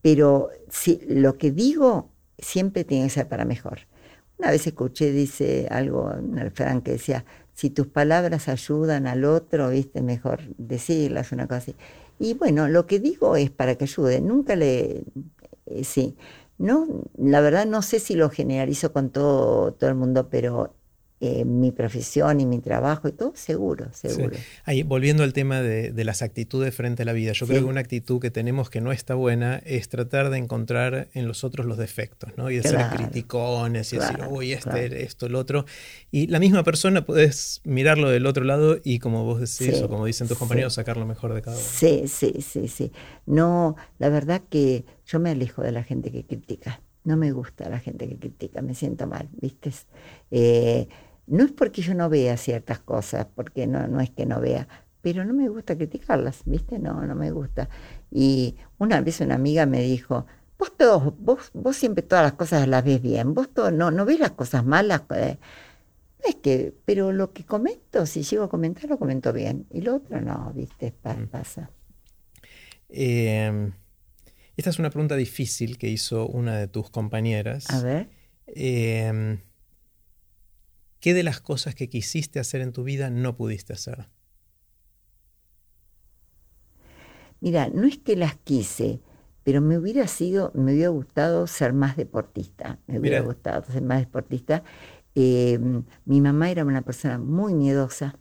pero 0.00 0.48
si, 0.70 1.00
lo 1.08 1.36
que 1.38 1.50
digo 1.50 2.10
siempre 2.38 2.84
tiene 2.84 3.04
que 3.04 3.10
ser 3.10 3.28
para 3.28 3.44
mejor. 3.44 3.80
Una 4.38 4.50
vez 4.50 4.66
escuché, 4.66 5.12
dice 5.12 5.68
algo, 5.70 6.10
un 6.18 6.36
refrán 6.36 6.80
que 6.80 6.92
decía, 6.92 7.24
si 7.54 7.70
tus 7.70 7.86
palabras 7.86 8.48
ayudan 8.48 9.06
al 9.06 9.24
otro, 9.24 9.70
viste, 9.70 10.02
mejor 10.02 10.40
decirlas, 10.56 11.32
una 11.32 11.46
cosa 11.46 11.58
así. 11.58 11.76
Y 12.18 12.34
bueno, 12.34 12.68
lo 12.68 12.86
que 12.86 13.00
digo 13.00 13.36
es 13.36 13.50
para 13.50 13.76
que 13.76 13.84
ayude, 13.84 14.20
nunca 14.20 14.56
le, 14.56 15.04
eh, 15.66 15.84
sí, 15.84 16.16
no, 16.58 16.86
la 17.16 17.40
verdad 17.40 17.66
no 17.66 17.82
sé 17.82 17.98
si 18.00 18.14
lo 18.14 18.30
generalizo 18.30 18.92
con 18.92 19.10
todo, 19.10 19.72
todo 19.74 19.90
el 19.90 19.96
mundo, 19.96 20.28
pero 20.30 20.74
eh, 21.20 21.44
mi 21.44 21.70
profesión 21.70 22.40
y 22.40 22.44
mi 22.44 22.58
trabajo 22.58 23.08
y 23.08 23.12
todo, 23.12 23.32
seguro, 23.36 23.86
seguro. 23.92 24.36
Ahí, 24.64 24.82
volviendo 24.82 25.22
al 25.22 25.32
tema 25.32 25.62
de, 25.62 26.04
las 26.04 26.22
actitudes 26.22 26.74
frente 26.74 27.02
a 27.02 27.06
la 27.06 27.12
vida, 27.12 27.32
yo 27.32 27.46
creo 27.46 27.60
que 27.60 27.64
una 27.64 27.80
actitud 27.80 28.20
que 28.20 28.30
tenemos 28.30 28.68
que 28.68 28.80
no 28.80 28.92
está 28.92 29.14
buena 29.14 29.62
es 29.64 29.88
tratar 29.88 30.28
de 30.30 30.38
encontrar 30.38 31.08
en 31.14 31.26
los 31.26 31.44
otros 31.44 31.66
los 31.66 31.78
defectos, 31.78 32.32
¿no? 32.36 32.50
Y 32.50 32.56
de 32.56 32.62
ser 32.64 32.88
criticones 32.90 33.92
y 33.92 33.98
decir, 33.98 34.18
uy, 34.28 34.52
este, 34.52 35.04
esto, 35.04 35.26
el 35.26 35.36
otro. 35.36 35.64
Y 36.10 36.26
la 36.26 36.40
misma 36.40 36.64
persona 36.64 37.06
puedes 37.06 37.60
mirarlo 37.64 38.10
del 38.10 38.26
otro 38.26 38.44
lado 38.44 38.78
y 38.82 38.98
como 38.98 39.24
vos 39.24 39.40
decís, 39.40 39.80
o 39.82 39.88
como 39.88 40.04
dicen 40.06 40.28
tus 40.28 40.36
compañeros, 40.36 40.74
sacar 40.74 40.96
lo 40.96 41.06
mejor 41.06 41.32
de 41.32 41.42
cada 41.42 41.56
uno. 41.56 41.66
Sí, 41.66 42.04
sí, 42.08 42.34
sí, 42.40 42.68
sí. 42.68 42.92
No, 43.24 43.76
la 43.98 44.08
verdad 44.08 44.42
que 44.50 44.84
yo 45.06 45.20
me 45.20 45.30
alejo 45.30 45.62
de 45.62 45.72
la 45.72 45.84
gente 45.84 46.10
que 46.10 46.24
critica. 46.26 46.80
No 47.04 47.16
me 47.16 47.32
gusta 47.32 47.68
la 47.68 47.78
gente 47.78 48.08
que 48.08 48.18
critica, 48.18 48.62
me 48.62 48.74
siento 48.74 49.06
mal, 49.06 49.28
¿viste? 49.40 49.72
Eh, 50.30 50.88
no 51.26 51.44
es 51.44 51.52
porque 51.52 51.82
yo 51.82 51.94
no 51.94 52.08
vea 52.08 52.36
ciertas 52.36 52.80
cosas, 52.80 53.26
porque 53.34 53.66
no, 53.66 53.86
no 53.88 54.00
es 54.00 54.10
que 54.10 54.26
no 54.26 54.40
vea, 54.40 54.68
pero 55.02 55.24
no 55.24 55.34
me 55.34 55.48
gusta 55.48 55.76
criticarlas, 55.76 56.42
¿viste? 56.46 56.78
No, 56.78 57.02
no 57.06 57.14
me 57.14 57.30
gusta. 57.30 57.68
Y 58.10 58.56
una 58.78 59.00
vez 59.02 59.20
una 59.20 59.34
amiga 59.34 59.66
me 59.66 59.82
dijo, 59.82 60.26
vos 60.58 60.76
todos, 60.76 61.14
vos, 61.18 61.50
vos 61.52 61.76
siempre 61.76 62.02
todas 62.02 62.24
las 62.24 62.32
cosas 62.34 62.66
las 62.68 62.84
ves 62.84 63.02
bien, 63.02 63.34
vos 63.34 63.48
todo, 63.52 63.70
no, 63.70 63.90
no 63.90 64.04
ves 64.06 64.18
las 64.20 64.32
cosas 64.32 64.64
malas. 64.64 65.02
Eh". 65.14 65.38
es 66.26 66.36
que, 66.36 66.74
pero 66.86 67.12
lo 67.12 67.32
que 67.32 67.44
comento, 67.44 68.06
si 68.06 68.22
llego 68.22 68.44
a 68.44 68.48
comentar, 68.48 68.88
lo 68.88 68.98
comento 68.98 69.32
bien. 69.32 69.66
Y 69.70 69.82
lo 69.82 69.96
otro 69.96 70.20
no, 70.20 70.52
¿viste? 70.54 70.94
Mm. 71.04 71.26
Pasa. 71.28 71.70
Em, 72.88 73.72
esta 74.56 74.70
es 74.70 74.78
una 74.78 74.90
pregunta 74.90 75.16
difícil 75.16 75.78
que 75.78 75.88
hizo 75.88 76.26
una 76.26 76.56
de 76.56 76.68
tus 76.68 76.90
compañeras. 76.90 77.70
A 77.70 77.82
ver. 77.82 78.08
Eh, 78.46 79.38
¿Qué 81.04 81.12
de 81.12 81.22
las 81.22 81.40
cosas 81.42 81.74
que 81.74 81.90
quisiste 81.90 82.40
hacer 82.40 82.62
en 82.62 82.72
tu 82.72 82.82
vida 82.82 83.10
no 83.10 83.36
pudiste 83.36 83.74
hacer? 83.74 84.08
Mira, 87.40 87.68
no 87.68 87.86
es 87.86 87.98
que 87.98 88.16
las 88.16 88.36
quise, 88.36 89.00
pero 89.42 89.60
me 89.60 89.76
hubiera 89.76 90.06
sido, 90.06 90.50
me 90.54 90.72
hubiera 90.72 90.88
gustado 90.88 91.46
ser 91.46 91.74
más 91.74 91.98
deportista. 91.98 92.78
Me 92.86 92.98
hubiera 92.98 93.20
gustado 93.20 93.70
ser 93.70 93.82
más 93.82 94.00
deportista. 94.00 94.64
Eh, 95.14 95.58
mi 96.06 96.22
mamá 96.22 96.50
era 96.50 96.64
una 96.64 96.80
persona 96.80 97.18
muy 97.18 97.52
miedosa. 97.52 98.18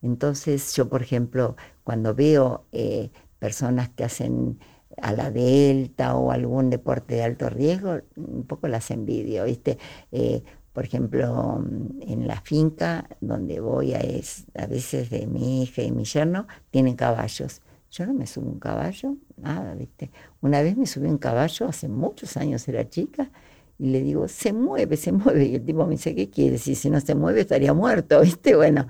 Entonces 0.00 0.74
yo, 0.74 0.88
por 0.88 1.02
ejemplo, 1.02 1.56
cuando 1.84 2.14
veo 2.14 2.64
eh, 2.72 3.10
personas 3.38 3.90
que 3.90 4.04
hacen 4.04 4.58
a 5.02 5.12
la 5.12 5.30
delta 5.30 6.16
o 6.16 6.30
algún 6.30 6.70
deporte 6.70 7.16
de 7.16 7.22
alto 7.22 7.48
riesgo, 7.48 7.98
un 8.16 8.44
poco 8.44 8.68
las 8.68 8.90
envidio, 8.90 9.44
¿viste? 9.44 9.78
Eh, 10.12 10.42
por 10.72 10.84
ejemplo, 10.84 11.60
en 12.02 12.28
la 12.28 12.40
finca 12.40 13.08
donde 13.20 13.58
voy 13.58 13.94
a, 13.94 13.98
es, 13.98 14.46
a 14.54 14.66
veces 14.66 15.10
de 15.10 15.26
mi 15.26 15.62
hija 15.62 15.82
y 15.82 15.90
mi 15.90 16.04
yerno, 16.04 16.46
tienen 16.70 16.94
caballos. 16.94 17.62
Yo 17.90 18.06
no 18.06 18.14
me 18.14 18.26
subo 18.26 18.48
un 18.48 18.60
caballo, 18.60 19.16
nada, 19.36 19.74
¿viste? 19.74 20.10
Una 20.40 20.62
vez 20.62 20.76
me 20.76 20.86
subí 20.86 21.08
un 21.08 21.18
caballo, 21.18 21.66
hace 21.66 21.88
muchos 21.88 22.36
años 22.36 22.68
era 22.68 22.88
chica, 22.88 23.30
y 23.78 23.88
le 23.90 24.02
digo, 24.02 24.28
se 24.28 24.52
mueve, 24.52 24.96
se 24.96 25.10
mueve. 25.12 25.46
Y 25.46 25.54
el 25.56 25.64
tipo 25.64 25.84
me 25.84 25.92
dice, 25.92 26.14
¿qué 26.14 26.28
quiere 26.30 26.52
decir? 26.52 26.76
Si 26.76 26.90
no 26.90 27.00
se 27.00 27.14
mueve 27.14 27.40
estaría 27.40 27.72
muerto, 27.72 28.20
¿viste? 28.20 28.54
Bueno, 28.54 28.86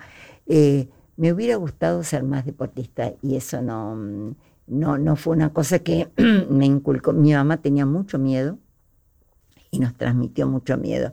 eh, 0.46 0.88
me 1.16 1.32
hubiera 1.32 1.56
gustado 1.56 2.02
ser 2.02 2.22
más 2.22 2.44
deportista 2.44 3.12
y 3.22 3.36
eso 3.36 3.60
no, 3.62 4.34
no, 4.68 4.98
no 4.98 5.16
fue 5.16 5.36
una 5.36 5.52
cosa 5.52 5.80
que 5.80 6.08
me 6.50 6.66
inculcó. 6.66 7.12
Mi 7.12 7.32
mamá 7.32 7.60
tenía 7.60 7.86
mucho 7.86 8.18
miedo 8.18 8.58
y 9.70 9.78
nos 9.78 9.96
transmitió 9.96 10.46
mucho 10.46 10.76
miedo. 10.76 11.12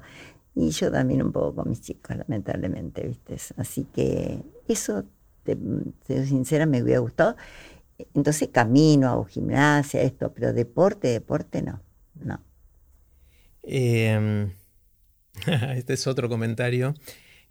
Y 0.56 0.70
yo 0.70 0.92
también 0.92 1.22
un 1.22 1.32
poco 1.32 1.56
con 1.56 1.70
mis 1.70 1.82
chicos, 1.82 2.16
lamentablemente, 2.16 3.06
¿viste? 3.06 3.38
Así 3.58 3.86
que 3.94 4.42
eso, 4.68 5.04
te, 5.44 5.58
soy 6.08 6.26
sincera, 6.26 6.66
me 6.66 6.82
hubiera 6.82 7.00
gustado. 7.00 7.36
Entonces 8.14 8.50
camino, 8.50 9.10
hago 9.10 9.26
gimnasia, 9.26 10.02
esto, 10.02 10.34
pero 10.34 10.54
deporte, 10.54 11.10
deporte 11.10 11.62
no, 11.62 11.82
no. 12.16 12.40
Em, 13.64 14.52
este 15.76 15.94
es 15.94 16.08
otro 16.08 16.30
comentario, 16.30 16.94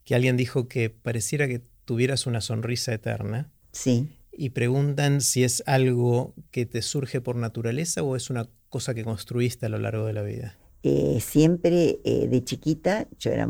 que 0.04 0.14
alguien 0.14 0.36
dijo 0.36 0.68
que 0.68 0.90
pareciera 0.90 1.48
que 1.48 1.62
tuvieras 1.84 2.26
una 2.26 2.40
sonrisa 2.40 2.92
eterna. 2.92 3.50
Sí. 3.72 4.08
Y 4.36 4.50
preguntan 4.50 5.20
si 5.20 5.44
es 5.44 5.62
algo 5.66 6.34
que 6.50 6.66
te 6.66 6.82
surge 6.82 7.20
por 7.20 7.36
naturaleza 7.36 8.02
o 8.02 8.16
es 8.16 8.30
una 8.30 8.48
cosa 8.68 8.94
que 8.94 9.04
construiste 9.04 9.66
a 9.66 9.68
lo 9.68 9.78
largo 9.78 10.06
de 10.06 10.12
la 10.12 10.22
vida. 10.22 10.58
Eh, 10.82 11.20
siempre 11.20 12.00
eh, 12.04 12.28
de 12.28 12.44
chiquita 12.44 13.08
yo 13.18 13.30
era 13.30 13.48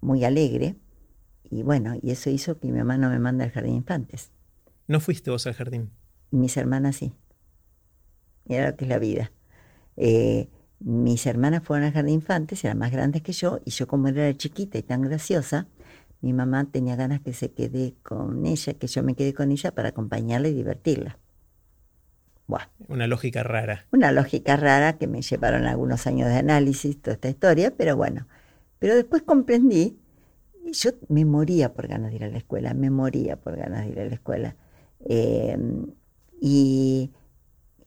muy 0.00 0.24
alegre 0.24 0.76
y 1.50 1.62
bueno, 1.62 1.94
y 2.00 2.10
eso 2.10 2.30
hizo 2.30 2.58
que 2.58 2.68
mi 2.68 2.78
mamá 2.78 2.96
no 2.98 3.10
me 3.10 3.18
manda 3.18 3.44
al 3.44 3.50
jardín 3.50 3.72
de 3.72 3.78
infantes. 3.78 4.30
¿No 4.86 5.00
fuiste 5.00 5.30
vos 5.30 5.46
al 5.46 5.54
jardín? 5.54 5.90
Mis 6.30 6.56
hermanas 6.56 6.96
sí. 6.96 7.12
Mira 8.44 8.70
lo 8.70 8.76
que 8.76 8.84
es 8.84 8.88
la 8.88 8.98
vida. 8.98 9.32
Eh, 9.96 10.48
mis 10.80 11.26
hermanas 11.26 11.62
fueron 11.64 11.86
al 11.86 11.92
jardín 11.92 12.18
de 12.18 12.22
infantes, 12.22 12.64
eran 12.64 12.78
más 12.78 12.92
grandes 12.92 13.22
que 13.22 13.32
yo, 13.32 13.60
y 13.64 13.70
yo 13.70 13.86
como 13.86 14.08
era 14.08 14.32
chiquita 14.36 14.78
y 14.78 14.82
tan 14.82 15.02
graciosa, 15.02 15.66
mi 16.20 16.32
mamá 16.32 16.64
tenía 16.70 16.96
ganas 16.96 17.20
que 17.20 17.32
se 17.32 17.52
quede 17.52 17.94
con 18.02 18.44
ella, 18.44 18.74
que 18.74 18.86
yo 18.86 19.02
me 19.02 19.14
quede 19.14 19.34
con 19.34 19.52
ella 19.52 19.72
para 19.72 19.90
acompañarla 19.90 20.48
y 20.48 20.54
divertirla. 20.54 21.18
Una 22.88 23.06
lógica 23.06 23.42
rara. 23.42 23.86
Una 23.92 24.10
lógica 24.10 24.56
rara 24.56 24.94
que 24.94 25.06
me 25.06 25.22
llevaron 25.22 25.66
algunos 25.66 26.06
años 26.06 26.28
de 26.28 26.36
análisis, 26.36 27.00
toda 27.00 27.14
esta 27.14 27.28
historia, 27.28 27.74
pero 27.76 27.96
bueno. 27.96 28.26
Pero 28.78 28.96
después 28.96 29.22
comprendí, 29.22 29.98
y 30.64 30.72
yo 30.72 30.90
me 31.08 31.24
moría 31.24 31.74
por 31.74 31.86
ganas 31.86 32.10
de 32.10 32.16
ir 32.16 32.24
a 32.24 32.28
la 32.28 32.38
escuela, 32.38 32.74
me 32.74 32.90
moría 32.90 33.36
por 33.36 33.56
ganas 33.56 33.84
de 33.84 33.92
ir 33.92 34.00
a 34.00 34.06
la 34.06 34.14
escuela. 34.14 34.56
Em, 35.00 35.92
y, 36.40 37.12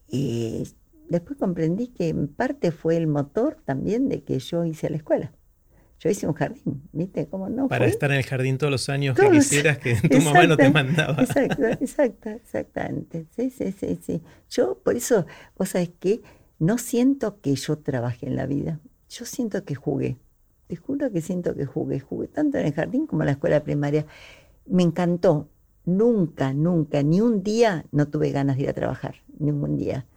y 0.08 0.64
después 1.10 1.38
comprendí 1.38 1.88
que 1.88 2.10
en 2.10 2.28
parte 2.28 2.72
fue 2.72 2.98
el 2.98 3.08
motor 3.08 3.58
también 3.66 4.10
de 4.10 4.24
que 4.24 4.40
yo 4.40 4.64
hice 4.64 4.90
la 4.90 4.98
escuela 4.98 5.34
yo 6.02 6.10
hice 6.10 6.26
un 6.26 6.34
jardín, 6.34 6.82
¿viste? 6.92 7.28
¿Cómo 7.28 7.48
no? 7.48 7.68
Para 7.68 7.86
estar 7.86 8.10
en 8.10 8.18
el 8.18 8.24
jardín 8.24 8.58
todos 8.58 8.72
los 8.72 8.90
años 8.90 9.16
que 9.16 9.30
quisieras 9.30 9.78
que 9.78 9.96
tu 10.10 10.20
mamá 10.20 10.48
no 10.48 10.58
te 10.58 10.68
mandaba. 10.72 11.22
Exacto, 11.22 11.68
exacto, 11.68 12.30
exactamente. 12.30 13.28
Sí, 13.36 13.52
sí, 13.52 13.72
sí, 13.72 14.00
sí. 14.02 14.22
Yo, 14.50 14.80
por 14.84 14.96
eso, 14.96 15.28
vos 15.56 15.70
sabés 15.70 15.92
que 16.00 16.24
no 16.58 16.80
siento 16.80 17.40
que 17.40 17.54
yo 17.54 17.78
trabaje 17.78 18.26
en 18.26 18.36
la 18.36 18.48
vida. 18.48 18.80
Yo 19.10 19.26
siento 19.26 19.64
que 19.64 19.76
jugué. 19.76 20.18
Te 20.66 20.76
juro 20.76 21.12
que 21.12 21.22
siento 21.22 21.54
que 21.54 21.68
jugué. 21.68 22.00
Jugué 22.00 22.28
tanto 22.30 22.58
en 22.58 22.66
el 22.66 22.74
jardín 22.74 23.06
como 23.06 23.22
en 23.22 23.28
la 23.28 23.34
escuela 23.34 23.64
primaria. 23.64 24.08
Me 24.66 24.82
encantó. 24.82 25.50
Nunca, 25.86 26.52
nunca, 26.52 27.04
ni 27.04 27.22
un 27.22 27.44
día 27.44 27.86
no 27.92 28.08
tuve 28.08 28.32
ganas 28.32 28.58
de 28.58 28.64
ir 28.64 28.70
a 28.70 28.74
trabajar. 28.74 29.18
Ningún 29.38 29.78
día. 29.78 30.08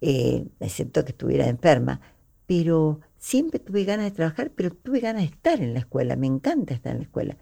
Eh, 0.00 0.46
excepto 0.60 1.04
que 1.04 1.10
estuviera 1.10 1.48
enferma. 1.48 2.00
Pero 2.46 3.00
siempre 3.24 3.58
tuve 3.58 3.84
ganas 3.84 4.04
de 4.04 4.10
trabajar, 4.10 4.52
pero 4.54 4.70
tuve 4.70 5.00
ganas 5.00 5.22
de 5.22 5.28
estar 5.28 5.58
en 5.62 5.72
la 5.72 5.80
escuela, 5.80 6.14
me 6.14 6.26
encanta 6.26 6.74
estar 6.74 6.92
en 6.92 6.98
la 6.98 7.04
escuela. 7.04 7.38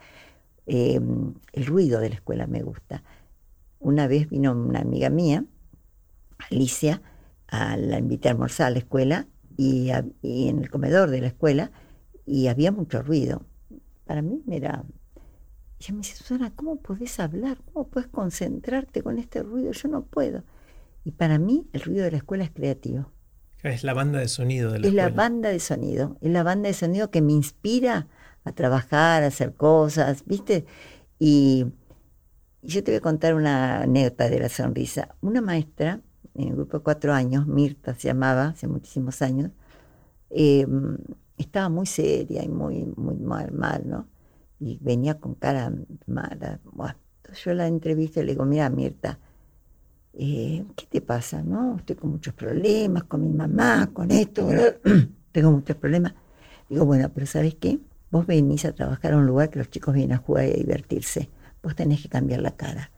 Em, 0.65 1.35
el 1.53 1.67
ruido 1.67 1.99
de 1.99 2.09
la 2.09 2.15
escuela 2.15 2.47
me 2.47 2.63
gusta. 2.63 3.03
Una 3.81 4.07
vez 4.07 4.31
vino 4.31 4.53
una 4.53 4.79
amiga 4.79 5.11
mía, 5.11 5.45
Alicia, 6.51 7.03
a 7.49 7.77
la 7.77 7.99
invité 7.99 8.29
a 8.29 8.31
almorzar 8.31 8.69
a 8.69 8.71
la 8.71 8.79
escuela 8.79 9.27
y, 9.57 9.91
en 9.91 10.61
el 10.61 10.71
comedor 10.71 11.11
de 11.11 11.21
la 11.21 11.27
escuela 11.27 11.73
y 12.25 12.47
había 12.47 12.71
mucho 12.71 13.03
ruido. 13.03 13.45
Para 14.05 14.23
mí 14.23 14.41
me 14.47 14.59
era... 14.59 14.85
Ella 15.81 15.95
me 15.95 15.99
dice, 15.99 16.15
Susana, 16.15 16.55
¿cómo 16.55 16.77
podés 16.77 17.19
hablar? 17.19 17.59
¿Cómo 17.73 17.89
puedes 17.89 18.09
concentrarte 18.09 19.03
con 19.03 19.19
este 19.19 19.43
ruido? 19.43 19.73
Yo 19.73 19.89
no 19.89 20.05
puedo. 20.05 20.45
Y 21.05 21.11
para 21.11 21.41
mí 21.41 21.67
el 21.73 21.81
ruido 21.81 22.05
de 22.05 22.13
la 22.13 22.19
escuela 22.19 22.45
es 22.45 22.53
creativo. 22.53 23.11
Es 23.63 23.85
la 23.85 23.95
banda 23.95 24.19
de 24.19 24.29
sonido 24.29 24.73
de 24.73 24.81
la 24.81 24.89
Es 24.89 24.95
la 24.95 25.09
banda 25.09 25.49
de 25.51 25.61
sonido, 25.61 26.17
es 26.21 26.31
la 26.31 26.43
banda 26.43 26.69
de 26.69 26.75
sonido 26.75 27.11
que 27.11 27.23
me 27.23 27.33
inspira 27.33 28.09
a 28.45 28.53
trabajar, 28.53 29.23
a 29.23 29.27
hacer 29.27 29.55
cosas, 29.55 30.25
¿viste? 30.27 30.67
Y, 31.19 31.67
yo 32.63 32.85
te 32.85 32.93
voy 32.93 32.99
a 32.99 33.01
contar 33.01 33.35
una 33.35 33.83
anécdota 33.83 34.31
de 34.31 34.39
la 34.39 34.49
sonrisa. 34.49 35.17
Una 35.21 35.41
maestra, 35.41 36.01
en 36.35 36.49
el 36.49 36.55
grupo 36.55 36.79
de 36.79 36.85
cuatro 36.85 37.13
años, 37.13 37.47
Mirta 37.47 37.95
se 37.95 38.09
llamaba, 38.09 38.49
hace 38.49 38.69
muchísimos 38.69 39.21
años, 39.21 39.51
eh, 40.31 40.67
estaba 41.37 41.69
muy 41.69 41.87
seria 41.87 42.45
y 42.45 42.49
muy, 42.49 42.87
muy 42.97 43.17
mal, 43.17 43.53
mal, 43.53 43.83
¿no? 43.85 44.09
Y 44.61 44.79
venía 44.81 45.19
con 45.19 45.35
cara 45.35 45.73
mala. 46.07 46.61
Bueno, 46.65 46.97
yo 47.45 47.53
la 47.53 47.67
entrevisté 47.67 48.21
y 48.21 48.25
le 48.25 48.33
digo, 48.33 48.45
mira, 48.45 48.71
Mirta, 48.71 49.19
eh, 50.15 50.65
¿qué 50.77 50.87
te 50.87 51.01
pasa? 51.01 51.43
No, 51.43 51.77
estoy 51.77 51.97
con 51.97 52.11
muchos 52.11 52.35
problemas, 52.35 53.05
con 53.05 53.23
mi 53.23 53.33
mamá, 53.33 53.91
con 53.93 54.11
esto, 54.11 54.49
tengo 55.33 55.51
muchos 55.51 55.77
problemas. 55.77 56.15
Digo, 56.69 56.85
bueno, 56.85 57.11
pero 57.15 57.27
¿sabes 57.27 57.55
qué? 57.55 57.79
Vos 58.11 58.27
venís 58.27 58.65
a 58.65 58.73
trabajar 58.73 59.13
a 59.13 59.17
un 59.17 59.27
lugar 59.27 59.51
que 59.51 59.59
los 59.59 59.71
chicos 59.71 59.95
vienen 59.95 60.17
a 60.17 60.19
jugar 60.19 60.47
y 60.47 60.51
a 60.51 60.55
divertirse. 60.55 61.31
Vos 61.63 61.75
tenés 61.75 62.03
que 62.03 62.09
cambiar 62.09 62.41
la 62.41 62.57
cara. 62.57 62.91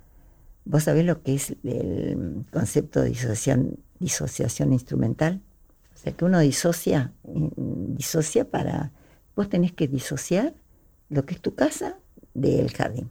¿Vos 0.65 0.85
sabés 0.85 1.05
lo 1.05 1.23
que 1.23 1.35
es 1.35 1.55
el 1.62 2.47
concepto 2.51 3.03
de 3.03 3.11
disociación, 3.11 4.73
instrumental? 4.73 5.43
O 5.95 5.99
sea, 5.99 6.12
que 6.12 6.24
uno 6.24 6.41
disocia, 6.41 7.12
disocia 7.23 8.51
para... 8.51 8.93
Vos 9.36 9.49
tenés 9.49 9.73
que 9.73 9.89
disociar 9.89 10.55
lo 11.09 11.27
que 11.27 11.35
es 11.35 11.41
tu 11.41 11.55
casa 11.55 11.99
del 12.32 12.73
jardín. 12.73 13.11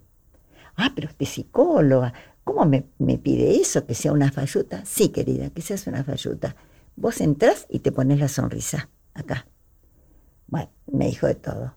Ah, 0.75 0.91
pero 0.95 1.07
usted 1.07 1.23
es 1.23 1.29
psicóloga. 1.29 2.13
¿Cómo 2.43 2.65
me, 2.65 3.17
pide 3.17 3.55
eso? 3.59 3.85
¿Que 3.85 3.95
sea 3.95 4.11
una 4.11 4.31
falluta? 4.31 4.83
Sí, 4.85 5.09
querida, 5.09 5.49
que 5.49 5.61
seas 5.61 5.87
una 5.87 6.03
falluta. 6.03 6.55
Vos 6.95 7.21
entrás 7.21 7.65
y 7.69 7.79
te 7.79 7.91
pones 7.91 8.19
la 8.19 8.27
sonrisa 8.27 8.89
acá. 9.13 9.47
Bueno, 10.47 10.69
me 10.91 11.07
dijo 11.07 11.25
de 11.27 11.35
todo. 11.35 11.75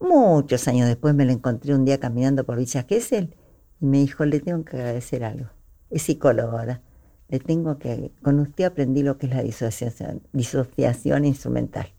Muchos 0.00 0.66
años 0.66 0.88
después 0.88 1.14
me 1.14 1.24
lo 1.24 1.32
encontré 1.32 1.74
un 1.74 1.84
día 1.84 2.00
caminando 2.00 2.44
por 2.44 2.58
Villa 2.58 2.84
Gesell 2.88 3.36
y 3.80 3.86
me 3.86 3.98
dijo, 3.98 4.24
le 4.24 4.40
tengo 4.40 4.64
que 4.64 4.76
agradecer 4.76 5.22
algo. 5.22 5.50
Es 5.88 6.02
psicólogo 6.02 6.58
ahora. 6.58 6.82
Le 7.28 7.38
tengo 7.38 7.78
que... 7.78 8.12
Con 8.22 8.40
usted 8.40 8.64
aprendí 8.64 9.02
lo 9.02 9.18
que 9.18 9.26
es 9.26 9.34
la 9.34 9.42
disociación, 9.42 10.22
disociación 10.32 11.24
instrumental. 11.24 11.94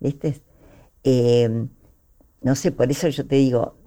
¿Viste? 0.00 0.40
Eh, 1.02 1.66
no 2.42 2.54
sé, 2.54 2.72
por 2.72 2.90
eso 2.90 3.08
yo 3.08 3.26
te 3.26 3.36
digo, 3.36 3.78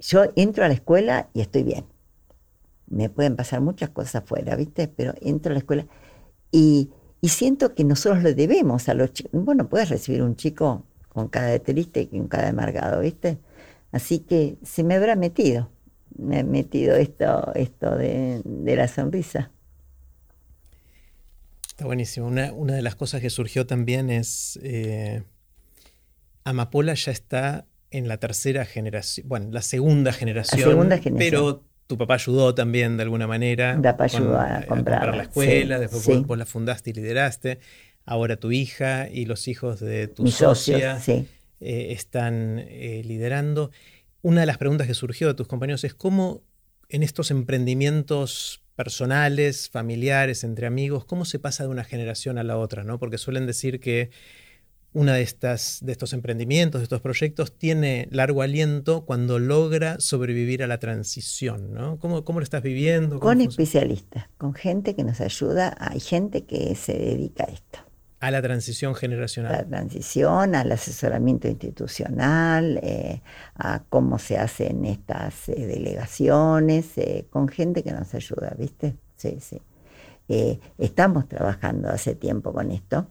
yo 0.00 0.24
entro 0.34 0.64
a 0.64 0.68
la 0.68 0.74
escuela 0.74 1.30
y 1.32 1.40
estoy 1.40 1.62
bien 1.62 1.93
me 2.94 3.10
pueden 3.10 3.34
pasar 3.36 3.60
muchas 3.60 3.90
cosas 3.90 4.22
afuera, 4.22 4.54
¿viste? 4.54 4.86
Pero 4.88 5.14
entro 5.20 5.50
a 5.50 5.54
la 5.54 5.58
escuela 5.58 5.86
y, 6.52 6.90
siento 7.22 7.74
que 7.74 7.84
nosotros 7.84 8.22
le 8.22 8.34
debemos 8.34 8.88
a 8.88 8.94
los 8.94 9.12
chicos. 9.12 9.32
Bueno, 9.32 9.68
puedes 9.68 9.88
recibir 9.88 10.22
un 10.22 10.36
chico 10.36 10.86
con 11.08 11.28
cara 11.28 11.48
de 11.48 11.58
triste 11.58 12.02
y 12.02 12.06
con 12.06 12.28
cara 12.28 12.44
de 12.44 12.50
amargado, 12.50 13.00
¿viste? 13.00 13.38
Así 13.92 14.20
que 14.20 14.58
se 14.62 14.84
me 14.84 14.94
habrá 14.94 15.16
metido, 15.16 15.70
me 16.16 16.40
ha 16.40 16.44
metido 16.44 16.94
esto, 16.96 17.52
esto 17.54 17.96
de, 17.96 18.42
la 18.44 18.86
sonrisa. 18.88 19.50
Está 21.68 21.86
buenísimo. 21.86 22.26
Una, 22.26 22.52
una, 22.52 22.74
de 22.74 22.82
las 22.82 22.94
cosas 22.94 23.20
que 23.20 23.30
surgió 23.30 23.66
también 23.66 24.10
es, 24.10 24.60
eh, 24.62 25.22
Amapola 26.44 26.94
ya 26.94 27.10
está 27.10 27.66
en 27.90 28.06
la 28.06 28.18
tercera 28.18 28.64
generación, 28.64 29.28
bueno, 29.28 29.48
la 29.50 29.62
segunda 29.62 30.12
generación, 30.12 30.60
la 30.60 30.66
segunda 30.66 30.98
generación. 30.98 31.18
pero 31.18 31.64
tu 31.86 31.98
papá 31.98 32.14
ayudó 32.14 32.54
también 32.54 32.96
de 32.96 33.02
alguna 33.02 33.26
manera. 33.26 33.78
Papá 33.82 34.04
ayudó 34.04 34.38
a, 34.38 34.60
eh, 34.60 34.66
comprar, 34.66 35.14
la 35.14 35.24
escuela, 35.24 35.78
después 35.78 36.26
vos, 36.26 36.38
la 36.38 36.46
fundaste 36.46 36.90
y 36.90 36.92
lideraste. 36.94 37.58
Ahora 38.06 38.36
tu 38.36 38.52
hija 38.52 39.08
y 39.10 39.26
los 39.26 39.48
hijos 39.48 39.80
de 39.80 40.08
tu 40.08 40.26
socia 40.28 40.98
eh, 41.06 41.26
están 41.60 42.58
eh, 42.58 43.02
liderando. 43.04 43.70
Una 44.22 44.40
de 44.40 44.46
las 44.46 44.58
preguntas 44.58 44.86
que 44.86 44.94
surgió 44.94 45.28
de 45.28 45.34
tus 45.34 45.46
compañeros 45.46 45.84
es 45.84 45.94
cómo 45.94 46.42
en 46.88 47.02
estos 47.02 47.30
emprendimientos 47.30 48.62
personales, 48.76 49.70
familiares, 49.70 50.44
entre 50.44 50.66
amigos, 50.66 51.04
cómo 51.04 51.24
se 51.24 51.38
pasa 51.38 51.64
de 51.64 51.70
una 51.70 51.84
generación 51.84 52.38
a 52.38 52.42
la 52.42 52.56
otra, 52.56 52.84
¿no? 52.84 52.98
Porque 52.98 53.18
suelen 53.18 53.46
decir 53.46 53.80
que 53.80 54.10
una 54.94 55.14
de, 55.14 55.22
estas, 55.22 55.80
de 55.82 55.90
estos 55.90 56.12
emprendimientos, 56.12 56.80
de 56.80 56.84
estos 56.84 57.00
proyectos, 57.00 57.58
tiene 57.58 58.08
largo 58.12 58.42
aliento 58.42 59.04
cuando 59.04 59.40
logra 59.40 59.96
sobrevivir 59.98 60.62
a 60.62 60.68
la 60.68 60.78
transición, 60.78 61.74
¿no? 61.74 61.98
¿Cómo, 61.98 62.22
lo 62.24 62.42
estás 62.42 62.62
viviendo? 62.62 63.18
Con 63.18 63.40
especialistas, 63.40 64.28
con 64.38 64.54
gente 64.54 64.94
que 64.94 65.02
nos 65.02 65.20
ayuda, 65.20 65.76
hay 65.78 65.98
gente 65.98 66.44
que 66.44 66.76
se 66.76 66.92
dedica 66.96 67.44
a 67.44 67.52
esto. 67.52 67.80
A 68.20 68.30
la 68.30 68.40
transición 68.40 68.94
generacional. 68.94 69.52
A 69.52 69.56
la 69.58 69.66
transición, 69.66 70.54
al 70.54 70.70
asesoramiento 70.70 71.48
institucional, 71.48 72.78
eh, 72.82 73.20
a 73.56 73.82
cómo 73.88 74.20
se 74.20 74.38
hacen 74.38 74.84
estas 74.84 75.48
eh, 75.48 75.66
delegaciones, 75.66 76.96
eh, 76.96 77.26
con 77.30 77.48
gente 77.48 77.82
que 77.82 77.90
nos 77.90 78.14
ayuda, 78.14 78.54
¿viste? 78.56 78.94
Sí, 79.16 79.38
sí. 79.40 79.60
estamos 80.78 81.28
trabajando 81.28 81.88
hace 81.88 82.14
tiempo 82.14 82.52
con 82.52 82.70
esto. 82.70 83.08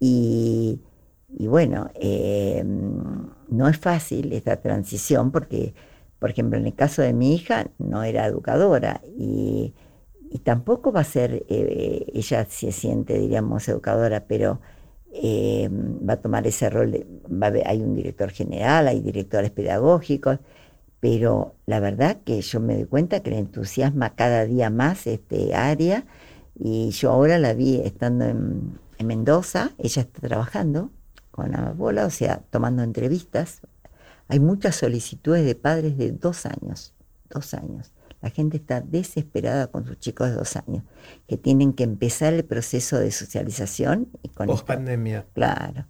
Y, 0.00 0.80
bueno, 1.28 1.90
eh, 1.94 2.64
no 2.64 3.68
es 3.68 3.78
fácil 3.78 4.32
esta 4.32 4.56
transición 4.60 5.30
porque, 5.30 5.74
por 6.18 6.30
ejemplo, 6.30 6.58
en 6.58 6.66
el 6.66 6.74
caso 6.74 7.02
de 7.02 7.12
mi 7.12 7.34
hija 7.34 7.70
no 7.78 8.02
era 8.02 8.26
educadora 8.26 9.02
y, 9.16 9.74
tampoco 10.44 10.92
va 10.92 11.00
a 11.00 11.04
ser, 11.04 11.44
eh, 11.48 12.06
ella 12.14 12.46
se 12.48 12.72
siente, 12.72 13.18
diríamos, 13.18 13.68
educadora, 13.68 14.26
pero 14.26 14.60
eh, 15.12 15.68
va 15.70 16.14
a 16.14 16.20
tomar 16.20 16.46
ese 16.46 16.70
rol, 16.70 16.92
de, 16.92 17.62
hay 17.66 17.82
un 17.82 17.94
director 17.96 18.30
general, 18.30 18.88
hay 18.88 19.00
directores 19.00 19.50
pedagógicos, 19.50 20.38
pero 21.00 21.56
la 21.66 21.80
verdad 21.80 22.18
que 22.24 22.40
yo 22.42 22.60
me 22.60 22.74
doy 22.76 22.84
cuenta 22.86 23.20
que 23.20 23.30
le 23.30 23.38
entusiasma 23.38 24.14
cada 24.14 24.44
día 24.46 24.70
más 24.70 25.06
este 25.06 25.54
área 25.54 26.04
y 26.54 26.90
yo 26.90 27.10
ahora 27.10 27.38
la 27.38 27.54
vi 27.54 27.80
estando 27.80 28.26
en, 28.26 28.78
en 29.00 29.06
Mendoza, 29.06 29.72
ella 29.78 30.02
está 30.02 30.20
trabajando 30.20 30.90
con 31.30 31.54
Amapola, 31.56 32.04
o 32.04 32.10
sea, 32.10 32.42
tomando 32.50 32.82
entrevistas. 32.82 33.62
Hay 34.28 34.40
muchas 34.40 34.76
solicitudes 34.76 35.44
de 35.44 35.54
padres 35.54 35.96
de 35.96 36.12
dos 36.12 36.44
años, 36.44 36.92
dos 37.30 37.54
años. 37.54 37.92
La 38.20 38.28
gente 38.28 38.58
está 38.58 38.82
desesperada 38.82 39.68
con 39.68 39.86
sus 39.86 39.98
chicos 39.98 40.28
de 40.28 40.34
dos 40.34 40.54
años, 40.54 40.84
que 41.26 41.38
tienen 41.38 41.72
que 41.72 41.84
empezar 41.84 42.34
el 42.34 42.44
proceso 42.44 42.98
de 42.98 43.10
socialización. 43.10 44.08
Y 44.22 44.28
con 44.28 44.48
Post 44.48 44.66
pandemia. 44.66 45.26
Claro, 45.32 45.86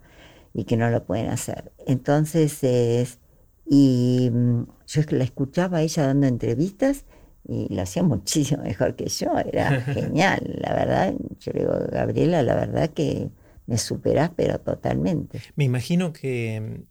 y 0.55 0.63
que 0.63 0.77
no 0.77 0.89
lo 0.89 1.05
pueden 1.05 1.31
hacer. 1.31 1.73
Entonces, 1.87 2.63
es, 2.63 3.19
y 3.67 4.31
mm, 4.33 4.63
yo 4.87 5.03
la 5.11 5.25
escuchaba 5.25 5.79
a 5.79 5.83
ella 5.83 6.07
dando 6.07 6.29
entrevistas 6.29 7.07
y 7.47 7.75
lo 7.75 7.83
hacía 7.83 8.03
muchísimo 8.03 8.63
mejor 8.65 8.97
que 8.97 9.09
yo, 9.09 9.39
era 9.39 9.81
genial, 9.83 10.41
la 10.59 10.75
verdad, 10.75 11.15
yo 11.39 11.53
le 11.53 11.61
digo, 11.61 11.73
Gabriela, 11.91 12.43
la 12.43 12.55
verdad 12.55 12.91
que 12.91 13.29
me 13.67 13.79
superás, 13.79 14.31
pero 14.35 14.59
totalmente. 14.59 15.41
Me 15.55 15.65
imagino 15.65 16.13
que 16.13 16.61
mm, 16.61 16.91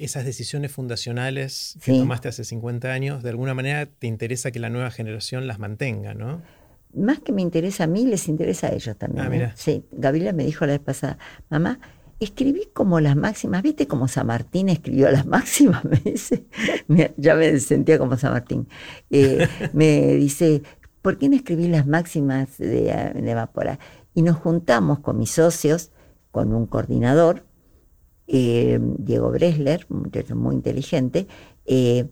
esas 0.00 0.24
decisiones 0.24 0.72
fundacionales 0.72 1.78
que 1.84 1.92
tomaste 1.92 2.28
hace 2.28 2.44
50 2.44 2.92
años, 2.92 3.22
de 3.22 3.30
alguna 3.30 3.54
manera 3.54 3.86
te 3.86 4.06
interesa 4.06 4.50
que 4.50 4.58
la 4.58 4.70
nueva 4.70 4.90
generación 4.90 5.46
las 5.46 5.58
mantenga, 5.58 6.14
¿no? 6.14 6.42
Más 6.92 7.20
que 7.20 7.32
me 7.32 7.42
interesa 7.42 7.84
a 7.84 7.86
mí, 7.86 8.06
les 8.06 8.28
interesa 8.28 8.68
a 8.68 8.72
ellos 8.72 8.96
también. 8.96 9.32
Ah, 9.32 9.36
¿eh? 9.36 9.52
Sí, 9.56 9.84
Gabriela 9.92 10.32
me 10.32 10.44
dijo 10.44 10.64
la 10.66 10.72
vez 10.72 10.80
pasada, 10.80 11.18
mamá, 11.50 11.78
escribí 12.24 12.68
como 12.72 13.00
las 13.00 13.16
máximas, 13.16 13.62
¿viste 13.62 13.86
cómo 13.86 14.08
San 14.08 14.26
Martín 14.26 14.68
escribió 14.68 15.10
las 15.10 15.26
máximas? 15.34 15.84
Me 15.84 15.98
dice, 15.98 16.46
ya 17.16 17.34
me 17.34 17.58
sentía 17.60 17.98
como 17.98 18.16
San 18.16 18.32
Martín. 18.32 18.68
Eh, 19.10 19.46
me 19.72 20.14
dice, 20.14 20.62
¿por 21.02 21.18
qué 21.18 21.28
no 21.28 21.36
escribí 21.36 21.68
las 21.68 21.86
máximas 21.86 22.58
de, 22.58 22.68
de 22.82 23.78
Y 24.14 24.22
nos 24.22 24.36
juntamos 24.36 25.00
con 25.00 25.18
mis 25.18 25.30
socios, 25.30 25.90
con 26.30 26.52
un 26.52 26.66
coordinador, 26.66 27.44
eh, 28.26 28.78
Diego 28.98 29.30
Bresler, 29.30 29.86
un 29.90 30.00
muchacho 30.00 30.34
muy 30.34 30.54
inteligente, 30.54 31.26
eh, 31.66 32.08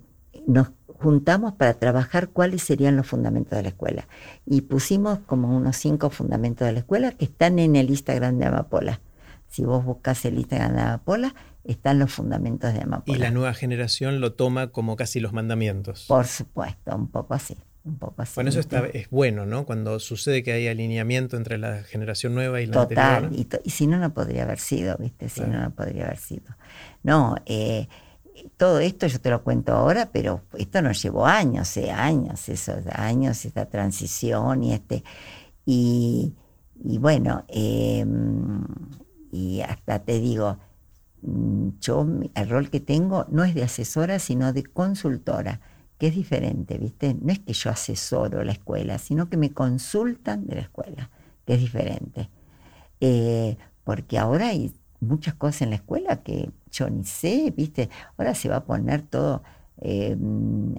nos 0.46 0.72
juntamos 0.86 1.54
para 1.54 1.74
trabajar 1.74 2.28
cuáles 2.28 2.62
serían 2.62 2.96
los 2.96 3.06
fundamentos 3.06 3.56
de 3.56 3.62
la 3.62 3.68
escuela. 3.70 4.08
Y 4.46 4.62
pusimos 4.62 5.18
como 5.20 5.54
unos 5.56 5.76
cinco 5.76 6.10
fundamentos 6.10 6.66
de 6.66 6.72
la 6.72 6.78
escuela 6.80 7.12
que 7.12 7.24
están 7.24 7.58
en 7.58 7.76
el 7.76 7.90
Instagram 7.90 8.38
de 8.38 8.46
Amapola. 8.46 9.00
Si 9.52 9.64
vos 9.64 9.84
buscas 9.84 10.24
el 10.24 10.38
Instagram 10.38 10.74
de 10.74 10.80
Amapola, 10.80 11.34
están 11.62 11.98
los 11.98 12.10
fundamentos 12.10 12.72
de 12.72 12.80
Amapola. 12.80 13.18
Y 13.18 13.20
la 13.20 13.30
nueva 13.30 13.52
generación 13.52 14.18
lo 14.18 14.32
toma 14.32 14.68
como 14.68 14.96
casi 14.96 15.20
los 15.20 15.34
mandamientos. 15.34 16.06
Por 16.08 16.26
supuesto, 16.26 16.96
un 16.96 17.08
poco 17.08 17.34
así. 17.34 17.58
Un 17.84 17.98
poco 17.98 18.22
así. 18.22 18.32
Bueno, 18.36 18.48
eso 18.48 18.60
está, 18.60 18.86
es 18.86 19.10
bueno, 19.10 19.44
¿no? 19.44 19.66
Cuando 19.66 20.00
sucede 20.00 20.42
que 20.42 20.52
hay 20.54 20.68
alineamiento 20.68 21.36
entre 21.36 21.58
la 21.58 21.82
generación 21.82 22.34
nueva 22.34 22.62
y 22.62 22.66
la 22.66 22.72
Total, 22.72 23.28
Y, 23.30 23.46
y, 23.62 23.70
si 23.70 23.86
no, 23.86 23.98
no 23.98 24.14
podría 24.14 24.44
haber 24.44 24.58
sido, 24.58 24.96
¿viste? 24.96 25.28
Si 25.28 25.42
no, 25.42 25.60
no 25.60 25.70
podría 25.74 26.06
haber 26.06 26.16
sido. 26.16 26.56
No, 27.02 27.34
eh, 27.44 27.88
todo 28.56 28.80
esto 28.80 29.06
yo 29.06 29.20
te 29.20 29.28
lo 29.28 29.44
cuento 29.44 29.74
ahora, 29.74 30.08
pero 30.10 30.40
esto 30.56 30.80
nos 30.80 31.02
llevó 31.02 31.26
años, 31.26 31.76
eh, 31.76 31.90
años, 31.90 32.48
esos 32.48 32.86
años, 32.86 33.44
esta 33.44 33.66
transición 33.66 34.62
y 34.64 34.72
este. 34.72 35.04
Y, 35.66 36.36
y 36.82 36.96
bueno, 36.96 37.44
eh, 37.48 38.06
y 39.32 39.62
hasta 39.62 40.00
te 40.00 40.20
digo, 40.20 40.58
mm, 41.22 41.70
yo, 41.80 42.06
el 42.34 42.48
rol 42.48 42.70
que 42.70 42.80
tengo 42.80 43.26
no 43.30 43.42
es 43.44 43.54
de 43.54 43.64
asesora, 43.64 44.18
sino 44.20 44.52
de 44.52 44.62
consultora, 44.62 45.60
que 45.98 46.08
es 46.08 46.14
diferente, 46.14 46.78
¿viste? 46.78 47.14
No 47.14 47.32
es 47.32 47.40
que 47.40 47.54
yo 47.54 47.70
asesoro 47.70 48.44
la 48.44 48.52
escuela, 48.52 48.98
sino 48.98 49.28
que 49.28 49.36
me 49.36 49.52
consultan 49.52 50.46
de 50.46 50.56
la 50.56 50.60
escuela, 50.62 51.10
que 51.46 51.54
es 51.54 51.60
diferente. 51.60 52.28
Eh, 53.00 53.56
porque 53.84 54.18
ahora 54.18 54.48
hay 54.48 54.72
muchas 55.00 55.34
cosas 55.34 55.62
en 55.62 55.70
la 55.70 55.76
escuela 55.76 56.22
que 56.22 56.50
yo 56.70 56.90
ni 56.90 57.04
sé, 57.04 57.52
¿viste? 57.56 57.88
Ahora 58.16 58.34
se 58.34 58.48
va 58.48 58.56
a 58.56 58.64
poner 58.64 59.02
todo 59.02 59.42
eh, 59.80 60.16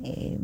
eh, 0.03 0.39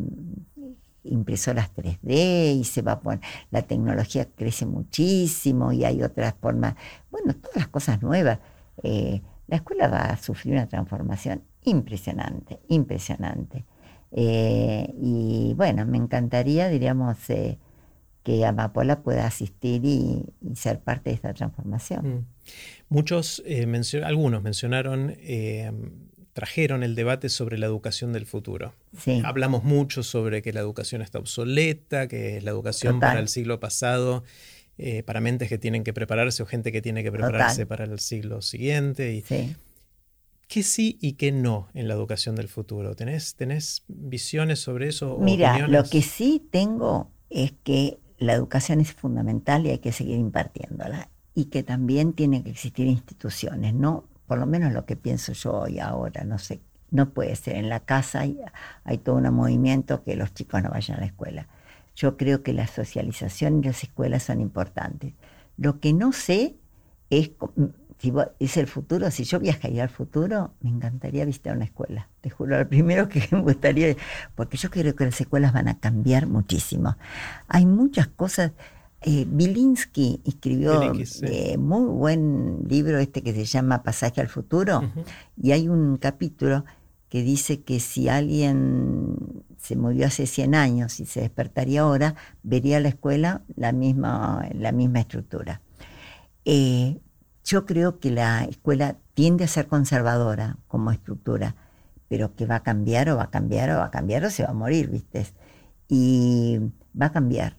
impresoras 1.03 1.73
3D 1.75 2.59
y 2.59 2.63
se 2.63 2.81
va 2.81 2.93
a 2.93 2.99
poner, 2.99 3.21
la 3.51 3.61
tecnología 3.61 4.27
crece 4.35 4.65
muchísimo 4.65 5.71
y 5.71 5.85
hay 5.85 6.03
otras 6.03 6.35
formas, 6.39 6.75
bueno, 7.09 7.35
todas 7.35 7.57
las 7.57 7.67
cosas 7.67 8.01
nuevas. 8.01 8.39
Eh, 8.83 9.21
la 9.47 9.57
escuela 9.57 9.87
va 9.87 10.01
a 10.01 10.17
sufrir 10.17 10.53
una 10.53 10.67
transformación 10.67 11.43
impresionante, 11.63 12.59
impresionante. 12.67 13.65
y 14.11 15.53
bueno, 15.55 15.85
me 15.85 15.97
encantaría, 15.97 16.69
diríamos, 16.69 17.17
que 18.23 18.45
Amapola 18.45 19.01
pueda 19.01 19.25
asistir 19.25 19.85
y, 19.85 20.25
ser 20.55 20.79
parte 20.79 21.09
de 21.09 21.15
esta 21.15 21.33
transformación. 21.33 22.07
Mm. 22.07 22.25
Muchos, 22.89 23.43
algunos 24.03 24.43
mencionaron 24.43 25.15
trajeron 26.33 26.83
el 26.83 26.95
debate 26.95 27.29
sobre 27.29 27.57
la 27.57 27.65
educación 27.65 28.13
del 28.13 28.25
futuro. 28.25 28.73
Hablamos 29.23 29.63
mucho 29.63 30.03
sobre 30.03 30.41
que 30.41 30.53
la 30.53 30.59
educación 30.59 31.01
está 31.01 31.19
obsoleta, 31.19 32.07
que 32.07 32.37
es 32.37 32.43
la 32.43 32.51
educación 32.51 32.99
para 32.99 33.19
el 33.19 33.27
siglo 33.27 33.59
pasado, 33.59 34.23
eh, 34.77 35.03
para 35.03 35.21
mentes 35.21 35.49
que 35.49 35.57
tienen 35.57 35.83
que 35.83 35.93
prepararse 35.93 36.43
o 36.43 36.45
gente 36.45 36.71
que 36.71 36.81
tiene 36.81 37.03
que 37.03 37.11
prepararse 37.11 37.65
para 37.65 37.83
el 37.83 37.99
siglo 37.99 38.41
siguiente. 38.41 39.13
Y, 39.13 39.55
¿Qué 40.47 40.63
sí 40.63 40.97
y 40.99 41.13
qué 41.13 41.31
no 41.31 41.67
en 41.75 41.87
la 41.87 41.93
educación 41.93 42.35
del 42.35 42.47
futuro? 42.47 42.95
¿Tenés, 42.95 43.35
tenés 43.35 43.83
visiones 43.87 44.59
sobre 44.59 44.87
eso? 44.87 45.17
Mira, 45.19 45.67
lo 45.67 45.83
que 45.83 46.01
sí 46.01 46.47
tengo 46.49 47.11
es 47.29 47.53
que 47.63 47.99
la 48.17 48.33
educación 48.33 48.81
es 48.81 48.93
fundamental 48.93 49.65
y 49.65 49.69
hay 49.69 49.77
que 49.77 49.91
seguir 49.91 50.17
impartiéndola. 50.17 51.09
Y 51.35 51.45
que 51.45 51.61
también 51.61 52.13
tienen 52.13 52.43
que 52.43 52.49
existir 52.49 52.87
instituciones, 52.87 53.73
no 53.73 54.08
por 54.29 54.37
lo 54.37 54.45
menos 54.45 54.71
lo 54.71 54.85
que 54.85 54.95
pienso 54.95 55.33
yo 55.33 55.53
hoy 55.53 55.79
ahora, 55.79 56.23
no 56.23 56.37
sé, 56.37 56.61
no 56.91 57.09
puede 57.09 57.35
ser. 57.35 57.55
En 57.55 57.67
la 57.67 57.79
casa 57.79 58.19
hay, 58.19 58.39
hay 58.83 58.99
todo 58.99 59.15
un 59.15 59.27
movimiento 59.33 60.03
que 60.03 60.15
los 60.15 60.35
chicos 60.35 60.61
no 60.61 60.69
vayan 60.69 60.97
a 60.97 60.99
la 60.99 61.07
escuela. 61.07 61.47
Yo 61.95 62.15
creo 62.15 62.43
que 62.43 62.53
la 62.53 62.67
socialización 62.67 63.59
y 63.59 63.63
las 63.63 63.83
escuelas 63.83 64.21
son 64.21 64.39
importantes. 64.39 65.15
Lo 65.57 65.79
que 65.79 65.93
no 65.93 66.11
sé 66.11 66.57
es 67.09 67.31
si 67.97 68.13
es 68.37 68.57
el 68.57 68.67
futuro, 68.67 69.09
si 69.09 69.23
yo 69.23 69.39
viajaría 69.39 69.81
al 69.81 69.89
futuro, 69.89 70.53
me 70.61 70.69
encantaría 70.69 71.25
visitar 71.25 71.55
una 71.55 71.65
escuela. 71.65 72.07
Te 72.21 72.29
juro, 72.29 72.59
lo 72.59 72.69
primero 72.69 73.09
que 73.09 73.27
me 73.31 73.41
gustaría, 73.41 73.95
porque 74.35 74.57
yo 74.57 74.69
creo 74.69 74.95
que 74.95 75.05
las 75.05 75.19
escuelas 75.19 75.53
van 75.53 75.69
a 75.69 75.79
cambiar 75.79 76.27
muchísimo. 76.27 76.97
Hay 77.47 77.65
muchas 77.65 78.07
cosas 78.07 78.51
eh, 79.01 79.25
Bilinsky 79.27 80.21
escribió 80.25 80.93
eh, 81.21 81.57
muy 81.57 81.85
buen 81.85 82.65
libro 82.67 82.97
este 82.99 83.21
que 83.23 83.33
se 83.33 83.45
llama 83.45 83.81
Pasaje 83.81 84.19
al 84.19 84.27
Futuro 84.27 84.91
y 85.41 85.53
hay 85.53 85.69
un 85.69 85.97
capítulo 85.97 86.65
que 87.07 87.23
dice 87.23 87.61
que 87.61 87.79
si 87.79 88.09
alguien 88.09 89.43
se 89.57 89.77
murió 89.77 90.07
hace 90.07 90.27
100 90.27 90.53
años 90.53 90.99
y 90.99 91.05
se 91.05 91.21
despertaría 91.21 91.81
ahora, 91.81 92.15
vería 92.43 92.79
la 92.79 92.89
escuela 92.89 93.41
la 93.55 93.71
misma, 93.71 94.47
la 94.53 94.71
misma 94.71 94.99
estructura. 94.99 95.61
Eh, 96.45 96.99
yo 97.45 97.65
creo 97.65 97.99
que 97.99 98.11
la 98.11 98.43
escuela 98.43 98.97
tiende 99.13 99.45
a 99.45 99.47
ser 99.47 99.67
conservadora 99.67 100.57
como 100.67 100.91
estructura, 100.91 101.55
pero 102.09 102.35
que 102.35 102.45
va 102.45 102.55
a 102.55 102.63
cambiar 102.63 103.09
o 103.09 103.17
va 103.17 103.23
a 103.23 103.29
cambiar 103.31 103.71
o 103.71 103.77
va 103.77 103.85
a 103.85 103.91
cambiar 103.91 104.25
o 104.25 104.29
se 104.29 104.43
va 104.43 104.49
a 104.49 104.53
morir, 104.53 104.89
¿viste? 104.89 105.25
Y 105.87 106.59
va 106.99 107.07
a 107.07 107.11
cambiar 107.11 107.57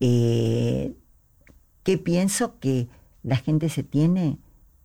eh, 0.00 0.94
que 1.82 1.98
pienso 1.98 2.58
que 2.58 2.88
la 3.22 3.36
gente 3.36 3.68
se 3.68 3.82
tiene 3.82 4.38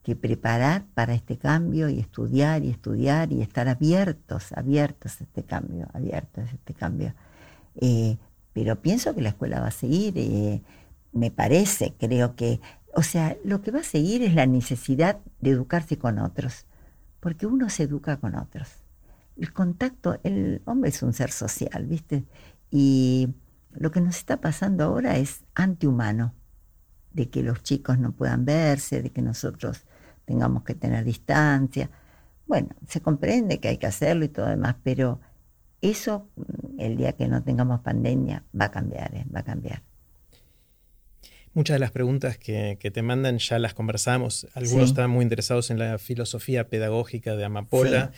que 0.03 0.15
preparar 0.15 0.85
para 0.93 1.13
este 1.13 1.37
cambio 1.37 1.89
y 1.89 1.99
estudiar 1.99 2.63
y 2.63 2.69
estudiar 2.69 3.31
y 3.31 3.41
estar 3.41 3.67
abiertos, 3.67 4.51
abiertos 4.53 5.21
a 5.21 5.23
este 5.23 5.43
cambio, 5.43 5.87
abiertos 5.93 6.49
a 6.49 6.51
este 6.51 6.73
cambio. 6.73 7.13
Eh, 7.75 8.17
pero 8.53 8.81
pienso 8.81 9.13
que 9.15 9.21
la 9.21 9.29
escuela 9.29 9.59
va 9.59 9.67
a 9.67 9.71
seguir, 9.71 10.13
eh, 10.17 10.61
me 11.13 11.31
parece, 11.31 11.93
creo 11.99 12.35
que, 12.35 12.59
o 12.93 13.03
sea, 13.03 13.37
lo 13.45 13.61
que 13.61 13.71
va 13.71 13.79
a 13.79 13.83
seguir 13.83 14.23
es 14.23 14.33
la 14.33 14.45
necesidad 14.45 15.19
de 15.39 15.51
educarse 15.51 15.97
con 15.97 16.19
otros, 16.19 16.65
porque 17.19 17.45
uno 17.45 17.69
se 17.69 17.83
educa 17.83 18.17
con 18.17 18.35
otros. 18.35 18.69
El 19.37 19.53
contacto, 19.53 20.19
el 20.23 20.61
hombre 20.65 20.89
es 20.89 21.01
un 21.03 21.13
ser 21.13 21.31
social, 21.31 21.85
¿viste? 21.85 22.25
Y 22.69 23.29
lo 23.73 23.91
que 23.91 24.01
nos 24.01 24.17
está 24.17 24.41
pasando 24.41 24.83
ahora 24.83 25.17
es 25.17 25.43
antihumano, 25.55 26.33
de 27.11 27.29
que 27.29 27.43
los 27.43 27.63
chicos 27.63 27.99
no 27.99 28.13
puedan 28.13 28.45
verse, 28.45 29.01
de 29.01 29.09
que 29.09 29.21
nosotros 29.21 29.85
tengamos 30.25 30.63
que 30.63 30.75
tener 30.75 31.03
distancia. 31.03 31.89
Bueno, 32.47 32.69
se 32.87 33.01
comprende 33.01 33.59
que 33.59 33.69
hay 33.69 33.77
que 33.77 33.87
hacerlo 33.87 34.25
y 34.25 34.29
todo 34.29 34.47
demás, 34.47 34.75
pero 34.83 35.19
eso 35.81 36.29
mm, 36.35 36.79
el 36.79 36.97
día 36.97 37.13
que 37.13 37.27
no 37.27 37.43
tengamos 37.43 37.81
pandemia 37.81 38.43
va 38.59 38.65
a 38.65 38.71
cambiar, 38.71 39.13
¿eh? 39.15 39.25
va 39.33 39.41
a 39.41 39.43
cambiar. 39.43 39.83
Muchas 41.53 41.75
de 41.75 41.79
las 41.79 41.91
preguntas 41.91 42.37
que, 42.37 42.77
te 42.77 43.01
mandan 43.01 43.37
ya 43.37 43.59
las 43.59 43.73
conversamos. 43.73 44.47
Algunos 44.53 44.89
están 44.89 45.09
muy 45.09 45.23
interesados 45.23 45.69
en 45.69 45.79
la 45.79 45.97
filosofía 45.97 46.69
pedagógica 46.69 47.35
de 47.35 47.43
Amapola 47.43 48.13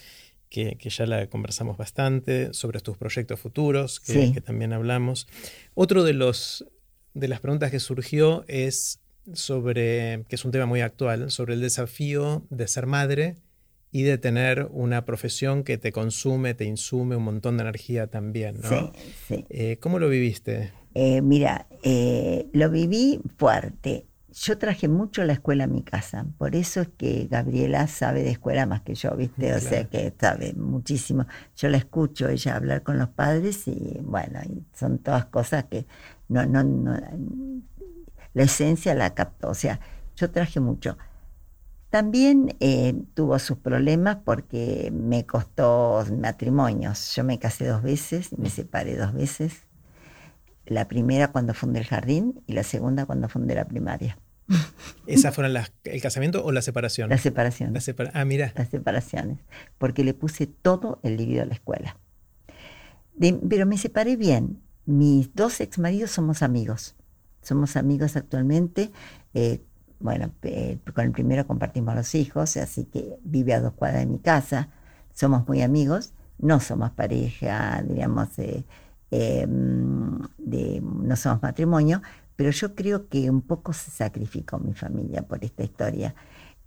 que, 0.53 0.77
ya 0.87 1.07
la 1.07 1.25
conversamos 1.27 1.77
bastante, 1.77 2.53
sobre 2.53 2.79
tus 2.79 2.95
proyectos 2.95 3.39
futuros, 3.39 3.99
que, 3.99 4.39
también 4.39 4.71
hablamos. 4.71 5.27
Otro 5.73 6.03
de, 6.03 6.13
los, 6.13 6.65
de 7.15 7.27
las 7.27 7.39
preguntas 7.39 7.71
que 7.71 7.79
surgió 7.79 8.45
es 8.47 8.99
sobre, 9.33 10.25
que 10.27 10.35
es 10.35 10.45
un 10.45 10.51
tema 10.51 10.67
muy 10.67 10.81
actual, 10.81 11.31
sobre 11.31 11.55
el 11.55 11.61
desafío 11.61 12.45
de 12.51 12.67
ser 12.67 12.85
madre 12.85 13.37
y 13.91 14.03
de 14.03 14.19
tener 14.19 14.67
una 14.69 15.05
profesión 15.05 15.63
que 15.63 15.79
te 15.79 15.91
consume, 15.91 16.53
te 16.53 16.65
insume 16.65 17.15
un 17.15 17.23
montón 17.23 17.57
de 17.57 17.63
energía 17.63 18.05
también. 18.05 18.59
¿no? 18.61 18.69
Sí, 18.69 19.01
sí. 19.27 19.45
Eh, 19.49 19.77
¿Cómo 19.79 19.97
lo 19.97 20.07
viviste? 20.07 20.71
Eh, 20.93 21.21
mira, 21.23 21.65
eh, 21.81 22.45
lo 22.53 22.69
viví 22.69 23.21
fuerte 23.37 24.05
yo 24.33 24.57
traje 24.57 24.87
mucho 24.87 25.23
la 25.23 25.33
escuela 25.33 25.65
a 25.65 25.67
mi 25.67 25.83
casa, 25.83 26.25
por 26.37 26.55
eso 26.55 26.81
es 26.81 26.89
que 26.97 27.27
Gabriela 27.29 27.87
sabe 27.87 28.23
de 28.23 28.31
escuela 28.31 28.65
más 28.65 28.81
que 28.81 28.95
yo, 28.95 29.15
¿viste? 29.15 29.53
O 29.53 29.59
sea 29.59 29.85
que 29.85 30.13
sabe 30.19 30.53
muchísimo. 30.53 31.27
Yo 31.55 31.69
la 31.69 31.77
escucho 31.77 32.27
ella 32.29 32.55
hablar 32.55 32.83
con 32.83 32.97
los 32.97 33.09
padres 33.09 33.67
y 33.67 33.99
bueno, 34.01 34.39
son 34.73 34.97
todas 34.99 35.25
cosas 35.25 35.65
que 35.65 35.85
no, 36.29 36.45
no, 36.45 36.63
no, 36.63 36.99
la 38.33 38.43
esencia 38.43 38.95
la 38.95 39.13
captó, 39.13 39.49
o 39.49 39.53
sea, 39.53 39.79
yo 40.15 40.31
traje 40.31 40.59
mucho. 40.59 40.97
También 41.89 42.55
eh, 42.59 42.95
tuvo 43.13 43.37
sus 43.37 43.59
problemas 43.59 44.17
porque 44.25 44.91
me 44.91 45.27
costó 45.27 46.03
matrimonios. 46.19 47.13
Yo 47.15 47.23
me 47.23 47.37
casé 47.37 47.67
dos 47.67 47.83
veces, 47.83 48.35
me 48.35 48.49
separé 48.49 48.97
dos 48.97 49.13
veces. 49.13 49.67
La 50.65 50.87
primera 50.87 51.31
cuando 51.31 51.53
fundé 51.53 51.79
el 51.79 51.85
jardín 51.85 52.41
y 52.47 52.53
la 52.53 52.63
segunda 52.63 53.05
cuando 53.05 53.29
fundé 53.29 53.55
la 53.55 53.65
primaria. 53.65 54.17
¿Esas 55.07 55.33
fueron 55.33 55.53
las, 55.53 55.71
el 55.83 56.01
casamiento 56.01 56.43
o 56.43 56.51
la 56.51 56.61
separación? 56.61 57.09
La 57.09 57.17
separación. 57.17 57.73
ah, 58.13 58.25
mira. 58.25 58.53
Las 58.55 58.69
separaciones. 58.69 59.39
Porque 59.77 60.03
le 60.03 60.13
puse 60.13 60.47
todo 60.47 60.99
el 61.03 61.17
dividido 61.17 61.43
a 61.43 61.45
la 61.45 61.53
escuela. 61.53 61.97
pero 63.19 63.65
me 63.65 63.77
separé 63.77 64.15
bien. 64.15 64.61
Mis 64.85 65.33
dos 65.33 65.61
ex 65.61 65.79
maridos 65.79 66.11
somos 66.11 66.41
amigos. 66.41 66.95
Somos 67.41 67.75
amigos 67.75 68.15
actualmente. 68.15 68.91
Eh, 69.33 69.61
bueno, 69.99 70.33
con 70.93 71.05
el 71.05 71.11
primero 71.11 71.47
compartimos 71.47 71.95
los 71.95 72.13
hijos, 72.15 72.57
así 72.57 72.83
que 72.85 73.17
vive 73.23 73.53
a 73.53 73.61
dos 73.61 73.73
cuadras 73.73 74.01
de 74.01 74.07
mi 74.07 74.19
casa. 74.19 74.69
Somos 75.13 75.47
muy 75.47 75.61
amigos. 75.61 76.13
No 76.39 76.59
somos 76.59 76.91
pareja, 76.91 77.81
diríamos, 77.87 78.37
eh, 78.39 78.65
em, 79.13 80.19
de, 80.37 80.81
no 80.81 81.15
somos 81.15 81.41
matrimonio, 81.41 82.01
pero 82.35 82.49
yo 82.49 82.73
creo 82.73 83.07
que 83.09 83.29
un 83.29 83.41
poco 83.41 83.73
se 83.73 83.91
sacrificó 83.91 84.57
mi 84.59 84.73
familia 84.73 85.21
por 85.21 85.43
esta 85.43 85.63
historia. 85.63 86.15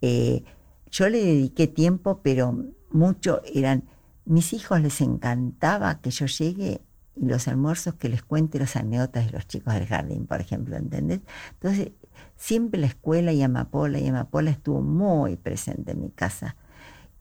Eh, 0.00 0.44
yo 0.90 1.08
le 1.08 1.18
dediqué 1.18 1.66
tiempo, 1.66 2.20
pero 2.22 2.64
mucho 2.90 3.42
eran, 3.52 3.84
mis 4.24 4.52
hijos 4.52 4.80
les 4.80 5.00
encantaba 5.00 6.00
que 6.00 6.10
yo 6.10 6.26
llegue 6.26 6.82
y 7.16 7.26
los 7.26 7.48
almuerzos 7.48 7.94
que 7.94 8.08
les 8.08 8.22
cuente 8.22 8.58
las 8.58 8.76
anécdotas 8.76 9.26
de 9.26 9.32
los 9.32 9.46
chicos 9.48 9.74
del 9.74 9.86
jardín, 9.86 10.26
por 10.26 10.40
ejemplo, 10.40 10.76
¿entendés? 10.76 11.20
Entonces, 11.54 11.92
siempre 12.36 12.78
la 12.78 12.86
escuela 12.86 13.32
y 13.32 13.42
Amapola, 13.42 13.98
y 13.98 14.06
Amapola 14.06 14.50
estuvo 14.50 14.82
muy 14.82 15.36
presente 15.36 15.92
en 15.92 16.00
mi 16.02 16.10
casa. 16.10 16.56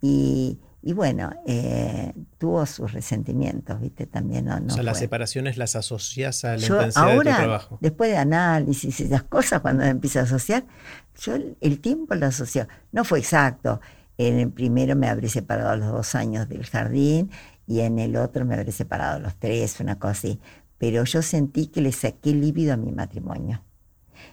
Y, 0.02 0.60
y 0.88 0.94
bueno, 0.94 1.32
eh, 1.48 2.14
tuvo 2.38 2.64
sus 2.68 2.94
resentimientos, 2.94 3.82
¿viste? 3.82 4.06
También 4.06 4.46
no. 4.46 4.56
o 4.56 4.70
sea, 4.70 4.84
las 4.84 5.00
separaciones 5.00 5.58
las 5.58 5.76
asocias 5.76 6.46
a 6.46 6.58
la 6.58 6.64
intensidad 6.64 7.08
de 7.08 7.16
tu 7.16 7.24
trabajo. 7.24 7.78
Después 7.82 8.12
de 8.12 8.18
análisis 8.18 9.00
y 9.00 9.04
esas 9.06 9.24
cosas, 9.24 9.62
cuando 9.62 9.84
empieza 9.84 10.20
a 10.20 10.24
asociar, 10.24 10.64
yo 11.20 11.34
el 11.60 11.80
tiempo 11.80 12.14
lo 12.14 12.28
asoció. 12.28 12.68
No 12.92 13.04
fue 13.04 13.18
exacto. 13.18 13.82
En 14.20 14.38
el 14.38 14.52
primero 14.52 14.96
me 14.96 15.10
habré 15.10 15.28
separado 15.28 15.72
a 15.72 15.76
los 15.76 15.92
dos 15.92 16.14
años 16.14 16.48
del 16.48 16.68
jardín 16.68 17.32
y 17.66 17.80
en 17.80 17.98
el 17.98 18.16
otro 18.16 18.46
me 18.46 18.54
habré 18.54 18.72
separado 18.72 19.16
a 19.16 19.20
los 19.20 19.36
tres, 19.40 19.80
una 19.80 19.98
cosa 19.98 20.12
así. 20.12 20.40
Pero 20.78 21.04
yo 21.04 21.24
sentí 21.24 21.66
que 21.66 21.82
le 21.82 21.94
saqué 21.94 22.32
líbido 22.32 22.76
a 22.76 22.78
mi 22.78 22.92
matrimonio. 22.92 23.64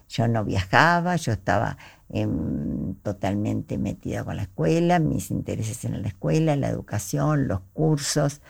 Yo 0.06 0.28
no 0.28 0.44
viajaba, 0.44 1.16
yo 1.16 1.32
estaba 1.32 1.78
em, 2.12 2.94
totalmente 3.02 3.78
metida 3.78 4.22
con 4.24 4.36
la 4.36 4.42
escuela, 4.42 4.98
mis 4.98 5.30
intereses 5.30 5.84
en 5.84 6.00
la 6.02 6.08
escuela, 6.08 6.54
la 6.56 6.68
educación, 6.68 7.48
los 7.48 7.60
cursos. 7.72 8.40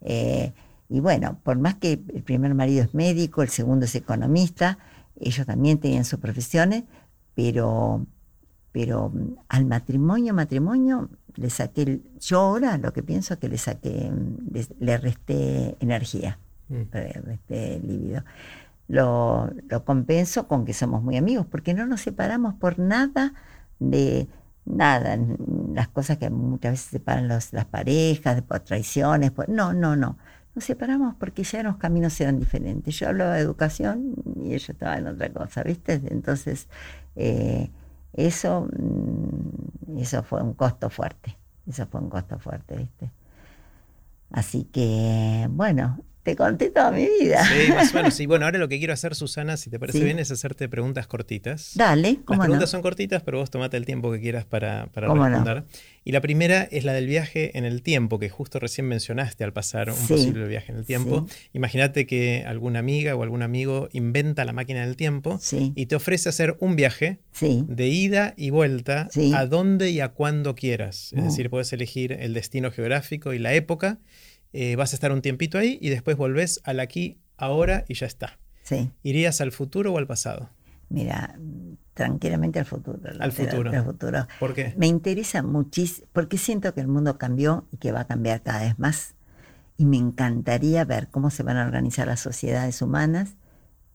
Eh, 0.00 0.52
y 0.88 1.00
bueno, 1.00 1.38
por 1.42 1.56
más 1.58 1.76
que 1.76 1.92
el 1.92 2.22
primer 2.22 2.54
marido 2.54 2.84
es 2.84 2.94
médico, 2.94 3.42
el 3.42 3.48
segundo 3.48 3.86
es 3.86 3.94
economista, 3.94 4.78
ellos 5.18 5.46
también 5.46 5.78
tenían 5.78 6.04
sus 6.04 6.18
profesiones, 6.18 6.84
pero, 7.34 8.04
pero 8.72 9.08
mm, 9.08 9.36
al 9.48 9.64
matrimonio, 9.66 10.34
matrimonio, 10.34 11.08
le 11.36 11.48
saqué, 11.48 12.00
yo 12.20 12.40
ahora 12.40 12.76
lo 12.76 12.92
que 12.92 13.02
pienso 13.02 13.34
es 13.34 13.40
que 13.40 13.48
le 13.48 13.58
saqué, 13.58 14.10
mm, 14.10 14.52
le, 14.80 14.98
resté 14.98 15.76
energía, 15.80 16.38
mm. 16.68 16.82
le 16.92 17.12
resté 17.12 17.80
líbido. 17.80 18.24
Lo, 18.92 19.50
lo, 19.70 19.84
compenso 19.86 20.46
con 20.48 20.66
que 20.66 20.74
somos 20.74 21.02
muy 21.02 21.16
amigos, 21.16 21.46
porque 21.46 21.72
no 21.72 21.86
nos 21.86 22.02
separamos 22.02 22.54
por 22.54 22.78
nada 22.78 23.32
de 23.78 24.28
nada, 24.64 25.18
las 25.74 25.88
cosas 25.88 26.18
que 26.18 26.30
muchas 26.30 26.72
veces 26.72 26.90
separan 26.90 27.28
las 27.28 27.50
parejas, 27.70 28.42
por 28.42 28.60
traiciones, 28.60 29.32
no, 29.48 29.72
no, 29.72 29.96
no. 29.96 30.18
Nos 30.54 30.64
separamos 30.64 31.14
porque 31.16 31.44
ya 31.44 31.62
los 31.62 31.76
caminos 31.76 32.20
eran 32.20 32.38
diferentes. 32.38 32.98
Yo 32.98 33.08
hablaba 33.08 33.34
de 33.34 33.40
educación 33.40 34.14
y 34.36 34.54
ella 34.54 34.72
estaba 34.72 34.98
en 34.98 35.06
otra 35.06 35.32
cosa, 35.32 35.62
¿viste? 35.62 35.94
Entonces, 36.10 36.68
eh, 37.16 37.70
eso, 38.12 38.68
mm, 38.78 39.98
eso 39.98 40.22
fue 40.22 40.42
un 40.42 40.52
costo 40.54 40.90
fuerte. 40.90 41.38
Eso 41.66 41.86
fue 41.86 42.00
un 42.00 42.10
costo 42.10 42.38
fuerte, 42.38 42.76
¿viste? 42.76 43.10
Así 44.30 44.64
que, 44.64 45.48
bueno, 45.50 46.04
te 46.22 46.36
conté 46.36 46.70
toda 46.70 46.92
mi 46.92 47.06
vida. 47.20 47.44
Sí, 47.44 47.72
más 47.72 47.92
o 47.92 47.96
menos. 47.96 48.12
Sí, 48.22 48.26
bueno, 48.26 48.44
ahora 48.44 48.58
lo 48.58 48.68
que 48.68 48.78
quiero 48.78 48.92
hacer, 48.92 49.14
Susana, 49.14 49.56
si 49.56 49.70
te 49.70 49.78
parece 49.78 50.04
bien, 50.04 50.18
es 50.18 50.30
hacerte 50.30 50.68
preguntas 50.68 51.06
cortitas. 51.06 51.72
Dale, 51.74 52.18
¿cómo 52.24 52.38
Las 52.38 52.46
preguntas 52.46 52.70
son 52.70 52.82
cortitas, 52.82 53.22
pero 53.22 53.38
vos 53.38 53.50
tomate 53.50 53.76
el 53.76 53.86
tiempo 53.86 54.12
que 54.12 54.20
quieras 54.20 54.44
para, 54.44 54.86
para 54.92 55.08
responder. 55.08 55.64
Y 56.04 56.12
la 56.12 56.20
primera 56.20 56.62
es 56.64 56.84
la 56.84 56.92
del 56.92 57.06
viaje 57.06 57.56
en 57.56 57.64
el 57.64 57.82
tiempo, 57.82 58.18
que 58.18 58.28
justo 58.28 58.58
recién 58.58 58.86
mencionaste 58.88 59.44
al 59.44 59.52
pasar 59.52 59.90
un 59.90 60.06
posible 60.08 60.46
viaje 60.46 60.72
en 60.72 60.78
el 60.78 60.84
tiempo. 60.84 61.26
Imagínate 61.52 62.06
que 62.06 62.44
alguna 62.46 62.80
amiga 62.80 63.14
o 63.14 63.22
algún 63.22 63.42
amigo 63.42 63.88
inventa 63.92 64.44
la 64.44 64.52
máquina 64.52 64.84
del 64.84 64.96
tiempo 64.96 65.40
y 65.74 65.86
te 65.86 65.96
ofrece 65.96 66.28
hacer 66.28 66.56
un 66.60 66.76
viaje 66.76 67.20
de 67.40 67.88
ida 67.88 68.34
y 68.36 68.50
vuelta 68.50 69.08
a 69.34 69.46
donde 69.46 69.90
y 69.90 70.00
a 70.00 70.08
cuándo 70.08 70.54
quieras. 70.54 71.12
Es 71.12 71.22
mm. 71.22 71.24
decir, 71.24 71.50
puedes 71.50 71.72
elegir 71.72 72.12
el 72.12 72.34
destino 72.34 72.70
geográfico 72.70 73.32
y 73.32 73.38
la 73.38 73.54
época 73.54 73.98
eh, 74.52 74.76
vas 74.76 74.92
a 74.92 74.96
estar 74.96 75.12
un 75.12 75.22
tiempito 75.22 75.58
ahí 75.58 75.78
y 75.80 75.88
después 75.88 76.16
volvés 76.16 76.60
al 76.64 76.80
aquí, 76.80 77.18
ahora 77.36 77.84
y 77.88 77.94
ya 77.94 78.06
está. 78.06 78.38
Sí. 78.62 78.90
¿Irías 79.02 79.40
al 79.40 79.52
futuro 79.52 79.92
o 79.92 79.98
al 79.98 80.06
pasado? 80.06 80.50
Mira, 80.88 81.38
tranquilamente 81.94 82.58
al 82.58 82.66
futuro. 82.66 82.98
Al 83.18 83.32
futuro. 83.32 83.70
Al 83.70 83.84
futuro. 83.84 84.26
¿Por 84.38 84.52
qué? 84.52 84.74
Me 84.76 84.86
interesa 84.86 85.42
muchísimo, 85.42 86.06
porque 86.12 86.36
siento 86.36 86.74
que 86.74 86.80
el 86.80 86.88
mundo 86.88 87.16
cambió 87.16 87.66
y 87.72 87.78
que 87.78 87.92
va 87.92 88.00
a 88.00 88.06
cambiar 88.06 88.42
cada 88.42 88.60
vez 88.60 88.78
más. 88.78 89.14
Y 89.78 89.86
me 89.86 89.96
encantaría 89.96 90.84
ver 90.84 91.08
cómo 91.08 91.30
se 91.30 91.42
van 91.42 91.56
a 91.56 91.64
organizar 91.64 92.06
las 92.06 92.20
sociedades 92.20 92.82
humanas. 92.82 93.36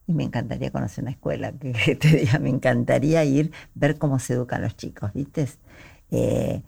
Y 0.08 0.14
me 0.14 0.24
encantaría 0.24 0.72
conocer 0.72 1.04
una 1.04 1.12
escuela, 1.12 1.52
que, 1.60 1.94
te 1.94 2.08
diga, 2.08 2.40
me 2.40 2.50
encantaría 2.50 3.24
ir, 3.24 3.52
ver 3.74 3.96
cómo 3.98 4.18
se 4.18 4.34
educan 4.34 4.62
los 4.62 4.76
chicos, 4.76 5.12
¿viste? 5.12 5.48
Eh, 6.10 6.62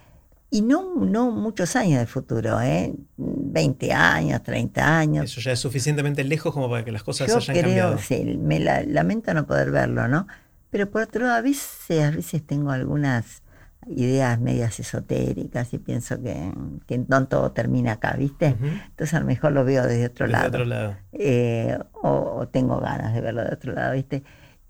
y 0.51 0.63
no, 0.63 0.97
no 0.97 1.31
muchos 1.31 1.77
años 1.77 2.01
de 2.01 2.07
futuro, 2.07 2.61
¿eh? 2.61 2.93
20 3.17 3.93
años, 3.93 4.43
30 4.43 4.99
años. 4.99 5.25
Eso 5.27 5.41
ya 5.41 5.53
es 5.53 5.61
suficientemente 5.61 6.25
lejos 6.25 6.53
como 6.53 6.69
para 6.69 6.85
que 6.85 6.91
las 6.91 7.05
cosas 7.05 7.29
Yo 7.29 7.37
hayan 7.37 7.55
creo, 7.55 7.65
cambiado. 7.65 7.99
Sí, 7.99 8.37
me 8.37 8.59
lamento 8.59 9.33
no 9.33 9.47
poder 9.47 9.71
verlo, 9.71 10.09
¿no? 10.09 10.27
Pero 10.71 10.91
por 10.91 11.03
otro 11.03 11.23
lado, 11.23 11.37
a 11.37 11.41
veces, 11.41 12.03
a 12.03 12.11
veces 12.11 12.45
tengo 12.45 12.73
algunas 12.73 13.43
ideas 13.87 14.41
medias 14.41 14.79
esotéricas 14.81 15.73
y 15.73 15.79
pienso 15.79 16.21
que, 16.21 16.53
que 16.87 16.99
no 16.99 17.29
todo 17.29 17.53
termina 17.53 17.93
acá, 17.93 18.15
¿viste? 18.19 18.57
Entonces 18.61 19.15
a 19.15 19.21
lo 19.21 19.27
mejor 19.27 19.53
lo 19.53 19.65
veo 19.65 19.85
desde 19.85 20.07
otro 20.07 20.27
lado. 20.27 20.49
Otro 20.49 20.65
lado. 20.65 20.97
Eh, 21.13 21.79
o, 21.93 22.49
tengo 22.51 22.81
ganas 22.81 23.15
de 23.15 23.21
verlo 23.21 23.45
de 23.45 23.55
otro 23.55 23.73
lado, 23.73 23.95
¿viste? 23.95 24.25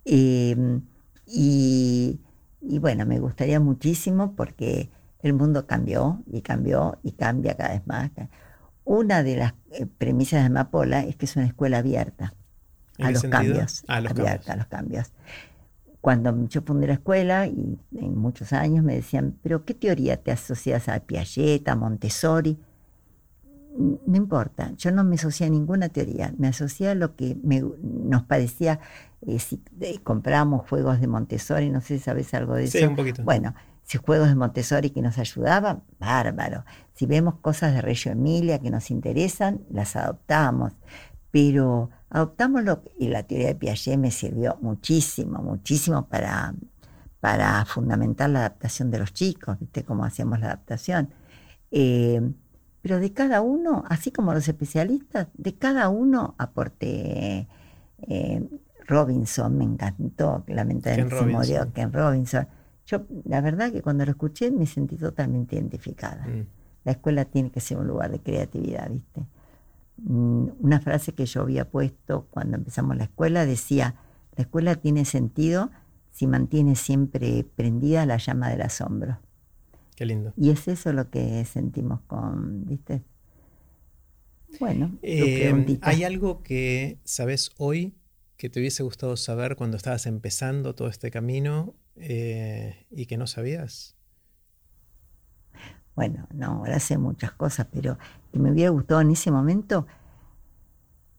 y, 0.05 0.57
y 2.63 2.79
bueno, 2.79 3.07
me 3.07 3.19
gustaría 3.19 3.61
muchísimo 3.61 4.35
porque 4.35 4.91
el 5.23 5.35
mundo 5.35 5.67
cambió 5.67 6.23
y 6.27 6.43
cambió 6.43 6.99
y 7.03 7.13
cambia 7.13 7.57
cada 7.57 7.71
vez 7.71 7.87
más. 7.87 8.11
Una 8.85 9.23
de 9.23 9.37
las 9.37 9.55
eh, 9.73 9.87
premisas 9.87 10.41
de 10.41 10.47
Amapola 10.47 11.01
es 11.01 11.17
que 11.17 11.27
es 11.27 11.37
una 11.37 11.47
escuela 11.47 11.79
abierta 11.79 12.35
a 12.99 13.11
los, 13.11 13.23
cambios, 13.23 13.85
a 13.89 14.01
los 14.01 14.11
abierta 14.13 14.53
a 14.53 14.57
los 14.57 14.67
cambios. 14.67 15.13
Cuando 16.01 16.49
yo 16.49 16.63
fundé 16.63 16.87
la 16.87 16.95
escuela, 16.95 17.47
y 17.47 17.79
en 17.95 18.17
muchos 18.17 18.53
años 18.53 18.83
me 18.83 18.95
decían, 18.95 19.37
pero 19.43 19.65
¿qué 19.67 19.75
teoría 19.75 20.17
te 20.17 20.33
asocias 20.33 20.89
a 20.89 20.99
Piaget, 21.01 21.69
a 21.69 21.77
Montessori? 21.77 22.59
No 23.77 24.17
importa, 24.17 24.73
yo 24.77 24.91
no 24.91 25.05
me 25.05 25.17
asocié 25.17 25.47
a 25.47 25.51
ninguna 25.51 25.91
teoría, 25.91 26.35
me 26.39 26.49
asocié 26.49 26.89
a 26.89 26.95
lo 26.95 27.15
que 27.17 27.37
nos 27.43 28.25
parecía, 28.25 28.81
eh, 29.27 29.39
si 29.39 29.63
eh, 29.81 30.01
compramos 30.03 30.69
juegos 30.69 31.01
de 31.01 31.07
Montessori, 31.07 31.71
no 31.71 31.81
sé 31.81 31.99
si 31.99 32.05
sabes 32.05 32.33
algo 32.35 32.55
de 32.55 32.67
sí, 32.67 32.79
eso. 32.79 32.89
un 32.89 32.97
poquito. 32.97 33.23
Bueno, 33.23 33.55
si 33.91 33.99
juegos 33.99 34.29
de 34.29 34.37
Montessori 34.37 34.91
que 34.91 35.03
nos 35.03 35.19
ayudaban, 35.19 35.83
bárbaro. 35.99 36.65
Si 36.95 37.07
vemos 37.07 37.41
cosas 37.41 37.75
de 37.75 37.83
Reggio 37.83 38.13
Emilia 38.13 38.61
que 38.61 38.71
nos 38.71 38.89
interesan, 38.93 39.63
las 39.69 39.97
adoptamos. 39.97 40.75
Pero 41.33 41.91
adoptamos 42.09 42.63
lo 42.63 42.85
y 43.01 43.09
la 43.09 43.25
teoría 43.25 43.49
de 43.49 43.57
Piaget 43.57 43.99
me 43.99 44.13
sirvió 44.13 44.57
muchísimo, 44.61 45.43
muchísimo 45.43 46.07
para, 46.07 46.55
para 47.19 47.65
fundamentar 47.65 48.31
la 48.31 48.39
adaptación 48.41 48.93
de 48.93 49.01
los 49.01 49.13
chicos, 49.13 49.59
¿viste? 49.59 49.83
Cómo 49.83 50.05
hacíamos 50.05 50.39
la 50.39 50.47
adaptación. 50.47 51.13
Eh, 51.73 52.23
pero 52.83 53.01
de 53.01 53.13
cada 53.13 53.41
uno, 53.41 53.83
así 53.89 54.13
como 54.13 54.33
los 54.33 54.47
especialistas, 54.47 55.27
de 55.35 55.57
cada 55.57 55.89
uno 55.89 56.37
aporté. 56.39 57.49
Eh, 58.03 58.49
Robinson 58.87 59.57
me 59.57 59.65
encantó, 59.65 60.45
lamentablemente 60.47 61.17
se 61.17 61.27
murió 61.27 61.73
Ken 61.73 61.93
Robinson 61.93 62.47
yo, 62.91 63.07
la 63.25 63.41
verdad 63.41 63.71
que 63.73 63.83
cuando 63.83 64.05
lo 64.05 64.11
escuché 64.11 64.51
me 64.51 64.67
sentí 64.67 64.97
totalmente 64.97 65.57
identificada. 65.57 66.27
Mm. 66.27 66.47
La 66.85 66.93
escuela 66.93 67.25
tiene 67.25 67.51
que 67.51 67.61
ser 67.61 67.79
un 67.79 67.87
lugar 67.87 68.11
de 68.11 68.21
creatividad, 68.21 68.91
¿viste? 68.91 69.27
Mm, 69.99 70.49
una 70.61 70.81
frase 70.81 71.13
que 71.13 71.27
yo 71.27 71.43
había 71.43 71.69
puesto 71.69 72.27
cuando 72.31 72.57
empezamos 72.57 72.97
la 72.97 73.05
escuela 73.05 73.47
decía, 73.47 73.97
la 74.37 74.43
escuela 74.43 74.75
tiene 74.77 75.05
sentido 75.05 75.71
si 76.11 76.27
mantiene 76.27 76.75
siempre 76.75 77.45
prendida 77.55 78.07
la 78.07 78.17
llama 78.17 78.49
del 78.49 78.63
asombro. 78.63 79.21
Qué 79.95 80.07
lindo. 80.07 80.33
Y 80.37 80.51
es 80.51 80.67
eso 80.67 80.93
lo 80.93 81.11
que 81.11 81.45
sentimos 81.45 82.01
con, 82.07 82.65
¿viste? 82.67 83.03
Bueno, 84.59 84.99
eh, 85.03 85.79
¿hay 85.83 86.03
algo 86.03 86.43
que 86.43 86.99
sabes 87.05 87.53
hoy 87.57 87.95
que 88.37 88.49
te 88.49 88.59
hubiese 88.59 88.83
gustado 88.83 89.17
saber 89.17 89.55
cuando 89.55 89.77
estabas 89.77 90.07
empezando 90.07 90.75
todo 90.75 90.89
este 90.89 91.11
camino 91.11 91.75
eh, 92.01 92.87
y 92.91 93.07
que 93.07 93.17
no 93.17 93.27
sabías? 93.27 93.97
Bueno, 95.95 96.27
no, 96.33 96.47
ahora 96.47 96.81
sé 96.81 96.97
muchas 96.99 97.33
cosas, 97.33 97.67
pero 97.71 97.99
que 98.33 98.39
me 98.39 98.51
hubiera 98.51 98.71
gustado 98.71 99.01
en 99.03 99.11
ese 99.11 99.31
momento, 99.31 99.87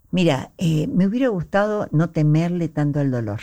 mira, 0.09 0.51
eh, 0.57 0.87
me 0.87 1.05
hubiera 1.05 1.27
gustado 1.27 1.87
no 1.91 2.09
temerle 2.09 2.67
tanto 2.67 2.99
al 2.99 3.11
dolor. 3.11 3.41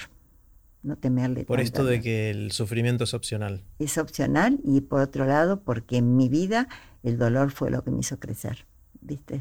No 0.83 0.97
temerle 0.97 1.45
por 1.45 1.61
esto 1.61 1.85
de 1.85 2.01
que 2.01 2.31
el 2.31 2.53
sufrimiento 2.53 3.05
es 3.05 3.13
opcional. 3.13 3.65
Es 3.79 3.99
opcional 3.99 4.61
y 4.65 4.81
por 4.81 5.01
otro 5.01 5.27
lado 5.27 5.61
porque 5.63 5.97
en 5.97 6.17
mi 6.17 6.29
vida 6.29 6.69
el 7.03 7.19
dolor 7.19 7.51
fue 7.51 7.71
lo 7.71 7.83
que 7.83 7.91
me 7.91 8.01
hizo 8.01 8.19
crecer, 8.19 8.65
¿viste? 9.01 9.41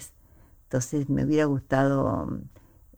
Entonces 0.63 1.09
me 1.09 1.23
hubiera 1.25 1.45
gustado 1.45 2.41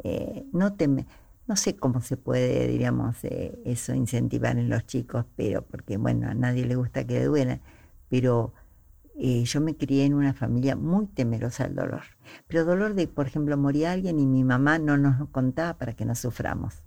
eh, 0.04 0.46
no 0.54 0.74
temer 0.74 1.06
no 1.50 1.56
sé 1.56 1.76
cómo 1.76 2.00
se 2.02 2.16
puede, 2.16 2.68
diríamos, 2.68 3.24
eh, 3.24 3.60
eso 3.66 3.96
incentivar 3.96 4.60
en 4.60 4.70
los 4.70 4.86
chicos, 4.86 5.26
pero 5.36 5.64
porque, 5.64 5.98
bueno, 5.98 6.30
a 6.30 6.36
nadie 6.36 6.64
le 6.64 6.76
gusta 6.76 7.08
que 7.08 7.16
le 7.16 7.26
duela, 7.26 7.60
pero 8.08 8.54
eh, 9.18 9.44
yo 9.46 9.60
me 9.60 9.76
crié 9.76 10.06
en 10.06 10.14
una 10.14 10.36
familia 10.36 10.76
muy 10.76 11.08
temerosa 11.08 11.64
del 11.64 11.76
dolor. 11.76 12.04
Pero 12.48 12.66
dolor 12.66 12.94
de, 12.94 13.08
por 13.08 13.26
ejemplo, 13.26 13.58
moría 13.58 13.94
alguien 13.94 14.20
y 14.20 14.28
mi 14.28 14.44
mamá 14.44 14.78
no 14.78 14.96
nos 14.96 15.28
contaba 15.30 15.74
para 15.80 15.94
que 15.94 16.06
no 16.06 16.14
suframos. 16.14 16.84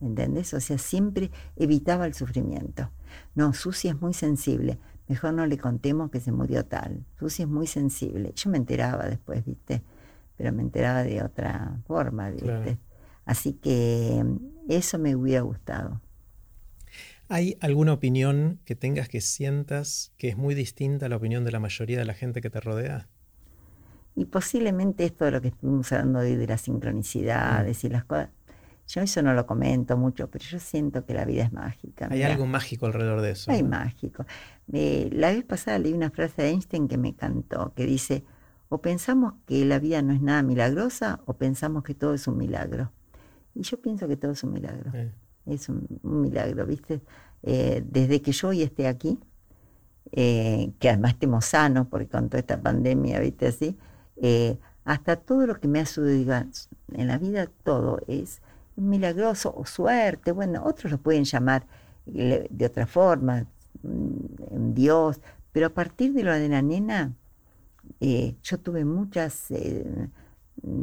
¿Entendés? 0.00 0.54
O 0.54 0.60
sea, 0.60 0.78
siempre 0.78 1.30
evitaba 1.54 2.06
el 2.06 2.14
sufrimiento. 2.14 2.90
No, 3.34 3.52
Susi 3.52 3.88
es 3.88 4.00
muy 4.00 4.14
sensible. 4.14 4.78
Mejor 5.08 5.34
no 5.34 5.46
le 5.46 5.58
contemos 5.58 6.10
que 6.10 6.20
se 6.20 6.32
murió 6.32 6.64
tal. 6.64 7.04
Susi 7.18 7.42
es 7.42 7.48
muy 7.48 7.66
sensible. 7.66 8.32
Yo 8.34 8.48
me 8.48 8.56
enteraba 8.56 9.04
después, 9.04 9.44
¿viste? 9.44 9.82
Pero 10.38 10.54
me 10.54 10.62
enteraba 10.62 11.02
de 11.02 11.22
otra 11.22 11.78
forma, 11.86 12.30
¿viste? 12.30 12.78
Así 13.26 13.52
que 13.52 14.24
eso 14.68 14.98
me 14.98 15.14
hubiera 15.14 15.42
gustado. 15.42 16.00
¿Hay 17.28 17.58
alguna 17.60 17.92
opinión 17.92 18.60
que 18.64 18.76
tengas 18.76 19.08
que 19.08 19.20
sientas 19.20 20.12
que 20.16 20.28
es 20.28 20.36
muy 20.36 20.54
distinta 20.54 21.06
a 21.06 21.08
la 21.08 21.16
opinión 21.16 21.44
de 21.44 21.50
la 21.50 21.58
mayoría 21.58 21.98
de 21.98 22.04
la 22.04 22.14
gente 22.14 22.40
que 22.40 22.50
te 22.50 22.60
rodea? 22.60 23.08
Y 24.14 24.26
posiblemente 24.26 25.04
esto 25.04 25.24
de 25.24 25.32
lo 25.32 25.42
que 25.42 25.48
estuvimos 25.48 25.92
hablando 25.92 26.20
hoy 26.20 26.36
de 26.36 26.46
las 26.46 26.62
sincronicidades 26.62 27.82
mm. 27.82 27.86
y 27.86 27.90
las 27.90 28.04
cosas. 28.04 28.30
Yo 28.88 29.00
eso 29.00 29.20
no 29.20 29.34
lo 29.34 29.44
comento 29.46 29.96
mucho, 29.96 30.30
pero 30.30 30.44
yo 30.44 30.60
siento 30.60 31.04
que 31.04 31.12
la 31.12 31.24
vida 31.24 31.42
es 31.42 31.52
mágica. 31.52 32.06
Hay 32.08 32.22
algo 32.22 32.46
mágico 32.46 32.86
alrededor 32.86 33.20
de 33.20 33.32
eso. 33.32 33.50
Hay 33.50 33.64
mágico. 33.64 34.24
la 34.68 35.32
vez 35.32 35.44
pasada 35.44 35.80
leí 35.80 35.92
una 35.92 36.10
frase 36.10 36.42
de 36.42 36.50
Einstein 36.50 36.86
que 36.86 36.96
me 36.96 37.08
encantó, 37.08 37.72
que 37.74 37.84
dice, 37.84 38.24
o 38.68 38.80
pensamos 38.80 39.34
que 39.46 39.64
la 39.64 39.80
vida 39.80 40.02
no 40.02 40.12
es 40.12 40.22
nada 40.22 40.44
milagrosa 40.44 41.20
o 41.26 41.34
pensamos 41.34 41.82
que 41.82 41.94
todo 41.94 42.14
es 42.14 42.28
un 42.28 42.36
milagro. 42.36 42.92
Y 43.56 43.62
yo 43.62 43.80
pienso 43.80 44.06
que 44.06 44.16
todo 44.16 44.32
es 44.32 44.44
un 44.44 44.52
milagro. 44.52 44.92
Es 45.46 45.68
un, 45.70 45.86
milagro, 46.02 46.66
¿viste? 46.66 47.00
Eh, 47.42 47.82
desde 47.88 48.20
que 48.20 48.32
yo 48.32 48.48
hoy 48.48 48.62
esté 48.62 48.86
aquí, 48.86 49.18
eh, 50.12 50.72
que 50.78 50.90
además 50.90 51.12
estemos 51.12 51.46
sanos, 51.46 51.86
porque 51.86 52.06
con 52.06 52.28
toda 52.28 52.40
esta 52.40 52.60
pandemia, 52.60 53.18
¿viste? 53.18 53.46
Así, 53.46 53.78
eh, 54.16 54.58
hasta 54.84 55.16
todo 55.16 55.46
lo 55.46 55.58
que 55.58 55.68
me 55.68 55.80
ha 55.80 55.86
sucedido 55.86 56.34
en 56.92 57.06
la 57.06 57.16
vida, 57.16 57.48
todo 57.64 58.00
es 58.06 58.42
milagroso 58.76 59.54
o 59.56 59.64
suerte. 59.64 60.32
Bueno, 60.32 60.62
otros 60.64 60.92
lo 60.92 60.98
pueden 60.98 61.24
llamar 61.24 61.66
de 62.04 62.66
otra 62.66 62.86
forma, 62.86 63.46
mm, 63.82 64.74
Dios, 64.74 65.20
pero 65.50 65.68
a 65.68 65.70
partir 65.70 66.12
de 66.12 66.24
lo 66.24 66.32
de 66.32 66.48
la 66.48 66.60
nena, 66.60 67.14
yo 67.98 68.58
tuve 68.58 68.84
muchas 68.84 69.50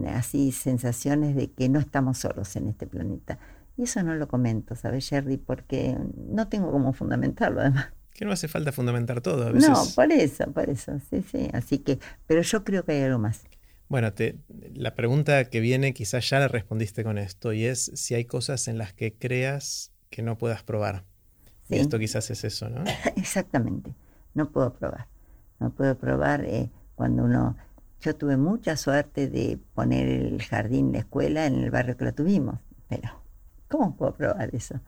así 0.08 0.52
sensaciones 0.52 1.36
de 1.36 1.52
que 1.52 1.70
no 1.70 1.80
estamos 1.80 2.20
solos 2.20 2.56
en 2.56 2.68
este 2.68 2.88
planeta. 2.88 3.40
Y 3.78 3.84
eso 3.84 4.04
no 4.04 4.16
lo 4.16 4.28
comento, 4.28 4.76
¿sabes, 4.76 5.10
Jerry? 5.10 5.38
Porque 5.38 5.98
no 6.16 6.48
tengo 6.48 6.72
cómo 6.72 6.94
fundamentarlo 6.94 7.62
además. 7.62 7.88
Que 8.14 8.26
no 8.26 8.32
hace 8.32 8.48
falta 8.48 8.72
fundamentar 8.72 9.22
todo 9.22 9.48
a 9.48 9.52
veces. 9.52 9.70
No, 9.70 9.84
por 9.96 10.12
eso, 10.12 10.52
por 10.52 10.70
eso, 10.70 11.00
sí, 11.10 11.24
sí. 11.24 11.50
Así 11.54 11.80
que, 11.80 12.00
pero 12.28 12.42
yo 12.44 12.64
creo 12.64 12.86
que 12.86 12.92
hay 12.92 13.04
algo 13.04 13.18
más. 13.18 13.44
Bueno, 13.90 14.14
te, 14.14 14.38
la 14.74 14.96
pregunta 14.96 15.46
que 15.46 15.60
viene 15.60 15.94
quizás 15.94 16.30
ya 16.30 16.40
la 16.40 16.48
respondiste 16.48 17.04
con 17.04 17.18
esto 17.18 17.54
y 17.54 17.66
es 17.66 17.92
si 17.96 18.14
hay 18.14 18.26
cosas 18.26 18.68
en 18.68 18.78
las 18.78 18.94
que 18.94 19.16
creas 19.16 19.92
que 20.10 20.22
no 20.22 20.38
puedas 20.38 20.64
probar. 20.64 21.06
Y 21.70 21.78
esto 21.78 21.98
quizás 21.98 22.30
es 22.30 22.44
eso, 22.44 22.70
¿no? 22.70 22.84
Exactamente, 23.16 23.96
no 24.36 24.52
puedo 24.52 24.74
probar. 24.74 25.08
No 25.60 25.72
puedo 25.72 25.98
probar 25.98 26.46
eh, 26.46 26.70
cuando 26.96 27.24
uno 27.24 27.58
yo 28.04 28.16
tuve 28.16 28.36
mucha 28.36 28.76
suerte 28.76 29.30
de 29.30 29.58
poner 29.74 30.08
el 30.10 30.44
jardín, 30.44 30.92
la 30.92 31.00
escuela 31.00 31.46
en 31.46 31.64
el 31.64 31.72
barrio 31.72 31.96
que 31.96 32.06
lo 32.06 32.14
tuvimos, 32.14 32.60
pero 32.90 33.24
¿cómo 33.70 33.96
puedo 33.96 34.14
probar 34.14 34.54
eso? 34.54 34.82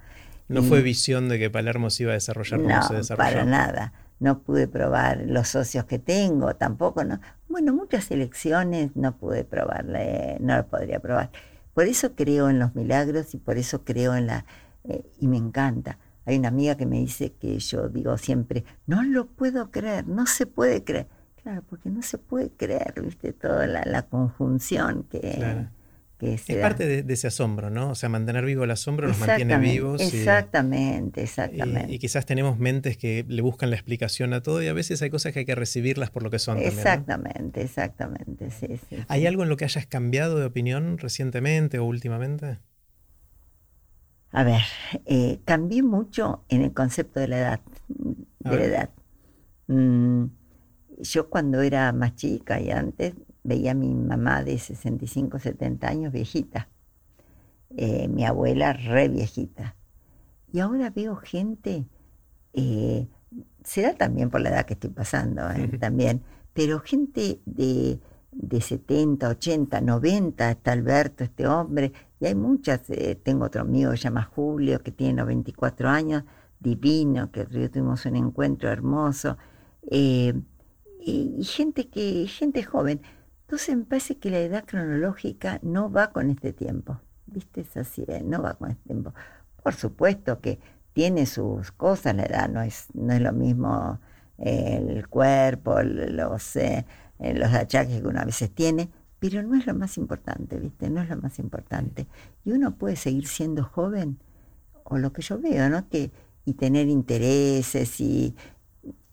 ¿No 0.47 0.61
fue 0.61 0.81
visión 0.81 1.29
de 1.29 1.39
que 1.39 1.49
Palermo 1.49 1.89
se 1.89 2.03
iba 2.03 2.11
a 2.11 2.15
desarrollar 2.15 2.61
como 2.61 2.81
se 2.83 2.93
desarrolló? 2.95 3.29
Para 3.29 3.45
nada. 3.45 3.93
No 4.19 4.43
pude 4.43 4.67
probar 4.67 5.23
los 5.25 5.47
socios 5.47 5.85
que 5.85 5.97
tengo, 5.97 6.55
tampoco. 6.55 7.03
No. 7.03 7.19
Bueno, 7.49 7.73
muchas 7.73 8.11
elecciones 8.11 8.91
no 8.95 9.17
pude 9.17 9.43
probarla, 9.43 10.37
no 10.39 10.57
lo 10.57 10.67
podría 10.67 10.99
probar. 10.99 11.31
Por 11.73 11.85
eso 11.85 12.15
creo 12.15 12.49
en 12.49 12.59
los 12.59 12.75
milagros 12.75 13.33
y 13.33 13.37
por 13.37 13.57
eso 13.57 13.83
creo 13.83 14.15
en 14.15 14.27
la... 14.27 14.45
Eh, 14.83 15.03
y 15.19 15.27
me 15.27 15.37
encanta. 15.37 15.97
Hay 16.25 16.37
una 16.37 16.49
amiga 16.49 16.75
que 16.75 16.85
me 16.85 16.99
dice 16.99 17.33
que 17.33 17.57
yo 17.57 17.89
digo 17.89 18.17
siempre, 18.17 18.65
no 18.85 19.03
lo 19.03 19.27
puedo 19.27 19.71
creer, 19.71 20.07
no 20.07 20.27
se 20.27 20.45
puede 20.45 20.83
creer. 20.83 21.07
Claro, 21.45 21.61
porque 21.69 21.91
no 21.91 22.01
se 22.01 22.17
puede 22.17 22.49
creer, 22.49 22.95
viste, 23.03 23.31
toda 23.31 23.67
la, 23.67 24.01
conjunción 24.01 25.03
que, 25.11 25.67
es 26.19 26.41
parte 26.59 27.03
de, 27.03 27.13
ese 27.13 27.27
asombro, 27.27 27.69
¿no? 27.69 27.91
O 27.91 27.93
sea, 27.93 28.09
mantener 28.09 28.43
vivo 28.45 28.63
el 28.63 28.71
asombro 28.71 29.07
nos 29.07 29.19
mantiene 29.19 29.55
vivos. 29.59 30.01
Exactamente, 30.01 31.21
exactamente. 31.21 31.93
Y, 31.93 31.99
quizás 31.99 32.25
tenemos 32.25 32.57
mentes 32.57 32.97
que 32.97 33.25
le 33.27 33.43
buscan 33.43 33.69
la 33.69 33.75
explicación 33.75 34.33
a 34.33 34.41
todo 34.41 34.63
y 34.63 34.67
a 34.69 34.73
veces 34.73 35.03
hay 35.03 35.11
cosas 35.11 35.33
que 35.33 35.39
hay 35.41 35.45
que 35.45 35.53
recibirlas 35.53 36.09
por 36.09 36.23
lo 36.23 36.31
que 36.31 36.39
son. 36.39 36.57
Exactamente, 36.57 37.61
exactamente, 37.61 38.49
sí, 38.49 38.79
sí. 38.89 38.97
¿Hay 39.07 39.27
algo 39.27 39.43
en 39.43 39.49
lo 39.49 39.55
que 39.55 39.65
hayas 39.65 39.85
cambiado 39.85 40.39
de 40.39 40.45
opinión 40.45 40.97
recientemente 40.97 41.77
o 41.77 41.85
últimamente? 41.85 42.57
A 44.31 44.43
ver, 44.43 44.63
eh, 45.05 45.37
cambié 45.45 45.83
mucho 45.83 46.43
en 46.49 46.63
el 46.63 46.73
concepto 46.73 47.19
de 47.19 47.27
la 47.27 47.37
edad. 47.37 47.59
De 48.39 48.57
la 48.57 48.63
edad. 48.63 48.89
Mm, 49.67 50.25
yo 50.99 51.29
cuando 51.29 51.61
era 51.61 51.91
más 51.91 52.15
chica 52.15 52.59
y 52.59 52.71
antes 52.71 53.15
veía 53.43 53.71
a 53.71 53.75
mi 53.75 53.93
mamá 53.93 54.43
de 54.43 54.57
65, 54.57 55.39
70 55.39 55.87
años 55.87 56.11
viejita, 56.11 56.69
eh, 57.75 58.07
mi 58.07 58.25
abuela 58.25 58.73
re 58.73 59.07
viejita. 59.07 59.75
Y 60.51 60.59
ahora 60.59 60.89
veo 60.89 61.15
gente, 61.17 61.85
eh, 62.53 63.07
será 63.63 63.93
también 63.93 64.29
por 64.29 64.41
la 64.41 64.49
edad 64.49 64.65
que 64.65 64.73
estoy 64.73 64.89
pasando, 64.89 65.49
eh, 65.51 65.77
también, 65.79 66.21
pero 66.53 66.79
gente 66.79 67.41
de, 67.45 67.99
de 68.31 68.61
70, 68.61 69.27
80, 69.27 69.81
90, 69.81 70.51
está 70.51 70.71
Alberto, 70.71 71.23
este 71.23 71.45
hombre, 71.45 71.91
y 72.19 72.25
hay 72.27 72.35
muchas, 72.35 72.83
tengo 73.23 73.45
otro 73.45 73.61
amigo 73.61 73.91
que 73.91 73.97
se 73.97 74.03
llama 74.03 74.23
Julio, 74.23 74.81
que 74.81 74.91
tiene 74.91 75.15
94 75.15 75.89
años, 75.89 76.23
divino, 76.59 77.29
que 77.31 77.45
tuvimos 77.45 78.05
un 78.05 78.15
encuentro 78.15 78.69
hermoso 78.71 79.37
y, 81.05 81.43
gente 81.43 81.87
que 81.87 82.27
gente 82.27 82.63
joven. 82.63 83.01
Entonces 83.41 83.77
me 83.77 83.85
parece 83.85 84.17
que 84.17 84.31
la 84.31 84.39
edad 84.39 84.65
cronológica 84.65 85.59
no 85.61 85.91
va 85.91 86.11
con 86.11 86.29
este 86.29 86.53
tiempo. 86.53 86.99
¿Viste? 87.27 87.61
Es 87.61 87.77
así, 87.77 88.03
¿eh? 88.07 88.21
no 88.23 88.41
va 88.41 88.55
con 88.55 88.71
este 88.71 88.83
tiempo. 88.85 89.13
Por 89.63 89.73
supuesto 89.73 90.41
que 90.41 90.59
tiene 90.93 91.25
sus 91.25 91.71
cosas, 91.71 92.15
la 92.15 92.23
edad 92.23 92.49
no 92.49 92.61
es, 92.61 92.87
no 92.93 93.13
es 93.13 93.21
lo 93.21 93.33
mismo 93.33 93.99
eh, 94.37 94.83
el 94.87 95.07
cuerpo, 95.07 95.81
los, 95.81 96.55
eh, 96.55 96.85
los 97.19 97.53
achaques 97.53 98.01
que 98.01 98.07
uno 98.07 98.19
a 98.19 98.25
veces 98.25 98.51
tiene, 98.51 98.89
pero 99.19 99.43
no 99.43 99.55
es 99.55 99.65
lo 99.65 99.73
más 99.73 99.97
importante, 99.97 100.59
¿viste? 100.59 100.89
No 100.89 101.01
es 101.01 101.09
lo 101.09 101.17
más 101.17 101.39
importante. 101.39 102.07
Y 102.43 102.51
uno 102.51 102.75
puede 102.77 102.95
seguir 102.95 103.27
siendo 103.27 103.63
joven, 103.63 104.19
o 104.83 104.97
lo 104.97 105.11
que 105.13 105.21
yo 105.21 105.39
veo, 105.39 105.69
¿no? 105.69 105.87
Que, 105.89 106.11
y 106.45 106.53
tener 106.53 106.87
intereses 106.87 107.99
y, 107.99 108.35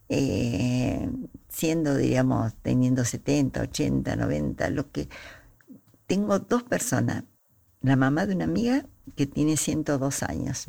eh, 0.08 1.08
siendo, 1.52 1.96
diríamos, 1.96 2.54
teniendo 2.62 3.04
70, 3.04 3.62
80, 3.62 4.16
90, 4.16 4.70
lo 4.70 4.90
que... 4.90 5.08
Tengo 6.06 6.38
dos 6.40 6.62
personas, 6.62 7.24
la 7.80 7.96
mamá 7.96 8.26
de 8.26 8.34
una 8.34 8.44
amiga 8.44 8.84
que 9.16 9.26
tiene 9.26 9.56
102 9.56 10.22
años, 10.24 10.66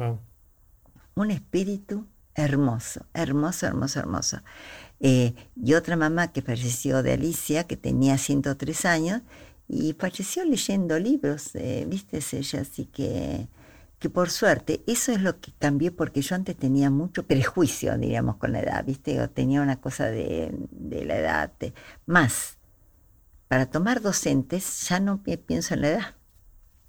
un 1.16 1.32
espíritu 1.32 2.08
hermoso, 2.36 3.06
hermoso, 3.14 3.66
hermoso, 3.66 4.00
hermoso. 4.00 4.42
Eh, 5.00 5.34
y 5.62 5.74
otra 5.74 5.98
mamá 5.98 6.32
que 6.32 6.42
falleció 6.42 7.04
de 7.04 7.14
Alicia, 7.14 7.66
que 7.66 7.76
tenía 7.76 8.18
103 8.18 8.86
años, 8.86 9.22
y 9.68 9.94
falleció 9.94 10.46
leyendo 10.46 10.98
libros, 10.98 11.56
eh, 11.56 11.86
viste, 11.90 12.20
ella, 12.32 12.62
así 12.62 12.86
que 12.86 13.48
que 14.04 14.10
por 14.10 14.30
suerte, 14.32 14.84
eso 14.86 15.14
es 15.14 15.22
lo 15.22 15.40
que 15.40 15.54
cambié 15.54 15.90
porque 15.90 16.22
yo 16.22 16.36
antes 16.36 16.58
tenía 16.58 16.90
mucho 16.90 17.26
prejuicio, 17.26 17.98
diríamos, 17.98 18.36
con 18.36 18.52
la 18.52 18.60
edad, 18.60 18.84
¿viste? 18.84 19.22
O 19.22 19.30
tenía 19.30 19.62
una 19.62 19.80
cosa 19.80 20.08
de, 20.08 20.52
la 20.82 21.16
edad. 21.16 21.54
Más, 22.06 22.58
para 23.48 23.68
tomar 23.68 24.02
docentes 24.02 24.90
ya 24.90 25.00
no 25.00 25.24
pienso 25.24 25.76
en 25.76 25.82
la 25.82 25.88
edad. 25.88 26.16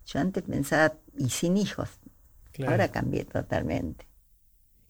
Yo 0.06 0.18
antes 0.18 0.42
pensaba, 0.42 0.94
y 1.16 1.30
sin 1.30 1.56
hijos. 1.56 2.00
Ahora 2.66 2.88
cambié 2.88 3.24
totalmente. 3.24 4.08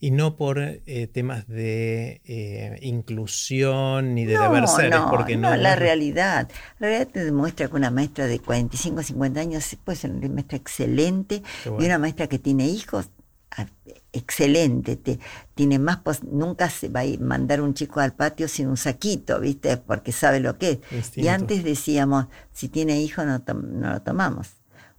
Y 0.05 0.11
no 0.11 0.37
por 0.37 0.59
eh, 0.59 1.09
temas 1.11 1.49
de 1.49 2.21
eh, 2.27 2.79
inclusión 2.83 4.15
ni 4.15 4.27
de 4.27 4.37
deber 4.37 4.69
ser, 4.69 4.91
no, 4.91 5.09
porque 5.09 5.39
no, 5.39 5.49
no. 5.49 5.57
La 5.57 5.77
realidad. 5.77 6.51
La 6.79 6.89
realidad 6.89 7.09
te 7.11 7.25
demuestra 7.25 7.69
que 7.69 7.77
una 7.77 7.91
maestra 7.91 8.27
de 8.27 8.39
45 8.39 9.03
50 9.03 9.41
años 9.41 9.75
puede 9.83 9.97
ser 9.97 10.11
una 10.11 10.29
maestra 10.29 10.59
excelente 10.59 11.43
y 11.65 11.87
una 11.87 11.97
maestra 11.97 12.27
que 12.27 12.39
tiene 12.39 12.67
hijos 12.67 13.09
ah, 13.57 13.65
excelente, 14.13 14.97
te, 14.97 15.21
tiene 15.55 15.79
más 15.79 16.01
nunca 16.23 16.69
se 16.69 16.91
va 16.91 17.01
a 17.01 17.07
mandar 17.19 17.63
un 17.63 17.73
chico 17.73 18.01
al 18.01 18.13
patio 18.13 18.47
sin 18.47 18.69
un 18.69 18.77
saquito, 18.77 19.41
¿viste? 19.41 19.79
Porque 19.79 20.13
sabe 20.13 20.39
lo 20.39 20.59
que 20.59 20.83
es. 20.93 21.17
Y 21.17 21.29
antes 21.29 21.65
decíamos, 21.65 22.27
si 22.53 22.69
tiene 22.69 23.01
hijos 23.01 23.25
no, 23.25 23.43
no 23.55 23.91
lo 23.95 24.03
tomamos. 24.03 24.51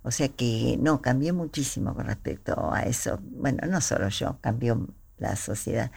O 0.06 0.12
sea 0.12 0.30
que 0.30 0.78
no, 0.80 1.02
cambió 1.02 1.34
muchísimo 1.34 1.96
con 1.96 2.06
respecto 2.06 2.72
a 2.72 2.84
eso. 2.84 3.20
Bueno, 3.24 3.68
no 3.68 3.82
solo 3.82 4.08
yo, 4.10 4.38
cambió 4.40 4.88
la 5.18 5.36
sociedad. 5.36 5.92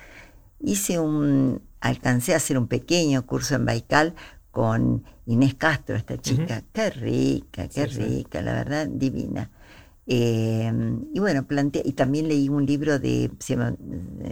Hice 0.61 0.99
un, 0.99 1.61
alcancé 1.81 2.33
a 2.33 2.39
hacer 2.39 2.57
un 2.57 2.69
pequeño 2.69 3.27
curso 3.27 3.55
en 3.55 3.67
Baikal 3.67 4.15
con 4.51 5.05
Inés 5.27 5.55
Castro, 5.55 5.95
esta 5.95 6.17
chica. 6.17 6.63
Qué 6.73 6.89
rica, 6.89 7.69
qué 7.69 7.87
rica, 7.87 8.41
la 8.41 8.55
verdad, 8.55 8.89
divina. 8.89 9.51
Eh, 10.07 10.73
y 11.13 11.21
bueno, 11.21 11.47
planteé, 11.47 11.83
y 11.85 11.93
también 11.93 12.29
leí 12.29 12.49
un 12.49 12.65
libro 12.65 12.99
de 12.99 13.31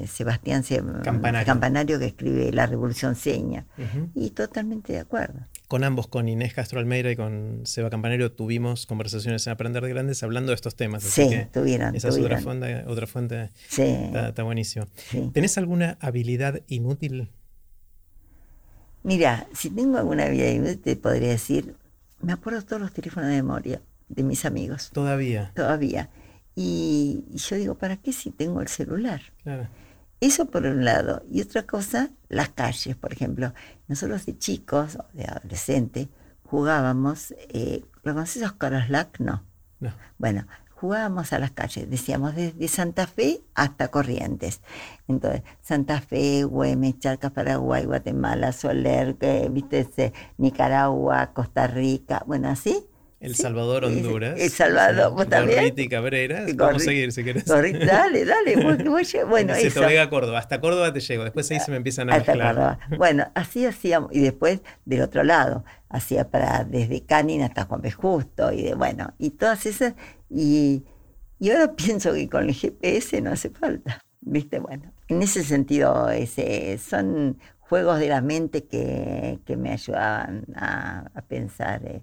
Sebastián 0.06 0.62
Campanario. 1.02 1.98
que 1.98 2.06
escribe 2.06 2.50
La 2.50 2.66
Revolución 2.66 3.14
Seña. 3.14 3.66
Y 4.14 4.30
totalmente 4.30 4.94
de 4.94 5.00
acuerdo. 5.00 5.40
Con 5.68 5.82
ambos, 5.82 6.06
con 6.06 6.28
Inés 6.28 6.54
Castro 6.54 6.78
Almeida 6.78 7.10
y 7.10 7.16
con 7.16 7.62
Seba 7.64 7.90
Campanero, 7.90 8.30
tuvimos 8.30 8.86
conversaciones 8.86 9.46
en 9.46 9.52
Aprender 9.52 9.82
de 9.82 9.88
Grandes 9.88 10.22
hablando 10.22 10.50
de 10.50 10.54
estos 10.54 10.76
temas. 10.76 11.02
sí, 11.02 11.28
tuvieron. 11.52 11.96
Esa 11.96 12.08
es 12.08 12.18
otra 12.18 12.40
fuente. 12.40 12.84
Otra 12.86 13.06
fuente 13.06 13.50
sí. 13.68 13.82
Está, 13.82 14.42
buenísimo. 14.44 14.86
¿Tenés 15.32 15.58
alguna 15.58 15.98
habilidad 16.00 16.62
inútil? 16.68 17.30
Mira, 19.02 19.48
si 19.54 19.70
tengo 19.70 19.98
alguna 19.98 20.24
habilidad 20.26 20.50
inútil, 20.50 20.78
te 20.78 20.96
podría 20.96 21.30
decir, 21.30 21.74
me 22.20 22.32
acuerdo 22.32 22.62
todos 22.62 22.82
los 22.82 22.92
teléfonos 22.92 23.28
de 23.30 23.36
memoria 23.36 23.82
de 24.08 24.22
mis 24.22 24.44
amigos. 24.44 24.90
Todavía. 24.92 25.52
Todavía. 25.54 26.10
Y, 26.54 27.24
yo 27.34 27.56
digo, 27.56 27.74
¿para 27.74 27.96
qué 27.98 28.12
si 28.12 28.30
tengo 28.30 28.60
el 28.60 28.68
celular? 28.68 29.20
Claro. 29.42 29.68
Eso 30.20 30.46
por 30.46 30.64
un 30.66 30.84
lado. 30.84 31.22
Y 31.30 31.42
otra 31.42 31.66
cosa, 31.66 32.10
las 32.28 32.50
calles, 32.50 32.96
por 32.96 33.12
ejemplo. 33.12 33.52
Nosotros 33.88 34.26
de 34.26 34.38
chicos, 34.38 34.98
de 35.12 35.24
adolescentes, 35.24 36.08
jugábamos, 36.44 37.32
eh, 37.48 37.84
¿lo 38.02 38.14
conoces 38.14 38.42
Oscar? 38.42 38.88
No. 39.18 39.44
no. 39.80 39.92
Bueno, 40.18 40.46
jugábamos 40.74 41.32
a 41.32 41.38
las 41.38 41.50
calles, 41.50 41.90
decíamos 41.90 42.34
desde 42.34 42.68
Santa 42.68 43.06
Fe 43.06 43.42
hasta 43.54 43.88
Corrientes. 43.88 44.62
Entonces, 45.06 45.42
Santa 45.60 46.00
Fe, 46.00 46.44
Güemes, 46.44 46.98
Charcas, 46.98 47.32
Paraguay, 47.32 47.84
Guatemala, 47.84 48.52
Soler, 48.52 49.16
que, 49.16 49.48
viste, 49.50 50.12
Nicaragua, 50.38 51.32
Costa 51.34 51.66
Rica, 51.66 52.22
bueno, 52.26 52.48
así 52.48 52.86
el 53.18 53.34
Salvador, 53.34 53.84
Honduras. 53.86 54.38
El 54.38 54.50
Salvador, 54.50 55.12
vos 55.12 55.28
también. 55.28 55.72
y 55.74 55.88
Cabrera. 55.88 56.44
Vamos 56.54 56.82
a 56.82 56.84
seguir 56.84 57.12
si 57.12 57.24
querés. 57.24 57.46
dale, 57.46 58.24
dale. 58.24 58.56
Bueno, 59.28 59.54
eso. 59.54 59.84
a 59.84 60.10
Córdoba. 60.10 60.38
Hasta 60.38 60.60
Córdoba 60.60 60.92
te 60.92 61.00
llego. 61.00 61.24
Después 61.24 61.50
ahí 61.50 61.60
se 61.60 61.70
me 61.70 61.78
empiezan 61.78 62.10
a 62.10 62.16
Hasta 62.16 62.32
Córdoba. 62.34 62.78
Bueno, 62.96 63.26
así 63.34 63.64
hacíamos. 63.64 64.10
Y 64.14 64.20
después, 64.20 64.60
del 64.84 65.00
otro 65.02 65.22
lado, 65.24 65.64
hacía 65.88 66.28
para 66.30 66.64
desde 66.64 67.04
Canin 67.04 67.42
hasta 67.42 67.64
Juan 67.64 67.80
P. 67.80 67.90
Justo. 67.90 68.52
Y 68.52 68.62
de, 68.62 68.74
bueno, 68.74 69.14
y 69.18 69.30
todas 69.30 69.64
esas. 69.64 69.94
Y, 70.28 70.84
y 71.38 71.50
ahora 71.50 71.72
pienso 71.76 72.12
que 72.12 72.28
con 72.28 72.44
el 72.48 72.54
GPS 72.54 73.20
no 73.22 73.32
hace 73.32 73.48
falta. 73.50 74.00
¿Viste? 74.20 74.58
Bueno, 74.58 74.92
en 75.08 75.22
ese 75.22 75.42
sentido, 75.42 76.10
ese, 76.10 76.76
son 76.78 77.38
juegos 77.60 77.98
de 77.98 78.08
la 78.08 78.20
mente 78.20 78.64
que, 78.64 79.38
que 79.46 79.56
me 79.56 79.70
ayudaban 79.72 80.44
a, 80.54 81.10
a 81.14 81.22
pensar. 81.22 81.82
Eh, 81.86 82.02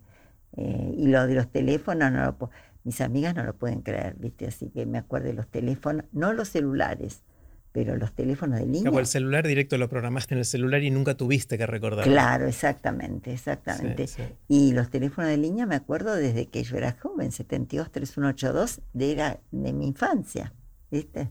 eh, 0.58 0.96
y 0.98 1.08
lo 1.08 1.26
de 1.28 1.36
los 1.36 1.52
teléfonos, 1.52 2.12
no 2.12 2.26
lo 2.26 2.50
mis 2.84 3.00
amigas 3.02 3.34
no 3.36 3.44
lo 3.44 3.56
pueden 3.56 3.82
creer, 3.82 4.16
¿viste? 4.18 4.48
Así 4.48 4.70
que 4.70 4.86
me 4.86 4.98
acuerdo 4.98 5.28
de 5.28 5.34
los 5.34 5.48
teléfonos, 5.48 6.06
no 6.12 6.34
los 6.34 6.50
celulares, 6.50 7.24
pero 7.72 7.96
los 7.96 8.14
teléfonos 8.14 8.60
de 8.60 8.68
línea. 8.68 8.92
el 9.00 9.06
celular 9.06 9.48
directo 9.48 9.78
lo 9.78 9.90
programaste 9.90 10.36
en 10.36 10.40
el 10.40 10.46
celular 10.46 10.84
y 10.84 10.92
nunca 10.92 11.16
tuviste 11.16 11.58
que 11.58 11.66
recordar. 11.66 12.04
Claro, 12.04 12.46
exactamente, 12.46 13.34
exactamente. 13.34 14.06
Y 14.48 14.74
los 14.74 14.90
teléfonos 14.90 15.32
de 15.32 15.38
línea 15.38 15.66
me 15.66 15.76
acuerdo 15.76 16.16
desde 16.16 16.48
que 16.48 16.64
yo 16.64 16.78
era 16.78 16.92
joven, 16.92 17.32
723182, 17.32 18.82
de, 18.94 19.38
de 19.52 19.74
mi 19.74 19.88
infancia. 19.88 20.54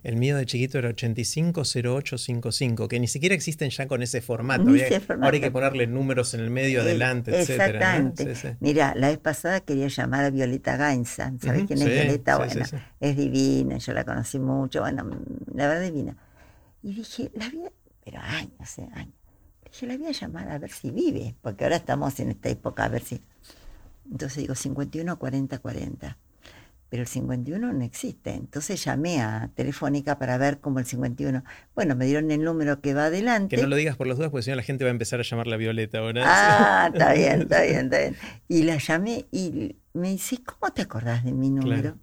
El 0.02 0.16
mío 0.16 0.36
de 0.36 0.46
chiquito 0.46 0.78
era 0.78 0.88
850855, 0.88 2.88
que 2.88 2.98
ni 2.98 3.06
siquiera 3.06 3.34
existen 3.34 3.70
ya 3.70 3.86
con 3.86 4.02
ese 4.02 4.20
formato. 4.20 4.68
Ahora 4.68 5.30
hay 5.30 5.40
que 5.40 5.50
ponerle 5.50 5.86
números 5.86 6.34
en 6.34 6.40
el 6.40 6.50
medio, 6.50 6.80
eh, 6.80 6.82
adelante, 6.82 7.40
Exactamente. 7.40 8.56
Mira, 8.60 8.94
la 8.96 9.08
vez 9.08 9.18
pasada 9.18 9.60
quería 9.60 9.88
llamar 9.88 10.24
a 10.24 10.30
Violeta 10.30 10.76
Gainza. 10.76 11.32
¿Sabes 11.40 11.64
quién 11.66 11.80
es 11.80 11.88
Violeta? 11.88 12.38
bueno, 12.38 12.64
es 13.00 13.16
divina, 13.16 13.78
yo 13.78 13.92
la 13.92 14.04
conocí 14.04 14.38
mucho, 14.38 14.80
bueno, 14.80 15.08
la 15.54 15.68
verdad 15.68 15.84
divina. 15.84 16.16
Y 16.82 16.94
dije, 16.94 17.30
la 17.34 17.48
voy 17.50 17.70
pero 18.04 18.20
años, 18.20 18.78
eh, 18.78 18.88
años. 18.94 19.14
Dije, 19.64 19.86
la 19.86 19.96
voy 19.96 20.08
a 20.08 20.12
llamar 20.12 20.50
a 20.50 20.58
ver 20.58 20.70
si 20.70 20.90
vive, 20.90 21.36
porque 21.40 21.64
ahora 21.64 21.76
estamos 21.76 22.18
en 22.18 22.30
esta 22.30 22.48
época, 22.48 22.84
a 22.84 22.88
ver 22.88 23.02
si. 23.02 23.22
Entonces 24.10 24.38
digo, 24.38 24.56
51 24.56 25.18
40 25.18 25.58
40 25.58 26.18
pero 26.92 27.04
el 27.04 27.08
51 27.08 27.72
no 27.72 27.84
existe. 27.86 28.34
Entonces 28.34 28.84
llamé 28.84 29.22
a 29.22 29.50
Telefónica 29.54 30.18
para 30.18 30.36
ver 30.36 30.60
cómo 30.60 30.78
el 30.78 30.84
51. 30.84 31.42
Bueno, 31.74 31.96
me 31.96 32.04
dieron 32.04 32.30
el 32.30 32.44
número 32.44 32.82
que 32.82 32.92
va 32.92 33.06
adelante. 33.06 33.56
Que 33.56 33.62
no 33.62 33.68
lo 33.68 33.76
digas 33.76 33.96
por 33.96 34.06
las 34.06 34.18
dudas, 34.18 34.30
porque 34.30 34.42
si 34.42 34.50
no 34.50 34.56
la 34.56 34.62
gente 34.62 34.84
va 34.84 34.90
a 34.90 34.92
empezar 34.92 35.18
a 35.18 35.22
llamar 35.22 35.46
la 35.46 35.56
Violeta 35.56 36.00
ahora. 36.00 36.22
Ah, 36.26 36.90
está 36.92 37.14
bien, 37.14 37.40
está 37.40 37.62
bien, 37.62 37.84
está 37.86 37.98
bien. 37.98 38.16
Y 38.46 38.64
la 38.64 38.76
llamé 38.76 39.24
y 39.32 39.74
me 39.94 40.10
dice, 40.10 40.44
¿cómo 40.44 40.70
te 40.70 40.82
acordás 40.82 41.24
de 41.24 41.32
mi 41.32 41.48
número? 41.48 41.96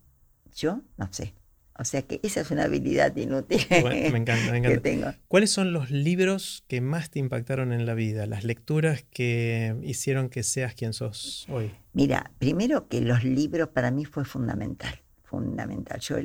Yo 0.56 0.82
no 0.98 1.08
sé. 1.12 1.36
O 1.80 1.86
sea 1.86 2.02
que 2.02 2.20
esa 2.24 2.42
es 2.42 2.52
una 2.52 2.64
habilidad 2.66 3.16
inútil 3.16 3.66
me 3.70 4.08
encanta, 4.08 4.52
me 4.52 4.58
encanta. 4.58 4.70
que 4.70 4.78
tengo. 4.80 5.14
¿Cuáles 5.30 5.50
son 5.50 5.72
los 5.72 5.90
libros 5.92 6.66
que 6.68 6.82
más 6.82 7.10
te 7.10 7.20
impactaron 7.20 7.72
en 7.72 7.86
la 7.86 7.94
vida? 7.94 8.26
Las 8.26 8.44
lecturas 8.44 9.06
que 9.12 9.76
hicieron 9.84 10.28
que 10.28 10.44
seas 10.44 10.74
quien 10.76 10.92
sos 10.92 11.48
hoy. 11.50 11.72
Mira, 11.94 12.32
primero 12.38 12.90
que 12.90 13.00
los 13.00 13.24
libros 13.24 13.70
para 13.70 13.92
mí 13.92 14.04
fue 14.04 14.26
fundamental, 14.26 15.00
fundamental. 15.24 16.02
Yo 16.02 16.18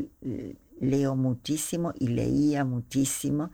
leo 0.81 1.15
muchísimo 1.15 1.95
y 1.99 2.09
leía 2.09 2.65
muchísimo. 2.65 3.53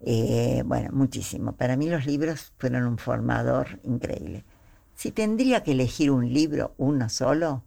Eh, 0.00 0.62
bueno, 0.64 0.90
muchísimo. 0.92 1.56
Para 1.56 1.76
mí 1.76 1.88
los 1.88 2.06
libros 2.06 2.52
fueron 2.56 2.84
un 2.84 2.98
formador 2.98 3.80
increíble. 3.82 4.44
Si 4.94 5.10
tendría 5.10 5.62
que 5.64 5.72
elegir 5.72 6.10
un 6.10 6.32
libro, 6.32 6.74
uno 6.78 7.08
solo, 7.08 7.64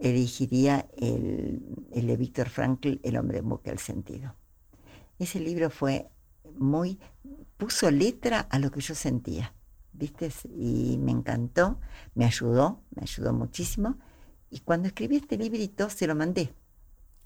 elegiría 0.00 0.88
el, 0.96 1.62
de 1.92 2.16
Víctor 2.16 2.48
Frankl, 2.48 2.98
El 3.02 3.16
hombre 3.16 3.38
en 3.38 3.48
busca 3.48 3.70
del 3.70 3.78
sentido. 3.78 4.34
Ese 5.18 5.38
libro 5.40 5.70
fue 5.70 6.10
muy, 6.58 6.98
puso 7.56 7.90
letra 7.90 8.40
a 8.40 8.58
lo 8.58 8.70
que 8.70 8.80
yo 8.80 8.94
sentía, 8.94 9.54
¿viste? 9.92 10.32
Y 10.56 10.98
me 10.98 11.12
encantó, 11.12 11.78
me 12.14 12.24
ayudó, 12.24 12.82
me 12.94 13.02
ayudó 13.02 13.32
muchísimo. 13.32 13.98
Y 14.50 14.60
cuando 14.60 14.88
escribí 14.88 15.16
este 15.16 15.36
librito 15.36 15.90
se 15.90 16.06
lo 16.06 16.14
mandé. 16.14 16.54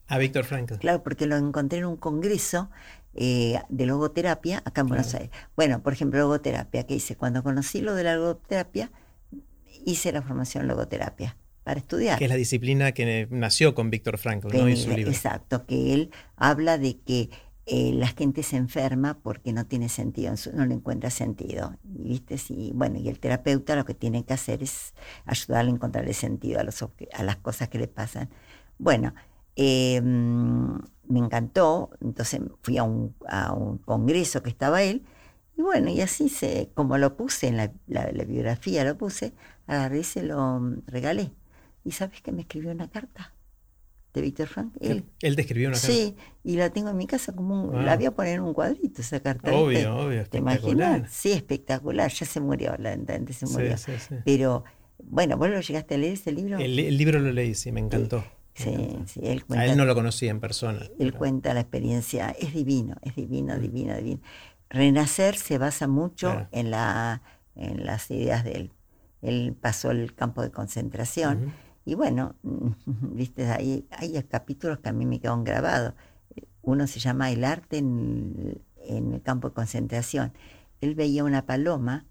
A 0.09 0.19
Víctor 0.19 0.45
Frankl. 0.45 0.75
Claro, 0.75 1.03
porque 1.03 1.27
lo 1.27 1.37
encontré 1.37 1.79
en 1.79 1.87
un 1.87 1.97
congreso 1.97 2.71
eh, 3.15 3.61
de 3.71 3.87
logoterapia 3.87 4.63
acá 4.67 4.83
en 4.83 4.89
Buenos 4.89 5.15
Aires. 5.15 5.31
Bueno, 5.57 5.83
por 5.83 5.95
ejemplo, 5.95 6.19
logoterapia, 6.19 6.85
que 6.85 6.97
hice, 6.97 7.17
cuando 7.17 7.43
conocí 7.43 7.81
lo 7.81 7.95
de 7.95 8.05
la 8.05 8.17
logoterapia, 8.17 8.91
hice 9.87 10.13
la 10.13 10.21
formación 10.21 10.67
logoterapia 10.67 11.37
para 11.65 11.81
estudiar. 11.81 12.19
Que 12.19 12.25
es 12.25 12.31
la 12.31 12.37
disciplina 12.37 12.93
que 12.93 13.27
nació 13.31 13.75
con 13.75 13.91
Víctor 13.91 14.19
Frankl, 14.19 14.49
¿no? 14.49 14.77
Su 14.77 14.91
libro. 14.91 15.11
Exacto, 15.11 15.67
que 15.67 15.95
él 15.95 16.11
habla 16.37 16.79
de 16.79 16.99
que 17.01 17.31
eh, 17.67 17.93
la 17.95 18.09
gente 18.09 18.43
se 18.43 18.57
enferma 18.57 19.19
porque 19.23 19.55
no 19.55 19.65
tiene 19.65 19.89
sentido, 19.89 20.35
no 20.53 20.67
le 20.67 20.75
encuentra 20.75 21.09
sentido. 21.09 21.75
Y, 21.83 22.09
¿viste? 22.09 22.37
Sí, 22.37 22.73
bueno, 22.75 22.99
y 22.99 23.09
el 23.09 23.19
terapeuta 23.19 23.75
lo 23.75 23.87
que 23.87 23.95
tiene 23.95 24.25
que 24.25 24.35
hacer 24.35 24.63
es 24.63 24.95
ayudarle 25.25 25.71
a 25.71 25.75
encontrarle 25.75 26.13
sentido 26.13 26.61
a, 26.61 26.65
los, 26.65 26.83
a 26.83 27.23
las 27.23 27.37
cosas 27.37 27.69
que 27.71 27.79
le 27.79 27.89
pasan. 27.89 28.29
Bueno, 28.79 29.15
em, 29.57 30.75
me 31.09 31.19
encantó, 31.19 31.91
entonces 32.03 32.41
fui 32.63 32.77
a 32.77 32.83
un, 32.83 33.15
a 33.27 33.53
un, 33.55 33.79
congreso 33.79 34.43
que 34.43 34.51
estaba 34.51 34.83
él, 34.83 35.05
y 35.57 35.63
bueno, 35.63 35.91
y 35.91 36.01
así 36.01 36.29
se, 36.29 36.71
como 36.75 36.99
lo 36.99 37.17
puse 37.17 37.49
en 37.49 37.57
la, 37.57 37.73
la 37.87 38.25
biografía, 38.25 38.85
lo 38.85 38.99
puse, 38.99 39.35
agarré 39.67 40.01
y 40.01 40.05
se 40.05 40.23
lo 40.23 40.61
regalé. 40.87 41.33
¿Y 41.85 41.93
sabes 41.93 42.23
que 42.23 42.33
me 42.33 42.43
escribió 42.43 42.71
una 42.71 42.89
carta? 42.91 43.35
De 44.13 44.21
Víctor 44.23 44.47
Frank. 44.47 44.73
Él, 44.81 45.05
él 45.23 45.37
te 45.37 45.43
escribió 45.43 45.69
una 45.69 45.77
carta. 45.77 45.93
Sí, 45.93 46.17
y 46.45 46.57
la 46.57 46.71
tengo 46.71 46.89
en 46.89 46.97
mi 46.97 47.07
casa 47.07 47.35
como 47.35 47.65
un, 47.65 47.85
la 47.85 47.97
voy 47.97 48.07
a 48.07 48.11
poner 48.13 48.35
en 48.35 48.43
un 48.43 48.55
cuadrito 48.55 49.03
esa 49.03 49.21
carta. 49.21 49.53
Obvio, 49.53 49.97
obvio. 49.97 50.25
¿Te 50.27 50.39
imaginas? 50.39 51.11
Sí, 51.11 51.33
espectacular. 51.33 52.13
Ya 52.13 52.25
se 52.25 52.41
murió, 52.41 52.77
la 52.79 52.95
se 52.95 53.47
murió. 53.47 53.77
Sí, 53.77 53.93
sí, 53.93 53.99
sí. 54.09 54.15
Pero, 54.25 54.65
bueno, 55.03 55.37
¿vos 55.37 55.51
lo 55.51 55.61
llegaste 55.61 55.97
a 55.97 55.99
leer 55.99 56.13
ese 56.15 56.31
libro? 56.31 56.59
El, 56.59 56.97
libro 56.97 57.19
lo 57.19 57.33
leí, 57.33 57.55
sí, 57.55 57.73
me 57.73 57.81
encantó. 57.81 58.25
Sí, 58.55 58.99
sí, 59.07 59.21
él 59.25 59.45
cuenta, 59.45 59.65
a 59.65 59.67
él 59.67 59.77
no 59.77 59.85
lo 59.85 59.97
conocía 59.97 60.31
en 60.31 60.39
persona. 60.39 60.79
Él 61.01 61.13
cuenta 61.13 61.53
la 61.55 61.61
experiencia, 61.61 62.31
es 62.39 62.55
divino, 62.55 62.95
es 63.03 63.17
divino, 63.17 63.57
mm. 63.57 63.61
divino, 63.61 63.97
divino. 63.97 64.21
Renacer 64.71 65.37
se 65.37 65.59
basa 65.59 65.89
mucho 65.89 66.47
en, 66.53 66.71
la, 66.71 67.23
en 67.57 67.85
las 67.85 68.11
ideas 68.13 68.45
de 68.45 68.53
él. 68.53 68.73
Él 69.23 69.57
pasó 69.61 69.91
el 69.91 70.15
campo 70.15 70.43
de 70.43 70.51
concentración. 70.51 71.53
Y 71.85 71.95
bueno, 71.95 72.35
viste, 72.43 73.47
hay, 73.47 73.87
hay 73.91 74.23
capítulos 74.25 74.79
que 74.81 74.89
a 74.89 74.93
mí 74.93 75.07
me 75.07 75.21
quedan 75.21 75.45
grabados. 75.45 75.95
Uno 76.63 76.87
se 76.87 77.01
llama 77.01 77.31
El 77.31 77.45
arte 77.45 77.79
en, 77.79 78.63
el 78.87 79.23
campo 79.23 79.49
de 79.49 79.55
concentración. 79.55 80.33
Él 80.81 80.95
veía 80.95 81.25
una 81.25 81.47
paloma 81.47 82.07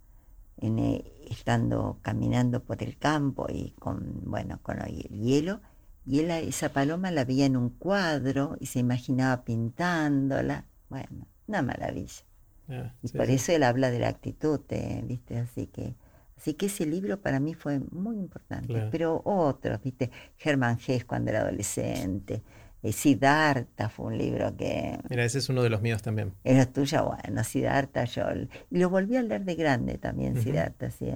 en, 0.57 0.79
eh, 0.79 1.03
estando 1.29 1.99
caminando 2.01 2.63
por 2.63 2.83
el 2.83 2.97
campo 2.97 3.47
y 3.49 3.71
con, 3.79 4.21
bueno, 4.25 4.59
con 4.61 4.81
el 4.81 5.09
hielo, 5.09 5.61
y 6.05 6.19
él 6.19 6.31
esa 6.31 6.69
paloma 6.69 7.11
la 7.11 7.25
veía 7.25 7.45
en 7.45 7.55
un 7.55 7.69
cuadro 7.69 8.57
y 8.59 8.65
se 8.67 8.79
imaginaba 8.79 9.43
pintándola. 9.43 10.65
Bueno, 10.89 11.27
una 11.47 11.61
maravilla. 11.61 12.23
Ah, 12.69 12.93
y 13.01 13.09
por 13.09 13.29
eso 13.29 13.51
él 13.51 13.63
habla 13.63 13.89
de 13.89 13.99
la 13.99 14.09
actitud, 14.09 14.59
eh, 14.69 15.01
¿viste? 15.05 15.37
Así 15.37 15.67
que 15.67 15.95
Así 16.43 16.55
que 16.55 16.65
ese 16.65 16.85
libro 16.85 17.21
para 17.21 17.39
mí 17.39 17.53
fue 17.53 17.79
muy 17.91 18.17
importante. 18.17 18.89
Pero 18.91 19.21
otros, 19.23 19.81
¿viste? 19.81 20.11
Germán 20.35 20.77
Gess 20.77 21.05
cuando 21.05 21.31
era 21.31 21.39
adolescente. 21.39 22.43
Eh, 22.81 22.91
Siddhartha 22.91 23.87
fue 23.87 24.07
un 24.07 24.17
libro 24.17 24.53
que... 24.57 24.99
Mira, 25.09 25.23
ese 25.23 25.37
es 25.37 25.47
uno 25.47 25.63
de 25.63 25.69
los 25.69 25.81
míos 25.81 26.01
también. 26.01 26.33
Era 26.43 26.65
tuyo, 26.65 27.15
bueno, 27.15 27.45
Siddhartha, 27.45 28.03
yo... 28.03 28.25
Y 28.69 28.77
lo 28.77 28.89
volví 28.89 29.15
a 29.15 29.21
leer 29.21 29.45
de 29.45 29.55
grande 29.55 29.97
también, 29.97 30.35
Siddhartha, 30.35 30.91
sí. 30.91 31.13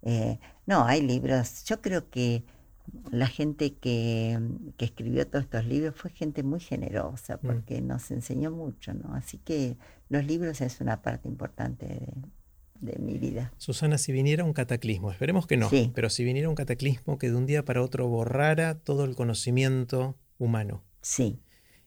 Eh, 0.00 0.38
no, 0.64 0.86
hay 0.86 1.02
libros. 1.02 1.64
Yo 1.64 1.82
creo 1.82 2.08
que 2.08 2.44
la 3.10 3.26
gente 3.26 3.74
que, 3.74 4.40
que, 4.78 4.86
escribió 4.86 5.26
todos 5.26 5.44
estos 5.44 5.66
libros 5.66 5.94
fue 5.94 6.10
gente 6.10 6.42
muy 6.42 6.60
generosa 6.60 7.36
mm. 7.36 7.46
porque 7.46 7.82
nos 7.82 8.10
enseñó 8.10 8.50
mucho, 8.50 8.94
¿no? 8.94 9.14
Así 9.14 9.36
que 9.36 9.76
los 10.08 10.24
libros 10.24 10.62
es 10.62 10.80
una 10.80 11.02
parte 11.02 11.28
importante 11.28 11.84
de, 11.84 12.14
de 12.84 12.98
mi 12.98 13.18
vida. 13.18 13.52
Susana, 13.58 13.98
si 13.98 14.12
viniera 14.12 14.44
un 14.44 14.52
cataclismo, 14.52 15.10
esperemos 15.10 15.46
que 15.46 15.56
no, 15.56 15.70
pero 15.94 16.10
si 16.10 16.24
viniera 16.24 16.48
un 16.48 16.54
cataclismo 16.54 17.18
que 17.18 17.30
de 17.30 17.36
un 17.36 17.46
día 17.46 17.64
para 17.64 17.82
otro 17.82 18.08
borrara 18.08 18.78
todo 18.78 19.04
el 19.04 19.14
conocimiento 19.14 20.16
humano. 20.38 20.82
Sí. 21.00 21.40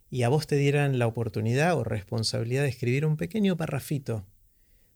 Y 0.10 0.24
a 0.24 0.30
vos 0.30 0.48
te 0.48 0.56
dieran 0.56 0.99
la 0.99 1.07
oportunidad 1.07 1.78
o 1.78 1.84
responsabilidad 1.84 2.64
de 2.64 2.69
escribir 2.69 3.06
un 3.06 3.18
pequeño 3.18 3.57
parrafito 3.57 4.26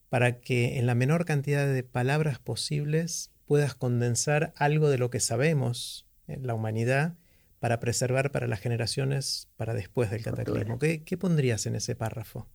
para 0.10 0.40
que 0.42 0.78
en 0.78 0.86
la 0.86 0.96
menor 0.96 1.26
cantidad 1.26 1.72
de 1.72 1.84
palabras 1.84 2.40
posibles 2.40 3.32
puedas 3.46 3.76
condensar 3.76 4.54
algo 4.56 4.90
de 4.90 4.98
lo 4.98 5.10
que 5.10 5.20
sabemos 5.20 6.06
en 6.28 6.48
la 6.48 6.54
humanidad 6.54 7.16
para 7.60 7.80
preservar 7.80 8.32
para 8.32 8.48
las 8.48 8.60
generaciones 8.60 9.50
para 9.56 9.74
después 9.74 10.10
del 10.10 10.24
cataclismo. 10.24 10.80
¿Qué, 10.80 11.18
pondrías 11.18 11.66
en 11.66 11.76
ese 11.76 11.96
párrafo? 11.96 12.48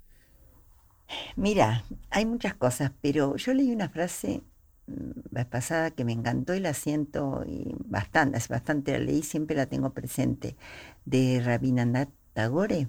Mira, 1.37 1.85
hay 2.11 2.27
muchas 2.27 2.55
cosas, 2.55 2.93
pero 3.01 3.37
yo 3.37 3.55
leí 3.55 3.73
una 3.73 3.89
frase 3.89 4.43
mm, 4.87 5.45
pasada 5.51 5.91
que 5.91 6.05
me 6.05 6.13
encantó 6.13 6.55
y 6.55 6.61
la 6.61 6.75
siento 6.75 7.45
y 7.47 7.75
bastante, 7.85 8.39
es 8.39 8.49
bastante 8.49 8.93
la 8.93 8.99
leí, 8.99 9.23
siempre 9.23 9.57
la 9.57 9.67
tengo 9.67 9.93
presente, 9.93 10.57
de 11.05 11.41
Rabindranath 11.45 12.11
Tagore, 12.35 12.89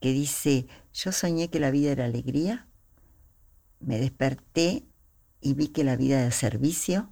que 0.00 0.12
dice, 0.12 0.66
yo 0.92 1.12
soñé 1.12 1.48
que 1.50 1.60
la 1.60 1.70
vida 1.70 1.92
era 1.92 2.04
alegría, 2.06 2.68
me 3.80 3.98
desperté 3.98 4.86
y 5.40 5.54
vi 5.54 5.68
que 5.68 5.84
la 5.84 5.96
vida 5.96 6.20
era 6.20 6.30
servicio, 6.30 7.10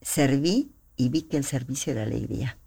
serví 0.00 0.72
y 0.96 1.08
vi 1.08 1.22
que 1.22 1.36
el 1.36 1.44
servicio 1.44 1.92
era 1.92 2.02
alegría. 2.02 2.58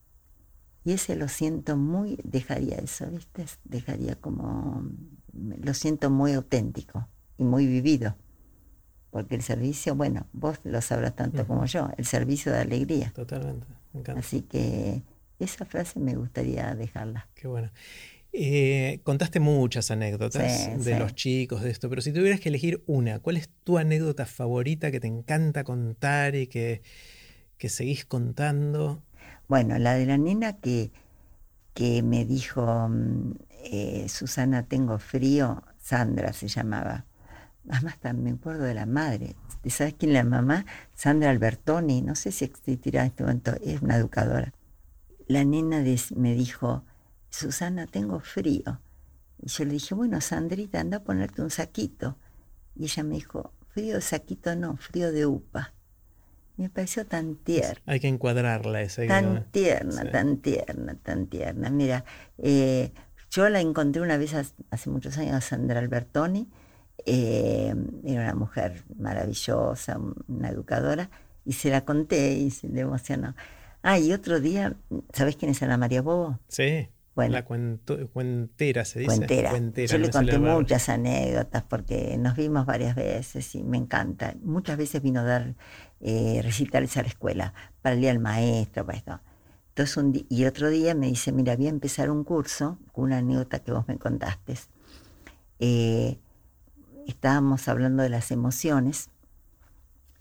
Y 0.84 0.94
ese 0.94 1.15
lo 1.15 1.28
siento 1.28 1.76
muy, 1.78 2.18
dejaría 2.24 2.78
eso, 2.78 3.07
¿viste? 3.11 3.45
Dejaría 3.65 4.15
como, 4.15 4.84
lo 5.38 5.73
siento 5.73 6.09
muy 6.09 6.34
auténtico 6.34 7.07
y 7.38 7.43
muy 7.43 7.68
vivido. 7.68 8.15
Porque 9.11 9.35
el 9.35 9.41
servicio, 9.41 9.95
bueno, 9.95 10.27
vos 10.34 10.59
lo 10.64 10.81
sabrás 10.81 11.15
tanto 11.15 11.47
como 11.47 11.65
yo, 11.65 11.89
el 11.97 12.05
servicio 12.05 12.51
de 12.51 12.59
alegría. 12.59 13.11
Totalmente, 13.15 13.65
me 13.93 14.01
encanta. 14.01 14.19
Así 14.19 14.41
que 14.41 15.01
esa 15.39 15.65
frase 15.65 15.99
me 15.99 16.15
gustaría 16.15 16.76
dejarla. 16.76 17.27
Qué 17.35 17.47
bueno. 17.47 17.72
Eh, 18.34 18.99
contaste 19.03 19.39
muchas 19.39 19.89
anécdotas 19.89 20.84
de 20.84 20.99
los 20.99 21.15
chicos, 21.15 21.64
de 21.64 21.72
esto, 21.72 21.89
pero 21.89 22.01
si 22.01 22.11
tuvieras 22.11 22.39
que 22.39 22.49
elegir 22.49 22.84
una, 22.85 23.19
¿cuál 23.19 23.38
es 23.38 23.49
tu 23.64 23.77
anécdota 23.77 24.26
favorita 24.26 24.91
que 24.91 24.99
te 24.99 25.07
encanta 25.07 25.64
contar 25.64 26.35
y 26.35 26.47
que, 26.47 26.81
que 27.57 27.69
seguís 27.69 28.05
contando? 28.05 29.01
Bueno, 29.47 29.80
la 29.80 29.95
de 29.95 30.05
la 30.05 30.18
nena 30.18 30.57
que, 30.57 30.91
que 31.73 32.03
me 32.03 32.26
dijo, 32.26 32.89
mm, 32.89 33.34
eh, 33.72 34.10
Susana, 34.10 34.64
tengo 34.64 34.99
frío, 34.99 35.64
Sandra 35.77 36.34
se 36.34 36.48
llamaba. 36.48 37.06
Además, 37.69 37.99
también 37.99 38.23
me 38.23 38.39
acuerdo 38.39 38.64
de 38.64 38.73
la 38.73 38.85
madre. 38.85 39.35
¿Sabes 39.69 39.95
quién 39.95 40.14
la 40.14 40.23
mamá? 40.23 40.65
Sandra 40.94 41.30
Albertoni, 41.30 42.02
no 42.02 42.15
sé 42.15 42.31
si 42.31 42.45
existirá 42.45 43.02
en 43.02 43.07
este 43.07 43.23
momento, 43.23 43.56
es 43.61 43.81
una 43.81 43.98
educadora. 43.98 44.53
La 45.27 45.44
nena 45.44 45.84
me 46.15 46.34
dijo, 46.34 46.85
Susana, 47.30 47.85
tengo 47.88 48.22
frío. 48.22 48.80
Y 49.39 49.49
yo 49.49 49.65
le 49.65 49.73
dije, 49.73 49.94
bueno, 49.94 50.22
Sandrita, 50.22 50.80
anda 50.80 50.98
a 50.98 51.03
ponerte 51.03 51.41
un 51.41 51.49
saquito. 51.49 52.18
Y 52.76 52.85
ella 52.85 53.03
me 53.03 53.15
dijo, 53.15 53.52
frío 53.69 53.95
de 53.95 54.02
saquito 54.02 54.56
no, 54.56 54.77
frío 54.77 55.11
de 55.11 55.26
upa. 55.26 55.73
Me 56.56 56.69
pareció 56.69 57.06
tan 57.06 57.35
tierna. 57.35 57.84
Hay 57.85 57.99
que 57.99 58.07
encuadrarla 58.07 58.81
esa 58.81 59.06
Tan 59.06 59.52
tierna, 59.52 60.10
tan 60.11 60.38
tierna, 60.38 60.95
tan 60.95 61.27
tierna. 61.27 61.69
Mira, 61.69 62.03
eh, 62.39 62.94
yo 63.38 63.49
la 63.49 63.61
encontré 63.61 64.01
una 64.01 64.18
vez 64.18 64.34
hace 64.34 64.89
muchos 64.89 65.15
años 65.19 65.35
a 65.35 65.41
Sandra 65.41 65.77
Albertoni. 65.77 66.49
Eh, 67.05 67.72
era 68.03 68.22
una 68.23 68.34
mujer 68.34 68.84
maravillosa, 68.97 69.99
una 70.27 70.49
educadora, 70.49 71.11
y 71.45 71.53
se 71.53 71.69
la 71.69 71.85
conté 71.85 72.34
y 72.34 72.49
se 72.49 72.68
le 72.68 72.81
emocionó. 72.81 73.35
Ah, 73.84 73.99
y 73.99 74.11
otro 74.11 74.39
día, 74.39 74.76
¿sabes 75.14 75.35
quién 75.35 75.51
es 75.51 75.61
Ana 75.61 75.77
María 75.77 76.01
Bobo? 76.01 76.39
Sí. 76.47 76.89
Bueno, 77.14 77.34
la 77.34 77.45
cuentera 77.45 78.85
se 78.85 78.99
dice. 78.99 79.15
Cuentera. 79.15 79.51
Yo 79.85 79.97
le 79.99 80.09
conté 80.09 80.39
muchas 80.39 80.89
anécdotas 80.89 81.61
porque 81.61 82.18
nos 82.18 82.35
vimos 82.35 82.65
varias 82.65 82.95
veces 82.95 83.53
y 83.53 83.64
me 83.64 83.77
encanta. 83.77 84.34
Muchas 84.41 84.77
veces 84.77 85.03
vino 85.03 85.19
a 85.19 85.23
dar 85.23 85.55
eh, 86.01 86.41
recitales 86.43 86.97
a 86.97 87.03
la 87.03 87.07
escuela 87.07 87.53
para 87.84 87.93
el 87.93 88.01
día 88.01 88.09
del 88.09 88.19
maestro, 88.19 88.84
para 88.84 88.97
esto. 88.97 89.19
Entonces 89.78 89.98
un 89.98 90.26
y 90.28 90.45
otro 90.45 90.72
día 90.72 90.95
me 90.95 91.06
dice, 91.06 91.32
mira, 91.32 91.56
voy 91.56 91.68
a 91.68 91.70
empezar 91.70 92.10
un 92.10 92.24
curso, 92.24 92.80
con 92.94 93.04
una 93.04 93.20
anécdota 93.20 93.60
que 93.60 93.72
vos 93.72 93.88
me 93.88 93.99
contaste. 93.99 94.56
Eh, 95.60 96.18
estábamos 97.06 97.68
hablando 97.68 98.02
de 98.02 98.10
las 98.10 98.32
emociones 98.32 99.12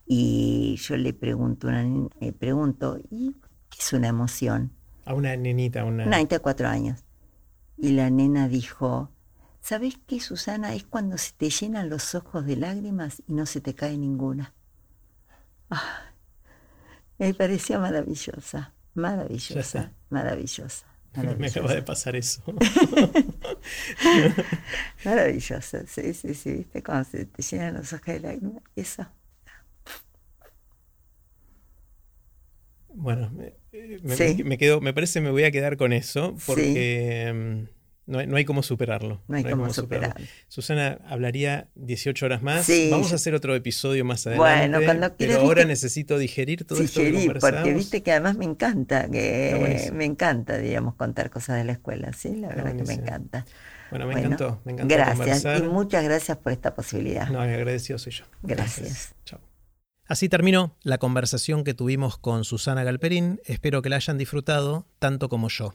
y 0.04 0.76
yo 0.76 0.98
le 0.98 1.14
pregunto, 1.14 1.68
una, 1.68 1.84
me 2.20 2.34
pregunto, 2.34 2.98
¿y 3.10 3.34
qué 3.70 3.78
es 3.80 3.94
una 3.94 4.08
emoción? 4.08 4.72
A 5.06 5.14
una 5.14 5.34
nenita, 5.38 5.84
una... 5.84 6.04
Una 6.04 6.16
nenita 6.18 6.36
de 6.36 6.40
cuatro 6.40 6.68
años. 6.68 7.02
Y 7.78 7.92
la 7.92 8.10
nena 8.10 8.48
dijo, 8.48 9.10
¿sabes 9.62 9.98
qué, 10.06 10.20
Susana? 10.20 10.74
Es 10.74 10.84
cuando 10.84 11.16
se 11.16 11.32
te 11.32 11.48
llenan 11.48 11.88
los 11.88 12.14
ojos 12.14 12.44
de 12.44 12.56
lágrimas 12.56 13.22
y 13.26 13.32
no 13.32 13.46
se 13.46 13.62
te 13.62 13.74
cae 13.74 13.96
ninguna. 13.96 14.52
Ah, 15.70 16.12
me 17.16 17.32
parecía 17.32 17.78
maravillosa, 17.78 18.74
maravillosa, 18.96 19.92
maravillosa. 20.10 20.86
Me 21.38 21.46
acaba 21.46 21.72
de 21.72 21.82
pasar 21.82 22.16
eso. 22.16 22.42
maravillosa, 25.04 25.86
sí, 25.86 26.12
sí, 26.12 26.34
sí, 26.34 26.52
¿viste? 26.52 26.82
Cuando 26.82 27.04
se 27.04 27.24
te 27.24 27.42
llenan 27.42 27.74
los 27.74 27.92
ojos 27.92 28.06
de 28.06 28.20
lágrimas, 28.20 28.62
eso. 28.74 29.06
Bueno, 32.88 33.30
me, 33.30 34.58
quedo, 34.58 34.80
me 34.80 34.94
parece 34.94 35.20
me 35.20 35.30
voy 35.30 35.44
a 35.44 35.50
quedar 35.50 35.76
con 35.76 35.92
eso 35.92 36.34
porque 36.46 37.30
mm, 37.34 37.75
no, 38.06 38.20
hay, 38.20 38.26
no, 38.26 38.36
hay, 38.36 38.44
cómo 38.44 38.62
superarlo. 38.62 39.20
No 39.26 39.36
hay, 39.36 39.44
cómo, 39.44 39.72
superarlo. 39.72 40.24
Susana 40.48 40.98
hablaría 41.06 41.68
18 41.74 42.26
horas 42.26 42.42
más. 42.42 42.68
Vamos 42.90 43.12
a 43.12 43.16
hacer 43.16 43.34
otro 43.34 43.54
episodio 43.54 44.04
más 44.04 44.26
adelante. 44.26 44.78
Bueno, 44.78 44.84
cuando 44.84 45.16
Pero 45.16 45.40
ahora 45.40 45.64
necesito 45.64 46.16
digerir 46.16 46.64
todo 46.64 46.80
esto 46.82 47.00
que 47.00 47.36
porque 47.40 47.74
viste 47.74 48.02
que 48.02 48.12
además 48.12 48.36
me 48.36 48.44
encanta, 48.44 49.08
que 49.10 49.90
me 49.92 50.04
encanta, 50.04 50.58
digamos, 50.58 50.94
contar 50.94 51.30
cosas 51.30 51.56
de 51.56 51.64
la 51.64 51.72
escuela, 51.72 52.12
sí, 52.12 52.36
la 52.36 52.48
verdad 52.48 52.76
que 52.76 52.84
me 52.84 52.94
encanta. 52.94 53.44
Bueno, 53.90 54.06
me 54.06 54.14
encantó, 54.14 54.60
me 54.64 54.72
encantó 54.72 54.94
Gracias 54.94 55.60
y 55.60 55.62
muchas 55.62 56.04
gracias 56.04 56.36
por 56.38 56.52
esta 56.52 56.74
posibilidad. 56.74 57.28
No, 57.28 57.40
agradecido 57.40 57.98
soy 57.98 58.12
yo. 58.12 58.24
Gracias. 58.42 59.14
Chao. 59.24 59.40
Así 60.08 60.28
terminó 60.28 60.76
la 60.82 60.98
conversación 60.98 61.64
que 61.64 61.74
tuvimos 61.74 62.16
con 62.18 62.44
Susana 62.44 62.84
Galperín. 62.84 63.40
Espero 63.44 63.82
que 63.82 63.88
la 63.88 63.96
hayan 63.96 64.18
disfrutado 64.18 64.86
tanto 65.00 65.28
como 65.28 65.48
yo. 65.48 65.74